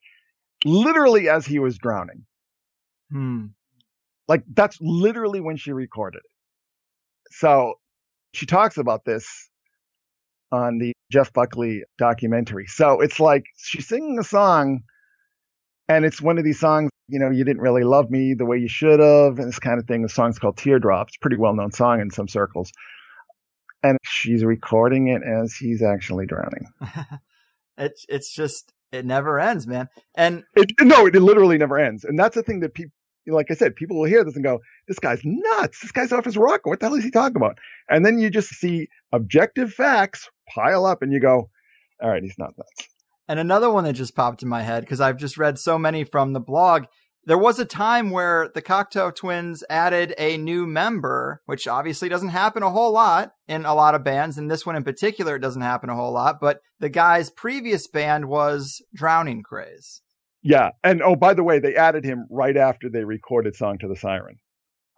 literally 0.65 1.29
as 1.29 1.47
he 1.47 1.61
was 1.61 1.79
drowning. 1.79 2.25
Hmm. 3.11 3.47
Like 4.27 4.43
that's 4.53 4.77
literally 4.81 5.41
when 5.41 5.57
she 5.57 5.73
recorded 5.73 6.19
it. 6.19 6.31
So 7.31 7.75
she 8.35 8.45
talks 8.45 8.77
about 8.77 9.05
this 9.05 9.49
on 10.51 10.79
the 10.79 10.93
Jeff 11.13 11.33
Buckley 11.33 11.85
documentary. 11.97 12.67
So 12.67 13.01
it's 13.01 13.21
like 13.21 13.45
she's 13.57 13.87
singing 13.87 14.19
a 14.19 14.25
song 14.25 14.81
and 15.89 16.05
it's 16.05 16.21
one 16.21 16.39
of 16.39 16.45
these 16.45 16.59
songs, 16.59 16.91
you 17.07 17.21
know, 17.21 17.31
you 17.31 17.45
didn't 17.45 17.63
really 17.63 17.85
love 17.85 18.11
me 18.11 18.35
the 18.35 18.47
way 18.47 18.59
you 18.59 18.69
should 18.69 18.99
have, 18.99 19.39
and 19.39 19.49
this 19.49 19.59
kind 19.59 19.79
of 19.79 19.87
thing. 19.87 20.03
The 20.03 20.09
song's 20.09 20.39
called 20.39 20.57
Teardrops, 20.57 21.17
pretty 21.21 21.37
well 21.37 21.55
known 21.55 21.71
song 21.71 22.01
in 22.01 22.11
some 22.11 22.27
circles. 22.29 22.73
And 23.83 23.99
she's 24.05 24.45
recording 24.45 25.09
it 25.09 25.23
as 25.23 25.55
he's 25.55 25.83
actually 25.83 26.27
drowning. 26.27 26.67
it's 27.79 28.07
it's 28.09 28.33
just 28.33 28.73
it 28.93 29.07
never 29.07 29.41
ends, 29.41 29.67
man. 29.67 29.89
And 30.15 30.45
It, 30.55 30.71
no, 30.81 31.07
it 31.07 31.15
literally 31.15 31.59
never 31.59 31.79
ends. 31.79 32.05
And 32.05 32.19
that's 32.19 32.35
the 32.35 32.43
thing 32.43 32.61
that 32.61 32.75
people, 32.75 32.93
like 33.27 33.51
I 33.51 33.55
said, 33.55 33.75
people 33.75 33.99
will 33.99 34.07
hear 34.07 34.23
this 34.23 34.37
and 34.37 34.45
go, 34.45 34.61
this 34.87 34.99
guy's 34.99 35.23
nuts. 35.25 35.81
This 35.81 35.93
guy's 35.93 36.13
off 36.13 36.27
his 36.27 36.37
rocker. 36.37 36.69
What 36.69 36.81
the 36.81 36.87
hell 36.87 36.95
is 36.95 37.05
he 37.05 37.11
talking 37.11 37.37
about? 37.37 37.59
And 37.89 38.05
then 38.05 38.19
you 38.19 38.31
just 38.31 38.51
see 38.51 38.89
objective 39.13 39.73
facts 39.73 40.29
pile 40.55 40.85
up 40.85 41.03
and 41.03 41.13
you 41.13 41.21
go, 41.21 41.49
all 42.03 42.11
right, 42.11 42.23
he's 42.23 42.39
not 42.39 42.53
nuts. 42.59 42.89
And 43.29 43.41
another 43.41 43.71
one 43.71 43.85
that 43.85 43.95
just 43.95 44.15
popped 44.15 44.43
in 44.43 44.49
my 44.49 44.63
head 44.63 44.83
because 44.83 45.01
I've 45.01 45.17
just 45.17 45.39
read 45.39 45.59
so 45.59 45.79
many 45.79 46.05
from 46.05 46.33
the 46.33 46.41
blog. 46.41 46.85
There 47.25 47.39
was 47.39 47.61
a 47.61 47.65
time 47.65 48.11
where 48.11 48.51
the 48.53 48.63
Cocteau 48.63 49.15
twins 49.15 49.63
added 49.71 50.13
a 50.19 50.37
new 50.39 50.67
member, 50.67 51.41
which 51.47 51.69
obviously 51.69 52.09
doesn't 52.09 52.31
happen 52.31 52.65
a 52.65 52.71
whole 52.71 52.93
lot 52.93 53.33
in 53.47 53.65
a 53.65 53.75
lot 53.75 53.95
of 53.95 54.03
bands. 54.03 54.39
And 54.39 54.51
this 54.51 54.67
one 54.67 54.75
in 54.75 54.83
particular, 54.83 55.37
it 55.37 55.41
doesn't 55.41 55.63
happen 55.63 55.89
a 55.89 55.95
whole 55.95 56.13
lot. 56.13 56.39
But 56.41 56.61
the 56.81 56.89
guy's 56.89 57.31
previous 57.31 57.87
band 57.87 58.29
was 58.29 58.83
Drowning 58.93 59.45
Craze. 59.45 60.03
Yeah. 60.43 60.71
And 60.83 61.01
oh, 61.01 61.15
by 61.15 61.35
the 61.35 61.45
way, 61.45 61.61
they 61.61 61.77
added 61.77 62.05
him 62.05 62.27
right 62.29 62.57
after 62.57 62.91
they 62.91 63.05
recorded 63.05 63.55
Song 63.55 63.79
to 63.79 63.89
the 63.89 63.97
Siren. 63.97 64.39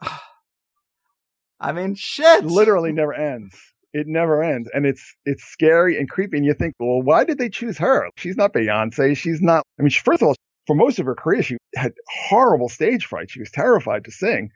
I 1.60 1.72
mean, 1.72 1.94
shit. 1.94 2.44
It 2.44 2.50
literally 2.50 2.92
never 2.92 3.12
ends. 3.12 3.54
It 3.92 4.06
never 4.08 4.42
ends. 4.42 4.68
And 4.72 4.86
it's 4.86 5.14
it's 5.26 5.44
scary 5.44 5.98
and 5.98 6.08
creepy. 6.08 6.38
And 6.38 6.46
you 6.46 6.54
think, 6.54 6.74
well, 6.78 7.02
why 7.02 7.24
did 7.24 7.36
they 7.36 7.50
choose 7.50 7.78
her? 7.78 8.08
She's 8.16 8.36
not 8.36 8.54
Beyonce. 8.54 9.14
She's 9.14 9.42
not 9.42 9.62
I 9.78 9.82
mean, 9.82 9.90
she, 9.90 10.00
first 10.00 10.22
of 10.22 10.28
all, 10.28 10.34
for 10.66 10.74
most 10.74 10.98
of 10.98 11.06
her 11.06 11.14
career, 11.14 11.42
she 11.42 11.56
had 11.74 11.92
horrible 12.28 12.68
stage 12.68 13.06
fright. 13.06 13.30
She 13.30 13.40
was 13.40 13.50
terrified 13.50 14.04
to 14.04 14.10
sing 14.10 14.50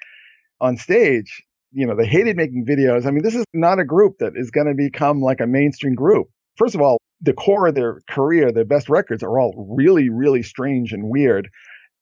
on 0.61 0.77
stage. 0.77 1.43
You 1.73 1.87
know, 1.87 1.97
they 1.97 2.07
hated 2.07 2.37
making 2.37 2.65
videos. 2.67 3.07
I 3.07 3.11
mean, 3.11 3.23
this 3.23 3.35
is 3.35 3.45
not 3.53 3.79
a 3.79 3.85
group 3.85 4.19
that 4.21 4.33
is 4.37 4.51
going 4.51 4.69
to 4.69 4.75
become 4.75 5.21
like 5.21 5.41
a 5.41 5.47
mainstream 5.47 5.95
group. 5.95 6.29
First 6.57 6.75
of 6.75 6.81
all, 6.81 6.99
the 7.21 7.35
core 7.35 7.67
of 7.67 7.75
their 7.75 8.01
career, 8.09 8.53
their 8.53 8.65
best 8.65 8.89
records 8.89 9.23
are 9.23 9.39
all 9.39 9.77
really, 9.77 10.09
really 10.09 10.43
strange 10.43 10.93
and 10.93 11.11
weird. 11.11 11.49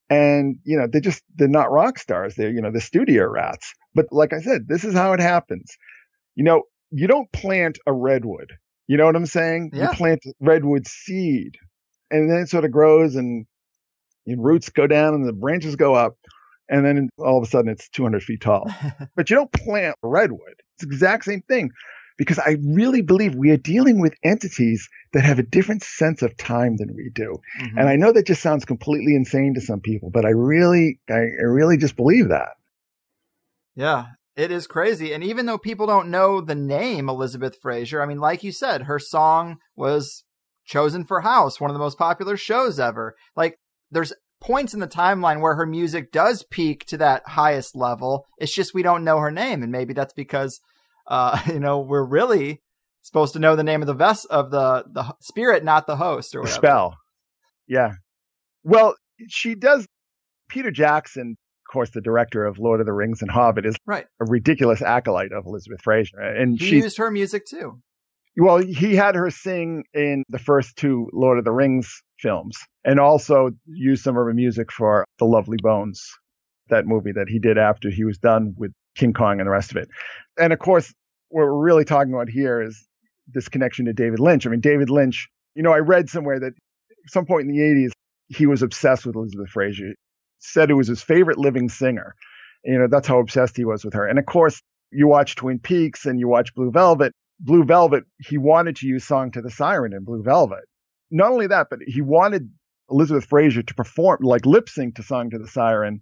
And, 0.08 0.56
you 0.64 0.78
know, 0.78 0.86
they 0.86 1.00
just, 1.00 1.22
they're 1.34 1.48
not 1.48 1.72
rock 1.72 1.98
stars. 1.98 2.36
They're, 2.36 2.50
you 2.50 2.62
know, 2.62 2.70
the 2.70 2.80
studio 2.80 3.26
rats. 3.26 3.74
But 3.94 4.06
like 4.12 4.32
I 4.32 4.40
said, 4.40 4.68
this 4.68 4.84
is 4.84 4.94
how 4.94 5.14
it 5.14 5.20
happens. 5.20 5.76
You 6.36 6.44
know, 6.44 6.62
you 6.92 7.08
don't 7.08 7.30
plant 7.32 7.78
a 7.86 7.92
redwood. 7.92 8.52
You 8.86 8.96
know 8.96 9.06
what 9.06 9.16
I'm 9.16 9.26
saying? 9.26 9.72
Yeah. 9.74 9.90
You 9.90 9.96
plant 9.96 10.20
redwood 10.38 10.86
seed 10.86 11.56
and 12.10 12.30
then 12.30 12.38
it 12.38 12.48
sort 12.48 12.64
of 12.64 12.70
grows 12.70 13.16
and 13.16 13.46
roots 14.26 14.68
go 14.68 14.86
down 14.86 15.14
and 15.14 15.26
the 15.26 15.32
branches 15.32 15.76
go 15.76 15.94
up. 15.94 16.16
And 16.68 16.84
then 16.84 17.08
all 17.18 17.38
of 17.38 17.44
a 17.44 17.46
sudden 17.46 17.70
it's 17.70 17.88
200 17.90 18.22
feet 18.22 18.40
tall. 18.40 18.68
but 19.16 19.30
you 19.30 19.36
don't 19.36 19.52
plant 19.52 19.96
redwood. 20.02 20.54
It's 20.74 20.84
the 20.84 20.88
exact 20.88 21.24
same 21.24 21.42
thing 21.42 21.70
because 22.18 22.38
I 22.38 22.56
really 22.62 23.02
believe 23.02 23.34
we 23.34 23.50
are 23.50 23.56
dealing 23.56 24.00
with 24.00 24.14
entities 24.24 24.88
that 25.12 25.24
have 25.24 25.38
a 25.38 25.42
different 25.42 25.84
sense 25.84 26.22
of 26.22 26.36
time 26.36 26.76
than 26.76 26.94
we 26.94 27.10
do. 27.14 27.36
Mhm. 27.62 27.78
And 27.78 27.88
I 27.88 27.96
know 27.96 28.12
that 28.12 28.26
just 28.26 28.42
sounds 28.42 28.64
completely 28.64 29.14
insane 29.14 29.54
to 29.54 29.60
some 29.60 29.80
people, 29.80 30.10
but 30.10 30.24
I 30.24 30.30
really, 30.30 31.00
I, 31.08 31.14
I 31.14 31.44
really 31.44 31.76
just 31.76 31.96
believe 31.96 32.28
that. 32.30 32.50
Yeah, 33.74 34.06
it 34.34 34.50
is 34.50 34.66
crazy. 34.66 35.12
And 35.12 35.22
even 35.22 35.46
though 35.46 35.58
people 35.58 35.86
don't 35.86 36.10
know 36.10 36.40
the 36.40 36.54
name 36.54 37.08
Elizabeth 37.08 37.58
Fraser, 37.60 38.02
I 38.02 38.06
mean, 38.06 38.18
like 38.18 38.42
you 38.42 38.52
said, 38.52 38.82
her 38.82 38.98
song 38.98 39.58
was 39.76 40.24
chosen 40.64 41.04
for 41.04 41.20
House, 41.20 41.60
one 41.60 41.70
of 41.70 41.74
the 41.74 41.80
most 41.80 41.98
popular 41.98 42.36
shows 42.36 42.80
ever. 42.80 43.14
Like, 43.36 43.58
there's 43.90 44.12
points 44.40 44.74
in 44.74 44.80
the 44.80 44.86
timeline 44.88 45.40
where 45.40 45.54
her 45.56 45.66
music 45.66 46.12
does 46.12 46.44
peak 46.50 46.84
to 46.86 46.98
that 46.98 47.26
highest 47.26 47.74
level. 47.74 48.26
It's 48.38 48.54
just 48.54 48.74
we 48.74 48.82
don't 48.82 49.04
know 49.04 49.18
her 49.18 49.30
name. 49.30 49.62
And 49.62 49.72
maybe 49.72 49.94
that's 49.94 50.12
because, 50.14 50.60
uh, 51.06 51.40
you 51.46 51.60
know, 51.60 51.80
we're 51.80 52.04
really 52.04 52.62
supposed 53.02 53.32
to 53.34 53.38
know 53.38 53.56
the 53.56 53.62
name 53.64 53.82
of 53.82 53.86
the 53.86 53.94
vest 53.94 54.26
of 54.30 54.50
the, 54.50 54.84
the 54.92 55.14
spirit, 55.20 55.64
not 55.64 55.86
the 55.86 55.96
host 55.96 56.34
or 56.34 56.38
The 56.40 56.42
whatever. 56.42 56.56
spell. 56.58 56.96
Yeah. 57.66 57.92
Well, 58.64 58.96
she 59.28 59.54
does. 59.54 59.86
Peter 60.48 60.70
Jackson, 60.70 61.36
of 61.68 61.72
course, 61.72 61.90
the 61.90 62.00
director 62.00 62.44
of 62.44 62.58
Lord 62.58 62.80
of 62.80 62.86
the 62.86 62.92
Rings 62.92 63.22
and 63.22 63.30
Hobbit, 63.30 63.64
is 63.66 63.76
Right. 63.86 64.06
a 64.20 64.24
ridiculous 64.24 64.82
acolyte 64.82 65.32
of 65.32 65.46
Elizabeth 65.46 65.80
Fraser. 65.82 66.18
And 66.20 66.58
He 66.58 66.66
she, 66.66 66.76
used 66.76 66.98
her 66.98 67.10
music 67.10 67.46
too. 67.46 67.80
Well, 68.36 68.58
he 68.58 68.94
had 68.94 69.14
her 69.14 69.30
sing 69.30 69.84
in 69.94 70.22
the 70.28 70.38
first 70.38 70.76
two 70.76 71.08
Lord 71.12 71.38
of 71.38 71.44
the 71.44 71.52
Rings 71.52 72.02
films 72.18 72.58
and 72.84 73.00
also 73.00 73.50
used 73.66 74.04
some 74.04 74.16
of 74.16 74.24
her 74.24 74.34
music 74.34 74.70
for 74.70 75.04
The 75.18 75.24
Lovely 75.24 75.56
Bones, 75.62 76.06
that 76.68 76.86
movie 76.86 77.12
that 77.12 77.28
he 77.28 77.38
did 77.38 77.58
after 77.58 77.90
he 77.90 78.04
was 78.04 78.18
done 78.18 78.54
with 78.56 78.72
King 78.94 79.12
Kong 79.12 79.40
and 79.40 79.46
the 79.46 79.52
rest 79.52 79.70
of 79.70 79.76
it. 79.78 79.88
And 80.38 80.52
of 80.52 80.58
course, 80.58 80.92
what 81.28 81.44
we're 81.44 81.64
really 81.64 81.84
talking 81.84 82.12
about 82.12 82.28
here 82.28 82.62
is 82.62 82.86
this 83.28 83.48
connection 83.48 83.86
to 83.86 83.92
David 83.92 84.20
Lynch. 84.20 84.46
I 84.46 84.50
mean, 84.50 84.60
David 84.60 84.90
Lynch, 84.90 85.28
you 85.54 85.62
know, 85.62 85.72
I 85.72 85.78
read 85.78 86.08
somewhere 86.08 86.38
that 86.40 86.52
at 86.52 87.10
some 87.10 87.26
point 87.26 87.42
in 87.42 87.48
the 87.48 87.60
80s, 87.60 87.90
he 88.28 88.46
was 88.46 88.62
obsessed 88.62 89.06
with 89.06 89.16
Elizabeth 89.16 89.48
Fraser, 89.50 89.94
said 90.38 90.70
it 90.70 90.74
was 90.74 90.88
his 90.88 91.02
favorite 91.02 91.38
living 91.38 91.68
singer. 91.68 92.14
You 92.64 92.78
know, 92.78 92.88
that's 92.90 93.08
how 93.08 93.18
obsessed 93.18 93.56
he 93.56 93.64
was 93.64 93.84
with 93.84 93.94
her. 93.94 94.06
And 94.06 94.18
of 94.18 94.26
course, 94.26 94.60
you 94.90 95.06
watch 95.06 95.36
Twin 95.36 95.58
Peaks 95.58 96.06
and 96.06 96.18
you 96.18 96.28
watch 96.28 96.54
Blue 96.54 96.70
Velvet. 96.70 97.12
Blue 97.40 97.64
Velvet, 97.64 98.04
he 98.18 98.38
wanted 98.38 98.76
to 98.76 98.86
use 98.86 99.04
Song 99.04 99.30
to 99.32 99.42
the 99.42 99.50
Siren 99.50 99.92
in 99.92 100.04
Blue 100.04 100.22
Velvet. 100.22 100.64
Not 101.10 101.32
only 101.32 101.46
that, 101.46 101.68
but 101.70 101.80
he 101.86 102.00
wanted 102.00 102.50
Elizabeth 102.90 103.26
Fraser 103.26 103.62
to 103.62 103.74
perform, 103.74 104.18
like 104.22 104.46
lip 104.46 104.68
sync 104.68 104.96
to 104.96 105.02
Song 105.02 105.30
to 105.30 105.38
the 105.38 105.48
Siren. 105.48 106.00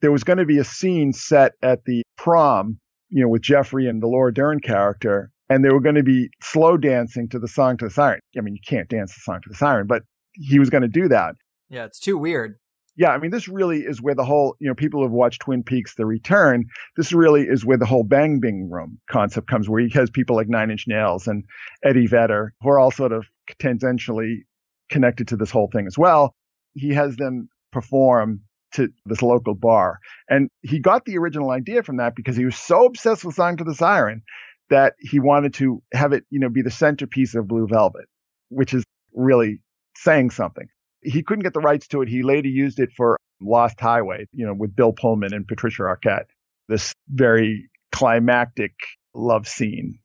There 0.00 0.12
was 0.12 0.24
going 0.24 0.38
to 0.38 0.44
be 0.44 0.58
a 0.58 0.64
scene 0.64 1.12
set 1.12 1.52
at 1.62 1.84
the 1.84 2.02
prom, 2.16 2.78
you 3.08 3.22
know, 3.22 3.28
with 3.28 3.42
Jeffrey 3.42 3.86
and 3.86 4.02
the 4.02 4.08
Laura 4.08 4.32
Dern 4.34 4.60
character, 4.60 5.30
and 5.48 5.64
they 5.64 5.70
were 5.70 5.80
going 5.80 5.94
to 5.94 6.02
be 6.02 6.28
slow 6.42 6.76
dancing 6.76 7.28
to 7.28 7.38
the 7.38 7.48
Song 7.48 7.76
to 7.78 7.84
the 7.84 7.90
Siren. 7.90 8.20
I 8.36 8.40
mean, 8.40 8.54
you 8.54 8.62
can't 8.66 8.88
dance 8.88 9.14
the 9.14 9.20
Song 9.20 9.40
to 9.42 9.48
the 9.48 9.54
Siren, 9.54 9.86
but 9.86 10.02
he 10.32 10.58
was 10.58 10.70
going 10.70 10.82
to 10.82 10.88
do 10.88 11.08
that. 11.08 11.34
Yeah, 11.68 11.84
it's 11.84 12.00
too 12.00 12.18
weird. 12.18 12.56
Yeah, 12.96 13.10
I 13.10 13.18
mean, 13.18 13.30
this 13.30 13.48
really 13.48 13.80
is 13.80 14.02
where 14.02 14.14
the 14.14 14.24
whole, 14.24 14.54
you 14.60 14.68
know, 14.68 14.74
people 14.74 15.00
who 15.00 15.04
have 15.04 15.12
watched 15.12 15.40
Twin 15.40 15.62
Peaks 15.62 15.94
The 15.94 16.04
Return, 16.04 16.66
this 16.96 17.12
really 17.12 17.42
is 17.42 17.64
where 17.64 17.78
the 17.78 17.86
whole 17.86 18.04
Bang 18.04 18.38
Bing 18.38 18.68
Room 18.70 18.98
concept 19.10 19.48
comes, 19.48 19.68
where 19.68 19.80
he 19.80 19.90
has 19.94 20.10
people 20.10 20.36
like 20.36 20.48
Nine 20.48 20.70
Inch 20.70 20.84
Nails 20.86 21.26
and 21.26 21.44
Eddie 21.82 22.06
Vedder, 22.06 22.52
who 22.60 22.68
are 22.68 22.78
all 22.78 22.90
sort 22.90 23.12
of 23.12 23.26
tangentially 23.58 24.42
connected 24.90 25.28
to 25.28 25.36
this 25.36 25.50
whole 25.50 25.70
thing 25.72 25.86
as 25.86 25.96
well. 25.96 26.34
He 26.74 26.90
has 26.90 27.16
them 27.16 27.48
perform 27.72 28.42
to 28.74 28.88
this 29.06 29.22
local 29.22 29.54
bar. 29.54 29.98
And 30.28 30.48
he 30.62 30.78
got 30.78 31.04
the 31.04 31.18
original 31.18 31.50
idea 31.50 31.82
from 31.82 31.96
that 31.96 32.14
because 32.14 32.36
he 32.36 32.44
was 32.44 32.56
so 32.56 32.86
obsessed 32.86 33.24
with 33.24 33.34
Song 33.34 33.56
to 33.56 33.64
the 33.64 33.74
Siren 33.74 34.22
that 34.70 34.94
he 34.98 35.18
wanted 35.18 35.54
to 35.54 35.82
have 35.92 36.12
it, 36.12 36.24
you 36.30 36.40
know, 36.40 36.48
be 36.48 36.62
the 36.62 36.70
centerpiece 36.70 37.34
of 37.34 37.48
Blue 37.48 37.66
Velvet, 37.66 38.06
which 38.48 38.74
is 38.74 38.84
really 39.14 39.60
saying 39.96 40.30
something 40.30 40.66
he 41.02 41.22
couldn't 41.22 41.42
get 41.42 41.54
the 41.54 41.60
rights 41.60 41.88
to 41.88 42.02
it. 42.02 42.08
He 42.08 42.22
later 42.22 42.48
used 42.48 42.78
it 42.78 42.90
for 42.96 43.16
Lost 43.40 43.80
Highway, 43.80 44.26
you 44.32 44.46
know, 44.46 44.54
with 44.54 44.74
Bill 44.74 44.92
Pullman 44.92 45.34
and 45.34 45.46
Patricia 45.46 45.82
Arquette, 45.82 46.26
this 46.68 46.92
very 47.08 47.68
climactic 47.90 48.72
love 49.14 49.46
scene 49.46 49.98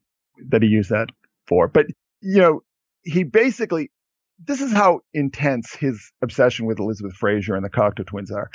that 0.49 0.61
he 0.61 0.67
used 0.67 0.89
that 0.89 1.09
for. 1.47 1.67
But, 1.67 1.87
you 2.21 2.39
know, 2.39 2.61
he 3.03 3.23
basically, 3.23 3.89
this 4.45 4.61
is 4.61 4.73
how 4.73 5.01
intense 5.13 5.73
his 5.73 6.11
obsession 6.21 6.65
with 6.65 6.79
Elizabeth 6.79 7.13
Fraser 7.13 7.55
and 7.55 7.63
the 7.63 7.69
Cocteau 7.69 8.05
twins 8.05 8.31
are. 8.31 8.49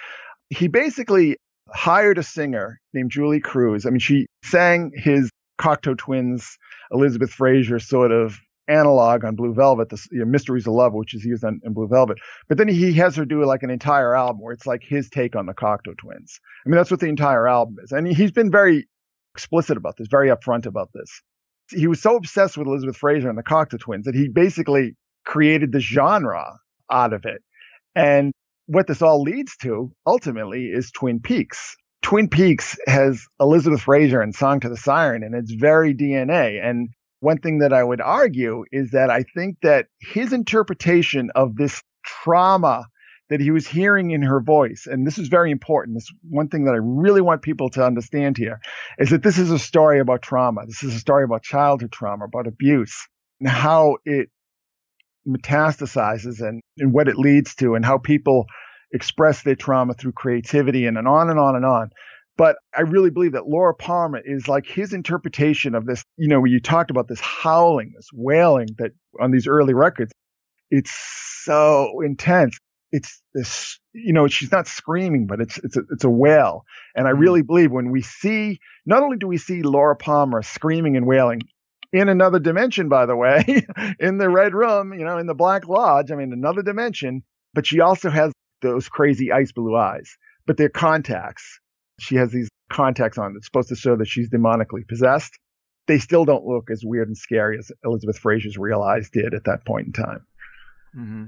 He 0.51 0.69
basically 0.69 1.37
hired 1.71 2.19
a 2.19 2.23
singer 2.23 2.81
named 2.93 3.11
Julee 3.11 3.41
Cruise. 3.41 3.87
I 3.87 3.91
mean, 3.91 4.01
she 4.01 4.27
sang 4.45 4.91
his 4.95 5.31
Cocteau 5.59 5.97
twins, 5.97 6.59
Elizabeth 6.91 7.31
Fraser 7.31 7.79
sort 7.79 8.13
of 8.13 8.39
analog 8.69 9.25
on 9.25 9.35
Blue 9.35 9.55
Velvet, 9.55 9.89
the 9.89 10.01
you 10.11 10.21
know, 10.21 10.25
Mysteries 10.25 10.67
of 10.67 10.75
Love, 10.75 10.93
which 10.93 11.15
is 11.15 11.25
used 11.25 11.45
on 11.45 11.61
in 11.65 11.73
Blue 11.73 11.89
Velvet. 11.89 12.19
But 12.49 12.59
then 12.59 12.69
he 12.69 12.93
has 12.95 13.17
her 13.17 13.25
do 13.25 13.45
like 13.45 13.63
an 13.63 13.71
entire 13.71 14.15
album 14.15 14.41
where 14.41 14.53
it's 14.53 14.67
like 14.67 14.83
his 14.83 15.11
take 15.11 15.37
on 15.37 15.47
the 15.47 15.55
Cocteau 15.55 15.97
Twins. 15.99 16.41
I 16.65 16.69
mean, 16.69 16.77
that's 16.77 16.91
what 16.91 17.01
the 17.01 17.09
entire 17.09 17.49
album 17.49 17.77
is. 17.83 17.93
And 17.93 18.07
he's 18.07 18.33
been 18.33 18.51
very 18.51 18.87
explicit 19.35 19.77
about 19.77 19.97
this, 19.97 20.09
very 20.11 20.29
upfront 20.29 20.67
about 20.67 20.91
this. 20.95 21.23
He 21.71 21.87
was 21.87 22.03
so 22.03 22.17
obsessed 22.17 22.57
with 22.57 22.67
Elizabeth 22.67 22.97
Fraser 22.97 23.29
and 23.29 23.39
the 23.39 23.43
Cocteau 23.43 23.79
Twins 23.79 24.05
that 24.05 24.15
he 24.15 24.29
basically 24.29 24.95
created 25.25 25.73
the 25.73 25.81
genre 25.81 26.59
out 26.91 27.13
of 27.13 27.25
it. 27.25 27.43
And 27.95 28.33
what 28.67 28.87
this 28.87 29.03
all 29.03 29.23
leads 29.23 29.57
to 29.59 29.93
ultimately 30.07 30.67
is 30.67 30.91
Twin 30.91 31.21
Peaks. 31.21 31.77
Twin 32.03 32.29
Peaks 32.29 32.77
has 32.87 33.27
Elizabeth 33.41 33.83
Fraser 33.83 34.21
and 34.21 34.35
Song 34.35 34.61
to 34.61 34.69
the 34.69 34.77
Siren 34.77 35.23
in 35.23 35.35
its 35.35 35.53
very 35.53 35.95
DNA. 35.95 36.63
And 36.63 36.91
one 37.23 37.39
thing 37.39 37.61
that 37.61 37.73
I 37.73 37.85
would 37.85 38.01
argue 38.01 38.65
is 38.73 38.91
that 38.91 39.09
I 39.09 39.23
think 39.23 39.59
that 39.63 39.87
his 40.01 40.33
interpretation 40.33 41.31
of 41.37 41.55
this 41.55 41.81
trauma 42.05 42.87
that 43.31 43.41
he 43.41 43.53
was 43.53 43.67
hearing 43.67 44.11
in 44.11 44.23
her 44.23 44.41
voice, 44.41 44.89
and 44.91 45.07
this 45.07 45.19
is 45.19 45.29
very 45.29 45.53
important. 45.53 45.97
This 45.97 46.13
one 46.29 46.49
thing 46.49 46.65
that 46.65 46.75
I 46.75 46.81
really 46.83 47.21
want 47.21 47.43
people 47.43 47.71
to 47.71 47.87
understand 47.87 48.37
here 48.37 48.61
is 48.99 49.11
that 49.11 49.23
this 49.23 49.39
is 49.39 49.53
a 49.53 49.59
story 49.59 50.01
about 50.01 50.23
trauma. 50.23 50.67
This 50.67 50.83
is 50.83 50.97
a 50.97 50.99
story 50.99 51.23
about 51.23 51.45
childhood 51.45 51.93
trauma, 51.93 52.25
about 52.25 52.49
abuse, 52.49 53.07
and 53.39 53.49
how 53.49 53.99
it 54.05 54.29
metastasizes 55.27 56.41
and, 56.41 56.61
and 56.79 56.93
what 56.93 57.09
it 57.09 57.17
leads 57.17 57.55
to, 57.55 57.77
and 57.77 57.85
how 57.85 57.99
people 57.99 58.47
express 58.93 59.45
their 59.45 59.55
trauma 59.55 59.95
through 59.95 60.13
creativity, 60.13 60.87
and, 60.87 60.99
and 60.99 61.07
on 61.07 61.31
and 61.31 61.39
on 61.39 61.55
and 61.55 61.65
on. 61.65 61.91
But 62.37 62.57
I 62.77 62.83
really 62.83 63.11
believe 63.11 63.33
that 63.33 63.49
Laura 63.49 63.75
Palmer 63.75 64.21
is 64.25 64.49
like 64.49 64.67
his 64.67 64.93
interpretation 64.93 65.75
of 65.75 65.87
this, 65.87 66.05
you 66.17 66.29
know, 66.29 66.41
when 66.41 66.53
you 66.53 66.61
talked 66.61 66.91
about 66.91 67.09
this 67.09 67.21
howling, 67.21 67.93
this 67.97 68.09
wailing 68.13 68.69
that 68.79 68.93
on 69.21 69.31
these 69.31 69.47
early 69.47 69.75
records, 69.75 70.13
it's 70.71 70.93
so 71.45 72.01
intense. 72.03 72.59
It's 72.93 73.23
this, 73.35 73.81
you 73.95 74.13
know, 74.15 74.29
she's 74.29 74.53
not 74.53 74.67
screaming, 74.69 75.27
but 75.27 75.41
it's, 75.41 75.59
it's 75.59 75.77
a, 75.77 75.83
it's 75.93 76.05
a 76.05 76.11
wail. 76.11 76.65
And 76.97 77.09
I 77.09 77.13
Mm-hmm. 77.13 77.21
really 77.21 77.43
believe 77.43 77.73
when 77.73 77.91
we 77.91 78.03
see, 78.03 78.61
not 78.87 79.03
only 79.03 79.19
do 79.19 79.29
we 79.29 79.39
see 79.39 79.63
Laura 79.63 79.97
Palmer 79.97 80.43
screaming 80.43 80.97
and 80.97 81.07
wailing 81.07 81.41
in 81.93 82.09
another 82.09 82.39
dimension, 82.39 82.89
by 82.89 83.07
the 83.07 83.17
way, 83.17 83.67
in 84.01 84.19
the 84.19 84.31
red 84.31 84.55
room, 84.55 84.95
you 84.95 85.05
know, 85.05 85.19
in 85.19 85.27
the 85.27 85.35
black 85.35 85.69
lodge, 85.69 86.11
I 86.13 86.17
mean, 86.17 86.33
another 86.33 86.63
dimension, 86.63 87.23
but 87.55 87.67
she 87.67 87.81
also 87.81 88.11
has 88.11 88.33
those 88.63 88.89
crazy 88.89 89.33
ice 89.33 89.53
blue 89.53 89.77
eyes, 89.77 90.17
but 90.47 90.57
they're 90.57 90.71
contacts 90.71 91.61
she 91.99 92.17
has 92.17 92.31
these 92.31 92.49
contacts 92.71 93.19
on 93.19 93.35
that's 93.35 93.47
supposed 93.47 93.69
to 93.69 93.77
show 93.77 93.97
that 93.97 94.09
she's 94.09 94.31
demonically 94.31 94.87
possessed. 94.89 95.39
They 95.87 95.99
still 95.99 96.25
don't 96.25 96.45
look 96.45 96.71
as 96.71 96.83
weird 96.85 97.09
and 97.09 97.17
scary 97.17 97.59
as 97.59 97.71
Elizabeth 97.85 98.19
Fraser's 98.19 98.57
real 98.57 98.83
eyes 98.83 99.11
did 99.13 99.35
at 99.35 99.45
that 99.45 99.67
point 99.67 99.89
in 99.89 99.93
time. 99.93 100.27
hmm 100.95 101.25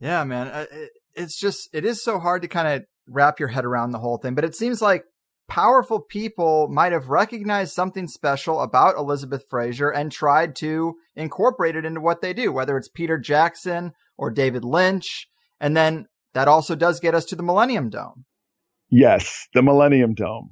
Yeah, 0.00 0.24
man. 0.24 0.48
Uh, 0.48 0.66
it's 1.14 1.38
just, 1.38 1.68
it 1.72 1.84
is 1.84 2.02
so 2.02 2.18
hard 2.18 2.42
to 2.42 2.48
kind 2.48 2.68
of 2.68 2.84
wrap 3.06 3.38
your 3.38 3.48
head 3.48 3.64
around 3.64 3.92
the 3.92 3.98
whole 3.98 4.18
thing, 4.18 4.34
but 4.34 4.44
it 4.44 4.56
seems 4.56 4.80
like 4.80 5.04
powerful 5.48 6.00
people 6.00 6.68
might 6.68 6.92
have 6.92 7.08
recognized 7.08 7.74
something 7.74 8.08
special 8.08 8.60
about 8.60 8.96
Elizabeth 8.96 9.44
Fraser 9.48 9.90
and 9.90 10.10
tried 10.10 10.56
to 10.56 10.94
incorporate 11.14 11.76
it 11.76 11.84
into 11.84 12.00
what 12.00 12.22
they 12.22 12.32
do, 12.32 12.52
whether 12.52 12.76
it's 12.76 12.88
Peter 12.88 13.18
Jackson 13.18 13.92
or 14.16 14.30
David 14.30 14.64
Lynch. 14.64 15.28
And 15.60 15.76
then 15.76 16.06
that 16.32 16.48
also 16.48 16.74
does 16.74 17.00
get 17.00 17.14
us 17.14 17.24
to 17.26 17.36
the 17.36 17.42
Millennium 17.42 17.90
Dome. 17.90 18.24
Yes, 18.96 19.48
the 19.54 19.62
Millennium 19.62 20.14
Dome. 20.14 20.50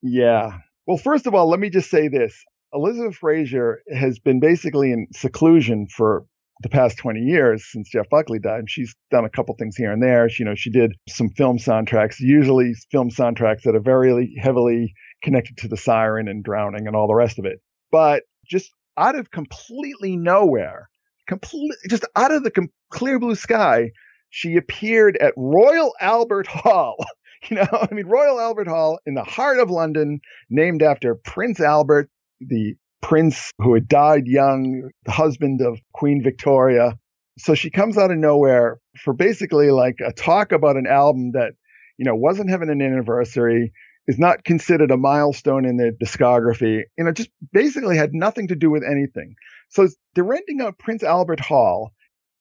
Yeah. 0.00 0.58
Well, 0.86 0.96
first 0.96 1.26
of 1.26 1.34
all, 1.34 1.48
let 1.50 1.58
me 1.58 1.70
just 1.70 1.90
say 1.90 2.06
this. 2.06 2.40
Elizabeth 2.72 3.16
Fraser 3.16 3.82
has 3.92 4.20
been 4.20 4.38
basically 4.38 4.92
in 4.92 5.08
seclusion 5.12 5.88
for 5.88 6.24
the 6.62 6.68
past 6.68 6.98
20 6.98 7.18
years 7.18 7.66
since 7.68 7.90
Jeff 7.90 8.08
Buckley 8.08 8.38
died. 8.38 8.70
She's 8.70 8.94
done 9.10 9.24
a 9.24 9.28
couple 9.28 9.56
things 9.56 9.74
here 9.74 9.90
and 9.90 10.00
there. 10.00 10.28
She, 10.28 10.44
you 10.44 10.48
know, 10.48 10.54
she 10.54 10.70
did 10.70 10.92
some 11.08 11.30
film 11.30 11.58
soundtracks, 11.58 12.20
usually 12.20 12.74
film 12.92 13.10
soundtracks 13.10 13.62
that 13.62 13.74
are 13.74 13.80
very 13.80 14.32
heavily 14.40 14.94
connected 15.24 15.56
to 15.58 15.68
the 15.68 15.76
siren 15.76 16.28
and 16.28 16.44
drowning 16.44 16.86
and 16.86 16.94
all 16.94 17.08
the 17.08 17.14
rest 17.16 17.40
of 17.40 17.44
it. 17.44 17.58
But 17.90 18.22
just 18.48 18.70
out 18.96 19.16
of 19.16 19.32
completely 19.32 20.16
nowhere, 20.16 20.88
complete, 21.26 21.72
just 21.90 22.04
out 22.14 22.30
of 22.30 22.44
the 22.44 22.52
com- 22.52 22.70
clear 22.90 23.18
blue 23.18 23.34
sky, 23.34 23.90
she 24.30 24.54
appeared 24.56 25.16
at 25.16 25.34
Royal 25.36 25.92
Albert 26.00 26.46
Hall. 26.46 27.04
You 27.50 27.56
know, 27.56 27.66
I 27.72 27.92
mean, 27.92 28.06
Royal 28.06 28.38
Albert 28.38 28.68
Hall 28.68 29.00
in 29.04 29.14
the 29.14 29.24
heart 29.24 29.58
of 29.58 29.68
London, 29.68 30.20
named 30.48 30.80
after 30.80 31.16
Prince 31.16 31.58
Albert, 31.58 32.08
the 32.40 32.74
prince 33.00 33.50
who 33.58 33.74
had 33.74 33.88
died 33.88 34.26
young, 34.26 34.90
the 35.04 35.12
husband 35.12 35.60
of 35.60 35.80
Queen 35.92 36.22
Victoria. 36.22 36.96
So 37.38 37.54
she 37.54 37.70
comes 37.70 37.98
out 37.98 38.12
of 38.12 38.18
nowhere 38.18 38.78
for 38.96 39.12
basically 39.12 39.70
like 39.70 39.96
a 40.04 40.12
talk 40.12 40.52
about 40.52 40.76
an 40.76 40.86
album 40.86 41.32
that, 41.32 41.54
you 41.98 42.04
know, 42.04 42.14
wasn't 42.14 42.50
having 42.50 42.70
an 42.70 42.80
anniversary, 42.80 43.72
is 44.06 44.18
not 44.18 44.44
considered 44.44 44.90
a 44.90 44.96
milestone 44.96 45.64
in 45.64 45.76
their 45.76 45.92
discography, 45.92 46.82
you 46.96 47.04
know, 47.04 47.12
just 47.12 47.30
basically 47.52 47.96
had 47.96 48.14
nothing 48.14 48.48
to 48.48 48.56
do 48.56 48.70
with 48.70 48.82
anything. 48.84 49.34
So 49.68 49.88
they're 50.14 50.24
renting 50.24 50.60
out 50.60 50.78
Prince 50.78 51.02
Albert 51.02 51.40
Hall, 51.40 51.92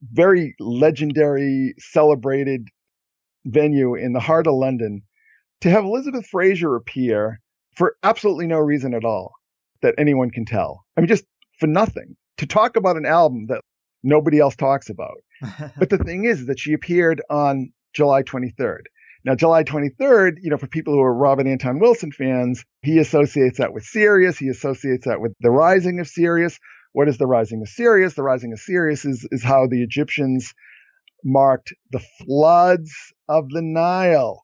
very 0.01 0.55
legendary, 0.59 1.73
celebrated 1.79 2.67
venue 3.45 3.95
in 3.95 4.13
the 4.13 4.19
heart 4.19 4.47
of 4.47 4.53
London, 4.53 5.03
to 5.61 5.69
have 5.69 5.83
Elizabeth 5.83 6.25
Fraser 6.25 6.75
appear 6.75 7.39
for 7.75 7.95
absolutely 8.03 8.47
no 8.47 8.57
reason 8.57 8.93
at 8.93 9.05
all 9.05 9.33
that 9.81 9.95
anyone 9.97 10.29
can 10.29 10.45
tell. 10.45 10.83
I 10.97 11.01
mean, 11.01 11.07
just 11.07 11.25
for 11.59 11.67
nothing 11.67 12.15
to 12.37 12.45
talk 12.45 12.75
about 12.75 12.97
an 12.97 13.05
album 13.05 13.47
that 13.47 13.61
nobody 14.03 14.39
else 14.39 14.55
talks 14.55 14.89
about. 14.89 15.17
but 15.77 15.89
the 15.89 15.97
thing 15.97 16.25
is 16.25 16.47
that 16.47 16.59
she 16.59 16.73
appeared 16.73 17.21
on 17.29 17.71
July 17.93 18.23
23rd. 18.23 18.81
Now, 19.23 19.35
July 19.35 19.63
23rd, 19.63 20.37
you 20.41 20.49
know, 20.49 20.57
for 20.57 20.67
people 20.67 20.93
who 20.93 21.01
are 21.01 21.13
Robert 21.13 21.45
Anton 21.45 21.79
Wilson 21.79 22.11
fans, 22.11 22.65
he 22.81 22.97
associates 22.97 23.59
that 23.59 23.73
with 23.73 23.83
Sirius. 23.83 24.37
He 24.37 24.47
associates 24.47 25.05
that 25.05 25.21
with 25.21 25.33
the 25.39 25.51
rising 25.51 25.99
of 25.99 26.07
Sirius. 26.07 26.59
What 26.93 27.07
is 27.07 27.17
the 27.17 27.27
rising 27.27 27.61
of 27.61 27.69
Sirius? 27.69 28.15
The 28.15 28.23
rising 28.23 28.51
of 28.51 28.59
Sirius 28.59 29.05
is, 29.05 29.27
is 29.31 29.43
how 29.43 29.67
the 29.67 29.83
Egyptians 29.83 30.53
marked 31.23 31.73
the 31.91 32.01
floods 32.23 32.91
of 33.27 33.49
the 33.49 33.61
Nile. 33.61 34.43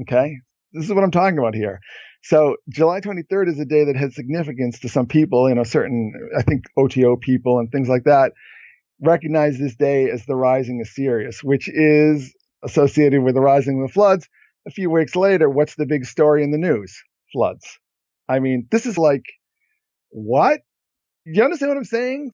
Okay. 0.00 0.36
This 0.72 0.84
is 0.84 0.92
what 0.92 1.04
I'm 1.04 1.10
talking 1.10 1.38
about 1.38 1.54
here. 1.54 1.80
So 2.22 2.56
July 2.68 3.00
23rd 3.00 3.48
is 3.48 3.58
a 3.58 3.64
day 3.64 3.84
that 3.84 3.96
has 3.96 4.14
significance 4.14 4.78
to 4.80 4.88
some 4.88 5.06
people, 5.06 5.48
you 5.48 5.54
know, 5.54 5.64
certain, 5.64 6.12
I 6.38 6.42
think 6.42 6.64
OTO 6.76 7.16
people 7.16 7.58
and 7.58 7.70
things 7.70 7.88
like 7.88 8.04
that 8.04 8.32
recognize 9.00 9.58
this 9.58 9.74
day 9.74 10.08
as 10.08 10.24
the 10.24 10.36
rising 10.36 10.80
of 10.80 10.86
Sirius, 10.86 11.42
which 11.42 11.68
is 11.68 12.32
associated 12.62 13.22
with 13.22 13.34
the 13.34 13.40
rising 13.40 13.82
of 13.82 13.88
the 13.88 13.92
floods. 13.92 14.28
A 14.66 14.70
few 14.70 14.90
weeks 14.90 15.16
later, 15.16 15.50
what's 15.50 15.74
the 15.74 15.86
big 15.86 16.04
story 16.04 16.44
in 16.44 16.52
the 16.52 16.58
news? 16.58 17.02
Floods. 17.32 17.66
I 18.28 18.38
mean, 18.38 18.68
this 18.70 18.86
is 18.86 18.96
like, 18.96 19.24
what? 20.10 20.60
You 21.24 21.42
understand 21.42 21.70
what 21.70 21.78
I'm 21.78 21.84
saying? 21.84 22.30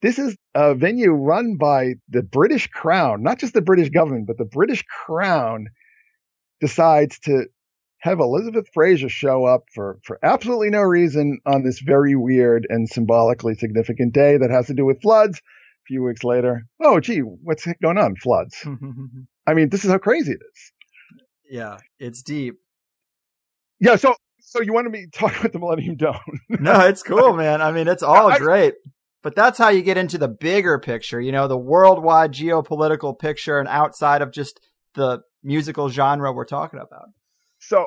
This 0.00 0.18
is 0.18 0.36
a 0.54 0.74
venue 0.74 1.12
run 1.12 1.56
by 1.56 1.94
the 2.08 2.22
British 2.22 2.66
Crown, 2.68 3.22
not 3.22 3.38
just 3.38 3.54
the 3.54 3.62
British 3.62 3.88
government, 3.90 4.26
but 4.26 4.38
the 4.38 4.44
British 4.44 4.84
Crown 4.84 5.66
decides 6.60 7.18
to 7.20 7.46
have 7.98 8.18
Elizabeth 8.20 8.66
Fraser 8.74 9.08
show 9.08 9.44
up 9.44 9.62
for, 9.74 9.98
for 10.04 10.18
absolutely 10.22 10.70
no 10.70 10.80
reason 10.80 11.38
on 11.46 11.62
this 11.62 11.78
very 11.80 12.16
weird 12.16 12.66
and 12.68 12.88
symbolically 12.88 13.54
significant 13.54 14.12
day 14.12 14.36
that 14.36 14.50
has 14.50 14.66
to 14.66 14.74
do 14.74 14.84
with 14.84 15.00
floods. 15.00 15.38
A 15.38 15.84
few 15.86 16.02
weeks 16.04 16.22
later, 16.22 16.62
oh, 16.80 17.00
gee, 17.00 17.20
what's 17.20 17.66
going 17.82 17.98
on? 17.98 18.14
Floods. 18.16 18.56
I 19.46 19.54
mean, 19.54 19.68
this 19.68 19.84
is 19.84 19.90
how 19.90 19.98
crazy 19.98 20.32
it 20.32 20.40
is. 20.40 20.72
yeah, 21.50 21.78
it's 21.98 22.22
deep. 22.22 22.54
Yeah. 23.80 23.96
So, 23.96 24.14
so 24.40 24.60
you 24.62 24.72
wanted 24.72 24.92
me 24.92 25.06
to 25.06 25.18
talk 25.18 25.38
about 25.40 25.52
the 25.52 25.58
Millennium 25.58 25.96
Dome? 25.96 26.18
No, 26.48 26.80
it's 26.86 27.02
cool, 27.04 27.32
man. 27.34 27.60
I 27.62 27.72
mean, 27.72 27.88
it's 27.88 28.02
all 28.04 28.30
I- 28.30 28.38
great. 28.38 28.74
But 29.22 29.36
that's 29.36 29.58
how 29.58 29.68
you 29.68 29.82
get 29.82 29.96
into 29.96 30.18
the 30.18 30.28
bigger 30.28 30.78
picture, 30.78 31.20
you 31.20 31.32
know, 31.32 31.46
the 31.46 31.56
worldwide 31.56 32.32
geopolitical 32.32 33.16
picture 33.16 33.58
and 33.58 33.68
outside 33.68 34.20
of 34.20 34.32
just 34.32 34.60
the 34.94 35.20
musical 35.42 35.88
genre 35.88 36.32
we're 36.32 36.44
talking 36.44 36.80
about. 36.80 37.06
so 37.58 37.86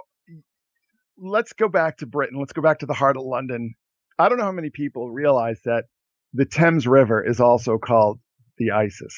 let's 1.17 1.53
go 1.53 1.67
back 1.67 1.97
to 1.97 2.05
Britain. 2.05 2.39
Let's 2.39 2.53
go 2.53 2.61
back 2.61 2.79
to 2.79 2.85
the 2.85 2.93
heart 2.93 3.17
of 3.17 3.23
London. 3.23 3.73
I 4.17 4.29
don't 4.29 4.37
know 4.37 4.43
how 4.43 4.51
many 4.51 4.69
people 4.69 5.11
realize 5.11 5.59
that 5.65 5.85
the 6.33 6.45
Thames 6.45 6.87
River 6.87 7.25
is 7.25 7.39
also 7.39 7.77
called 7.77 8.19
the 8.57 8.71
Isis. 8.71 9.15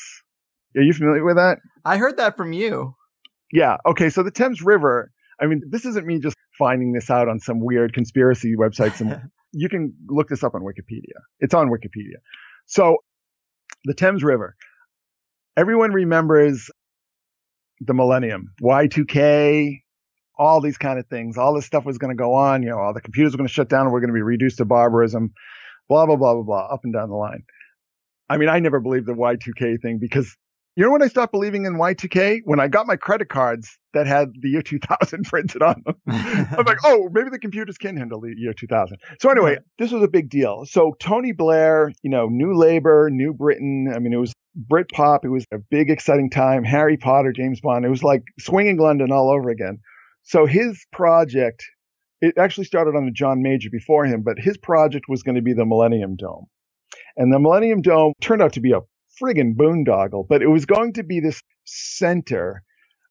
Are 0.76 0.81
you 0.81 0.94
familiar 0.94 1.23
with 1.23 1.38
that? 1.38 1.60
I 1.85 1.98
heard 1.98 2.18
that 2.18 2.38
from 2.38 2.53
you. 2.53 2.95
Yeah. 3.52 3.77
Okay. 3.85 4.10
So 4.10 4.23
the 4.23 4.31
Thames 4.31 4.61
River, 4.61 5.11
I 5.41 5.45
mean, 5.45 5.61
this 5.69 5.85
isn't 5.85 6.06
me 6.06 6.19
just 6.19 6.35
finding 6.57 6.94
this 6.94 7.10
out 7.10 7.27
on 7.27 7.39
some 7.39 7.60
weird 7.60 7.94
conspiracy 7.94 8.56
website. 8.56 8.95
Some, 8.95 9.10
you 9.52 9.69
can 9.69 9.94
look 10.07 10.28
this 10.30 10.44
up 10.44 10.53
on 10.56 10.61
Wikipedia. 10.61 11.19
It's 11.40 11.53
on 11.53 11.69
Wikipedia. 11.69 12.18
So 12.65 12.98
the 13.86 13.94
Thames 13.94 14.24
River, 14.24 14.56
everyone 15.56 15.91
remembers 15.91 16.69
the 17.80 17.94
millennium, 17.94 18.53
Y2K, 18.61 19.82
all 20.38 20.61
these 20.61 20.78
kind 20.78 20.99
of 20.99 21.07
things. 21.07 21.38
All 21.38 21.53
this 21.53 21.65
stuff 21.65 21.86
was 21.86 21.98
going 21.98 22.15
to 22.15 22.22
go 22.22 22.34
on. 22.34 22.61
You 22.64 22.69
know, 22.69 22.80
all 22.80 22.94
the 22.94 23.02
computers 23.02 23.34
were 23.34 23.38
going 23.38 23.48
to 23.48 23.53
shut 23.53 23.69
down 23.69 23.82
and 23.82 23.91
we're 23.91 24.02
going 24.02 24.10
to 24.10 24.14
be 24.14 24.22
reduced 24.22 24.57
to 24.57 24.65
barbarism, 24.65 25.34
blah, 25.90 26.06
blah, 26.06 26.15
blah, 26.15 26.34
blah, 26.34 26.44
blah, 26.44 26.68
up 26.68 26.82
and 26.84 26.94
down 26.94 27.10
the 27.10 27.15
line. 27.15 27.44
I 28.30 28.38
mean, 28.38 28.49
I 28.49 28.60
never 28.60 28.80
believed 28.80 29.07
the 29.07 29.14
Y2K 29.14 29.82
thing 29.82 29.99
because 29.99 30.36
you 30.78 30.84
know 30.84 30.91
when 30.91 31.02
I 31.02 31.08
stopped 31.08 31.32
believing 31.32 31.66
in 31.66 31.74
Y2K? 31.74 32.41
When 32.44 32.60
I 32.60 32.68
got 32.68 32.86
my 32.86 32.95
credit 32.95 33.30
cards 33.30 33.80
that 33.95 34.06
had 34.06 34.30
the 34.41 34.49
year 34.49 34.62
2000 34.62 35.24
printed 35.26 35.64
on 35.64 35.82
them. 35.84 35.95
I 36.08 36.56
was 36.56 36.68
like, 36.68 36.78
oh, 36.86 37.10
maybe 37.12 37.32
the 37.32 37.40
computers 37.40 37.80
can 37.80 37.98
handle 37.98 38.22
the 38.22 38.32
year 38.38 38.54
2000. 38.54 38.95
So 39.20 39.32
anyway, 39.32 39.58
this 39.80 39.91
was 39.91 40.04
a 40.04 40.08
big 40.08 40.30
deal. 40.30 40.66
So 40.68 40.95
Tony 40.99 41.32
Blair, 41.32 41.91
you 42.04 42.12
know, 42.12 42.28
New 42.28 42.54
Labour, 42.54 43.10
New 43.12 43.34
Britain. 43.34 43.91
I 43.94 43.98
mean, 43.98 44.14
it 44.14 44.18
was 44.18 44.34
Britpop. 44.72 45.26
It 45.26 45.30
was 45.30 45.45
a 45.52 45.58
big, 45.58 45.90
exciting 45.90 46.30
time. 46.30 46.64
Harry 46.64 46.95
Potter, 46.95 47.34
James 47.34 47.60
Bond. 47.60 47.84
It 47.84 47.90
was 47.90 48.04
like 48.04 48.22
swinging 48.40 48.78
London 48.78 49.12
all 49.12 49.32
over 49.32 49.49
again. 49.49 49.80
So 50.22 50.45
his 50.45 50.86
project, 50.91 51.66
it 52.22 52.38
actually 52.38 52.66
started 52.66 52.95
on 52.95 53.06
the 53.06 53.12
John 53.12 53.41
Major 53.41 53.70
before 53.72 54.06
him, 54.06 54.22
but 54.22 54.38
his 54.38 54.58
project 54.58 55.06
was 55.10 55.24
going 55.24 55.38
to 55.38 55.41
be 55.41 55.54
the 55.54 55.66
Millennium 55.66 56.16
Dome. 56.16 56.45
And 57.16 57.34
the 57.34 57.40
Millennium 57.40 57.82
Dome 57.82 58.14
turned 58.22 58.44
out 58.44 58.54
to 58.54 58.62
be 58.62 58.74
a 58.74 58.82
friggin' 59.22 59.56
boondoggle, 59.56 60.27
but 60.27 60.41
it 60.41 60.48
was 60.48 60.65
going 60.65 60.94
to 60.94 61.03
be 61.03 61.19
this 61.19 61.41
center, 61.65 62.64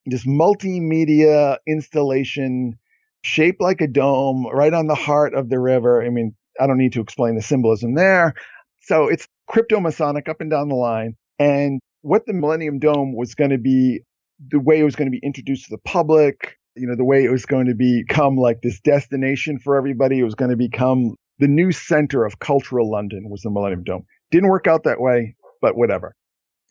this 0.06 0.26
multimedia 0.26 1.58
installation 1.66 2.78
shaped 3.22 3.60
like 3.60 3.80
a 3.80 3.86
dome 3.86 4.46
right 4.52 4.72
on 4.72 4.86
the 4.86 4.94
heart 4.94 5.34
of 5.34 5.48
the 5.48 5.58
river. 5.58 6.02
I 6.02 6.10
mean, 6.10 6.34
I 6.60 6.66
don't 6.66 6.78
need 6.78 6.92
to 6.92 7.00
explain 7.00 7.34
the 7.34 7.42
symbolism 7.42 7.94
there. 7.94 8.34
So 8.82 9.08
it's 9.08 9.26
crypto 9.48 9.80
Masonic 9.80 10.28
up 10.28 10.40
and 10.40 10.50
down 10.50 10.68
the 10.68 10.76
line. 10.76 11.16
And 11.38 11.80
what 12.02 12.24
the 12.26 12.32
Millennium 12.32 12.78
Dome 12.78 13.14
was 13.16 13.34
going 13.34 13.50
to 13.50 13.58
be, 13.58 14.00
the 14.48 14.60
way 14.60 14.78
it 14.78 14.84
was 14.84 14.96
going 14.96 15.10
to 15.10 15.18
be 15.18 15.24
introduced 15.24 15.64
to 15.64 15.70
the 15.70 15.82
public, 15.84 16.56
you 16.76 16.86
know, 16.86 16.94
the 16.94 17.04
way 17.04 17.24
it 17.24 17.30
was 17.30 17.46
going 17.46 17.66
to 17.66 17.74
become 17.74 18.36
like 18.36 18.60
this 18.62 18.80
destination 18.80 19.58
for 19.58 19.76
everybody. 19.76 20.18
It 20.18 20.24
was 20.24 20.34
going 20.34 20.50
to 20.50 20.56
become 20.56 21.16
the 21.38 21.48
new 21.48 21.72
center 21.72 22.24
of 22.24 22.38
cultural 22.38 22.90
London 22.90 23.28
was 23.28 23.42
the 23.42 23.50
Millennium 23.50 23.82
Dome. 23.82 24.04
Didn't 24.30 24.48
work 24.48 24.66
out 24.66 24.84
that 24.84 25.00
way, 25.00 25.34
but 25.60 25.76
whatever. 25.76 26.14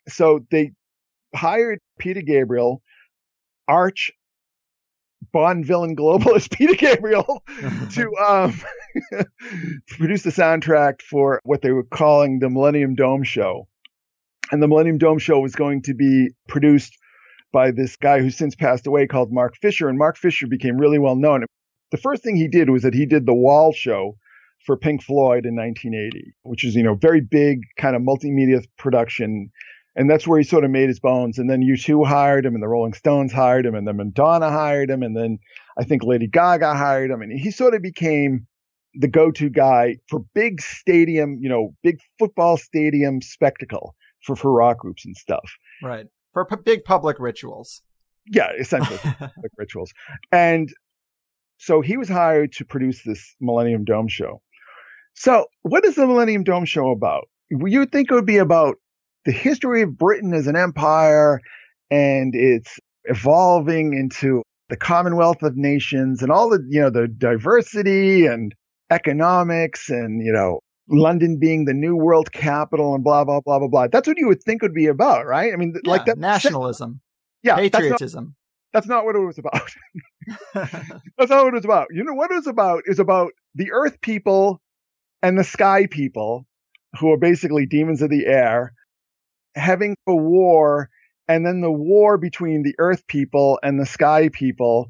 So 0.08 0.46
they 0.52 0.72
hired 1.34 1.80
Peter 2.00 2.22
Gabriel, 2.22 2.82
arch 3.68 4.12
Bond 5.32 5.66
villain 5.66 5.96
globalist 5.96 6.52
Peter 6.58 6.76
Gabriel 6.76 7.44
to 7.92 8.16
um, 8.26 8.54
produce 9.88 10.24
the 10.24 10.30
soundtrack 10.30 11.02
for 11.02 11.40
what 11.44 11.62
they 11.62 11.72
were 11.72 11.84
calling 11.84 12.40
the 12.40 12.50
Millennium 12.50 12.96
Dome 12.96 13.24
Show. 13.24 13.68
And 14.52 14.62
the 14.62 14.68
Millennium 14.68 14.98
Dome 14.98 15.20
Show 15.20 15.40
was 15.40 15.56
going 15.56 15.82
to 15.84 15.94
be 15.94 16.30
produced 16.48 16.98
by 17.52 17.72
this 17.72 17.96
guy 17.96 18.20
who's 18.20 18.38
since 18.38 18.56
passed 18.56 18.86
away 18.86 19.08
called 19.08 19.32
Mark 19.32 19.56
Fisher. 19.62 19.90
And 19.90 19.98
Mark 19.98 20.18
Fisher 20.18 20.48
became 20.48 20.78
really 20.78 21.00
well 21.00 21.16
known. 21.16 21.46
The 21.92 21.98
first 21.98 22.22
thing 22.24 22.36
he 22.36 22.48
did 22.48 22.70
was 22.70 22.84
that 22.84 22.94
he 22.94 23.06
did 23.06 23.26
the 23.26 23.34
Wall 23.34 23.72
Show 23.74 24.18
for 24.66 24.76
Pink 24.76 25.04
Floyd 25.04 25.46
in 25.46 25.56
1980, 25.56 26.34
which 26.44 26.64
is, 26.64 26.76
you 26.76 26.84
know, 26.84 26.96
very 26.96 27.22
big 27.22 27.62
kind 27.78 27.96
of 27.96 28.02
multimedia 28.02 28.66
production. 28.78 29.52
And 29.96 30.10
that's 30.10 30.28
where 30.28 30.40
he 30.40 30.44
sort 30.44 30.66
of 30.66 30.72
made 30.72 30.90
his 30.90 31.00
bones. 31.00 31.38
And 31.38 31.50
then 31.50 31.62
U2 31.62 32.06
hired 32.06 32.46
him 32.46 32.54
and 32.54 32.64
the 32.64 32.68
Rolling 32.68 32.94
Stones 32.94 33.32
hired 33.32 33.66
him 33.66 33.76
and 33.76 33.88
then 33.88 33.98
Madonna 33.98 34.50
hired 34.50 34.90
him. 34.90 35.04
And 35.04 35.16
then 35.16 35.40
I 35.78 35.84
think 35.84 36.04
Lady 36.04 36.28
Gaga 36.28 36.74
hired 36.74 37.12
him. 37.12 37.22
And 37.22 37.32
he 37.32 37.52
sort 37.52 37.76
of 37.76 37.82
became 37.82 38.48
the 38.96 39.08
go-to 39.08 39.50
guy 39.50 39.98
for 40.10 40.22
big 40.34 40.62
stadium, 40.62 41.38
you 41.40 41.50
know, 41.50 41.76
big 41.84 42.00
football 42.18 42.58
stadium 42.58 43.22
spectacle 43.22 43.96
for, 44.24 44.36
for 44.36 44.52
rock 44.52 44.80
groups 44.80 45.06
and 45.06 45.16
stuff. 45.16 45.50
Right. 45.84 46.08
For 46.34 46.46
p- 46.46 46.56
big 46.64 46.84
public 46.84 47.20
rituals. 47.20 47.82
Yeah, 48.28 48.52
essentially 48.60 49.00
like 49.20 49.52
rituals. 49.58 49.94
And 50.32 50.74
so 51.58 51.82
he 51.82 51.98
was 51.98 52.10
hired 52.10 52.52
to 52.54 52.66
produce 52.66 53.04
this 53.04 53.36
Millennium 53.40 53.86
Dome 53.86 54.08
show. 54.08 54.42
So 55.16 55.46
what 55.64 55.86
is 55.86 55.96
the 55.96 56.06
Millennium 56.08 56.44
Dome 56.44 56.66
show 56.66 56.92
about? 56.92 57.28
You 57.50 57.80
would 57.80 57.92
think 57.92 58.12
it 58.12 58.14
would 58.14 58.26
be 58.26 58.38
about 58.38 58.76
the 59.26 59.32
history 59.32 59.82
of 59.82 59.98
Britain 59.98 60.34
as 60.34 60.48
an 60.48 60.56
empire 60.56 61.40
and 61.90 62.34
its 62.36 62.78
evolving 63.06 63.94
into 63.94 64.42
the 64.70 64.78
Commonwealth 64.78 65.42
of 65.44 65.56
Nations 65.56 66.22
and 66.22 66.32
all 66.32 66.50
the, 66.50 66.60
you 66.70 66.82
know, 66.82 66.90
the 66.90 67.08
diversity 67.08 68.26
and 68.26 68.54
economics 68.92 69.90
and, 69.90 70.24
you 70.26 70.32
know, 70.32 70.60
London 70.90 71.38
being 71.40 71.66
the 71.66 71.74
new 71.74 71.96
world 71.96 72.32
capital 72.32 72.94
and 72.94 73.04
blah, 73.04 73.24
blah, 73.24 73.40
blah, 73.42 73.60
blah, 73.60 73.68
blah. 73.68 73.88
That's 73.88 74.08
what 74.08 74.18
you 74.18 74.28
would 74.28 74.44
think 74.44 74.62
would 74.62 74.74
be 74.74 74.88
about, 74.88 75.26
right? 75.26 75.54
I 75.54 75.56
mean, 75.56 75.74
Yeah, 75.84 75.92
like 75.92 76.06
that. 76.06 76.18
nationalism, 76.18 77.00
Yeah. 77.42 77.56
That's 77.56 77.74
not, 77.74 77.80
patriotism. 77.82 78.36
that's 78.74 78.88
not 78.88 79.06
what 79.06 79.16
it 79.16 79.20
was 79.20 79.38
about. 79.38 79.72
That's 80.54 81.30
not 81.30 81.46
what 81.46 81.54
it 81.54 81.54
was 81.54 81.66
about. 81.66 81.88
You 81.92 82.04
know 82.04 82.14
what 82.14 82.32
it 82.32 82.36
was 82.36 82.48
about 82.48 82.82
is 82.88 82.98
about 83.00 83.32
the 83.54 83.72
earth 83.72 84.02
people 84.02 84.60
and 85.26 85.40
the 85.40 85.44
sky 85.44 85.88
people 85.88 86.46
who 87.00 87.12
are 87.12 87.18
basically 87.18 87.66
demons 87.66 88.02
of 88.04 88.12
the 88.12 88.28
air 88.28 88.74
having 89.56 89.96
a 90.08 90.16
war 90.16 90.90
and 91.28 91.46
then 91.46 91.62
the 91.62 91.72
war 91.72 92.20
between 92.20 92.62
the 92.62 92.76
earth 92.78 93.08
people 93.08 93.60
and 93.64 93.80
the 93.80 93.88
sky 93.88 94.30
people, 94.32 94.90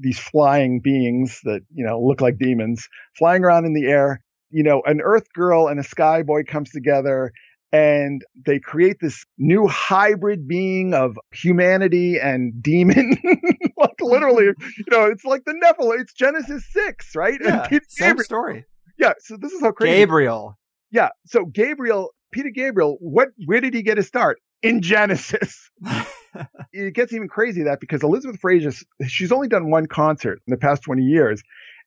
these 0.00 0.18
flying 0.18 0.80
beings 0.80 1.40
that, 1.44 1.60
you 1.72 1.86
know, 1.86 2.00
look 2.00 2.20
like 2.20 2.38
demons 2.38 2.88
flying 3.16 3.44
around 3.44 3.66
in 3.66 3.74
the 3.74 3.86
air. 3.86 4.20
You 4.50 4.64
know, 4.64 4.82
an 4.84 5.00
earth 5.00 5.32
girl 5.32 5.68
and 5.68 5.78
a 5.78 5.84
sky 5.84 6.24
boy 6.24 6.42
comes 6.42 6.70
together 6.70 7.30
and 7.70 8.22
they 8.46 8.58
create 8.58 8.96
this 9.00 9.24
new 9.36 9.68
hybrid 9.68 10.48
being 10.48 10.94
of 10.94 11.16
humanity 11.32 12.18
and 12.18 12.60
demon. 12.60 13.16
like 13.76 14.00
literally, 14.00 14.44
you 14.76 14.84
know, 14.90 15.04
it's 15.04 15.24
like 15.24 15.44
the 15.44 15.52
Nephilim. 15.52 16.00
It's 16.00 16.14
Genesis 16.14 16.64
6, 16.72 17.14
right? 17.14 17.38
yeah, 17.44 17.68
same 17.68 17.80
Gabriel, 17.98 18.24
story. 18.24 18.64
Yeah. 18.98 19.12
So 19.20 19.36
this 19.40 19.52
is 19.52 19.60
how 19.60 19.72
crazy. 19.72 19.96
Gabriel. 19.96 20.58
Yeah. 20.90 21.08
So 21.26 21.44
Gabriel, 21.44 22.10
Peter 22.32 22.50
Gabriel, 22.50 22.96
what, 23.00 23.28
where 23.46 23.60
did 23.60 23.74
he 23.74 23.82
get 23.82 23.96
his 23.96 24.06
start? 24.06 24.38
In 24.62 24.82
Genesis. 24.82 25.70
it 26.72 26.94
gets 26.94 27.12
even 27.12 27.28
crazy 27.28 27.62
that 27.64 27.80
because 27.80 28.02
Elizabeth 28.02 28.40
Fraser, 28.40 28.72
she's 29.06 29.32
only 29.32 29.48
done 29.48 29.70
one 29.70 29.86
concert 29.86 30.40
in 30.46 30.50
the 30.50 30.56
past 30.56 30.82
20 30.82 31.02
years 31.02 31.42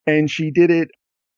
and 0.08 0.30
she 0.30 0.52
did 0.52 0.72
it 0.72 0.90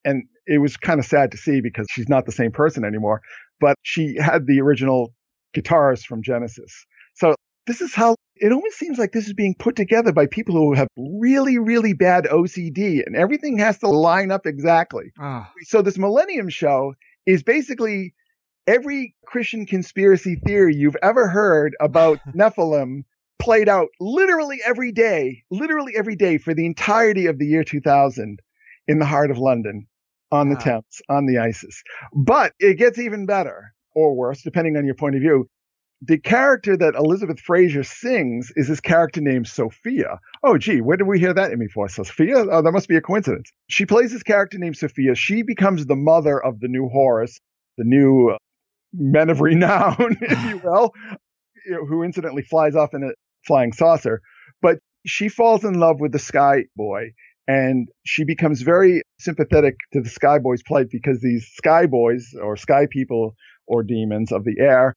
and 0.06 0.24
it 0.45 0.60
was 0.60 0.78
kind 0.78 1.00
of 1.00 1.06
sad 1.06 1.32
to 1.32 1.38
see 1.38 1.62
because 1.62 1.88
she's 1.90 2.10
not 2.10 2.26
the 2.26 2.32
same 2.32 2.52
person 2.52 2.84
anymore, 2.84 3.22
but 3.60 3.78
she 3.82 4.18
had 4.20 4.45
the 4.45 4.60
original 4.62 5.14
guitarist 5.56 6.06
from 6.06 6.22
Genesis. 6.22 6.86
So 7.16 7.36
this 7.66 7.82
is 7.82 7.94
how 7.94 8.16
it 8.44 8.52
almost 8.52 8.78
seems 8.78 8.99
like 8.99 9.14
this 9.14 9.26
is 9.26 9.34
being 9.34 9.56
put 9.57 9.78
together 9.78 10.11
by 10.11 10.26
people 10.28 10.53
who 10.56 10.74
have 10.74 10.90
really, 10.98 11.57
really 11.57 11.94
bad 11.94 12.26
OCD 12.26 13.02
and 13.06 13.15
everything 13.15 13.57
has 13.57 13.78
to 13.80 13.88
line 13.88 14.32
up 14.32 14.45
exactly. 14.45 15.14
Ah, 15.18 15.49
So 15.61 15.82
this 15.82 15.98
Millennium 15.98 16.49
Show 16.49 16.94
is 17.26 17.41
basically 17.41 18.14
every 18.68 19.15
Christian 19.26 19.65
conspiracy 19.65 20.36
theory 20.45 20.76
you've 20.76 20.98
ever 21.02 21.30
heard 21.30 21.74
about 21.80 22.20
Nephilim 22.36 23.06
played 23.40 23.70
out 23.70 23.88
literally 24.02 24.60
every 24.65 24.91
day, 24.91 25.44
literally 25.49 25.94
every 25.95 26.18
day 26.18 26.38
for 26.38 26.53
the 26.53 26.65
entirety 26.65 27.28
of 27.28 27.40
the 27.40 27.45
year 27.45 27.64
2000 27.64 28.40
in 28.90 28.99
the 28.99 29.06
heart 29.06 29.32
of 29.32 29.38
London 29.38 29.88
on 30.34 30.49
the 30.49 30.56
Wow. 30.56 30.61
Thames, 30.61 31.02
on 31.07 31.28
the 31.28 31.38
Isis. 31.38 31.82
But 32.14 32.52
it 32.60 32.78
gets 32.78 32.99
even 32.99 33.26
better 33.26 33.74
or 33.95 34.14
worse, 34.14 34.41
depending 34.41 34.76
on 34.76 34.86
your 34.86 34.95
point 34.95 35.15
of 35.15 35.22
view. 35.22 35.48
The 36.06 36.18
character 36.18 36.76
that 36.76 36.96
Elizabeth 36.96 37.40
Fraser 37.40 37.84
sings 37.84 38.52
is 38.58 38.68
this 38.68 38.82
character 38.82 39.22
named 39.22 39.48
Sophia. 39.48 40.20
Oh, 40.44 40.58
gee, 40.58 40.82
where 40.82 40.98
did 40.98 41.08
we 41.08 41.18
hear 41.18 41.34
that 41.34 41.52
in 41.52 41.60
before? 41.60 41.88
Sophia? 41.88 42.46
Oh, 42.52 42.62
that 42.62 42.72
must 42.74 42.90
be 42.90 42.98
a 42.98 43.02
coincidence. 43.02 43.52
She 43.70 43.86
plays 43.86 44.12
this 44.12 44.24
character 44.24 44.58
named 44.58 44.76
Sophia. 44.76 45.16
She 45.16 45.44
becomes 45.44 45.86
the 45.86 45.96
mother 45.96 46.44
of 46.44 46.60
the 46.60 46.68
new 46.68 46.90
Horus, 46.90 47.40
the 47.78 47.86
new 47.86 48.32
uh, 48.32 48.38
men 48.94 49.30
of 49.30 49.40
renown, 49.40 50.18
if 50.22 50.44
you 50.50 50.58
will, 50.64 50.94
who 51.88 52.04
incidentally 52.04 52.44
flies 52.44 52.76
off 52.76 52.94
in 52.94 53.04
a 53.04 53.14
flying 53.48 53.72
saucer. 53.72 54.22
But 54.62 54.80
she 55.06 55.30
falls 55.30 55.64
in 55.64 55.76
love 55.76 56.02
with 56.02 56.12
the 56.12 56.20
Sky 56.20 56.66
Boy 56.76 57.14
and 57.48 57.88
she 58.06 58.24
becomes 58.24 58.62
very 58.62 59.04
sympathetic 59.20 59.76
to 59.94 60.02
the 60.02 60.10
Sky 60.10 60.40
Boy's 60.40 60.64
plight 60.64 60.88
because 60.90 61.20
these 61.22 61.48
Sky 61.56 61.86
Boys 61.86 62.34
or 62.42 62.56
Sky 62.58 62.88
people 62.90 63.36
or 63.68 63.84
demons 63.84 64.32
of 64.32 64.44
the 64.44 64.56
air, 64.60 64.96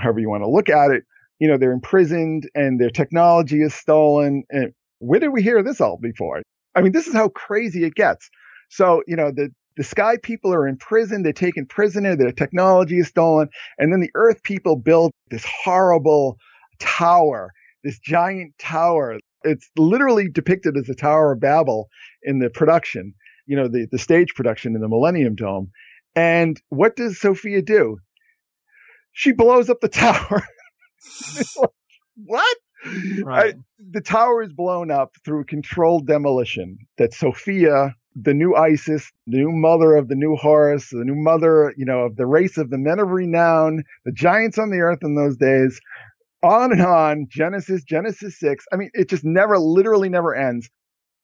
however 0.00 0.20
you 0.20 0.28
want 0.28 0.42
to 0.42 0.50
look 0.50 0.68
at 0.68 0.90
it, 0.90 1.04
you 1.38 1.48
know, 1.48 1.56
they're 1.56 1.72
imprisoned 1.72 2.48
and 2.54 2.80
their 2.80 2.90
technology 2.90 3.62
is 3.62 3.74
stolen. 3.74 4.44
And 4.50 4.72
where 4.98 5.20
did 5.20 5.28
we 5.28 5.42
hear 5.42 5.62
this 5.62 5.80
all 5.80 5.98
before? 6.00 6.42
I 6.74 6.82
mean, 6.82 6.92
this 6.92 7.06
is 7.06 7.14
how 7.14 7.28
crazy 7.28 7.84
it 7.84 7.94
gets. 7.94 8.28
So, 8.68 9.02
you 9.06 9.16
know, 9.16 9.30
the, 9.30 9.50
the 9.76 9.84
sky 9.84 10.16
people 10.22 10.52
are 10.52 10.66
in 10.66 10.76
prison. 10.76 11.22
They're 11.22 11.32
taken 11.32 11.66
prisoner. 11.66 12.16
Their 12.16 12.32
technology 12.32 12.98
is 12.98 13.08
stolen. 13.08 13.48
And 13.78 13.92
then 13.92 14.00
the 14.00 14.10
earth 14.14 14.42
people 14.42 14.76
build 14.76 15.12
this 15.30 15.44
horrible 15.64 16.38
tower, 16.78 17.52
this 17.84 17.98
giant 17.98 18.58
tower. 18.58 19.18
It's 19.44 19.70
literally 19.76 20.28
depicted 20.28 20.76
as 20.76 20.86
the 20.86 20.94
Tower 20.94 21.32
of 21.32 21.40
Babel 21.40 21.88
in 22.24 22.40
the 22.40 22.50
production, 22.50 23.14
you 23.46 23.56
know, 23.56 23.68
the, 23.68 23.86
the 23.90 23.98
stage 23.98 24.34
production 24.34 24.74
in 24.74 24.80
the 24.80 24.88
Millennium 24.88 25.36
Dome. 25.36 25.70
And 26.16 26.60
what 26.70 26.96
does 26.96 27.20
Sophia 27.20 27.62
do? 27.62 27.98
She 29.18 29.32
blows 29.32 29.68
up 29.68 29.80
the 29.80 29.88
tower. 29.88 30.46
what? 32.14 32.56
Right. 33.24 33.56
I- 33.56 33.58
the 33.90 34.00
tower 34.00 34.44
is 34.44 34.52
blown 34.52 34.92
up 34.92 35.16
through 35.24 35.46
controlled 35.46 36.06
demolition. 36.06 36.78
That 36.98 37.12
Sophia, 37.12 37.96
the 38.14 38.32
new 38.32 38.54
Isis, 38.54 39.10
the 39.26 39.38
new 39.38 39.50
mother 39.50 39.96
of 39.96 40.06
the 40.06 40.14
new 40.14 40.36
Horus, 40.36 40.90
the 40.90 41.04
new 41.04 41.16
mother, 41.16 41.74
you 41.76 41.84
know, 41.84 42.02
of 42.02 42.14
the 42.14 42.26
race 42.26 42.58
of 42.58 42.70
the 42.70 42.78
men 42.78 43.00
of 43.00 43.08
renown, 43.08 43.82
the 44.04 44.12
giants 44.12 44.56
on 44.56 44.70
the 44.70 44.78
earth 44.78 45.00
in 45.02 45.16
those 45.16 45.36
days, 45.36 45.80
on 46.44 46.70
and 46.70 46.80
on. 46.82 47.26
Genesis, 47.28 47.82
Genesis 47.82 48.38
6. 48.38 48.66
I 48.72 48.76
mean, 48.76 48.90
it 48.94 49.08
just 49.08 49.24
never, 49.24 49.58
literally 49.58 50.08
never 50.08 50.32
ends. 50.32 50.70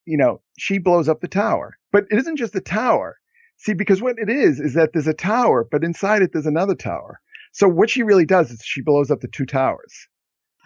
You 0.05 0.17
know, 0.17 0.41
she 0.59 0.79
blows 0.79 1.09
up 1.09 1.21
the 1.21 1.29
tower. 1.29 1.77
But 1.93 2.07
it 2.11 2.19
isn't 2.19 2.39
just 2.39 2.55
the 2.55 2.61
tower. 2.61 3.19
See, 3.57 3.73
because 3.75 4.03
what 4.03 4.17
it 4.19 4.29
is, 4.29 4.59
is 4.59 4.75
that 4.75 4.93
there's 4.93 5.07
a 5.07 5.15
tower, 5.15 5.65
but 5.71 5.85
inside 5.85 6.23
it, 6.23 6.31
there's 6.33 6.45
another 6.47 6.75
tower. 6.75 7.21
So 7.55 7.69
what 7.69 7.89
she 7.89 8.03
really 8.03 8.27
does 8.27 8.51
is 8.51 8.61
she 8.65 8.83
blows 8.83 9.11
up 9.11 9.21
the 9.21 9.29
two 9.29 9.47
towers. 9.47 10.09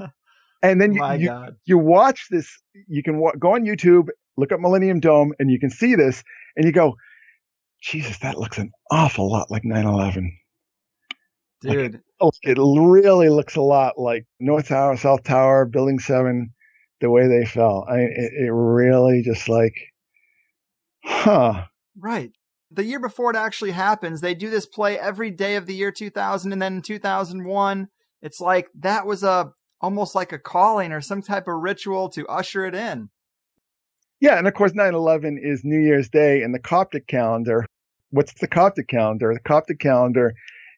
And 0.60 0.80
then 0.80 0.92
you, 0.92 1.00
you, 1.20 1.30
you 1.66 1.78
watch 1.78 2.26
this, 2.32 2.50
you 2.88 3.04
can 3.04 3.18
wa- 3.18 3.34
go 3.38 3.54
on 3.54 3.62
YouTube, 3.64 4.08
look 4.36 4.50
up 4.50 4.58
Millennium 4.58 4.98
Dome, 4.98 5.32
and 5.38 5.52
you 5.52 5.60
can 5.60 5.70
see 5.70 5.94
this, 5.94 6.24
and 6.56 6.66
you 6.66 6.72
go, 6.72 6.96
Jesus, 7.80 8.18
that 8.18 8.38
looks 8.38 8.58
an 8.58 8.72
awful 8.90 9.30
lot 9.30 9.52
like 9.52 9.64
9 9.64 9.86
11. 9.86 10.36
Dude. 11.60 12.00
Oh, 12.20 12.32
it 12.42 12.58
really 12.58 13.28
looks 13.28 13.54
a 13.54 13.60
lot 13.60 14.00
like 14.00 14.26
North 14.40 14.66
Tower, 14.66 14.96
South 14.96 15.22
Tower, 15.22 15.64
Building 15.64 16.00
7, 16.00 16.52
the 17.00 17.08
way 17.08 17.28
they 17.28 17.44
fell. 17.44 17.86
I 17.88 17.98
mean, 17.98 18.14
it, 18.16 18.46
it 18.46 18.52
really 18.52 19.22
just 19.22 19.48
like, 19.48 19.74
huh. 21.04 21.66
Right. 21.96 22.32
The 22.70 22.84
year 22.84 23.00
before 23.00 23.30
it 23.30 23.36
actually 23.36 23.70
happens, 23.70 24.20
they 24.20 24.34
do 24.34 24.50
this 24.50 24.66
play 24.66 24.98
every 24.98 25.30
day 25.30 25.56
of 25.56 25.66
the 25.66 25.74
year 25.74 25.90
2000 25.90 26.52
and 26.52 26.60
then 26.60 26.76
in 26.76 26.82
2001, 26.82 27.88
it's 28.20 28.40
like 28.40 28.68
that 28.78 29.06
was 29.06 29.22
a 29.22 29.52
almost 29.80 30.14
like 30.14 30.32
a 30.32 30.38
calling 30.38 30.92
or 30.92 31.00
some 31.00 31.22
type 31.22 31.46
of 31.46 31.62
ritual 31.62 32.08
to 32.10 32.26
usher 32.26 32.64
it 32.66 32.74
in. 32.74 33.08
Yeah, 34.20 34.36
and 34.36 34.48
of 34.48 34.54
course, 34.54 34.74
9 34.74 34.94
11 34.94 35.38
is 35.40 35.64
New 35.64 35.78
Year's 35.78 36.08
Day 36.08 36.42
in 36.42 36.52
the 36.52 36.58
Coptic 36.58 37.06
calendar. 37.06 37.64
What's 38.10 38.34
the 38.34 38.48
Coptic 38.48 38.88
calendar? 38.88 39.32
The 39.32 39.40
Coptic 39.40 39.78
calendar 39.78 40.34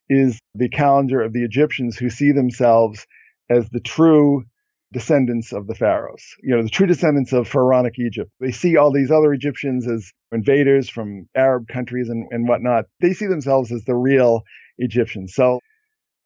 is 0.09 0.39
the 0.55 0.69
calendar 0.69 1.23
of 1.23 1.33
the 1.33 1.45
Egyptians 1.45 1.97
who 1.97 2.11
see 2.11 2.33
themselves 2.33 3.07
as 3.49 3.71
the 3.71 3.81
true 3.81 4.45
descendants 4.93 5.53
of 5.53 5.67
the 5.67 5.75
pharaohs, 5.75 6.23
you 6.43 6.55
know, 6.55 6.63
the 6.63 6.69
true 6.69 6.87
descendants 6.87 7.33
of 7.33 7.49
pharaonic 7.49 7.99
Egypt. 7.99 8.31
They 8.41 8.51
see 8.51 8.77
all 8.77 8.93
these 8.93 9.11
other 9.11 9.33
Egyptians 9.33 9.89
as 9.89 10.13
invaders 10.33 10.89
from 10.89 11.29
Arab 11.35 11.69
countries 11.69 12.09
and, 12.09 12.27
and 12.31 12.49
whatnot. 12.49 12.87
They 13.01 13.13
see 13.13 13.27
themselves 13.27 13.71
as 13.73 13.85
the 13.85 13.95
real 13.95 14.43
Egyptians. 14.79 15.35
So, 15.35 15.61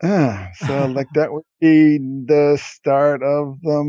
ah, 0.02 0.48
so 0.54 0.86
like 0.94 1.08
that 1.14 1.32
would 1.32 1.44
be 1.60 1.98
the 1.98 2.58
start 2.60 3.22
of 3.22 3.60
the 3.62 3.82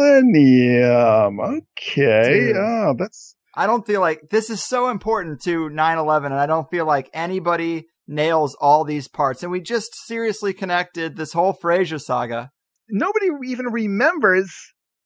millennium. 0.00 1.40
Okay. 1.40 2.46
Dude. 2.46 2.56
Oh, 2.56 2.94
that's 2.98 3.36
I 3.54 3.66
don't 3.66 3.86
feel 3.86 4.00
like 4.00 4.30
this 4.30 4.48
is 4.48 4.62
so 4.62 4.88
important 4.88 5.42
to 5.42 5.68
9/11 5.68 6.26
and 6.26 6.34
I 6.34 6.46
don't 6.46 6.70
feel 6.70 6.86
like 6.86 7.10
anybody 7.12 7.88
nails 8.06 8.56
all 8.60 8.84
these 8.84 9.08
parts 9.08 9.42
and 9.42 9.52
we 9.52 9.60
just 9.60 9.94
seriously 10.06 10.52
connected 10.52 11.16
this 11.16 11.32
whole 11.32 11.52
Fraser 11.52 11.98
saga. 11.98 12.50
Nobody 12.90 13.28
even 13.46 13.66
remembers 13.66 14.54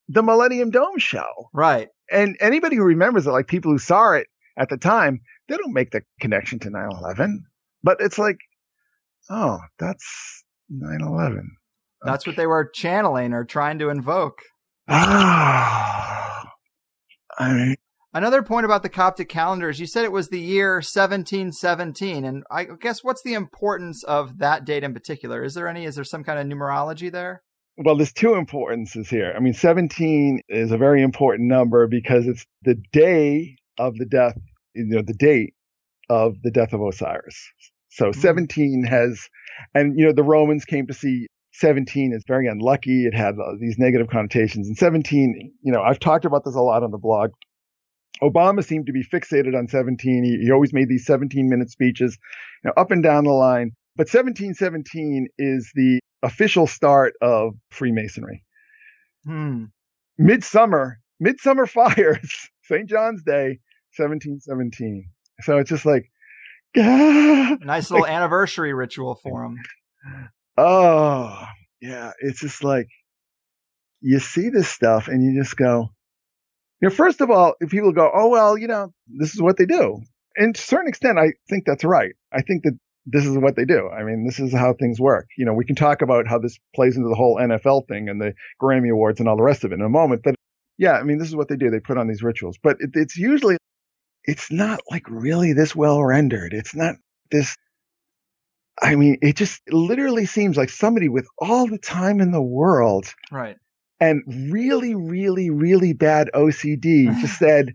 the 0.08 0.22
Millennium 0.22 0.70
Dome 0.70 0.98
show. 0.98 1.48
Right. 1.52 1.88
And 2.10 2.36
anybody 2.40 2.76
who 2.76 2.84
remembers 2.84 3.26
it, 3.26 3.30
like 3.30 3.46
people 3.46 3.72
who 3.72 3.78
saw 3.78 4.12
it 4.12 4.26
at 4.58 4.68
the 4.68 4.76
time, 4.76 5.20
they 5.48 5.56
don't 5.56 5.72
make 5.72 5.90
the 5.90 6.02
connection 6.20 6.58
to 6.60 6.70
9 6.70 6.88
11. 6.90 7.44
But 7.82 7.98
it's 8.00 8.18
like, 8.18 8.38
oh, 9.30 9.58
that's 9.78 10.44
9 10.68 11.00
11. 11.00 11.56
That's 12.04 12.26
what 12.26 12.36
they 12.36 12.46
were 12.46 12.70
channeling 12.74 13.32
or 13.32 13.44
trying 13.44 13.78
to 13.78 13.88
invoke. 13.88 14.40
Ah. 14.88 16.42
I 17.38 17.52
mean, 17.52 17.76
Another 18.16 18.44
point 18.44 18.64
about 18.64 18.84
the 18.84 18.88
Coptic 18.88 19.28
calendar 19.28 19.68
is 19.68 19.80
you 19.80 19.88
said 19.88 20.04
it 20.04 20.12
was 20.12 20.28
the 20.28 20.38
year 20.38 20.74
1717. 20.74 22.24
And 22.24 22.44
I 22.48 22.64
guess 22.80 23.02
what's 23.02 23.24
the 23.24 23.34
importance 23.34 24.04
of 24.04 24.38
that 24.38 24.64
date 24.64 24.84
in 24.84 24.94
particular? 24.94 25.42
Is 25.42 25.54
there 25.54 25.66
any, 25.66 25.84
is 25.84 25.96
there 25.96 26.04
some 26.04 26.22
kind 26.22 26.38
of 26.38 26.46
numerology 26.46 27.10
there? 27.10 27.42
Well, 27.76 27.96
there's 27.96 28.12
two 28.12 28.34
importances 28.34 29.08
here. 29.08 29.32
I 29.36 29.40
mean, 29.40 29.54
17 29.54 30.40
is 30.48 30.70
a 30.70 30.78
very 30.78 31.02
important 31.02 31.48
number 31.48 31.86
because 31.86 32.26
it's 32.26 32.46
the 32.62 32.76
day 32.92 33.56
of 33.78 33.96
the 33.96 34.04
death, 34.04 34.38
you 34.74 34.84
know, 34.84 35.02
the 35.02 35.14
date 35.14 35.54
of 36.08 36.36
the 36.42 36.50
death 36.50 36.72
of 36.72 36.80
Osiris. 36.80 37.50
So 37.88 38.12
17 38.12 38.84
has, 38.84 39.28
and 39.74 39.98
you 39.98 40.06
know, 40.06 40.12
the 40.12 40.22
Romans 40.22 40.64
came 40.64 40.86
to 40.86 40.94
see 40.94 41.26
17 41.54 42.12
as 42.12 42.24
very 42.26 42.46
unlucky. 42.46 43.06
It 43.06 43.14
had 43.14 43.34
uh, 43.38 43.54
these 43.60 43.78
negative 43.78 44.08
connotations. 44.08 44.68
And 44.68 44.76
17, 44.76 45.52
you 45.62 45.72
know, 45.72 45.82
I've 45.82 46.00
talked 46.00 46.24
about 46.24 46.44
this 46.44 46.54
a 46.54 46.60
lot 46.60 46.82
on 46.82 46.90
the 46.90 46.98
blog. 46.98 47.30
Obama 48.22 48.64
seemed 48.64 48.86
to 48.86 48.92
be 48.92 49.04
fixated 49.04 49.56
on 49.56 49.66
17. 49.68 50.24
He, 50.24 50.44
he 50.44 50.52
always 50.52 50.72
made 50.72 50.88
these 50.88 51.06
17 51.06 51.48
minute 51.48 51.70
speeches, 51.70 52.18
you 52.62 52.68
know, 52.68 52.80
up 52.80 52.90
and 52.90 53.02
down 53.02 53.24
the 53.24 53.32
line. 53.32 53.72
But 53.96 54.08
1717 54.08 55.28
is 55.38 55.70
the 55.74 56.00
official 56.24 56.66
start 56.66 57.14
of 57.20 57.54
Freemasonry. 57.70 58.44
Hmm. 59.24 59.64
Midsummer, 60.18 60.98
Midsummer 61.20 61.66
Fires, 61.66 62.48
St. 62.64 62.88
John's 62.88 63.22
Day, 63.22 63.60
1717. 63.96 65.08
So 65.42 65.58
it's 65.58 65.70
just 65.70 65.86
like, 65.86 66.10
ah, 66.76 67.56
Nice 67.60 67.90
little 67.90 68.06
anniversary 68.06 68.72
ritual 68.72 69.14
for 69.16 69.44
him. 69.44 69.58
oh, 70.56 71.44
yeah. 71.80 72.12
It's 72.20 72.40
just 72.40 72.64
like, 72.64 72.88
you 74.00 74.18
see 74.18 74.48
this 74.48 74.68
stuff 74.68 75.08
and 75.08 75.22
you 75.22 75.40
just 75.40 75.56
go, 75.56 75.90
you 76.80 76.88
know, 76.88 76.94
first 76.94 77.20
of 77.20 77.30
all, 77.30 77.54
if 77.60 77.70
people 77.70 77.92
go, 77.92 78.10
oh, 78.12 78.28
well, 78.28 78.58
you 78.58 78.66
know, 78.66 78.92
this 79.06 79.34
is 79.34 79.40
what 79.40 79.56
they 79.56 79.66
do. 79.66 80.00
And 80.36 80.54
to 80.54 80.58
a 80.58 80.62
certain 80.62 80.88
extent, 80.88 81.18
I 81.18 81.32
think 81.48 81.64
that's 81.64 81.84
right. 81.84 82.14
I 82.32 82.42
think 82.42 82.64
that 82.64 82.78
this 83.06 83.26
is 83.26 83.36
what 83.36 83.54
they 83.56 83.64
do. 83.64 83.88
I 83.90 84.02
mean, 84.02 84.24
this 84.24 84.40
is 84.40 84.52
how 84.52 84.72
things 84.72 84.98
work. 84.98 85.26
You 85.36 85.44
know, 85.44 85.52
we 85.52 85.64
can 85.64 85.76
talk 85.76 86.00
about 86.02 86.26
how 86.26 86.38
this 86.38 86.58
plays 86.74 86.96
into 86.96 87.08
the 87.08 87.14
whole 87.14 87.36
NFL 87.36 87.86
thing 87.88 88.08
and 88.08 88.20
the 88.20 88.32
Grammy 88.62 88.90
Awards 88.90 89.20
and 89.20 89.28
all 89.28 89.36
the 89.36 89.42
rest 89.42 89.64
of 89.64 89.72
it 89.72 89.74
in 89.74 89.82
a 89.82 89.88
moment. 89.88 90.22
But 90.24 90.34
yeah, 90.78 90.92
I 90.92 91.02
mean, 91.02 91.18
this 91.18 91.28
is 91.28 91.36
what 91.36 91.48
they 91.48 91.56
do. 91.56 91.70
They 91.70 91.80
put 91.80 91.98
on 91.98 92.08
these 92.08 92.22
rituals, 92.22 92.56
but 92.62 92.76
it, 92.80 92.90
it's 92.94 93.16
usually, 93.16 93.56
it's 94.24 94.50
not 94.50 94.80
like 94.90 95.04
really 95.08 95.52
this 95.52 95.76
well 95.76 96.02
rendered. 96.02 96.52
It's 96.54 96.74
not 96.74 96.94
this. 97.30 97.54
I 98.82 98.96
mean, 98.96 99.18
it 99.22 99.36
just 99.36 99.60
literally 99.70 100.26
seems 100.26 100.56
like 100.56 100.68
somebody 100.70 101.08
with 101.08 101.26
all 101.38 101.66
the 101.68 101.78
time 101.78 102.20
in 102.20 102.32
the 102.32 102.42
world 102.42 103.06
Right. 103.30 103.56
and 104.00 104.22
really, 104.50 104.94
really, 104.94 105.50
really 105.50 105.92
bad 105.92 106.30
OCD 106.34 107.16
just 107.20 107.38
said, 107.38 107.74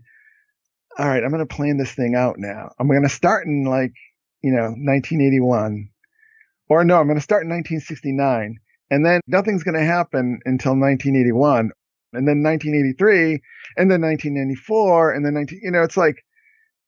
all 0.98 1.06
right, 1.08 1.22
I'm 1.24 1.30
going 1.30 1.46
to 1.46 1.54
plan 1.54 1.78
this 1.78 1.92
thing 1.92 2.14
out 2.16 2.34
now. 2.38 2.72
I'm 2.78 2.88
going 2.88 3.02
to 3.02 3.08
start 3.08 3.46
in 3.46 3.64
like, 3.64 3.92
you 4.42 4.52
know, 4.52 4.74
1981 4.76 5.88
or 6.68 6.84
no, 6.84 6.98
I'm 6.98 7.06
going 7.06 7.16
to 7.16 7.22
start 7.22 7.42
in 7.42 7.48
1969 7.50 8.58
and 8.90 9.06
then 9.06 9.20
nothing's 9.26 9.62
going 9.62 9.78
to 9.78 9.84
happen 9.84 10.40
until 10.44 10.72
1981 10.72 11.70
and 12.12 12.26
then 12.28 12.42
1983 12.42 13.40
and 13.76 13.90
then 13.90 14.00
1994 14.00 15.12
and 15.12 15.24
then 15.24 15.34
19, 15.34 15.60
you 15.62 15.70
know, 15.70 15.82
it's 15.82 15.96
like, 15.96 16.24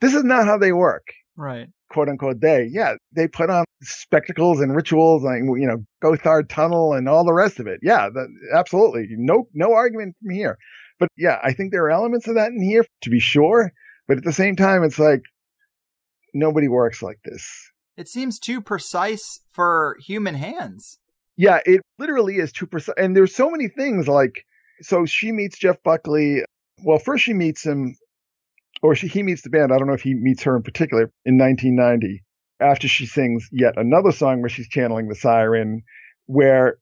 this 0.00 0.14
is 0.14 0.24
not 0.24 0.46
how 0.46 0.58
they 0.58 0.72
work 0.72 1.06
Right. 1.36 1.68
quote 1.88 2.08
unquote 2.08 2.40
they. 2.40 2.68
Yeah, 2.70 2.94
they 3.14 3.28
put 3.28 3.50
on 3.50 3.64
spectacles 3.82 4.60
and 4.60 4.74
rituals 4.74 5.22
like 5.22 5.38
you 5.38 5.66
know 5.66 5.84
Gotthard 6.02 6.48
Tunnel 6.48 6.92
and 6.92 7.08
all 7.08 7.24
the 7.24 7.32
rest 7.32 7.58
of 7.58 7.66
it. 7.66 7.80
Yeah, 7.82 8.08
that, 8.10 8.28
absolutely. 8.54 9.06
No 9.10 9.48
no 9.54 9.72
argument 9.72 10.16
from 10.20 10.34
here. 10.34 10.58
But 10.98 11.08
yeah, 11.16 11.38
I 11.42 11.52
think 11.52 11.72
there 11.72 11.84
are 11.84 11.90
elements 11.90 12.28
of 12.28 12.34
that 12.34 12.52
in 12.52 12.62
here 12.62 12.84
to 13.02 13.10
be 13.10 13.20
sure. 13.20 13.72
But 14.08 14.18
at 14.18 14.24
the 14.24 14.32
same 14.32 14.56
time, 14.56 14.84
it's 14.84 14.98
like 14.98 15.22
nobody 16.32 16.68
works 16.68 17.02
like 17.02 17.18
this. 17.24 17.70
it 17.96 18.09
seems 18.09 18.38
too 18.38 18.60
precise 18.60 19.40
for 19.52 19.96
human 20.06 20.34
hands. 20.34 20.98
Yeah, 21.36 21.60
it 21.64 21.80
literally 21.98 22.36
is 22.36 22.52
two 22.52 22.66
percent. 22.66 22.98
And 22.98 23.16
there's 23.16 23.34
so 23.34 23.50
many 23.50 23.68
things 23.68 24.09
like 24.09 24.44
so 24.82 25.06
she 25.06 25.32
meets 25.32 25.59
Jeff 25.59 25.82
Buckley. 25.82 26.42
Well, 26.84 26.98
first 26.98 27.24
she 27.24 27.32
meets 27.34 27.64
him, 27.64 27.94
or 28.82 28.94
she, 28.94 29.06
he 29.09 29.22
meets 29.22 29.42
the 29.42 29.50
band. 29.50 29.72
I 29.72 29.78
don't 29.78 29.86
know 29.86 29.94
if 29.94 30.02
he 30.02 30.14
meets 30.14 30.42
her 30.42 30.56
in 30.56 30.62
particular 30.62 31.10
in 31.24 31.38
1990. 31.38 32.22
After 32.60 32.86
she 32.88 33.06
sings 33.06 33.48
yet 33.50 33.74
another 33.76 34.12
song 34.12 34.40
where 34.40 34.48
she's 34.48 34.68
channeling 34.68 35.09
the 35.09 35.14
siren, 35.14 35.82
where 36.26 36.76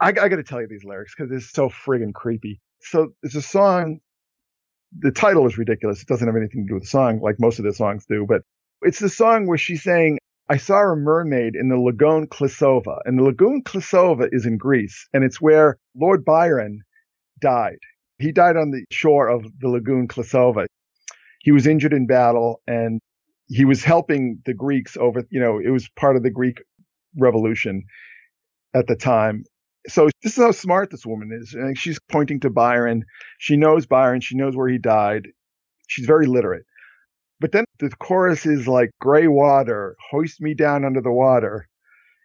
I, 0.00 0.08
I 0.08 0.28
got 0.28 0.36
to 0.36 0.42
tell 0.42 0.60
you 0.60 0.66
these 0.68 0.84
lyrics 0.84 1.14
because 1.16 1.30
it's 1.32 1.52
so 1.52 1.68
friggin' 1.68 2.12
creepy. 2.12 2.60
So 2.80 3.12
it's 3.22 3.34
a 3.36 3.42
song. 3.42 4.00
The 4.98 5.10
title 5.10 5.46
is 5.46 5.58
ridiculous. 5.58 6.02
It 6.02 6.08
doesn't 6.08 6.26
have 6.26 6.36
anything 6.36 6.64
to 6.64 6.68
do 6.68 6.74
with 6.74 6.84
the 6.84 6.88
song, 6.88 7.20
like 7.20 7.36
most 7.38 7.58
of 7.58 7.64
the 7.64 7.72
songs 7.72 8.06
do. 8.06 8.26
But 8.28 8.42
it's 8.82 9.00
the 9.00 9.08
song 9.08 9.46
where 9.46 9.58
she's 9.58 9.82
saying, 9.82 10.18
I 10.48 10.58
saw 10.58 10.92
a 10.92 10.96
mermaid 10.96 11.56
in 11.56 11.68
the 11.68 11.78
Lagoon 11.78 12.26
Klisova, 12.26 12.98
and 13.06 13.18
the 13.18 13.22
Lagoon 13.22 13.62
Klisova 13.62 14.28
is 14.30 14.44
in 14.44 14.58
Greece, 14.58 15.08
and 15.14 15.24
it's 15.24 15.40
where 15.40 15.78
Lord 15.96 16.24
Byron 16.24 16.82
died. 17.40 17.78
He 18.18 18.30
died 18.30 18.56
on 18.56 18.70
the 18.70 18.84
shore 18.90 19.28
of 19.28 19.44
the 19.60 19.68
Lagoon 19.68 20.06
Klisova. 20.06 20.66
He 21.40 21.50
was 21.50 21.66
injured 21.66 21.94
in 21.94 22.06
battle, 22.06 22.60
and 22.66 23.00
he 23.46 23.64
was 23.64 23.82
helping 23.82 24.40
the 24.44 24.54
Greeks 24.54 24.96
over. 24.98 25.24
You 25.30 25.40
know, 25.40 25.58
it 25.58 25.70
was 25.70 25.88
part 25.96 26.16
of 26.16 26.22
the 26.22 26.30
Greek 26.30 26.62
Revolution 27.16 27.84
at 28.74 28.86
the 28.86 28.96
time. 28.96 29.44
So 29.86 30.08
this 30.22 30.36
is 30.36 30.42
how 30.42 30.52
smart 30.52 30.90
this 30.90 31.04
woman 31.04 31.30
is. 31.32 31.54
And 31.54 31.76
she's 31.76 31.98
pointing 32.10 32.40
to 32.40 32.50
Byron. 32.50 33.04
She 33.38 33.56
knows 33.56 33.86
Byron. 33.86 34.20
She 34.20 34.36
knows 34.36 34.56
where 34.56 34.68
he 34.68 34.78
died. 34.78 35.28
She's 35.88 36.06
very 36.06 36.26
literate. 36.26 36.64
But 37.40 37.52
then 37.52 37.64
the 37.78 37.90
chorus 37.90 38.46
is 38.46 38.66
like 38.66 38.90
gray 39.00 39.26
water, 39.26 39.96
hoist 40.10 40.40
me 40.40 40.54
down 40.54 40.84
under 40.84 41.00
the 41.00 41.12
water. 41.12 41.68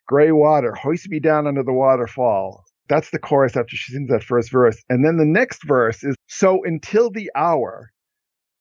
Gray 0.08 0.32
water, 0.32 0.74
hoist 0.74 1.10
me 1.10 1.20
down 1.20 1.46
under 1.46 1.64
the 1.64 1.74
waterfall. 1.74 2.64
That's 2.88 3.10
the 3.12 3.20
chorus 3.20 3.58
after 3.58 3.76
she 3.76 3.92
sings 3.92 4.10
that 4.10 4.24
first 4.24 4.52
verse. 4.52 4.82
And 4.90 5.06
then 5.06 5.18
the 5.18 5.26
next 5.26 5.64
verse 5.66 6.04
is 6.04 6.16
so 6.28 6.64
until 6.64 7.12
the 7.12 7.30
hour, 7.36 7.92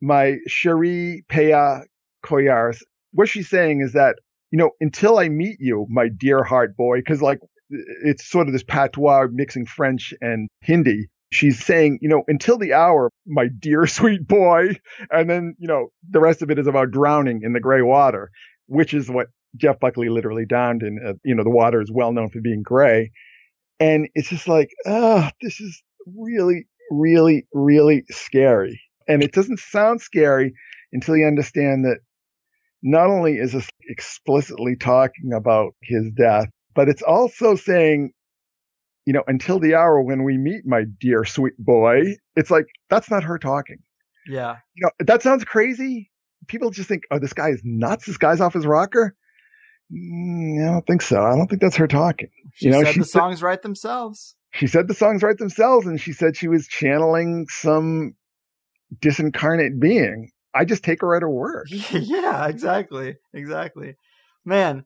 my 0.01 0.37
Cherie 0.47 1.25
Pea 1.29 1.83
Koyars. 2.25 2.79
What 3.13 3.29
she's 3.29 3.49
saying 3.49 3.81
is 3.81 3.93
that, 3.93 4.17
you 4.51 4.59
know, 4.59 4.71
until 4.81 5.19
I 5.19 5.29
meet 5.29 5.57
you, 5.61 5.87
my 5.89 6.09
dear 6.09 6.43
heart 6.43 6.77
boy, 6.77 6.99
because 6.99 7.23
like 7.23 7.39
it's 7.71 8.29
sort 8.29 8.47
of 8.47 8.53
this 8.53 8.65
patois 8.65 9.27
mixing 9.31 9.67
French 9.67 10.15
and 10.21 10.49
Hindi 10.61 11.09
she's 11.31 11.63
saying, 11.63 11.99
you 12.01 12.09
know, 12.09 12.23
until 12.29 12.59
the 12.59 12.73
hour, 12.73 13.11
my 13.27 13.49
dear 13.59 13.87
sweet 13.87 14.27
boy. 14.27 14.79
And 15.11 15.29
then, 15.29 15.55
you 15.59 15.69
know, 15.69 15.89
the 16.09 16.21
rest 16.21 16.43
of 16.43 16.51
it 16.51 16.59
is 16.59 16.67
about 16.67 16.91
drowning 16.91 17.41
in 17.43 17.53
the 17.53 17.61
gray 17.61 17.83
water, 17.83 18.31
which 18.67 18.95
is 18.95 19.11
what 19.11 19.29
Jeff 19.57 19.81
Buckley 19.81 20.09
literally 20.09 20.45
drowned 20.47 20.83
in. 20.83 20.99
Uh, 21.05 21.15
you 21.25 21.35
know, 21.35 21.45
the 21.45 21.51
water 21.51 21.81
is 21.81 21.91
well 21.93 22.13
known 22.13 22.31
for 22.31 22.41
being 22.41 22.63
gray. 22.63 23.11
And 23.81 24.09
it's 24.15 24.29
just 24.29 24.49
like, 24.49 24.71
oh, 24.87 25.29
this 25.41 25.61
is 25.61 25.83
really, 26.17 26.67
really, 26.91 27.47
really 27.53 28.05
scary. 28.11 28.81
And 29.07 29.23
it 29.23 29.33
doesn't 29.33 29.61
sound 29.61 30.01
scary 30.01 30.53
until 30.93 31.17
you 31.17 31.27
understand 31.27 31.85
that 31.85 31.99
not 32.83 33.09
only 33.09 33.39
is 33.39 33.53
this 33.53 33.69
explicitly 33.89 34.77
talking 34.77 35.33
about 35.33 35.75
his 35.83 36.11
death, 36.17 36.49
but 36.79 36.89
it's 36.89 37.03
also 37.03 37.57
saying 37.57 38.13
you 39.05 39.15
know, 39.15 39.25
until 39.27 39.59
the 39.59 39.75
hour 39.75 40.03
when 40.03 40.23
we 40.23 40.37
meet 40.37 40.67
my 40.67 40.85
dear 41.01 41.25
sweet 41.25 41.57
boy, 41.59 42.03
it's 42.37 42.51
like, 42.51 42.67
that's 42.91 43.11
not 43.11 43.25
her 43.25 43.39
talking. 43.39 43.79
Yeah. 44.29 44.57
You 44.75 44.85
know, 44.85 44.91
that 45.07 45.23
sounds 45.23 45.45
crazy. 45.45 46.11
People 46.47 46.71
just 46.71 46.91
think, 46.91 47.05
oh, 47.11 47.19
this 47.19 47.33
guy 47.33 47.49
is 47.49 47.63
nuts. 47.65 48.05
This 48.05 48.19
guy's 48.19 48.43
off 48.43 48.53
his 48.53 48.67
rocker. 48.67 49.17
Mm, 49.91 50.63
I 50.63 50.73
don't 50.73 50.87
think 50.87 51.01
so. 51.01 51.23
I 51.23 51.35
don't 51.35 51.47
think 51.49 51.63
that's 51.63 51.77
her 51.77 51.89
talking. 51.89 52.29
She 52.53 52.67
you 52.67 52.73
know, 52.73 52.85
said 52.85 52.93
she 52.93 53.01
the 53.01 53.07
songs 53.07 53.41
write 53.41 53.63
themselves. 53.63 54.37
She 54.53 54.67
said 54.67 54.89
the 54.89 54.95
songs 54.95 55.23
write 55.23 55.39
themselves, 55.39 55.87
and 55.87 55.99
she 55.99 56.13
said 56.13 56.37
she 56.37 56.49
was 56.49 56.69
channeling 56.69 57.47
some 57.49 58.15
disincarnate 59.01 59.81
being. 59.81 60.33
I 60.55 60.67
just 60.67 60.85
take 60.85 61.01
her 61.01 61.17
at 61.17 61.23
her 61.23 61.31
word. 61.31 61.69
yeah, 61.93 62.47
exactly. 62.47 63.17
Exactly. 63.33 63.97
Man, 64.45 64.85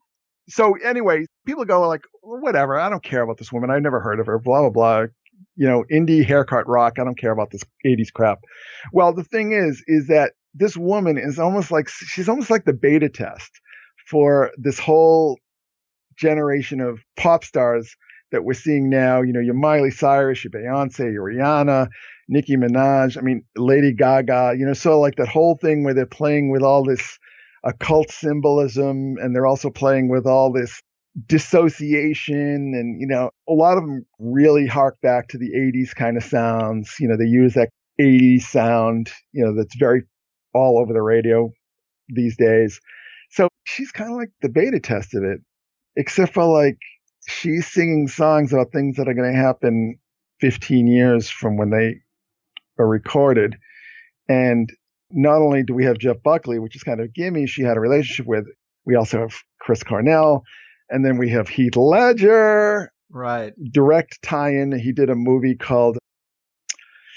so 0.49 0.75
anyway, 0.85 1.27
people 1.47 1.65
go 1.65 1.87
like, 1.89 2.03
whatever. 2.23 2.79
I 2.79 2.89
don't 2.89 3.03
care 3.03 3.23
about 3.23 3.39
this 3.39 3.53
woman. 3.53 3.71
I've 3.71 3.83
never 3.83 4.01
heard 4.01 4.21
of 4.21 4.27
her. 4.27 4.39
Blah 4.39 4.61
blah 4.61 4.71
blah. 4.71 5.07
You 5.57 5.69
know, 5.69 5.85
indie 5.93 6.25
haircut 6.25 6.67
rock. 6.67 6.99
I 6.99 7.05
don't 7.05 7.19
care 7.19 7.33
about 7.33 7.51
this 7.51 7.63
80s 7.85 8.13
crap. 8.13 8.39
Well, 8.93 9.13
the 9.13 9.25
thing 9.25 9.53
is, 9.53 9.83
is 9.87 10.07
that 10.07 10.33
this 10.55 10.77
woman 10.77 11.19
is 11.19 11.39
almost 11.39 11.71
like 11.71 11.89
she's 11.89 12.29
almost 12.29 12.51
like 12.51 12.65
the 12.65 12.73
beta 12.73 13.09
test 13.09 13.51
for 14.09 14.51
this 14.57 14.79
whole 14.79 15.39
generation 16.17 16.81
of 16.81 17.01
pop 17.17 17.45
stars 17.45 17.95
that 18.31 18.45
we're 18.45 18.55
seeing 18.55 18.89
now. 18.89 19.23
You 19.23 19.33
know, 19.33 19.41
your 19.41 19.55
Miley 19.55 19.91
Cyrus, 19.91 20.45
your 20.45 20.51
Beyonce, 20.51 21.13
your 21.13 21.25
Rihanna, 21.25 21.89
Nicki 22.29 22.57
Minaj. 22.57 23.19
I 23.19 23.21
mean, 23.21 23.45
Lady 23.57 23.93
Gaga. 23.93 24.55
You 24.59 24.67
know, 24.67 24.73
so 24.73 25.01
like 25.01 25.17
that 25.17 25.29
whole 25.29 25.59
thing 25.61 25.85
where 25.85 25.95
they're 25.95 26.07
playing 26.07 26.51
with 26.51 26.63
all 26.63 26.85
this 26.85 27.19
occult 27.65 28.11
symbolism 28.11 29.17
and 29.21 29.35
they're 29.35 29.47
also 29.47 29.71
playing 29.71 30.09
with 30.09 30.27
all 30.27 30.53
this 30.53 30.83
dissociation 31.27 32.73
and 32.75 33.01
you 33.01 33.07
know 33.07 33.31
a 33.49 33.53
lot 33.53 33.77
of 33.77 33.85
them 33.85 34.05
really 34.19 34.67
hark 34.67 34.97
back 35.03 35.29
to 35.29 35.39
the 35.39 35.51
80s 35.55 35.95
kind 35.95 36.17
of 36.17 36.25
sounds. 36.25 36.97
You 36.99 37.09
know 37.09 37.17
they 37.17 37.25
use 37.27 37.55
that 37.55 37.69
80s 38.01 38.43
sound 38.43 39.11
you 39.33 39.45
know 39.45 39.55
that's 39.55 39.77
very 39.77 40.03
all 40.55 40.79
over 40.79 40.93
the 40.93 41.03
radio 41.03 41.51
these 42.09 42.37
days. 42.37 42.81
So 43.31 43.49
she's 43.65 43.93
kind 43.93 44.11
of 44.11 44.17
like 44.17 44.31
the 44.43 44.49
beta 44.49 44.81
test 44.81 45.15
of 45.15 45.23
it 45.23 45.41
except 45.97 46.35
for 46.35 46.45
like 46.45 46.79
she's 47.29 47.67
singing 47.67 48.09
songs 48.09 48.53
about 48.53 48.73
things 48.73 48.97
that 48.97 49.09
are 49.09 49.15
going 49.15 49.33
to 49.33 49.39
happen 49.39 49.99
15 50.41 50.87
years 50.87 51.29
from 51.31 51.57
when 51.57 51.71
they 51.71 51.97
are 52.79 52.89
recorded. 52.89 53.57
And 54.29 54.71
not 55.13 55.43
only 55.43 55.63
do 55.63 55.75
we 55.75 55.85
have 55.85 55.99
Jeff 55.99 56.23
Buckley, 56.23 56.59
which 56.59 56.77
is 56.77 56.83
kind 56.83 57.01
of 57.01 57.13
gimme, 57.13 57.47
she 57.47 57.63
had 57.63 57.77
a 57.77 57.81
relationship 57.81 58.27
with, 58.27 58.47
we 58.85 58.97
also 58.97 59.21
have 59.21 59.35
Chris 59.61 59.83
Cornell, 59.83 60.43
and 60.89 61.05
then 61.05 61.19
we 61.19 61.31
have 61.31 61.49
Heath 61.49 61.77
Ledger. 61.77 62.91
Right. 63.11 63.53
Direct 63.71 64.21
tie-in. 64.23 64.73
He 64.79 64.93
did 64.93 65.11
a 65.11 65.15
movie 65.15 65.55
called, 65.55 65.99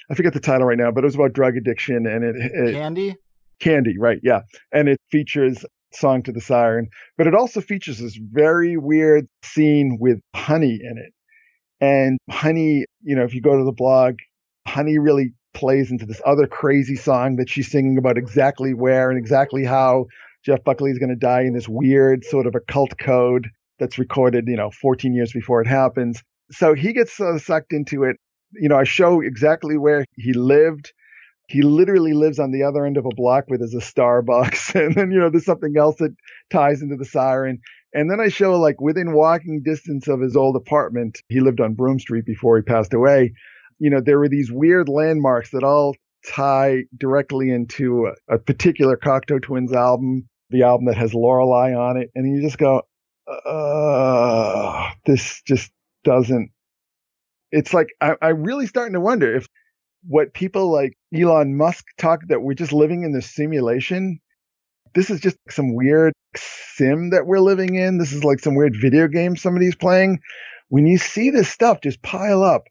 I 0.10 0.16
forget 0.16 0.34
the 0.34 0.40
title 0.40 0.68
right 0.68 0.78
now, 0.78 0.92
but 0.92 1.04
it 1.04 1.08
was 1.08 1.16
about 1.16 1.34
drug 1.34 1.56
addiction 1.58 2.06
and 2.06 2.24
it, 2.24 2.36
it 2.38 2.74
Candy. 2.74 3.16
Candy, 3.60 3.98
right? 3.98 4.20
Yeah, 4.22 4.42
and 4.72 4.90
it 4.90 5.00
features 5.10 5.66
"Song 5.94 6.24
to 6.24 6.32
the 6.32 6.42
Siren," 6.42 6.90
but 7.18 7.26
it 7.26 7.34
also 7.34 7.62
features 7.62 8.00
this 8.00 8.20
very 8.22 8.78
weird 8.78 9.28
scene 9.44 9.98
with 10.00 10.20
Honey 10.36 10.80
in 10.82 10.98
it. 10.98 11.14
And 11.80 12.20
Honey, 12.30 12.86
you 13.02 13.16
know, 13.16 13.24
if 13.24 13.34
you 13.34 13.42
go 13.42 13.58
to 13.58 13.64
the 13.64 13.72
blog, 13.72 14.16
Honey 14.68 15.00
really 15.00 15.34
plays 15.56 15.90
into 15.90 16.06
this 16.06 16.22
other 16.26 16.45
crazy 16.45 16.95
song 16.95 17.38
that 17.38 17.49
she's 17.49 17.72
singing 17.72 17.98
about 17.98 18.18
exactly 18.18 18.73
where 18.73 19.10
and 19.10 19.18
exactly 19.18 19.65
how 19.65 20.06
Jeff 20.45 20.64
Buckley 20.64 20.91
is 20.91 20.99
going 20.99 21.10
to 21.10 21.15
die 21.15 21.41
in 21.41 21.53
this 21.53 21.68
weird 21.68 22.23
sort 22.23 22.45
of 22.45 22.53
occult 22.53 22.98
code 22.99 23.49
that's 23.80 23.98
recorded, 23.98 24.45
you 24.48 24.56
know, 24.56 24.69
14 24.69 25.14
years 25.14 25.34
before 25.34 25.61
it 25.61 25.68
happens. 25.68 26.22
So 26.52 26.76
he 26.76 26.94
gets 26.94 27.19
uh, 27.19 27.40
sucked 27.40 27.73
into 27.73 28.03
it. 28.03 28.18
You 28.53 28.69
know, 28.69 28.77
I 28.77 28.84
show 28.84 29.22
exactly 29.22 29.77
where 29.77 30.06
he 30.15 30.34
lived. 30.34 30.94
He 31.48 31.61
literally 31.61 32.14
lives 32.14 32.40
on 32.40 32.52
the 32.52 32.64
other 32.64 32.86
end 32.86 32.98
of 32.98 33.06
a 33.06 33.15
block 33.15 33.45
where 33.48 33.57
there's 33.57 33.73
a 33.73 33.77
Starbucks. 33.77 34.76
And 34.86 34.94
then, 34.94 35.11
you 35.11 35.19
know, 35.19 35.30
there's 35.30 35.45
something 35.45 35.76
else 35.77 35.98
that 35.98 36.15
ties 36.52 36.82
into 36.82 36.95
the 36.95 37.06
siren. 37.06 37.60
And 37.94 38.11
then 38.11 38.19
I 38.19 38.27
show 38.27 38.60
like 38.60 38.80
within 38.80 39.14
walking 39.14 39.64
distance 39.64 40.07
of 40.07 40.22
his 40.22 40.36
old 40.36 40.56
apartment, 40.56 41.22
he 41.30 41.40
lived 41.40 41.61
on 41.61 41.73
Broome 41.73 41.99
Street 41.99 42.26
before 42.26 42.57
he 42.57 42.61
passed 42.61 42.94
away 42.94 43.34
you 43.80 43.89
know, 43.89 44.02
there 44.02 44.19
were 44.19 44.30
these 44.30 44.52
weird 44.52 44.89
landmarks 44.89 45.52
that 45.52 45.64
all 45.64 45.95
tie 46.27 46.84
directly 46.97 47.52
into 47.52 48.07
a, 48.07 48.35
a 48.35 48.39
particular 48.39 48.97
Cocteau 48.97 49.41
Twins 49.41 49.73
album, 49.73 50.27
the 50.49 50.64
album 50.64 50.88
that 50.88 50.97
has 50.97 51.14
Lorelei 51.14 51.73
on 51.73 51.97
it. 51.97 52.10
And 52.15 52.35
you 52.35 52.41
just 52.41 52.57
go, 52.57 52.84
uh, 53.27 54.91
this 55.06 55.41
just 55.43 55.72
doesn't, 56.03 56.52
it's 57.52 57.73
like, 57.73 57.88
I, 58.02 58.15
I'm 58.22 58.43
really 58.43 58.68
starting 58.68 58.93
to 58.93 59.02
wonder 59.02 59.35
if 59.35 59.47
what 60.07 60.34
people 60.34 60.72
like 60.72 60.97
Elon 61.14 61.57
Musk 61.57 61.85
talk 61.97 62.22
that 62.27 62.41
we're 62.41 62.53
just 62.53 62.73
living 62.73 63.03
in 63.03 63.11
this 63.11 63.30
simulation. 63.30 64.19
This 64.93 65.10
is 65.10 65.19
just 65.19 65.38
some 65.49 65.76
weird 65.76 66.14
sim 66.35 67.10
that 67.10 67.26
we're 67.26 67.39
living 67.39 67.76
in. 67.76 67.97
This 67.97 68.14
is 68.14 68.23
like 68.23 68.39
some 68.39 68.56
weird 68.56 68.76
video 68.80 69.07
game 69.07 69.35
somebody's 69.35 69.76
playing. 69.76 70.19
When 70.69 70.88
you 70.88 70.97
see 70.97 71.30
this 71.31 71.49
stuff 71.49 71.81
just 71.81 72.02
pile 72.02 72.43
up, 72.43 72.64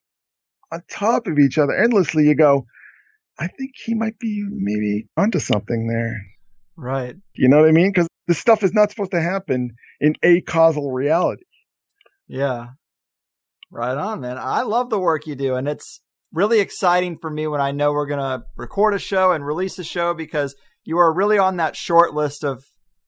on 0.74 0.82
top 0.90 1.26
of 1.26 1.38
each 1.38 1.56
other 1.56 1.72
endlessly, 1.72 2.24
you 2.24 2.34
go, 2.34 2.66
I 3.38 3.46
think 3.46 3.72
he 3.84 3.94
might 3.94 4.18
be 4.18 4.44
maybe 4.50 5.06
onto 5.16 5.38
something 5.38 5.86
there. 5.88 6.20
Right. 6.76 7.16
You 7.34 7.48
know 7.48 7.60
what 7.60 7.68
I 7.68 7.72
mean? 7.72 7.90
Because 7.92 8.08
this 8.26 8.38
stuff 8.38 8.62
is 8.62 8.72
not 8.72 8.90
supposed 8.90 9.12
to 9.12 9.20
happen 9.20 9.76
in 10.00 10.14
a 10.22 10.40
causal 10.40 10.92
reality. 10.92 11.44
Yeah. 12.26 12.68
Right 13.70 13.96
on, 13.96 14.20
man. 14.20 14.38
I 14.38 14.62
love 14.62 14.90
the 14.90 14.98
work 14.98 15.26
you 15.26 15.36
do. 15.36 15.54
And 15.54 15.68
it's 15.68 16.00
really 16.32 16.60
exciting 16.60 17.16
for 17.16 17.30
me 17.30 17.46
when 17.46 17.60
I 17.60 17.70
know 17.72 17.92
we're 17.92 18.06
going 18.06 18.20
to 18.20 18.44
record 18.56 18.94
a 18.94 18.98
show 18.98 19.32
and 19.32 19.46
release 19.46 19.78
a 19.78 19.84
show 19.84 20.14
because 20.14 20.54
you 20.84 20.98
are 20.98 21.14
really 21.14 21.38
on 21.38 21.56
that 21.56 21.76
short 21.76 22.14
list 22.14 22.44
of 22.44 22.64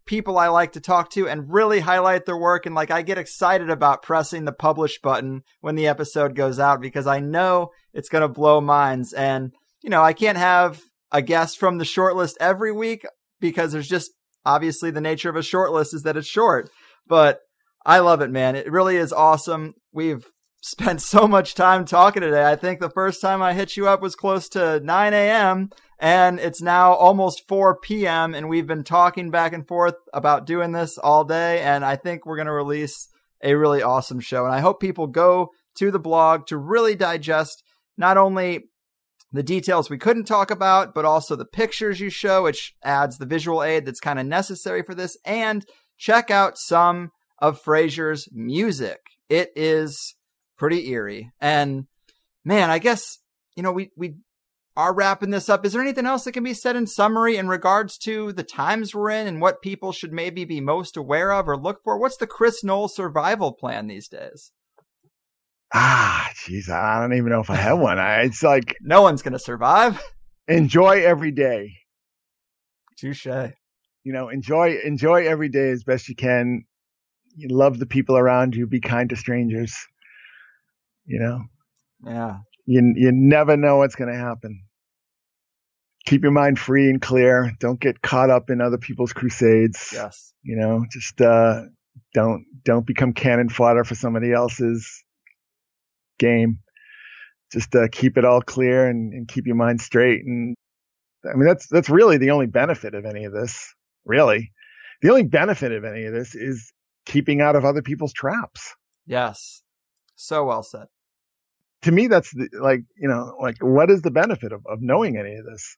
people 0.07 0.39
I 0.39 0.49
like 0.49 0.73
to 0.73 0.81
talk 0.81 1.11
to 1.11 1.29
and 1.29 1.53
really 1.53 1.81
highlight 1.81 2.25
their 2.25 2.37
work. 2.37 2.65
And 2.65 2.75
like, 2.75 2.91
I 2.91 3.03
get 3.03 3.19
excited 3.19 3.71
about 3.71 4.03
pressing 4.03 4.45
the 4.45 4.53
publish 4.53 5.01
button 5.01 5.43
when 5.61 5.75
the 5.75 5.89
episode 5.89 6.35
goes 6.35 6.59
out 6.59 6.81
because 6.81 7.07
I 7.07 7.21
know 7.21 7.71
it's 7.93 8.09
going 8.09 8.23
to 8.23 8.29
blow 8.29 8.61
minds. 8.61 9.13
And, 9.13 9.53
you 9.83 9.91
know, 9.91 10.03
I 10.03 10.13
can't 10.13 10.39
have 10.39 10.81
a 11.13 11.23
guest 11.23 11.59
from 11.59 11.79
the 11.79 11.85
shortlist 11.85 12.35
every 12.41 12.73
week 12.73 13.05
because 13.41 13.73
there's 13.73 13.89
just 13.89 14.13
obviously 14.45 14.91
the 14.91 15.01
nature 15.01 15.29
of 15.29 15.37
a 15.37 15.41
shortlist 15.41 15.93
is 15.93 16.03
that 16.03 16.17
it's 16.17 16.27
short, 16.27 16.71
but 17.07 17.41
I 17.85 17.99
love 17.99 18.21
it, 18.21 18.31
man. 18.31 18.57
It 18.57 18.71
really 18.71 18.97
is 18.97 19.13
awesome. 19.13 19.75
We've 19.93 20.27
spent 20.63 21.01
so 21.01 21.29
much 21.29 21.55
time 21.55 21.85
talking 21.85 22.23
today. 22.23 22.45
I 22.45 22.57
think 22.57 22.81
the 22.81 22.91
first 22.91 23.21
time 23.21 23.43
I 23.43 23.55
hit 23.55 23.77
you 23.77 23.89
up 23.89 24.03
was 24.03 24.17
close 24.17 24.49
to 24.51 24.81
9 24.81 25.15
a.m. 25.15 25.71
and 25.99 26.39
it's 26.39 26.61
now 26.61 26.93
almost 26.93 27.49
4 27.49 27.79
p.m. 27.81 28.35
and 28.35 28.49
we've 28.49 28.67
been 28.67 28.85
talking 28.85 29.31
back 29.31 29.53
and 29.53 29.67
forth 29.67 29.95
about 30.13 30.47
doing 30.47 30.73
this 30.73 30.99
all 30.99 31.25
day. 31.25 31.61
And 31.63 31.85
I 31.85 31.97
think 31.97 32.27
we're 32.27 32.37
going 32.37 32.47
to 32.47 32.53
release 32.53 33.09
a 33.43 33.55
really 33.55 33.83
awesome 33.83 34.21
show. 34.21 34.45
And 34.45 34.55
I 34.55 34.61
hope 34.61 34.81
people 34.81 35.07
go 35.07 35.51
to 35.77 35.91
the 35.91 35.99
blog 35.99 36.47
to 36.47 36.59
really 36.59 36.95
digest 36.95 37.63
not 37.97 38.19
only 38.19 38.65
the 39.33 39.43
details 39.43 39.91
we 39.91 39.99
couldn't 39.99 40.25
talk 40.25 40.51
about, 40.51 40.95
but 40.95 41.05
also 41.05 41.35
the 41.35 41.45
pictures 41.45 42.01
you 42.01 42.11
show, 42.11 42.43
which 42.43 42.75
adds 42.83 43.19
the 43.19 43.27
visual 43.27 43.63
aid 43.63 43.87
that's 43.87 44.01
kind 44.01 44.19
of 44.19 44.27
necessary 44.27 44.83
for 44.83 44.95
this, 44.95 45.17
and 45.25 45.65
check 45.99 46.31
out 46.31 46.59
some 46.59 47.11
of 47.39 47.61
Fraser's 47.61 48.29
music. 48.33 48.99
It 49.29 49.51
is 49.57 50.15
pretty 50.57 50.89
eerie. 50.91 51.33
And 51.41 51.87
man, 52.45 52.71
I 52.71 52.79
guess, 52.79 53.19
you 53.57 53.63
know, 53.63 53.73
we, 53.73 53.91
we 53.97 54.15
are 54.77 54.95
wrapping 54.95 55.31
this 55.31 55.49
up. 55.49 55.65
Is 55.65 55.73
there 55.73 55.83
anything 55.83 56.07
else 56.07 56.25
that 56.25 56.33
can 56.33 56.45
be 56.45 56.55
said 56.55 56.77
in 56.77 56.87
summary 56.87 57.37
in 57.37 57.49
regards 57.49 57.97
to 57.99 58.33
the 58.33 58.43
times 58.43 58.95
we're 58.95 59.11
in 59.11 59.27
and 59.27 59.41
what 59.41 59.63
people 59.63 59.91
should 59.93 60.13
maybe 60.13 60.45
be 60.45 60.61
most 60.61 60.97
aware 60.97 61.33
of 61.33 61.49
or 61.49 61.57
look 61.57 61.83
for? 61.83 61.99
What's 61.99 62.19
the 62.19 62.27
Chris 62.27 62.63
Knowles 62.63 62.95
survival 62.95 63.53
plan 63.53 63.87
these 63.87 64.09
days? 64.09 64.53
Ah, 65.75 66.31
jeez, 66.35 66.69
I 66.69 67.01
don't 67.01 67.15
even 67.15 67.31
know 67.31 67.41
if 67.41 67.51
I 67.51 67.57
have 67.57 67.79
one. 67.79 67.99
I, 67.99 68.23
it's 68.23 68.43
like 68.43 68.77
no 68.83 69.03
one's 69.03 69.23
going 69.23 69.33
to 69.33 69.39
survive. 69.39 70.03
Enjoy 70.47 71.03
every 71.03 71.33
day. 71.33 71.73
Touche. 72.99 73.27
You 73.27 74.13
know, 74.13 74.29
enjoy 74.29 74.77
enjoy 74.85 75.27
every 75.27 75.49
day 75.49 75.71
as 75.71 75.83
best 75.83 76.09
you 76.09 76.15
can. 76.15 76.65
You 77.35 77.49
love 77.49 77.79
the 77.79 77.87
people 77.87 78.17
around 78.17 78.55
you. 78.55 78.67
Be 78.67 78.81
kind 78.81 79.11
to 79.11 79.17
strangers. 79.17 79.77
You 81.05 81.19
know. 81.19 81.41
Yeah. 82.05 82.37
You 82.67 82.93
you 82.95 83.11
never 83.13 83.57
know 83.57 83.79
what's 83.79 83.97
going 83.97 84.13
to 84.13 84.19
happen. 84.19 84.66
Keep 86.07 86.23
your 86.23 86.33
mind 86.33 86.59
free 86.59 86.89
and 86.89 87.03
clear. 87.03 87.53
Don't 87.59 87.81
get 87.81 88.01
caught 88.01 88.31
up 88.31 88.49
in 88.49 88.61
other 88.61 88.79
people's 88.79 89.13
crusades. 89.13 89.91
Yes. 89.93 90.33
You 90.43 90.57
know, 90.57 90.85
just 90.91 91.21
uh, 91.21 91.63
don't 92.15 92.45
don't 92.65 92.87
become 92.87 93.13
cannon 93.13 93.49
fodder 93.49 93.85
for 93.85 93.95
somebody 93.95 94.33
else's 94.33 95.05
game. 96.19 96.61
Just 97.53 97.75
uh, 97.75 97.89
keep 97.91 98.17
it 98.17 98.25
all 98.25 98.41
clear 98.41 98.89
and, 98.89 99.13
and 99.13 99.29
keep 99.29 99.47
your 99.47 99.57
mind 99.57 99.81
straight. 99.81 100.25
And 100.25 100.55
I 101.25 101.35
mean, 101.35 101.47
that's 101.47 101.67
that's 101.69 101.91
really 101.91 102.19
the 102.19 102.31
only 102.31 102.47
benefit 102.47 102.95
of 102.95 103.05
any 103.05 103.25
of 103.25 103.33
this. 103.33 103.75
Really, 104.05 104.53
the 105.03 105.11
only 105.11 105.25
benefit 105.25 105.73
of 105.73 105.85
any 105.85 106.05
of 106.05 106.13
this 106.13 106.35
is 106.35 106.73
keeping 107.05 107.41
out 107.41 107.57
of 107.57 107.65
other 107.65 107.83
people's 107.83 108.13
traps. 108.13 108.75
Yes. 109.07 109.63
So 110.15 110.45
well 110.45 110.63
said. 110.63 110.87
To 111.83 111.93
me, 111.93 112.07
that's 112.07 112.31
the, 112.31 112.49
like 112.61 112.81
you 112.97 113.09
know, 113.09 113.37
like 113.41 113.57
what 113.61 113.91
is 113.91 114.03
the 114.03 114.11
benefit 114.11 114.53
of, 114.53 114.63
of 114.67 114.81
knowing 114.81 115.17
any 115.17 115.35
of 115.35 115.45
this? 115.45 115.77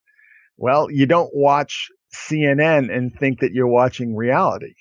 Well, 0.58 0.90
you 0.90 1.06
don't 1.06 1.30
watch 1.32 1.88
CNN 2.12 2.94
and 2.94 3.14
think 3.14 3.40
that 3.40 3.52
you're 3.52 3.68
watching 3.68 4.16
reality 4.16 4.74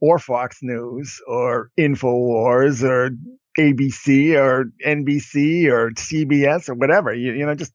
or 0.00 0.18
Fox 0.18 0.58
News 0.62 1.20
or 1.26 1.70
InfoWars 1.78 2.82
or 2.84 3.10
ABC 3.58 4.36
or 4.36 4.66
NBC 4.86 5.66
or 5.66 5.90
CBS 5.90 6.68
or 6.68 6.74
whatever. 6.74 7.12
You, 7.12 7.32
you 7.32 7.44
know, 7.44 7.54
just 7.56 7.72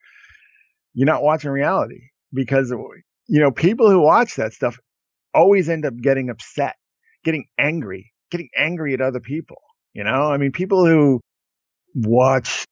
you're 0.94 1.06
not 1.06 1.22
watching 1.22 1.52
reality 1.52 2.10
because 2.32 2.72
you 2.72 3.41
know 3.41 3.52
people 3.52 3.90
who 3.90 3.99
watch 3.99 4.36
that 4.36 4.53
stuff 4.53 4.80
always 5.34 5.68
end 5.68 5.86
up 5.86 5.95
getting 6.02 6.30
upset, 6.30 6.76
getting 7.26 7.45
angry, 7.60 8.14
getting 8.32 8.49
angry 8.56 8.94
at 8.94 9.02
other 9.02 9.20
people. 9.20 9.57
You 9.94 10.06
know, 10.06 10.32
I 10.32 10.38
mean, 10.38 10.53
people 10.53 10.86
who 10.86 11.20
watch 11.94 12.65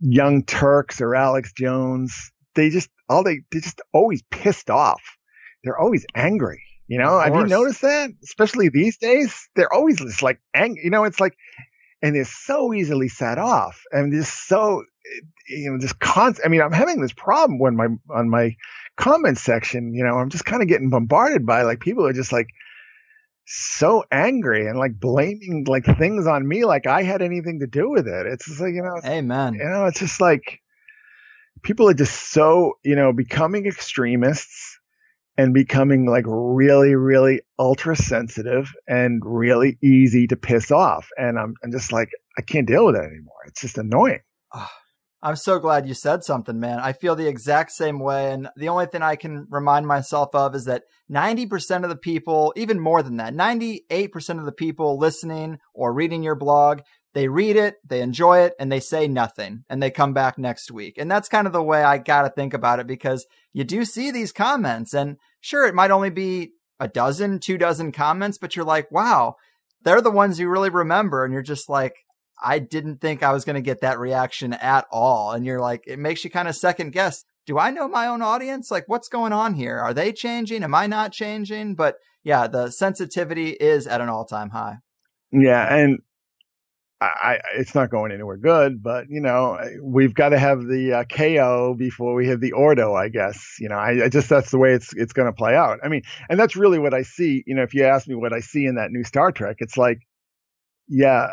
Young 0.00 0.42
Turks 0.44 1.00
or 1.00 1.14
Alex 1.14 1.52
Jones, 1.52 2.32
they 2.56 2.70
just 2.70 2.90
all 3.08 3.22
they 3.22 3.40
they 3.52 3.60
just 3.60 3.80
always 3.92 4.22
pissed 4.30 4.70
off. 4.70 5.02
They're 5.62 5.78
always 5.78 6.04
angry. 6.14 6.62
You 6.88 6.98
know, 6.98 7.18
have 7.18 7.34
you 7.34 7.46
noticed 7.46 7.82
that? 7.82 8.10
Especially 8.22 8.68
these 8.68 8.96
days, 8.98 9.48
they're 9.56 9.72
always 9.72 9.98
just 9.98 10.22
like 10.22 10.40
angry. 10.54 10.82
You 10.84 10.90
know, 10.90 11.04
it's 11.04 11.20
like 11.20 11.36
and 12.02 12.14
they're 12.14 12.24
so 12.24 12.72
easily 12.72 13.08
set 13.08 13.38
off 13.38 13.82
and 13.90 14.12
just 14.12 14.46
so 14.46 14.80
eh, 14.80 15.20
you 15.48 15.70
know 15.70 15.78
just 15.78 15.98
constant 15.98 16.46
i 16.46 16.48
mean 16.48 16.60
i'm 16.60 16.72
having 16.72 17.00
this 17.00 17.12
problem 17.12 17.58
when 17.58 17.76
my 17.76 17.86
on 18.10 18.28
my 18.28 18.54
comment 18.96 19.38
section 19.38 19.94
you 19.94 20.04
know 20.04 20.18
i'm 20.18 20.30
just 20.30 20.44
kind 20.44 20.62
of 20.62 20.68
getting 20.68 20.90
bombarded 20.90 21.46
by 21.46 21.62
like 21.62 21.80
people 21.80 22.06
are 22.06 22.12
just 22.12 22.32
like 22.32 22.48
so 23.46 24.04
angry 24.10 24.66
and 24.66 24.78
like 24.78 24.98
blaming 24.98 25.64
like 25.68 25.84
things 25.98 26.26
on 26.26 26.46
me 26.46 26.64
like 26.64 26.86
i 26.86 27.02
had 27.02 27.22
anything 27.22 27.60
to 27.60 27.66
do 27.66 27.88
with 27.88 28.08
it 28.08 28.26
it's 28.26 28.46
just 28.46 28.60
like 28.60 28.74
you 28.74 28.82
know 28.82 29.00
amen 29.04 29.54
you 29.54 29.64
know 29.64 29.86
it's 29.86 30.00
just 30.00 30.20
like 30.20 30.60
people 31.66 31.88
are 31.88 31.94
just 31.94 32.30
so 32.30 32.78
you 32.84 32.96
know 32.96 33.12
becoming 33.12 33.66
extremists 33.66 34.78
and 35.38 35.52
becoming 35.52 36.06
like 36.06 36.24
really, 36.26 36.94
really 36.94 37.42
ultra 37.58 37.94
sensitive 37.94 38.72
and 38.88 39.22
really 39.24 39.76
easy 39.82 40.26
to 40.28 40.36
piss 40.36 40.70
off. 40.70 41.08
And 41.16 41.38
I'm, 41.38 41.54
I'm 41.62 41.70
just 41.70 41.92
like, 41.92 42.08
I 42.38 42.42
can't 42.42 42.66
deal 42.66 42.86
with 42.86 42.96
it 42.96 43.04
anymore. 43.04 43.44
It's 43.46 43.60
just 43.60 43.76
annoying. 43.76 44.20
Ah, 44.54 44.72
I'm 45.22 45.36
so 45.36 45.58
glad 45.58 45.86
you 45.86 45.94
said 45.94 46.24
something, 46.24 46.58
man. 46.58 46.78
I 46.78 46.92
feel 46.92 47.16
the 47.16 47.28
exact 47.28 47.72
same 47.72 47.98
way. 47.98 48.32
And 48.32 48.48
the 48.56 48.68
only 48.68 48.86
thing 48.86 49.02
I 49.02 49.16
can 49.16 49.46
remind 49.50 49.86
myself 49.86 50.34
of 50.34 50.54
is 50.54 50.64
that 50.64 50.84
90% 51.10 51.82
of 51.82 51.90
the 51.90 51.96
people, 51.96 52.52
even 52.56 52.80
more 52.80 53.02
than 53.02 53.18
that, 53.18 53.34
98% 53.34 54.38
of 54.38 54.44
the 54.44 54.52
people 54.52 54.98
listening 54.98 55.58
or 55.74 55.92
reading 55.92 56.22
your 56.22 56.34
blog, 56.34 56.80
they 57.16 57.28
read 57.28 57.56
it, 57.56 57.76
they 57.82 58.02
enjoy 58.02 58.40
it, 58.40 58.52
and 58.60 58.70
they 58.70 58.78
say 58.78 59.08
nothing, 59.08 59.64
and 59.70 59.82
they 59.82 59.90
come 59.90 60.12
back 60.12 60.36
next 60.36 60.70
week. 60.70 60.98
And 60.98 61.10
that's 61.10 61.30
kind 61.30 61.46
of 61.46 61.54
the 61.54 61.62
way 61.62 61.82
I 61.82 61.96
got 61.96 62.22
to 62.22 62.28
think 62.28 62.52
about 62.52 62.78
it 62.78 62.86
because 62.86 63.24
you 63.54 63.64
do 63.64 63.86
see 63.86 64.10
these 64.10 64.32
comments, 64.32 64.92
and 64.92 65.16
sure, 65.40 65.66
it 65.66 65.74
might 65.74 65.90
only 65.90 66.10
be 66.10 66.50
a 66.78 66.86
dozen, 66.86 67.38
two 67.38 67.56
dozen 67.56 67.90
comments, 67.90 68.36
but 68.36 68.54
you're 68.54 68.66
like, 68.66 68.92
wow, 68.92 69.36
they're 69.80 70.02
the 70.02 70.10
ones 70.10 70.38
you 70.38 70.50
really 70.50 70.68
remember. 70.68 71.24
And 71.24 71.32
you're 71.32 71.40
just 71.40 71.70
like, 71.70 71.94
I 72.42 72.58
didn't 72.58 73.00
think 73.00 73.22
I 73.22 73.32
was 73.32 73.46
going 73.46 73.54
to 73.54 73.62
get 73.62 73.80
that 73.80 73.98
reaction 73.98 74.52
at 74.52 74.84
all. 74.92 75.32
And 75.32 75.46
you're 75.46 75.58
like, 75.58 75.84
it 75.86 75.98
makes 75.98 76.22
you 76.22 76.28
kind 76.28 76.48
of 76.48 76.54
second 76.54 76.92
guess. 76.92 77.24
Do 77.46 77.58
I 77.58 77.70
know 77.70 77.88
my 77.88 78.08
own 78.08 78.20
audience? 78.20 78.70
Like, 78.70 78.84
what's 78.88 79.08
going 79.08 79.32
on 79.32 79.54
here? 79.54 79.78
Are 79.78 79.94
they 79.94 80.12
changing? 80.12 80.62
Am 80.62 80.74
I 80.74 80.86
not 80.86 81.12
changing? 81.12 81.76
But 81.76 81.96
yeah, 82.22 82.46
the 82.46 82.68
sensitivity 82.68 83.52
is 83.52 83.86
at 83.86 84.02
an 84.02 84.10
all 84.10 84.26
time 84.26 84.50
high. 84.50 84.80
Yeah. 85.32 85.74
And 85.74 86.00
I, 87.00 87.40
it's 87.54 87.74
not 87.74 87.90
going 87.90 88.10
anywhere 88.10 88.38
good, 88.38 88.82
but 88.82 89.04
you 89.10 89.20
know, 89.20 89.58
we've 89.82 90.14
got 90.14 90.30
to 90.30 90.38
have 90.38 90.66
the 90.66 90.92
uh, 90.94 91.04
Chao 91.04 91.74
before 91.74 92.14
we 92.14 92.28
have 92.28 92.40
the 92.40 92.52
Ordo, 92.52 92.94
I 92.94 93.10
guess. 93.10 93.56
You 93.60 93.68
know, 93.68 93.76
I, 93.76 94.04
I 94.04 94.08
just 94.08 94.30
that's 94.30 94.50
the 94.50 94.58
way 94.58 94.72
it's 94.72 94.94
it's 94.94 95.12
going 95.12 95.26
to 95.26 95.32
play 95.32 95.54
out. 95.54 95.78
I 95.84 95.88
mean, 95.88 96.02
and 96.30 96.40
that's 96.40 96.56
really 96.56 96.78
what 96.78 96.94
I 96.94 97.02
see. 97.02 97.44
You 97.46 97.54
know, 97.54 97.62
if 97.62 97.74
you 97.74 97.84
ask 97.84 98.08
me 98.08 98.14
what 98.14 98.32
I 98.32 98.40
see 98.40 98.64
in 98.64 98.76
that 98.76 98.92
new 98.92 99.04
Star 99.04 99.30
Trek, 99.30 99.56
it's 99.58 99.76
like, 99.76 99.98
yeah, 100.88 101.28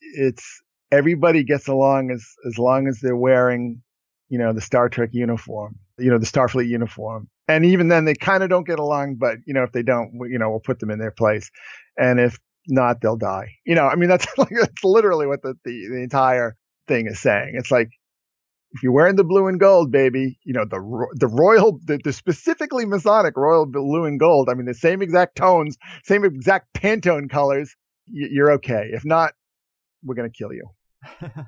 it's 0.00 0.60
everybody 0.90 1.44
gets 1.44 1.68
along 1.68 2.10
as 2.10 2.26
as 2.44 2.58
long 2.58 2.88
as 2.88 2.98
they're 3.00 3.16
wearing, 3.16 3.82
you 4.28 4.38
know, 4.38 4.52
the 4.52 4.60
Star 4.60 4.88
Trek 4.88 5.10
uniform, 5.12 5.76
you 5.98 6.10
know, 6.10 6.18
the 6.18 6.26
Starfleet 6.26 6.68
uniform. 6.68 7.28
And 7.46 7.64
even 7.64 7.88
then, 7.88 8.06
they 8.06 8.14
kind 8.14 8.42
of 8.42 8.50
don't 8.50 8.66
get 8.66 8.80
along. 8.80 9.16
But 9.16 9.38
you 9.46 9.54
know, 9.54 9.62
if 9.62 9.70
they 9.70 9.84
don't, 9.84 10.10
you 10.28 10.38
know, 10.38 10.50
we'll 10.50 10.58
put 10.58 10.80
them 10.80 10.90
in 10.90 10.98
their 10.98 11.12
place. 11.12 11.48
And 11.96 12.18
if 12.18 12.40
not, 12.70 13.00
they'll 13.00 13.16
die. 13.16 13.56
You 13.64 13.74
know, 13.74 13.86
I 13.86 13.96
mean, 13.96 14.08
that's 14.08 14.26
like, 14.38 14.50
that's 14.50 14.84
literally 14.84 15.26
what 15.26 15.42
the, 15.42 15.54
the, 15.64 15.88
the 15.90 16.02
entire 16.02 16.56
thing 16.86 17.06
is 17.06 17.20
saying. 17.20 17.52
It's 17.54 17.70
like, 17.70 17.90
if 18.72 18.82
you're 18.82 18.92
wearing 18.92 19.16
the 19.16 19.24
blue 19.24 19.48
and 19.48 19.58
gold, 19.58 19.90
baby, 19.90 20.38
you 20.44 20.52
know, 20.52 20.64
the, 20.64 20.78
the 21.14 21.26
royal, 21.26 21.80
the, 21.84 21.98
the 22.04 22.12
specifically 22.12 22.86
Masonic 22.86 23.36
royal 23.36 23.66
blue 23.66 24.04
and 24.04 24.20
gold. 24.20 24.48
I 24.48 24.54
mean, 24.54 24.66
the 24.66 24.74
same 24.74 25.02
exact 25.02 25.36
tones, 25.36 25.76
same 26.04 26.24
exact 26.24 26.72
Pantone 26.74 27.28
colors. 27.28 27.74
You're 28.06 28.52
okay. 28.52 28.90
If 28.92 29.04
not, 29.04 29.32
we're 30.04 30.14
going 30.14 30.30
to 30.30 30.36
kill 30.36 30.52
you. 30.52 30.68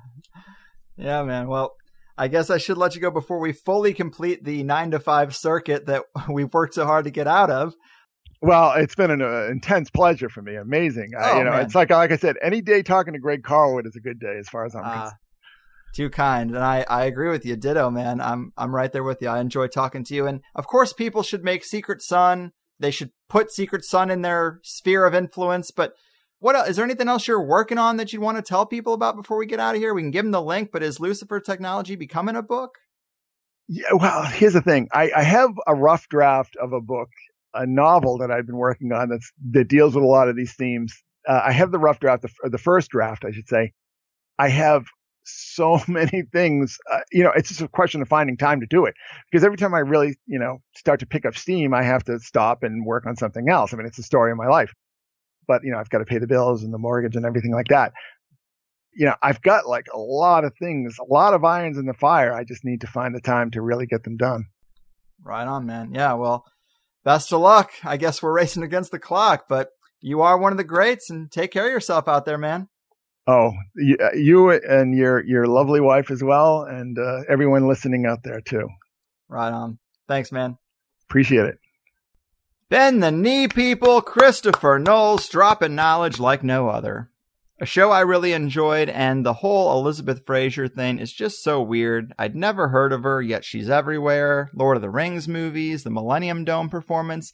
yeah, 0.97 1.23
man. 1.23 1.47
Well, 1.47 1.75
I 2.17 2.27
guess 2.27 2.49
I 2.49 2.57
should 2.57 2.77
let 2.77 2.95
you 2.95 3.01
go 3.01 3.09
before 3.09 3.39
we 3.39 3.53
fully 3.53 3.93
complete 3.93 4.43
the 4.43 4.63
nine 4.63 4.91
to 4.91 4.99
five 4.99 5.35
circuit 5.35 5.85
that 5.87 6.03
we've 6.29 6.53
worked 6.53 6.75
so 6.75 6.85
hard 6.85 7.05
to 7.05 7.11
get 7.11 7.27
out 7.27 7.49
of. 7.49 7.73
Well, 8.43 8.73
it's 8.73 8.93
been 8.93 9.09
an 9.09 9.21
uh, 9.21 9.47
intense 9.49 9.89
pleasure 9.89 10.27
for 10.27 10.41
me. 10.41 10.55
Amazing. 10.55 11.11
Oh, 11.17 11.37
you 11.37 11.45
know, 11.45 11.51
man. 11.51 11.61
it's 11.61 11.73
like 11.73 11.91
like 11.91 12.11
I 12.11 12.17
said, 12.17 12.35
any 12.41 12.61
day 12.61 12.83
talking 12.83 13.13
to 13.13 13.19
Greg 13.19 13.41
Carlwood 13.41 13.87
is 13.87 13.95
a 13.95 14.01
good 14.01 14.19
day 14.19 14.35
as 14.37 14.49
far 14.49 14.65
as 14.65 14.75
I'm 14.75 14.83
uh, 14.83 14.91
concerned. 14.91 15.19
Too 15.95 16.09
kind, 16.09 16.49
and 16.49 16.59
I, 16.59 16.85
I 16.89 17.05
agree 17.05 17.29
with 17.29 17.45
you. 17.45 17.55
Ditto, 17.55 17.89
man. 17.89 18.19
I'm 18.19 18.51
I'm 18.57 18.75
right 18.75 18.91
there 18.91 19.03
with 19.03 19.21
you. 19.21 19.29
I 19.29 19.39
enjoy 19.39 19.67
talking 19.67 20.03
to 20.03 20.13
you, 20.13 20.27
and 20.27 20.41
of 20.55 20.67
course, 20.67 20.91
people 20.91 21.23
should 21.23 21.45
make 21.45 21.63
Secret 21.63 22.01
Sun. 22.01 22.51
They 22.79 22.91
should 22.91 23.11
put 23.29 23.49
Secret 23.49 23.85
Sun 23.85 24.11
in 24.11 24.23
their 24.23 24.59
sphere 24.61 25.05
of 25.05 25.15
influence. 25.15 25.71
But 25.71 25.93
what 26.39 26.57
else, 26.57 26.67
is 26.67 26.75
there 26.75 26.83
anything 26.83 27.07
else 27.07 27.29
you're 27.29 27.41
working 27.41 27.77
on 27.77 27.95
that 27.95 28.11
you'd 28.11 28.21
want 28.21 28.35
to 28.35 28.43
tell 28.43 28.65
people 28.65 28.93
about 28.93 29.15
before 29.15 29.37
we 29.37 29.45
get 29.45 29.61
out 29.61 29.75
of 29.75 29.81
here? 29.81 29.93
We 29.93 30.01
can 30.01 30.11
give 30.11 30.25
them 30.25 30.31
the 30.31 30.41
link, 30.41 30.71
but 30.73 30.83
is 30.83 30.99
Lucifer 30.99 31.39
Technology 31.39 31.95
becoming 31.95 32.35
a 32.35 32.43
book? 32.43 32.71
Yeah, 33.69 33.93
well, 33.97 34.23
here's 34.25 34.51
the 34.51 34.61
thing. 34.61 34.89
I, 34.91 35.11
I 35.15 35.23
have 35.23 35.51
a 35.65 35.73
rough 35.73 36.09
draft 36.09 36.57
of 36.57 36.73
a 36.73 36.81
book, 36.81 37.07
a 37.53 37.65
novel 37.65 38.17
that 38.17 38.31
I've 38.31 38.45
been 38.45 38.57
working 38.57 38.91
on 38.91 39.09
that's 39.09 39.31
that 39.51 39.67
deals 39.67 39.95
with 39.95 40.03
a 40.03 40.07
lot 40.07 40.29
of 40.29 40.35
these 40.35 40.53
themes. 40.53 40.93
Uh, 41.27 41.41
I 41.45 41.51
have 41.51 41.71
the 41.71 41.79
rough 41.79 41.99
draft, 41.99 42.23
the, 42.23 42.49
the 42.49 42.57
first 42.57 42.91
draft, 42.91 43.23
I 43.25 43.31
should 43.31 43.47
say. 43.47 43.71
I 44.39 44.49
have 44.49 44.85
so 45.23 45.79
many 45.87 46.23
things. 46.31 46.77
Uh, 46.91 46.99
you 47.11 47.23
know, 47.23 47.31
it's 47.35 47.49
just 47.49 47.61
a 47.61 47.67
question 47.67 48.01
of 48.01 48.07
finding 48.07 48.37
time 48.37 48.59
to 48.59 48.67
do 48.67 48.85
it 48.85 48.95
because 49.31 49.43
every 49.43 49.57
time 49.57 49.73
I 49.73 49.79
really, 49.79 50.15
you 50.25 50.39
know, 50.39 50.59
start 50.75 50.99
to 51.01 51.05
pick 51.05 51.25
up 51.25 51.35
steam, 51.35 51.73
I 51.73 51.83
have 51.83 52.03
to 52.05 52.19
stop 52.19 52.63
and 52.63 52.85
work 52.85 53.05
on 53.05 53.15
something 53.15 53.49
else. 53.49 53.73
I 53.73 53.77
mean, 53.77 53.85
it's 53.85 53.97
the 53.97 54.03
story 54.03 54.31
of 54.31 54.37
my 54.37 54.47
life. 54.47 54.73
But 55.47 55.63
you 55.63 55.71
know, 55.71 55.77
I've 55.77 55.89
got 55.89 55.99
to 55.99 56.05
pay 56.05 56.19
the 56.19 56.27
bills 56.27 56.63
and 56.63 56.73
the 56.73 56.77
mortgage 56.77 57.15
and 57.15 57.25
everything 57.25 57.51
like 57.51 57.67
that 57.67 57.93
you 58.95 59.05
know, 59.05 59.15
I've 59.21 59.41
got 59.41 59.67
like 59.67 59.87
a 59.93 59.97
lot 59.97 60.45
of 60.45 60.53
things, 60.57 60.97
a 60.99 61.11
lot 61.11 61.33
of 61.33 61.43
irons 61.43 61.77
in 61.77 61.85
the 61.85 61.93
fire. 61.93 62.33
I 62.33 62.43
just 62.43 62.63
need 62.63 62.81
to 62.81 62.87
find 62.87 63.15
the 63.15 63.21
time 63.21 63.51
to 63.51 63.61
really 63.61 63.85
get 63.85 64.03
them 64.03 64.17
done. 64.17 64.45
Right 65.23 65.47
on, 65.47 65.65
man. 65.65 65.93
Yeah, 65.93 66.13
well, 66.13 66.45
best 67.03 67.31
of 67.31 67.41
luck. 67.41 67.71
I 67.83 67.97
guess 67.97 68.21
we're 68.21 68.33
racing 68.33 68.63
against 68.63 68.91
the 68.91 68.99
clock, 68.99 69.45
but 69.47 69.69
you 70.01 70.21
are 70.21 70.37
one 70.37 70.51
of 70.51 70.57
the 70.57 70.63
greats 70.63 71.09
and 71.09 71.31
take 71.31 71.51
care 71.51 71.65
of 71.65 71.71
yourself 71.71 72.07
out 72.07 72.25
there, 72.25 72.37
man. 72.37 72.67
Oh, 73.25 73.53
you 73.75 74.51
and 74.51 74.97
your 74.97 75.23
your 75.23 75.47
lovely 75.47 75.79
wife 75.79 76.11
as 76.11 76.21
well, 76.21 76.63
and 76.63 76.99
uh, 76.99 77.21
everyone 77.29 77.69
listening 77.69 78.05
out 78.05 78.23
there 78.23 78.41
too. 78.41 78.67
Right 79.29 79.51
on. 79.51 79.79
Thanks, 80.09 80.31
man. 80.31 80.57
Appreciate 81.09 81.45
it. 81.45 81.59
Bend 82.67 83.01
the 83.01 83.11
knee, 83.11 83.47
people. 83.47 84.01
Christopher 84.01 84.77
Knowles 84.77 85.29
dropping 85.29 85.75
knowledge 85.75 86.19
like 86.19 86.43
no 86.43 86.67
other. 86.67 87.11
A 87.63 87.65
show 87.65 87.91
I 87.91 88.01
really 88.01 88.33
enjoyed, 88.33 88.89
and 88.89 89.25
the 89.25 89.35
whole 89.35 89.79
Elizabeth 89.79 90.25
Fraser 90.25 90.67
thing 90.67 90.99
is 90.99 91.13
just 91.13 91.41
so 91.41 91.61
weird. 91.61 92.13
I'd 92.19 92.35
never 92.35 92.67
heard 92.67 92.91
of 92.91 93.03
her, 93.03 93.21
yet 93.21 93.45
she's 93.45 93.69
everywhere. 93.69 94.49
Lord 94.53 94.75
of 94.75 94.81
the 94.81 94.89
Rings 94.89 95.29
movies, 95.29 95.83
the 95.83 95.89
Millennium 95.89 96.43
Dome 96.43 96.67
performance. 96.67 97.31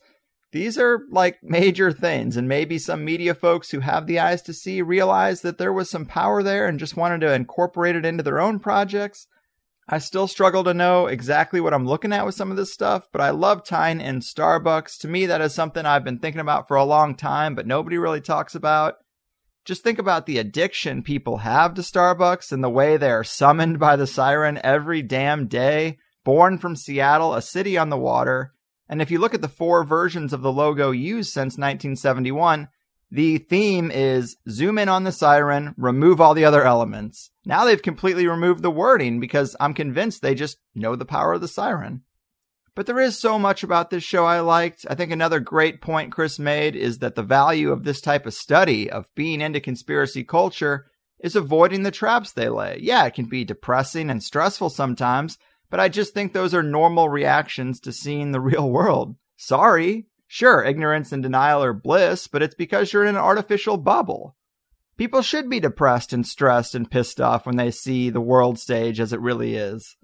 These 0.51 0.77
are 0.77 0.99
like 1.09 1.39
major 1.43 1.91
things, 1.91 2.37
and 2.37 2.47
maybe 2.47 2.77
some 2.77 3.03
media 3.03 3.33
folks 3.33 3.71
who 3.71 3.79
have 3.79 4.05
the 4.05 4.19
eyes 4.19 4.43
to 4.43 4.53
see 4.53 4.83
realize 4.83 5.41
that 5.41 5.57
there 5.57 5.73
was 5.73 5.89
some 5.89 6.05
power 6.05 6.43
there 6.43 6.67
and 6.67 6.77
just 6.77 6.95
wanted 6.95 7.21
to 7.21 7.33
incorporate 7.33 7.95
it 7.95 8.05
into 8.05 8.21
their 8.21 8.39
own 8.39 8.59
projects. 8.59 9.25
I 9.87 9.97
still 9.97 10.27
struggle 10.27 10.63
to 10.65 10.75
know 10.75 11.07
exactly 11.07 11.59
what 11.59 11.73
I'm 11.73 11.87
looking 11.87 12.13
at 12.13 12.27
with 12.27 12.35
some 12.35 12.51
of 12.51 12.57
this 12.57 12.71
stuff, 12.71 13.07
but 13.11 13.19
I 13.19 13.31
love 13.31 13.65
tying 13.65 13.99
in 13.99 14.19
Starbucks. 14.19 14.99
To 14.99 15.07
me, 15.07 15.25
that 15.25 15.41
is 15.41 15.55
something 15.55 15.87
I've 15.87 16.03
been 16.03 16.19
thinking 16.19 16.39
about 16.39 16.67
for 16.67 16.77
a 16.77 16.83
long 16.83 17.15
time, 17.15 17.55
but 17.55 17.65
nobody 17.65 17.97
really 17.97 18.21
talks 18.21 18.53
about 18.53 18.97
just 19.69 19.83
think 19.83 19.99
about 19.99 20.25
the 20.25 20.39
addiction 20.39 21.03
people 21.03 21.37
have 21.37 21.75
to 21.75 21.81
Starbucks 21.81 22.51
and 22.51 22.63
the 22.63 22.71
way 22.71 22.97
they're 22.97 23.23
summoned 23.23 23.77
by 23.77 23.95
the 23.95 24.07
siren 24.07 24.59
every 24.63 25.03
damn 25.03 25.45
day. 25.45 25.99
Born 26.25 26.57
from 26.57 26.75
Seattle, 26.75 27.35
a 27.35 27.41
city 27.43 27.77
on 27.77 27.91
the 27.91 27.97
water. 27.97 28.55
And 28.89 28.99
if 28.99 29.11
you 29.11 29.19
look 29.19 29.35
at 29.35 29.41
the 29.41 29.47
four 29.47 29.83
versions 29.83 30.33
of 30.33 30.41
the 30.41 30.51
logo 30.51 30.89
used 30.89 31.31
since 31.31 31.53
1971, 31.53 32.67
the 33.11 33.37
theme 33.37 33.91
is 33.91 34.37
zoom 34.49 34.79
in 34.79 34.89
on 34.89 35.03
the 35.03 35.11
siren, 35.11 35.75
remove 35.77 36.19
all 36.19 36.33
the 36.33 36.45
other 36.45 36.63
elements. 36.63 37.29
Now 37.45 37.63
they've 37.63 37.79
completely 37.79 38.25
removed 38.25 38.63
the 38.63 38.71
wording 38.71 39.19
because 39.19 39.55
I'm 39.59 39.75
convinced 39.75 40.23
they 40.23 40.33
just 40.33 40.57
know 40.73 40.95
the 40.95 41.05
power 41.05 41.33
of 41.33 41.41
the 41.41 41.47
siren. 41.47 42.01
But 42.79 42.85
there 42.85 43.01
is 43.01 43.19
so 43.19 43.37
much 43.37 43.61
about 43.61 43.89
this 43.89 44.05
show 44.05 44.23
I 44.23 44.39
liked. 44.39 44.85
I 44.89 44.95
think 44.95 45.11
another 45.11 45.41
great 45.41 45.81
point 45.81 46.13
Chris 46.13 46.39
made 46.39 46.77
is 46.77 46.99
that 46.99 47.15
the 47.15 47.21
value 47.21 47.73
of 47.73 47.83
this 47.83 47.99
type 47.99 48.25
of 48.25 48.33
study, 48.33 48.89
of 48.89 49.13
being 49.15 49.41
into 49.41 49.59
conspiracy 49.59 50.23
culture, 50.23 50.89
is 51.19 51.35
avoiding 51.35 51.83
the 51.83 51.91
traps 51.91 52.31
they 52.31 52.47
lay. 52.47 52.79
Yeah, 52.81 53.03
it 53.03 53.15
can 53.15 53.25
be 53.25 53.43
depressing 53.43 54.09
and 54.09 54.23
stressful 54.23 54.69
sometimes, 54.69 55.37
but 55.69 55.81
I 55.81 55.89
just 55.89 56.13
think 56.13 56.31
those 56.31 56.53
are 56.53 56.63
normal 56.63 57.09
reactions 57.09 57.81
to 57.81 57.91
seeing 57.91 58.31
the 58.31 58.39
real 58.49 58.69
world. 58.69 59.17
Sorry. 59.35 60.07
Sure, 60.27 60.63
ignorance 60.63 61.11
and 61.11 61.21
denial 61.21 61.61
are 61.61 61.73
bliss, 61.73 62.27
but 62.27 62.41
it's 62.41 62.55
because 62.55 62.93
you're 62.93 63.03
in 63.03 63.17
an 63.17 63.21
artificial 63.21 63.75
bubble. 63.75 64.37
People 64.95 65.21
should 65.21 65.49
be 65.49 65.59
depressed 65.59 66.13
and 66.13 66.25
stressed 66.25 66.75
and 66.75 66.89
pissed 66.89 67.19
off 67.19 67.45
when 67.45 67.57
they 67.57 67.71
see 67.71 68.09
the 68.09 68.21
world 68.21 68.57
stage 68.57 69.01
as 69.01 69.11
it 69.11 69.19
really 69.19 69.55
is 69.55 69.97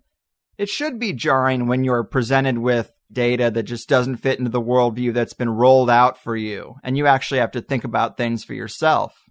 it 0.57 0.69
should 0.69 0.99
be 0.99 1.13
jarring 1.13 1.67
when 1.67 1.83
you're 1.83 2.03
presented 2.03 2.57
with 2.57 2.91
data 3.11 3.51
that 3.51 3.63
just 3.63 3.87
doesn't 3.87 4.17
fit 4.17 4.39
into 4.39 4.49
the 4.49 4.61
worldview 4.61 5.13
that's 5.13 5.33
been 5.33 5.49
rolled 5.49 5.89
out 5.89 6.21
for 6.21 6.35
you, 6.35 6.75
and 6.83 6.97
you 6.97 7.07
actually 7.07 7.39
have 7.39 7.51
to 7.51 7.61
think 7.61 7.83
about 7.83 8.17
things 8.17 8.43
for 8.43 8.53
yourself. 8.53 9.23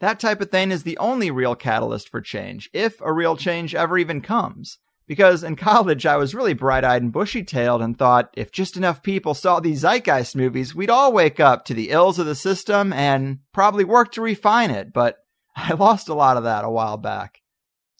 That 0.00 0.20
type 0.20 0.40
of 0.40 0.50
thing 0.50 0.70
is 0.70 0.82
the 0.82 0.98
only 0.98 1.30
real 1.30 1.54
catalyst 1.54 2.08
for 2.08 2.20
change, 2.20 2.68
if 2.72 3.00
a 3.00 3.12
real 3.12 3.36
change 3.36 3.74
ever 3.74 3.96
even 3.96 4.20
comes. 4.20 4.78
Because 5.06 5.44
in 5.44 5.54
college, 5.54 6.04
I 6.04 6.16
was 6.16 6.34
really 6.34 6.52
bright 6.52 6.82
eyed 6.84 7.00
and 7.00 7.12
bushy 7.12 7.44
tailed 7.44 7.80
and 7.80 7.96
thought 7.96 8.34
if 8.36 8.50
just 8.50 8.76
enough 8.76 9.02
people 9.02 9.34
saw 9.34 9.60
these 9.60 9.82
Zeitgeist 9.82 10.34
movies, 10.34 10.74
we'd 10.74 10.90
all 10.90 11.12
wake 11.12 11.38
up 11.38 11.64
to 11.66 11.74
the 11.74 11.90
ills 11.90 12.18
of 12.18 12.26
the 12.26 12.34
system 12.34 12.92
and 12.92 13.38
probably 13.52 13.84
work 13.84 14.12
to 14.12 14.20
refine 14.20 14.70
it. 14.70 14.92
But 14.92 15.18
I 15.56 15.74
lost 15.74 16.08
a 16.08 16.14
lot 16.14 16.36
of 16.36 16.44
that 16.44 16.64
a 16.64 16.70
while 16.70 16.96
back. 16.96 17.40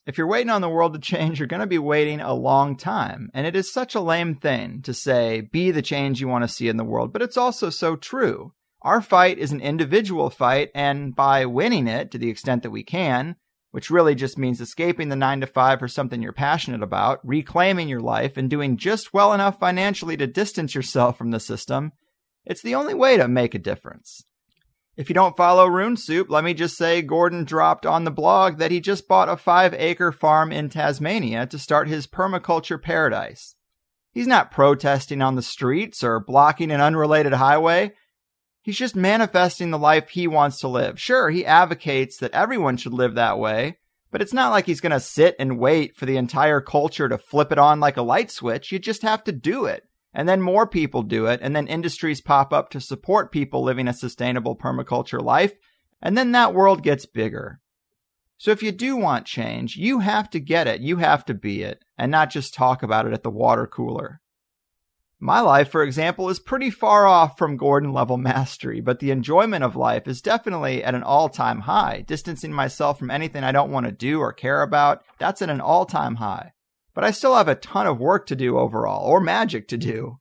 If 0.07 0.16
you're 0.16 0.28
waiting 0.28 0.51
on 0.51 0.61
the 0.61 0.69
world 0.69 0.95
to 0.95 1.01
change, 1.01 1.41
you're 1.41 1.49
going 1.49 1.61
to 1.61 1.66
be 1.66 1.78
waiting 1.78 2.20
a 2.20 2.33
long 2.33 2.77
time. 2.77 3.28
And 3.35 3.45
it 3.45 3.57
is 3.57 3.73
such 3.73 3.97
a 3.97 4.01
lame 4.01 4.37
thing 4.37 4.81
to 4.83 4.95
say, 4.95 5.41
be 5.41 5.73
the 5.73 5.83
change 5.83 6.20
you 6.20 6.28
want 6.28 6.45
to 6.45 6.49
see 6.49 6.69
in 6.69 6.77
the 6.77 6.85
world, 6.85 7.12
but 7.12 7.23
it's 7.23 7.37
also 7.37 7.70
so 7.70 7.97
true. 7.97 8.53
Our 8.83 9.01
fight 9.01 9.39
is 9.39 9.51
an 9.51 9.61
individual 9.61 10.31
fight, 10.31 10.70
and 10.77 11.16
by 11.16 11.45
winning 11.45 11.89
it 11.89 12.12
to 12.12 12.19
the 12.19 12.31
extent 12.31 12.62
that 12.62 12.70
we 12.70 12.85
can, 12.85 13.35
which 13.73 13.91
really 13.91 14.15
just 14.15 14.39
means 14.39 14.61
escaping 14.61 15.09
the 15.09 15.16
nine 15.16 15.41
to 15.41 15.47
five 15.47 15.81
for 15.81 15.89
something 15.89 16.23
you're 16.23 16.33
passionate 16.33 16.85
about, 16.85 17.19
reclaiming 17.24 17.89
your 17.89 18.01
life, 18.01 18.37
and 18.37 18.49
doing 18.49 18.77
just 18.77 19.12
well 19.12 19.33
enough 19.33 19.59
financially 19.59 20.16
to 20.19 20.28
distance 20.28 20.73
yourself 20.73 21.19
from 21.19 21.33
the 21.33 21.41
system, 21.41 21.91
it's 22.45 22.62
the 22.62 22.77
only 22.77 22.95
way 22.95 23.16
to 23.16 23.27
make 23.27 23.57
a 23.57 23.59
difference. 23.59 24.23
If 24.97 25.10
you 25.10 25.14
don't 25.14 25.36
follow 25.36 25.66
Rune 25.66 25.98
Soup, 25.98 26.31
let 26.31 26.43
me 26.43 26.55
just 26.55 26.74
say 26.74 27.02
Gordon 27.02 27.44
dropped 27.44 27.85
on 27.85 28.05
the 28.05 28.10
blog 28.10 28.56
that 28.56 28.70
he 28.70 28.81
just 28.81 29.06
bought 29.06 29.28
a 29.28 29.36
five 29.36 29.74
acre 29.74 30.10
farm 30.10 30.51
in 30.51 30.70
Tasmania 30.70 31.47
to 31.48 31.59
start 31.59 31.86
his 31.86 32.06
permaculture 32.06 32.81
paradise. 32.81 33.56
He's 34.12 34.27
not 34.27 34.51
protesting 34.51 35.20
on 35.20 35.35
the 35.35 35.43
streets 35.43 36.02
or 36.02 36.18
blocking 36.18 36.70
an 36.70 36.81
unrelated 36.81 37.35
highway. 37.35 37.93
He's 38.62 38.78
just 38.78 38.97
manifesting 38.97 39.70
the 39.70 39.78
life 39.78 40.09
he 40.09 40.27
wants 40.27 40.60
to 40.60 40.68
live. 40.68 40.98
Sure, 40.98 41.28
he 41.28 41.44
advocates 41.44 42.16
that 42.16 42.32
everyone 42.32 42.78
should 42.78 42.94
live 42.94 43.16
that 43.16 43.39
way, 43.39 43.77
but 44.10 44.23
it's 44.23 44.32
not 44.32 44.51
like 44.51 44.64
he's 44.64 44.81
going 44.81 44.93
to 44.93 45.01
sit 45.01 45.36
and 45.39 45.59
wait 45.59 45.94
for 45.94 46.06
the 46.06 46.16
entire 46.16 46.62
culture 46.62 47.10
to 47.10 47.18
flip 47.18 47.52
it 47.52 47.59
on 47.59 47.81
like 47.81 47.98
a 47.98 48.02
light 48.02 48.31
switch. 48.31 48.73
You 48.73 48.78
just 48.78 49.02
have 49.02 49.23
to 49.24 49.32
do 49.32 49.66
it 49.66 49.86
and 50.16 50.26
then 50.26 50.40
more 50.40 50.66
people 50.66 51.02
do 51.02 51.26
it, 51.26 51.40
and 51.43 51.55
then 51.55 51.68
industries 51.68 52.22
pop 52.22 52.51
up 52.51 52.70
to 52.70 52.80
support 52.80 53.30
people 53.30 53.62
living 53.62 53.86
a 53.86 53.93
sustainable 53.93 54.56
permaculture 54.56 55.22
life, 55.22 55.52
and 56.01 56.16
then 56.16 56.32
that 56.32 56.55
world 56.55 56.82
gets 56.82 57.05
bigger. 57.05 57.60
So 58.38 58.51
if 58.51 58.62
you 58.62 58.72
do 58.72 58.97
want 58.97 59.26
change, 59.26 59.76
you 59.76 59.98
have 59.98 60.30
to 60.30 60.40
get 60.40 60.66
it, 60.66 60.80
you 60.80 60.97
have 60.97 61.26
to 61.26 61.34
be 61.34 61.62
it, 61.62 61.84
and 61.98 62.10
not 62.10 62.30
just 62.30 62.55
talk 62.55 62.82
about 62.82 63.06
it 63.06 63.12
at 63.12 63.24
the 63.24 63.30
water 63.30 63.66
cooler. 63.66 64.22
My 65.20 65.40
life, 65.40 65.68
for 65.68 65.82
example, 65.82 66.30
is 66.30 66.40
pretty 66.40 66.70
far 66.70 67.06
off 67.06 67.36
from 67.36 67.59
Gordon 67.59 67.93
level 67.93 68.16
mastery, 68.16 68.80
but 68.80 69.01
the 69.01 69.10
enjoyment 69.10 69.64
of 69.64 69.76
life 69.76 70.09
is 70.09 70.22
definitely 70.22 70.82
at 70.82 70.94
an 70.94 71.02
all 71.02 71.28
time 71.28 71.60
high. 71.60 72.05
Distancing 72.06 72.55
myself 72.55 72.98
from 72.98 73.10
anything 73.10 73.44
I 73.44 73.52
don't 73.52 73.70
want 73.70 73.84
to 73.84 73.93
do 73.93 74.20
or 74.20 74.32
care 74.32 74.62
about, 74.62 75.05
that's 75.18 75.43
at 75.43 75.51
an 75.51 75.60
all 75.60 75.84
time 75.84 76.16
high 76.16 76.52
but 76.97 77.05
I 77.05 77.10
still 77.10 77.36
have 77.36 77.47
a 77.47 77.55
ton 77.55 77.86
of 77.86 78.01
work 78.01 78.27
to 78.28 78.35
do 78.35 78.59
overall, 78.59 79.06
or 79.06 79.20
magic 79.20 79.68
to 79.68 79.77
do, 79.77 80.18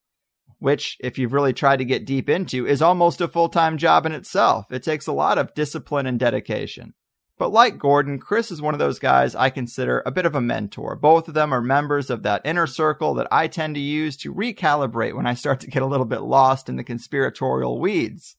which, 0.59 0.97
if 0.99 1.17
you've 1.17 1.31
really 1.31 1.53
tried 1.53 1.77
to 1.77 1.85
get 1.85 2.05
deep 2.05 2.29
into, 2.29 2.67
is 2.67 2.81
almost 2.81 3.21
a 3.21 3.29
full 3.29 3.47
time 3.47 3.77
job 3.77 4.05
in 4.05 4.11
itself. 4.11 4.69
It 4.69 4.83
takes 4.83 5.07
a 5.07 5.13
lot 5.13 5.37
of 5.37 5.53
discipline 5.53 6.05
and 6.05 6.19
dedication. 6.19 6.93
But 7.37 7.53
like 7.53 7.77
Gordon, 7.77 8.19
Chris 8.19 8.51
is 8.51 8.61
one 8.61 8.73
of 8.73 8.79
those 8.79 8.99
guys 8.99 9.35
I 9.35 9.51
consider 9.51 10.03
a 10.05 10.11
bit 10.11 10.25
of 10.25 10.35
a 10.35 10.41
mentor. 10.41 10.97
Both 10.97 11.29
of 11.29 11.33
them 11.33 11.53
are 11.53 11.61
members 11.61 12.09
of 12.09 12.23
that 12.23 12.41
inner 12.43 12.67
circle 12.67 13.13
that 13.13 13.27
I 13.31 13.47
tend 13.47 13.75
to 13.75 13.81
use 13.81 14.17
to 14.17 14.33
recalibrate 14.33 15.15
when 15.15 15.27
I 15.27 15.33
start 15.33 15.61
to 15.61 15.69
get 15.71 15.81
a 15.81 15.87
little 15.87 16.05
bit 16.05 16.23
lost 16.23 16.67
in 16.67 16.75
the 16.75 16.83
conspiratorial 16.83 17.79
weeds. 17.79 18.35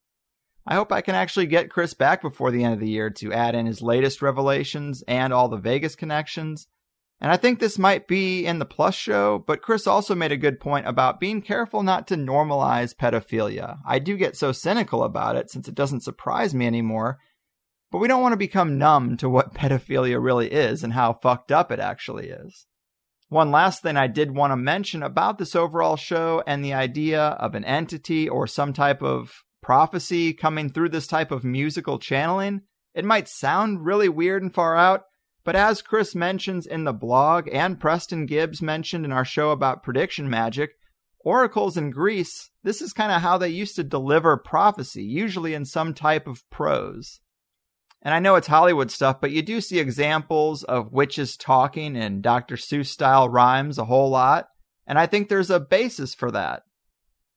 I 0.66 0.74
hope 0.74 0.92
I 0.92 1.00
can 1.00 1.14
actually 1.14 1.46
get 1.46 1.70
Chris 1.70 1.94
back 1.94 2.20
before 2.20 2.50
the 2.50 2.64
end 2.64 2.74
of 2.74 2.80
the 2.80 2.88
year 2.88 3.08
to 3.08 3.32
add 3.32 3.54
in 3.54 3.64
his 3.64 3.80
latest 3.80 4.20
revelations 4.20 5.02
and 5.08 5.32
all 5.32 5.48
the 5.48 5.56
Vegas 5.56 5.96
connections 5.96 6.66
and 7.20 7.32
I 7.32 7.36
think 7.36 7.59
this 7.59 7.78
might 7.78 8.06
be 8.06 8.44
in 8.44 8.59
the 8.59 8.66
Plus 8.66 8.94
show, 8.94 9.43
but 9.47 9.62
Chris 9.62 9.86
also 9.86 10.14
made 10.14 10.32
a 10.32 10.36
good 10.36 10.60
point 10.60 10.86
about 10.86 11.18
being 11.18 11.40
careful 11.40 11.82
not 11.82 12.06
to 12.09 12.16
normalize 12.16 12.94
pedophilia. 12.94 13.78
I 13.86 13.98
do 13.98 14.18
get 14.18 14.36
so 14.36 14.52
cynical 14.52 15.02
about 15.02 15.36
it 15.36 15.51
since 15.51 15.66
it 15.66 15.74
doesn't 15.74 16.02
surprise 16.02 16.55
me 16.55 16.66
anymore, 16.66 17.18
but 17.90 17.98
we 17.98 18.09
don't 18.09 18.20
want 18.20 18.34
to 18.34 18.38
become 18.38 18.76
numb 18.76 19.16
to 19.16 19.30
what 19.30 19.55
pedophilia 19.55 20.22
really 20.22 20.52
is 20.52 20.84
and 20.84 20.93
how 20.93 21.14
fucked 21.14 21.51
up 21.51 21.72
it 21.72 21.80
actually 21.80 22.28
is. 22.28 22.66
One 23.28 23.51
last 23.51 23.82
thing 23.82 23.97
I 23.97 24.06
did 24.06 24.36
want 24.36 24.52
to 24.52 24.56
mention 24.56 25.02
about 25.02 25.38
this 25.38 25.56
overall 25.56 25.97
show 25.97 26.44
and 26.47 26.64
the 26.64 26.74
idea 26.74 27.20
of 27.20 27.55
an 27.55 27.64
entity 27.64 28.28
or 28.28 28.47
some 28.47 28.72
type 28.72 29.02
of 29.02 29.43
prophecy 29.62 30.32
coming 30.32 30.70
through 30.70 30.90
this 30.90 31.09
type 31.09 31.32
of 31.32 31.43
musical 31.43 31.98
channeling. 31.98 32.60
It 32.94 33.05
might 33.05 33.26
sound 33.26 33.84
really 33.84 34.09
weird 34.09 34.43
and 34.43 34.55
far 34.55 34.76
out, 34.76 35.05
but 35.47 35.55
as 35.55 35.81
Chris 35.81 36.16
mentions 36.16 36.66
in 36.66 36.82
the 36.82 36.93
blog 36.93 37.48
and 37.52 37.78
Preston 37.78 38.27
Gibbs 38.27 38.60
mentioned 38.60 39.05
in 39.05 39.12
our 39.12 39.24
show 39.24 39.52
about 39.52 39.85
prediction 39.85 40.28
magic, 40.28 40.73
oracles 41.20 41.77
in 41.77 41.93
Greece, 41.93 42.51
this 42.64 42.82
is 42.82 42.93
kind 42.93 43.12
of 43.12 43.23
how 43.23 43.39
they 43.39 43.48
used 43.48 43.77
to 43.77 43.85
deliver 43.85 44.36
prophecy, 44.36 45.05
usually 45.05 45.55
in 45.55 45.64
some 45.64 45.94
type 45.94 46.27
of 46.27 46.43
prose. 46.51 47.20
And 48.02 48.12
I 48.12 48.18
know 48.18 48.35
it's 48.35 48.48
Hollywood 48.48 48.90
stuff, 48.90 49.20
but 49.20 49.31
you 49.31 49.40
do 49.40 49.60
see 49.60 49.78
examples 49.78 50.64
of 50.64 50.93
witches 50.93 51.36
talking 51.36 51.94
in 51.94 52.23
Dr. 52.23 52.56
Seuss 52.56 52.86
style 52.86 53.28
rhymes 53.28 53.78
a 53.78 53.85
whole 53.85 54.10
lot. 54.10 54.48
And 54.85 54.98
I 54.98 55.06
think 55.06 55.28
there's 55.28 55.51
a 55.51 55.60
basis 55.60 56.12
for 56.12 56.32
that. 56.32 56.64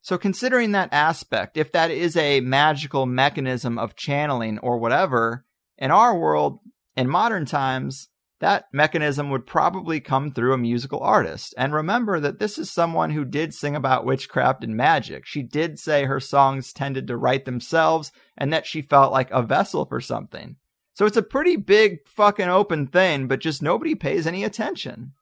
So, 0.01 0.17
considering 0.17 0.71
that 0.71 0.89
aspect, 0.91 1.57
if 1.57 1.71
that 1.73 1.91
is 1.91 2.17
a 2.17 2.39
magical 2.39 3.05
mechanism 3.05 3.77
of 3.77 3.95
channeling 3.95 4.57
or 4.59 4.79
whatever, 4.79 5.45
in 5.77 5.91
our 5.91 6.17
world, 6.17 6.59
in 6.95 7.09
modern 7.09 7.45
times, 7.45 8.09
that 8.39 8.65
mechanism 8.71 9.29
would 9.29 9.45
probably 9.45 9.99
come 9.99 10.31
through 10.31 10.53
a 10.53 10.57
musical 10.57 10.99
artist. 11.01 11.53
And 11.57 11.73
remember 11.73 12.19
that 12.19 12.39
this 12.39 12.57
is 12.57 12.71
someone 12.71 13.11
who 13.11 13.25
did 13.25 13.53
sing 13.53 13.75
about 13.75 14.05
witchcraft 14.05 14.63
and 14.63 14.75
magic. 14.75 15.25
She 15.25 15.43
did 15.43 15.77
say 15.77 16.05
her 16.05 16.19
songs 16.19 16.71
tended 16.71 17.07
to 17.07 17.17
write 17.17 17.45
themselves 17.45 18.11
and 18.37 18.53
that 18.53 18.65
she 18.65 18.81
felt 18.81 19.11
like 19.11 19.29
a 19.31 19.43
vessel 19.43 19.85
for 19.85 19.99
something. 19.99 20.55
So 20.93 21.05
it's 21.05 21.17
a 21.17 21.21
pretty 21.21 21.55
big 21.55 21.99
fucking 22.07 22.49
open 22.49 22.87
thing, 22.87 23.27
but 23.27 23.39
just 23.39 23.61
nobody 23.61 23.95
pays 23.95 24.25
any 24.25 24.43
attention. 24.43 25.13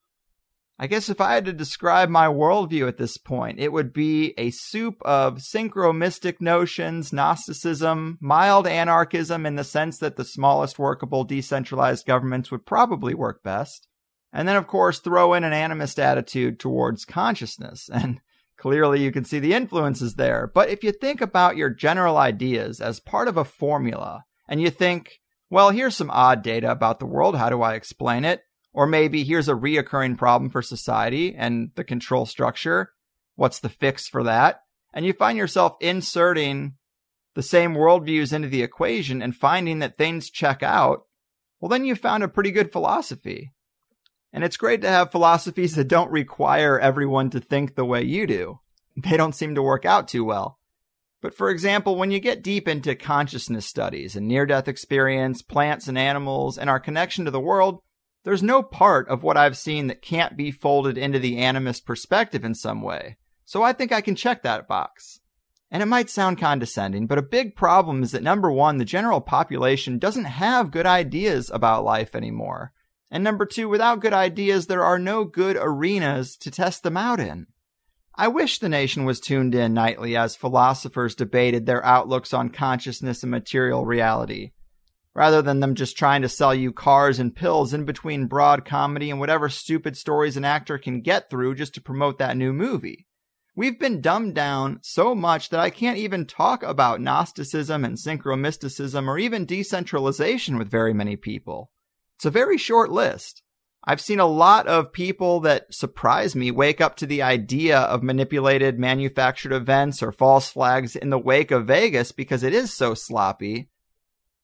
I 0.79 0.85
guess 0.85 1.09
if 1.09 1.19
I 1.19 1.33
had 1.33 1.45
to 1.45 1.53
describe 1.53 2.07
my 2.07 2.27
worldview 2.27 2.87
at 2.87 2.97
this 2.97 3.17
point, 3.17 3.59
it 3.59 3.71
would 3.71 3.91
be 3.91 4.35
a 4.37 4.51
soup 4.51 5.01
of 5.01 5.39
synchromystic 5.39 6.39
notions, 6.39 7.11
Gnosticism, 7.11 8.19
mild 8.21 8.67
anarchism 8.67 9.47
in 9.47 9.55
the 9.55 9.63
sense 9.63 9.97
that 9.97 10.17
the 10.17 10.25
smallest 10.25 10.77
workable 10.77 11.23
decentralized 11.23 12.05
governments 12.05 12.51
would 12.51 12.67
probably 12.67 13.15
work 13.15 13.41
best, 13.41 13.87
and 14.31 14.47
then, 14.47 14.55
of 14.55 14.67
course, 14.67 14.99
throw 14.99 15.33
in 15.33 15.43
an 15.43 15.53
animist 15.53 15.97
attitude 15.97 16.59
towards 16.59 17.05
consciousness. 17.05 17.89
And 17.97 18.21
clearly 18.57 19.03
you 19.03 19.11
can 19.11 19.23
see 19.23 19.39
the 19.39 19.53
influences 19.53 20.15
there. 20.15 20.49
But 20.53 20.69
if 20.69 20.83
you 20.83 20.91
think 20.91 21.21
about 21.21 21.57
your 21.57 21.69
general 21.69 22.17
ideas 22.17 22.81
as 22.81 22.99
part 22.99 23.27
of 23.27 23.37
a 23.37 23.45
formula, 23.45 24.23
and 24.47 24.61
you 24.61 24.69
think, 24.69 25.19
well, 25.49 25.69
here's 25.71 25.95
some 25.95 26.11
odd 26.11 26.43
data 26.43 26.69
about 26.69 26.99
the 26.99 27.05
world, 27.05 27.37
how 27.37 27.49
do 27.49 27.61
I 27.61 27.73
explain 27.73 28.25
it? 28.25 28.41
Or 28.77 28.85
maybe 28.85 29.23
here's 29.23 29.49
a 29.49 29.55
reoccurring 29.55 30.19
problem 30.19 30.51
for 30.51 30.61
society 30.61 31.33
and 31.35 31.71
the 31.73 31.83
control 31.83 32.27
structure. 32.27 32.91
What's 33.33 33.59
the 33.59 33.69
fix 33.69 34.07
for 34.07 34.21
that? 34.21 34.61
And 34.93 35.03
you 35.03 35.13
find 35.13 35.35
yourself 35.35 35.77
inserting 35.81 36.75
the 37.33 37.41
same 37.41 37.73
worldviews 37.73 38.31
into 38.31 38.49
the 38.49 38.61
equation 38.61 39.23
and 39.23 39.35
finding 39.35 39.79
that 39.79 39.97
things 39.97 40.29
check 40.29 40.61
out. 40.61 41.05
Well, 41.59 41.69
then 41.69 41.85
you 41.85 41.95
found 41.95 42.21
a 42.21 42.27
pretty 42.27 42.51
good 42.51 42.71
philosophy. 42.71 43.51
And 44.31 44.43
it's 44.43 44.57
great 44.57 44.81
to 44.81 44.89
have 44.89 45.11
philosophies 45.11 45.73
that 45.73 45.87
don't 45.87 46.11
require 46.11 46.79
everyone 46.79 47.31
to 47.31 47.39
think 47.39 47.73
the 47.73 47.83
way 47.83 48.03
you 48.03 48.27
do. 48.27 48.59
They 48.95 49.17
don't 49.17 49.33
seem 49.33 49.55
to 49.55 49.63
work 49.63 49.85
out 49.85 50.07
too 50.07 50.23
well. 50.23 50.59
But 51.19 51.33
for 51.33 51.49
example, 51.49 51.95
when 51.95 52.11
you 52.11 52.19
get 52.19 52.43
deep 52.43 52.67
into 52.67 52.93
consciousness 52.93 53.65
studies 53.65 54.15
and 54.15 54.27
near 54.27 54.45
death 54.45 54.67
experience, 54.67 55.41
plants 55.41 55.87
and 55.87 55.97
animals, 55.97 56.59
and 56.59 56.69
our 56.69 56.79
connection 56.79 57.25
to 57.25 57.31
the 57.31 57.39
world, 57.39 57.81
there's 58.27 58.43
no 58.43 58.61
part 58.61 59.07
of 59.07 59.23
what 59.23 59.37
I've 59.37 59.55
seen 59.55 59.87
that 59.87 60.01
can't 60.01 60.35
be 60.35 60.51
folded 60.51 60.97
into 60.97 61.17
the 61.17 61.37
animist 61.37 61.85
perspective 61.85 62.43
in 62.43 62.55
some 62.55 62.81
way. 62.81 63.15
So 63.45 63.63
I 63.63 63.71
think 63.71 63.93
I 63.93 64.01
can 64.01 64.15
check 64.15 64.43
that 64.43 64.67
box. 64.67 65.21
And 65.71 65.81
it 65.81 65.85
might 65.85 66.09
sound 66.09 66.37
condescending, 66.37 67.07
but 67.07 67.17
a 67.17 67.21
big 67.21 67.55
problem 67.55 68.03
is 68.03 68.11
that 68.11 68.23
number 68.23 68.51
one, 68.51 68.79
the 68.79 68.83
general 68.83 69.21
population 69.21 69.97
doesn't 69.97 70.25
have 70.25 70.71
good 70.71 70.85
ideas 70.85 71.49
about 71.53 71.85
life 71.85 72.15
anymore. 72.15 72.73
And 73.09 73.23
number 73.23 73.45
two, 73.45 73.69
without 73.69 74.01
good 74.01 74.11
ideas, 74.11 74.67
there 74.67 74.83
are 74.83 74.99
no 74.99 75.23
good 75.23 75.55
arenas 75.57 76.35
to 76.41 76.51
test 76.51 76.83
them 76.83 76.97
out 76.97 77.21
in. 77.21 77.47
I 78.13 78.27
wish 78.27 78.59
the 78.59 78.67
nation 78.67 79.05
was 79.05 79.21
tuned 79.21 79.55
in 79.55 79.73
nightly 79.73 80.17
as 80.17 80.35
philosophers 80.35 81.15
debated 81.15 81.65
their 81.65 81.85
outlooks 81.85 82.33
on 82.33 82.49
consciousness 82.49 83.23
and 83.23 83.31
material 83.31 83.85
reality 83.85 84.51
rather 85.17 85.41
than 85.41 85.59
them 85.59 85.73
just 85.73 85.97
trying 85.97 86.21
to 86.21 86.29
sell 86.29 86.53
you 86.53 86.71
cars 86.71 87.17
and 87.17 87.35
pills 87.35 87.73
in 87.73 87.83
between 87.83 88.27
broad 88.27 88.63
comedy 88.63 89.09
and 89.09 89.19
whatever 89.19 89.49
stupid 89.49 89.97
stories 89.97 90.37
an 90.37 90.45
actor 90.45 90.77
can 90.77 91.01
get 91.01 91.27
through 91.27 91.55
just 91.55 91.73
to 91.73 91.81
promote 91.81 92.19
that 92.19 92.37
new 92.37 92.53
movie. 92.53 93.07
We've 93.55 93.79
been 93.79 93.99
dumbed 93.99 94.35
down 94.35 94.77
so 94.83 95.15
much 95.15 95.49
that 95.49 95.59
I 95.59 95.71
can't 95.71 95.97
even 95.97 96.27
talk 96.27 96.61
about 96.61 97.01
Gnosticism 97.01 97.83
and 97.83 97.97
synchromysticism 97.97 99.07
or 99.07 99.17
even 99.17 99.45
decentralization 99.45 100.59
with 100.59 100.69
very 100.69 100.93
many 100.93 101.15
people. 101.15 101.71
It's 102.17 102.25
a 102.25 102.29
very 102.29 102.59
short 102.59 102.91
list. 102.91 103.41
I've 103.83 104.01
seen 104.01 104.19
a 104.19 104.27
lot 104.27 104.67
of 104.67 104.93
people 104.93 105.39
that 105.39 105.73
surprise 105.73 106.35
me 106.35 106.51
wake 106.51 106.79
up 106.79 106.95
to 106.97 107.07
the 107.07 107.23
idea 107.23 107.79
of 107.79 108.03
manipulated 108.03 108.77
manufactured 108.77 109.53
events 109.53 110.03
or 110.03 110.11
false 110.11 110.49
flags 110.49 110.95
in 110.95 111.09
the 111.09 111.17
wake 111.17 111.49
of 111.49 111.65
Vegas 111.65 112.11
because 112.11 112.43
it 112.43 112.53
is 112.53 112.71
so 112.71 112.93
sloppy 112.93 113.69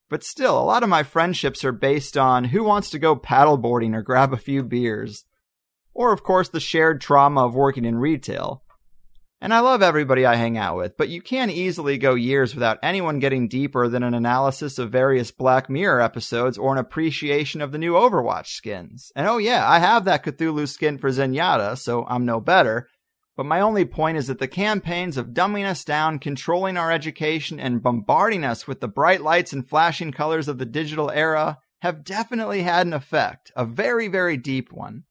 but 0.09 0.23
still, 0.23 0.59
a 0.59 0.63
lot 0.63 0.83
of 0.83 0.89
my 0.89 1.03
friendships 1.03 1.63
are 1.63 1.71
based 1.71 2.17
on 2.17 2.45
who 2.45 2.63
wants 2.63 2.89
to 2.91 2.99
go 2.99 3.15
paddleboarding 3.15 3.95
or 3.95 4.01
grab 4.01 4.33
a 4.33 4.37
few 4.37 4.63
beers. 4.63 5.25
Or, 5.93 6.11
of 6.11 6.23
course, 6.23 6.49
the 6.49 6.59
shared 6.59 7.01
trauma 7.01 7.45
of 7.45 7.55
working 7.55 7.85
in 7.85 7.97
retail. 7.97 8.63
And 9.43 9.53
I 9.53 9.59
love 9.59 9.81
everybody 9.81 10.25
I 10.25 10.35
hang 10.35 10.57
out 10.57 10.77
with, 10.77 10.95
but 10.95 11.09
you 11.09 11.21
can 11.21 11.49
easily 11.49 11.97
go 11.97 12.13
years 12.13 12.55
without 12.55 12.79
anyone 12.81 13.19
getting 13.19 13.49
deeper 13.49 13.89
than 13.89 14.01
an 14.01 14.13
analysis 14.13 14.79
of 14.79 14.89
various 14.89 15.31
Black 15.31 15.69
Mirror 15.69 15.99
episodes 15.99 16.57
or 16.57 16.71
an 16.71 16.77
appreciation 16.77 17.59
of 17.59 17.73
the 17.73 17.77
new 17.77 17.91
Overwatch 17.91 18.47
skins. 18.47 19.11
And 19.17 19.27
oh 19.27 19.39
yeah, 19.39 19.69
I 19.69 19.79
have 19.79 20.05
that 20.05 20.23
Cthulhu 20.23 20.65
skin 20.65 20.97
for 20.97 21.09
Zenyatta, 21.09 21.77
so 21.77 22.05
I'm 22.07 22.25
no 22.25 22.39
better. 22.39 22.87
But 23.35 23.47
my 23.47 23.59
only 23.59 23.85
point 23.85 24.17
is 24.17 24.27
that 24.27 24.37
the 24.37 24.47
campaigns 24.47 25.17
of 25.17 25.33
dumbing 25.33 25.65
us 25.65 25.83
down, 25.83 26.19
controlling 26.19 26.77
our 26.77 26.91
education, 26.91 27.59
and 27.59 27.81
bombarding 27.81 28.43
us 28.43 28.67
with 28.67 28.79
the 28.79 28.87
bright 28.87 29.21
lights 29.21 29.53
and 29.53 29.67
flashing 29.67 30.11
colors 30.11 30.47
of 30.47 30.59
the 30.59 30.65
digital 30.65 31.09
era 31.09 31.57
have 31.81 32.03
definitely 32.03 32.61
had 32.61 32.85
an 32.85 32.93
effect, 32.93 33.51
a 33.55 33.65
very, 33.65 34.07
very 34.07 34.37
deep 34.37 34.71
one. 34.71 35.03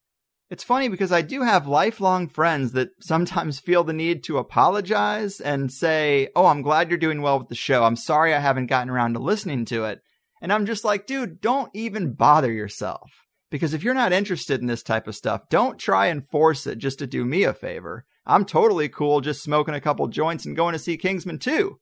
It's 0.52 0.62
funny 0.62 0.88
because 0.88 1.10
I 1.10 1.22
do 1.22 1.42
have 1.42 1.66
lifelong 1.66 2.28
friends 2.28 2.72
that 2.72 2.90
sometimes 3.00 3.58
feel 3.58 3.84
the 3.84 3.92
need 3.92 4.22
to 4.24 4.38
apologize 4.38 5.40
and 5.40 5.72
say, 5.72 6.28
Oh, 6.36 6.46
I'm 6.46 6.62
glad 6.62 6.90
you're 6.90 6.98
doing 6.98 7.22
well 7.22 7.38
with 7.38 7.48
the 7.48 7.54
show. 7.54 7.84
I'm 7.84 7.96
sorry 7.96 8.34
I 8.34 8.38
haven't 8.38 8.66
gotten 8.66 8.90
around 8.90 9.14
to 9.14 9.18
listening 9.18 9.64
to 9.66 9.86
it. 9.86 10.00
And 10.42 10.52
I'm 10.52 10.66
just 10.66 10.84
like, 10.84 11.06
dude, 11.06 11.40
don't 11.40 11.70
even 11.74 12.12
bother 12.12 12.52
yourself. 12.52 13.10
Because 13.50 13.74
if 13.74 13.82
you're 13.82 13.94
not 13.94 14.12
interested 14.12 14.60
in 14.60 14.66
this 14.66 14.82
type 14.82 15.06
of 15.06 15.16
stuff, 15.16 15.48
don't 15.48 15.78
try 15.78 16.06
and 16.06 16.28
force 16.28 16.66
it 16.66 16.78
just 16.78 16.98
to 17.00 17.06
do 17.06 17.24
me 17.24 17.44
a 17.44 17.52
favor. 17.52 18.04
I'm 18.24 18.44
totally 18.44 18.88
cool 18.88 19.20
just 19.20 19.42
smoking 19.42 19.74
a 19.74 19.80
couple 19.80 20.06
joints 20.08 20.46
and 20.46 20.56
going 20.56 20.72
to 20.74 20.78
see 20.78 20.96
Kingsman 20.96 21.38
2. 21.38 21.78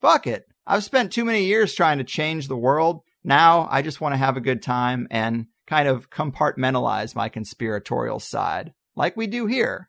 Fuck 0.00 0.26
it. 0.26 0.46
I've 0.66 0.84
spent 0.84 1.12
too 1.12 1.24
many 1.24 1.44
years 1.44 1.74
trying 1.74 1.98
to 1.98 2.04
change 2.04 2.48
the 2.48 2.56
world. 2.56 3.02
Now 3.22 3.68
I 3.70 3.82
just 3.82 4.00
want 4.00 4.14
to 4.14 4.18
have 4.18 4.36
a 4.36 4.40
good 4.40 4.62
time 4.62 5.06
and 5.10 5.46
kind 5.66 5.88
of 5.88 6.10
compartmentalize 6.10 7.14
my 7.14 7.28
conspiratorial 7.28 8.18
side, 8.18 8.72
like 8.96 9.16
we 9.16 9.26
do 9.26 9.46
here. 9.46 9.88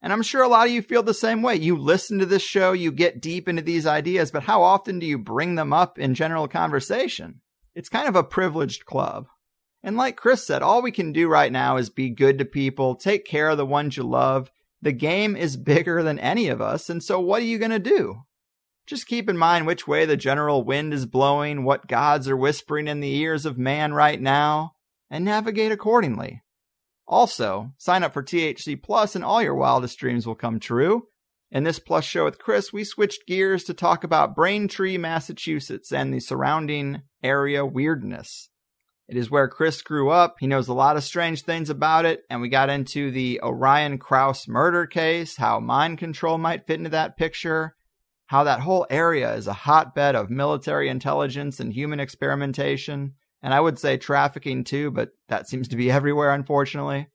And 0.00 0.12
I'm 0.12 0.22
sure 0.22 0.42
a 0.42 0.48
lot 0.48 0.66
of 0.66 0.72
you 0.72 0.80
feel 0.80 1.02
the 1.02 1.12
same 1.12 1.42
way. 1.42 1.56
You 1.56 1.76
listen 1.76 2.20
to 2.20 2.26
this 2.26 2.42
show, 2.42 2.72
you 2.72 2.92
get 2.92 3.20
deep 3.20 3.48
into 3.48 3.62
these 3.62 3.86
ideas, 3.86 4.30
but 4.30 4.44
how 4.44 4.62
often 4.62 4.98
do 4.98 5.06
you 5.06 5.18
bring 5.18 5.56
them 5.56 5.72
up 5.72 5.98
in 5.98 6.14
general 6.14 6.46
conversation? 6.46 7.40
It's 7.74 7.88
kind 7.88 8.08
of 8.08 8.16
a 8.16 8.22
privileged 8.22 8.86
club. 8.86 9.26
And 9.82 9.96
like 9.96 10.16
Chris 10.16 10.46
said, 10.46 10.62
all 10.62 10.82
we 10.82 10.92
can 10.92 11.12
do 11.12 11.28
right 11.28 11.50
now 11.50 11.76
is 11.76 11.90
be 11.90 12.10
good 12.10 12.38
to 12.38 12.44
people, 12.44 12.94
take 12.94 13.24
care 13.24 13.48
of 13.48 13.56
the 13.56 13.66
ones 13.66 13.96
you 13.96 14.04
love, 14.04 14.50
the 14.80 14.92
game 14.92 15.36
is 15.36 15.56
bigger 15.56 16.02
than 16.02 16.18
any 16.18 16.48
of 16.48 16.60
us, 16.60 16.88
and 16.88 17.02
so 17.02 17.18
what 17.18 17.42
are 17.42 17.46
you 17.46 17.58
going 17.58 17.70
to 17.70 17.78
do? 17.78 18.22
Just 18.86 19.06
keep 19.06 19.28
in 19.28 19.36
mind 19.36 19.66
which 19.66 19.86
way 19.86 20.06
the 20.06 20.16
general 20.16 20.64
wind 20.64 20.94
is 20.94 21.04
blowing, 21.04 21.64
what 21.64 21.88
gods 21.88 22.28
are 22.28 22.36
whispering 22.36 22.88
in 22.88 23.00
the 23.00 23.14
ears 23.16 23.44
of 23.44 23.58
man 23.58 23.92
right 23.92 24.20
now, 24.20 24.72
and 25.10 25.24
navigate 25.24 25.72
accordingly. 25.72 26.42
Also, 27.06 27.72
sign 27.78 28.02
up 28.02 28.12
for 28.12 28.22
THC 28.22 28.80
Plus 28.82 29.14
and 29.14 29.24
all 29.24 29.42
your 29.42 29.54
wildest 29.54 29.98
dreams 29.98 30.26
will 30.26 30.34
come 30.34 30.60
true. 30.60 31.08
In 31.50 31.64
this 31.64 31.78
Plus 31.78 32.04
show 32.04 32.24
with 32.24 32.38
Chris, 32.38 32.72
we 32.72 32.84
switched 32.84 33.26
gears 33.26 33.64
to 33.64 33.74
talk 33.74 34.04
about 34.04 34.36
Braintree, 34.36 34.98
Massachusetts 34.98 35.90
and 35.90 36.12
the 36.12 36.20
surrounding 36.20 37.02
area 37.22 37.64
weirdness. 37.64 38.50
It 39.08 39.16
is 39.16 39.30
where 39.30 39.48
Chris 39.48 39.80
grew 39.80 40.10
up. 40.10 40.36
He 40.38 40.46
knows 40.46 40.68
a 40.68 40.74
lot 40.74 40.98
of 40.98 41.02
strange 41.02 41.42
things 41.42 41.70
about 41.70 42.04
it. 42.04 42.24
And 42.28 42.42
we 42.42 42.50
got 42.50 42.68
into 42.68 43.10
the 43.10 43.40
Orion 43.42 43.96
Krause 43.96 44.46
murder 44.46 44.84
case, 44.84 45.38
how 45.38 45.60
mind 45.60 45.96
control 45.96 46.36
might 46.36 46.66
fit 46.66 46.76
into 46.78 46.90
that 46.90 47.16
picture, 47.16 47.74
how 48.26 48.44
that 48.44 48.60
whole 48.60 48.86
area 48.90 49.34
is 49.34 49.46
a 49.46 49.54
hotbed 49.54 50.14
of 50.14 50.28
military 50.28 50.90
intelligence 50.90 51.58
and 51.58 51.72
human 51.72 52.00
experimentation. 52.00 53.14
And 53.42 53.54
I 53.54 53.60
would 53.60 53.78
say 53.78 53.96
trafficking 53.96 54.62
too, 54.62 54.90
but 54.90 55.12
that 55.28 55.48
seems 55.48 55.68
to 55.68 55.76
be 55.76 55.90
everywhere, 55.90 56.34
unfortunately. 56.34 57.08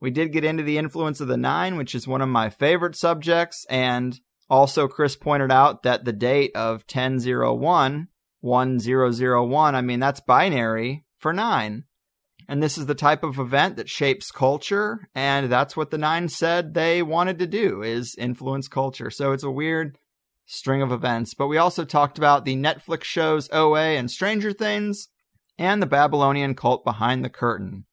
We 0.00 0.10
did 0.10 0.32
get 0.32 0.44
into 0.44 0.64
the 0.64 0.78
influence 0.78 1.20
of 1.20 1.28
the 1.28 1.36
nine, 1.36 1.76
which 1.76 1.94
is 1.94 2.08
one 2.08 2.22
of 2.22 2.28
my 2.28 2.50
favorite 2.50 2.96
subjects. 2.96 3.66
And 3.70 4.18
also, 4.48 4.88
Chris 4.88 5.14
pointed 5.14 5.52
out 5.52 5.84
that 5.84 6.04
the 6.04 6.12
date 6.12 6.50
of 6.56 6.84
1001, 6.92 8.08
1001, 8.40 9.74
I 9.76 9.80
mean, 9.80 10.00
that's 10.00 10.20
binary 10.20 11.04
for 11.20 11.32
nine. 11.32 11.84
And 12.48 12.60
this 12.62 12.76
is 12.76 12.86
the 12.86 12.96
type 12.96 13.22
of 13.22 13.38
event 13.38 13.76
that 13.76 13.88
shapes 13.88 14.32
culture. 14.32 15.08
And 15.14 15.52
that's 15.52 15.76
what 15.76 15.90
the 15.90 15.98
nine 15.98 16.28
said 16.28 16.74
they 16.74 17.00
wanted 17.02 17.38
to 17.38 17.46
do 17.46 17.82
is 17.82 18.16
influence 18.18 18.66
culture. 18.66 19.10
So 19.10 19.30
it's 19.32 19.44
a 19.44 19.50
weird 19.50 19.98
string 20.46 20.82
of 20.82 20.90
events. 20.90 21.34
But 21.34 21.46
we 21.46 21.58
also 21.58 21.84
talked 21.84 22.18
about 22.18 22.44
the 22.44 22.56
Netflix 22.56 23.04
shows 23.04 23.48
OA 23.52 23.96
and 23.96 24.10
Stranger 24.10 24.52
Things 24.52 25.06
and 25.58 25.80
the 25.80 25.86
Babylonian 25.86 26.56
cult 26.56 26.84
behind 26.84 27.24
the 27.24 27.30
curtain. 27.30 27.84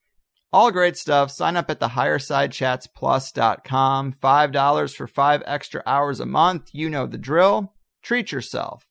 All 0.51 0.71
great 0.71 0.97
stuff. 0.97 1.29
Sign 1.29 1.55
up 1.57 1.69
at 1.69 1.79
the 1.79 1.89
highersidechatsplus.com. 1.89 4.13
$5 4.13 4.95
for 4.95 5.07
five 5.07 5.43
extra 5.45 5.83
hours 5.85 6.19
a 6.19 6.25
month. 6.25 6.69
You 6.71 6.89
know 6.89 7.05
the 7.05 7.19
drill. 7.19 7.73
Treat 8.01 8.31
yourself. 8.31 8.86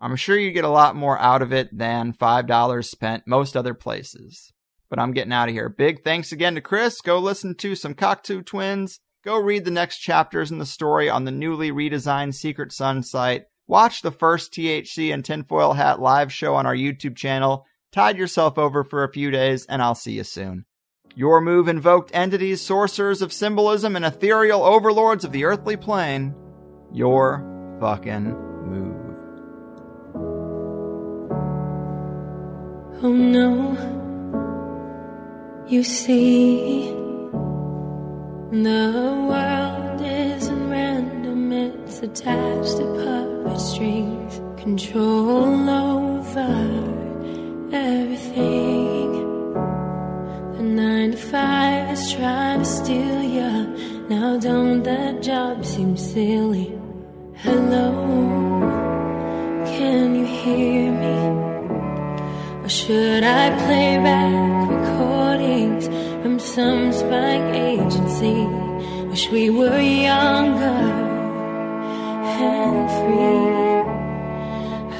I'm 0.00 0.16
sure 0.16 0.38
you 0.38 0.50
get 0.50 0.64
a 0.64 0.68
lot 0.68 0.96
more 0.96 1.18
out 1.18 1.42
of 1.42 1.52
it 1.52 1.76
than 1.76 2.12
$5 2.12 2.84
spent 2.84 3.26
most 3.26 3.56
other 3.56 3.74
places. 3.74 4.52
But 4.88 4.98
I'm 4.98 5.12
getting 5.12 5.32
out 5.32 5.48
of 5.48 5.54
here. 5.54 5.68
Big 5.68 6.02
thanks 6.02 6.32
again 6.32 6.54
to 6.54 6.60
Chris. 6.60 7.00
Go 7.00 7.18
listen 7.18 7.54
to 7.56 7.74
some 7.74 7.94
Cocteau 7.94 8.44
Twins. 8.44 8.98
Go 9.24 9.36
read 9.36 9.64
the 9.64 9.70
next 9.70 9.98
chapters 9.98 10.50
in 10.50 10.58
the 10.58 10.66
story 10.66 11.10
on 11.10 11.24
the 11.24 11.30
newly 11.30 11.70
redesigned 11.70 12.34
Secret 12.34 12.72
Sun 12.72 13.02
site. 13.02 13.44
Watch 13.68 14.02
the 14.02 14.10
first 14.10 14.52
THC 14.52 15.12
and 15.12 15.24
Tinfoil 15.24 15.74
Hat 15.74 16.00
live 16.00 16.32
show 16.32 16.54
on 16.54 16.66
our 16.66 16.74
YouTube 16.74 17.16
channel. 17.16 17.66
Tide 17.92 18.16
yourself 18.16 18.58
over 18.58 18.82
for 18.82 19.04
a 19.04 19.12
few 19.12 19.30
days, 19.30 19.66
and 19.66 19.82
I'll 19.82 19.94
see 19.94 20.12
you 20.12 20.24
soon. 20.24 20.64
Your 21.14 21.40
move 21.40 21.68
invoked 21.68 22.10
entities, 22.14 22.60
sorcerers 22.60 23.20
of 23.20 23.32
symbolism, 23.32 23.94
and 23.94 24.04
ethereal 24.04 24.62
overlords 24.64 25.24
of 25.24 25.32
the 25.32 25.44
earthly 25.44 25.76
plane. 25.76 26.34
Your 26.92 27.76
fucking 27.80 28.34
move. 28.64 28.99
Oh 33.02 33.14
no, 33.14 33.78
you 35.66 35.82
see, 35.82 36.90
the 38.52 38.92
world 39.26 40.02
isn't 40.02 40.68
random, 40.68 41.50
it's 41.50 42.02
attached 42.02 42.76
to 42.76 42.84
puppet 43.00 43.58
strings, 43.58 44.42
control 44.60 45.70
over 45.70 46.52
everything. 47.72 49.12
The 50.58 50.62
nine 50.62 51.12
to 51.12 51.16
five 51.16 51.92
is 51.92 52.12
trying 52.12 52.58
to 52.58 52.66
steal 52.66 53.22
ya. 53.22 53.64
Now 54.10 54.36
don't 54.38 54.82
that 54.82 55.22
job 55.22 55.64
seem 55.64 55.96
silly? 55.96 56.78
Hello, 57.36 57.92
can 59.64 60.16
you 60.16 60.26
hear 60.26 60.92
me? 60.92 61.49
Should 62.70 63.24
I 63.24 63.50
play 63.64 63.98
back 63.98 64.70
recordings 64.70 65.88
from 66.22 66.38
some 66.38 66.92
spying 66.92 67.52
agency? 67.52 68.46
Wish 69.08 69.28
we 69.30 69.50
were 69.50 69.80
younger 69.80 70.80
and 72.46 72.88
free. 72.94 73.50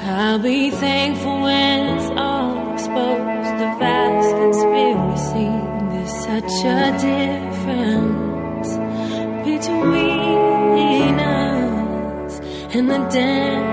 I'll 0.03 0.39
be 0.39 0.69
thankful 0.69 1.43
when 1.43 1.97
it's 1.97 2.09
all 2.19 2.73
exposed. 2.73 3.51
The 3.61 3.69
vast 3.79 4.31
conspiracy. 4.35 5.51
There's 5.91 6.15
such 6.27 6.65
a 6.65 6.91
difference 7.07 8.69
between 9.47 11.19
us 11.19 12.33
and 12.75 12.89
the 12.91 12.99
damn 13.09 13.71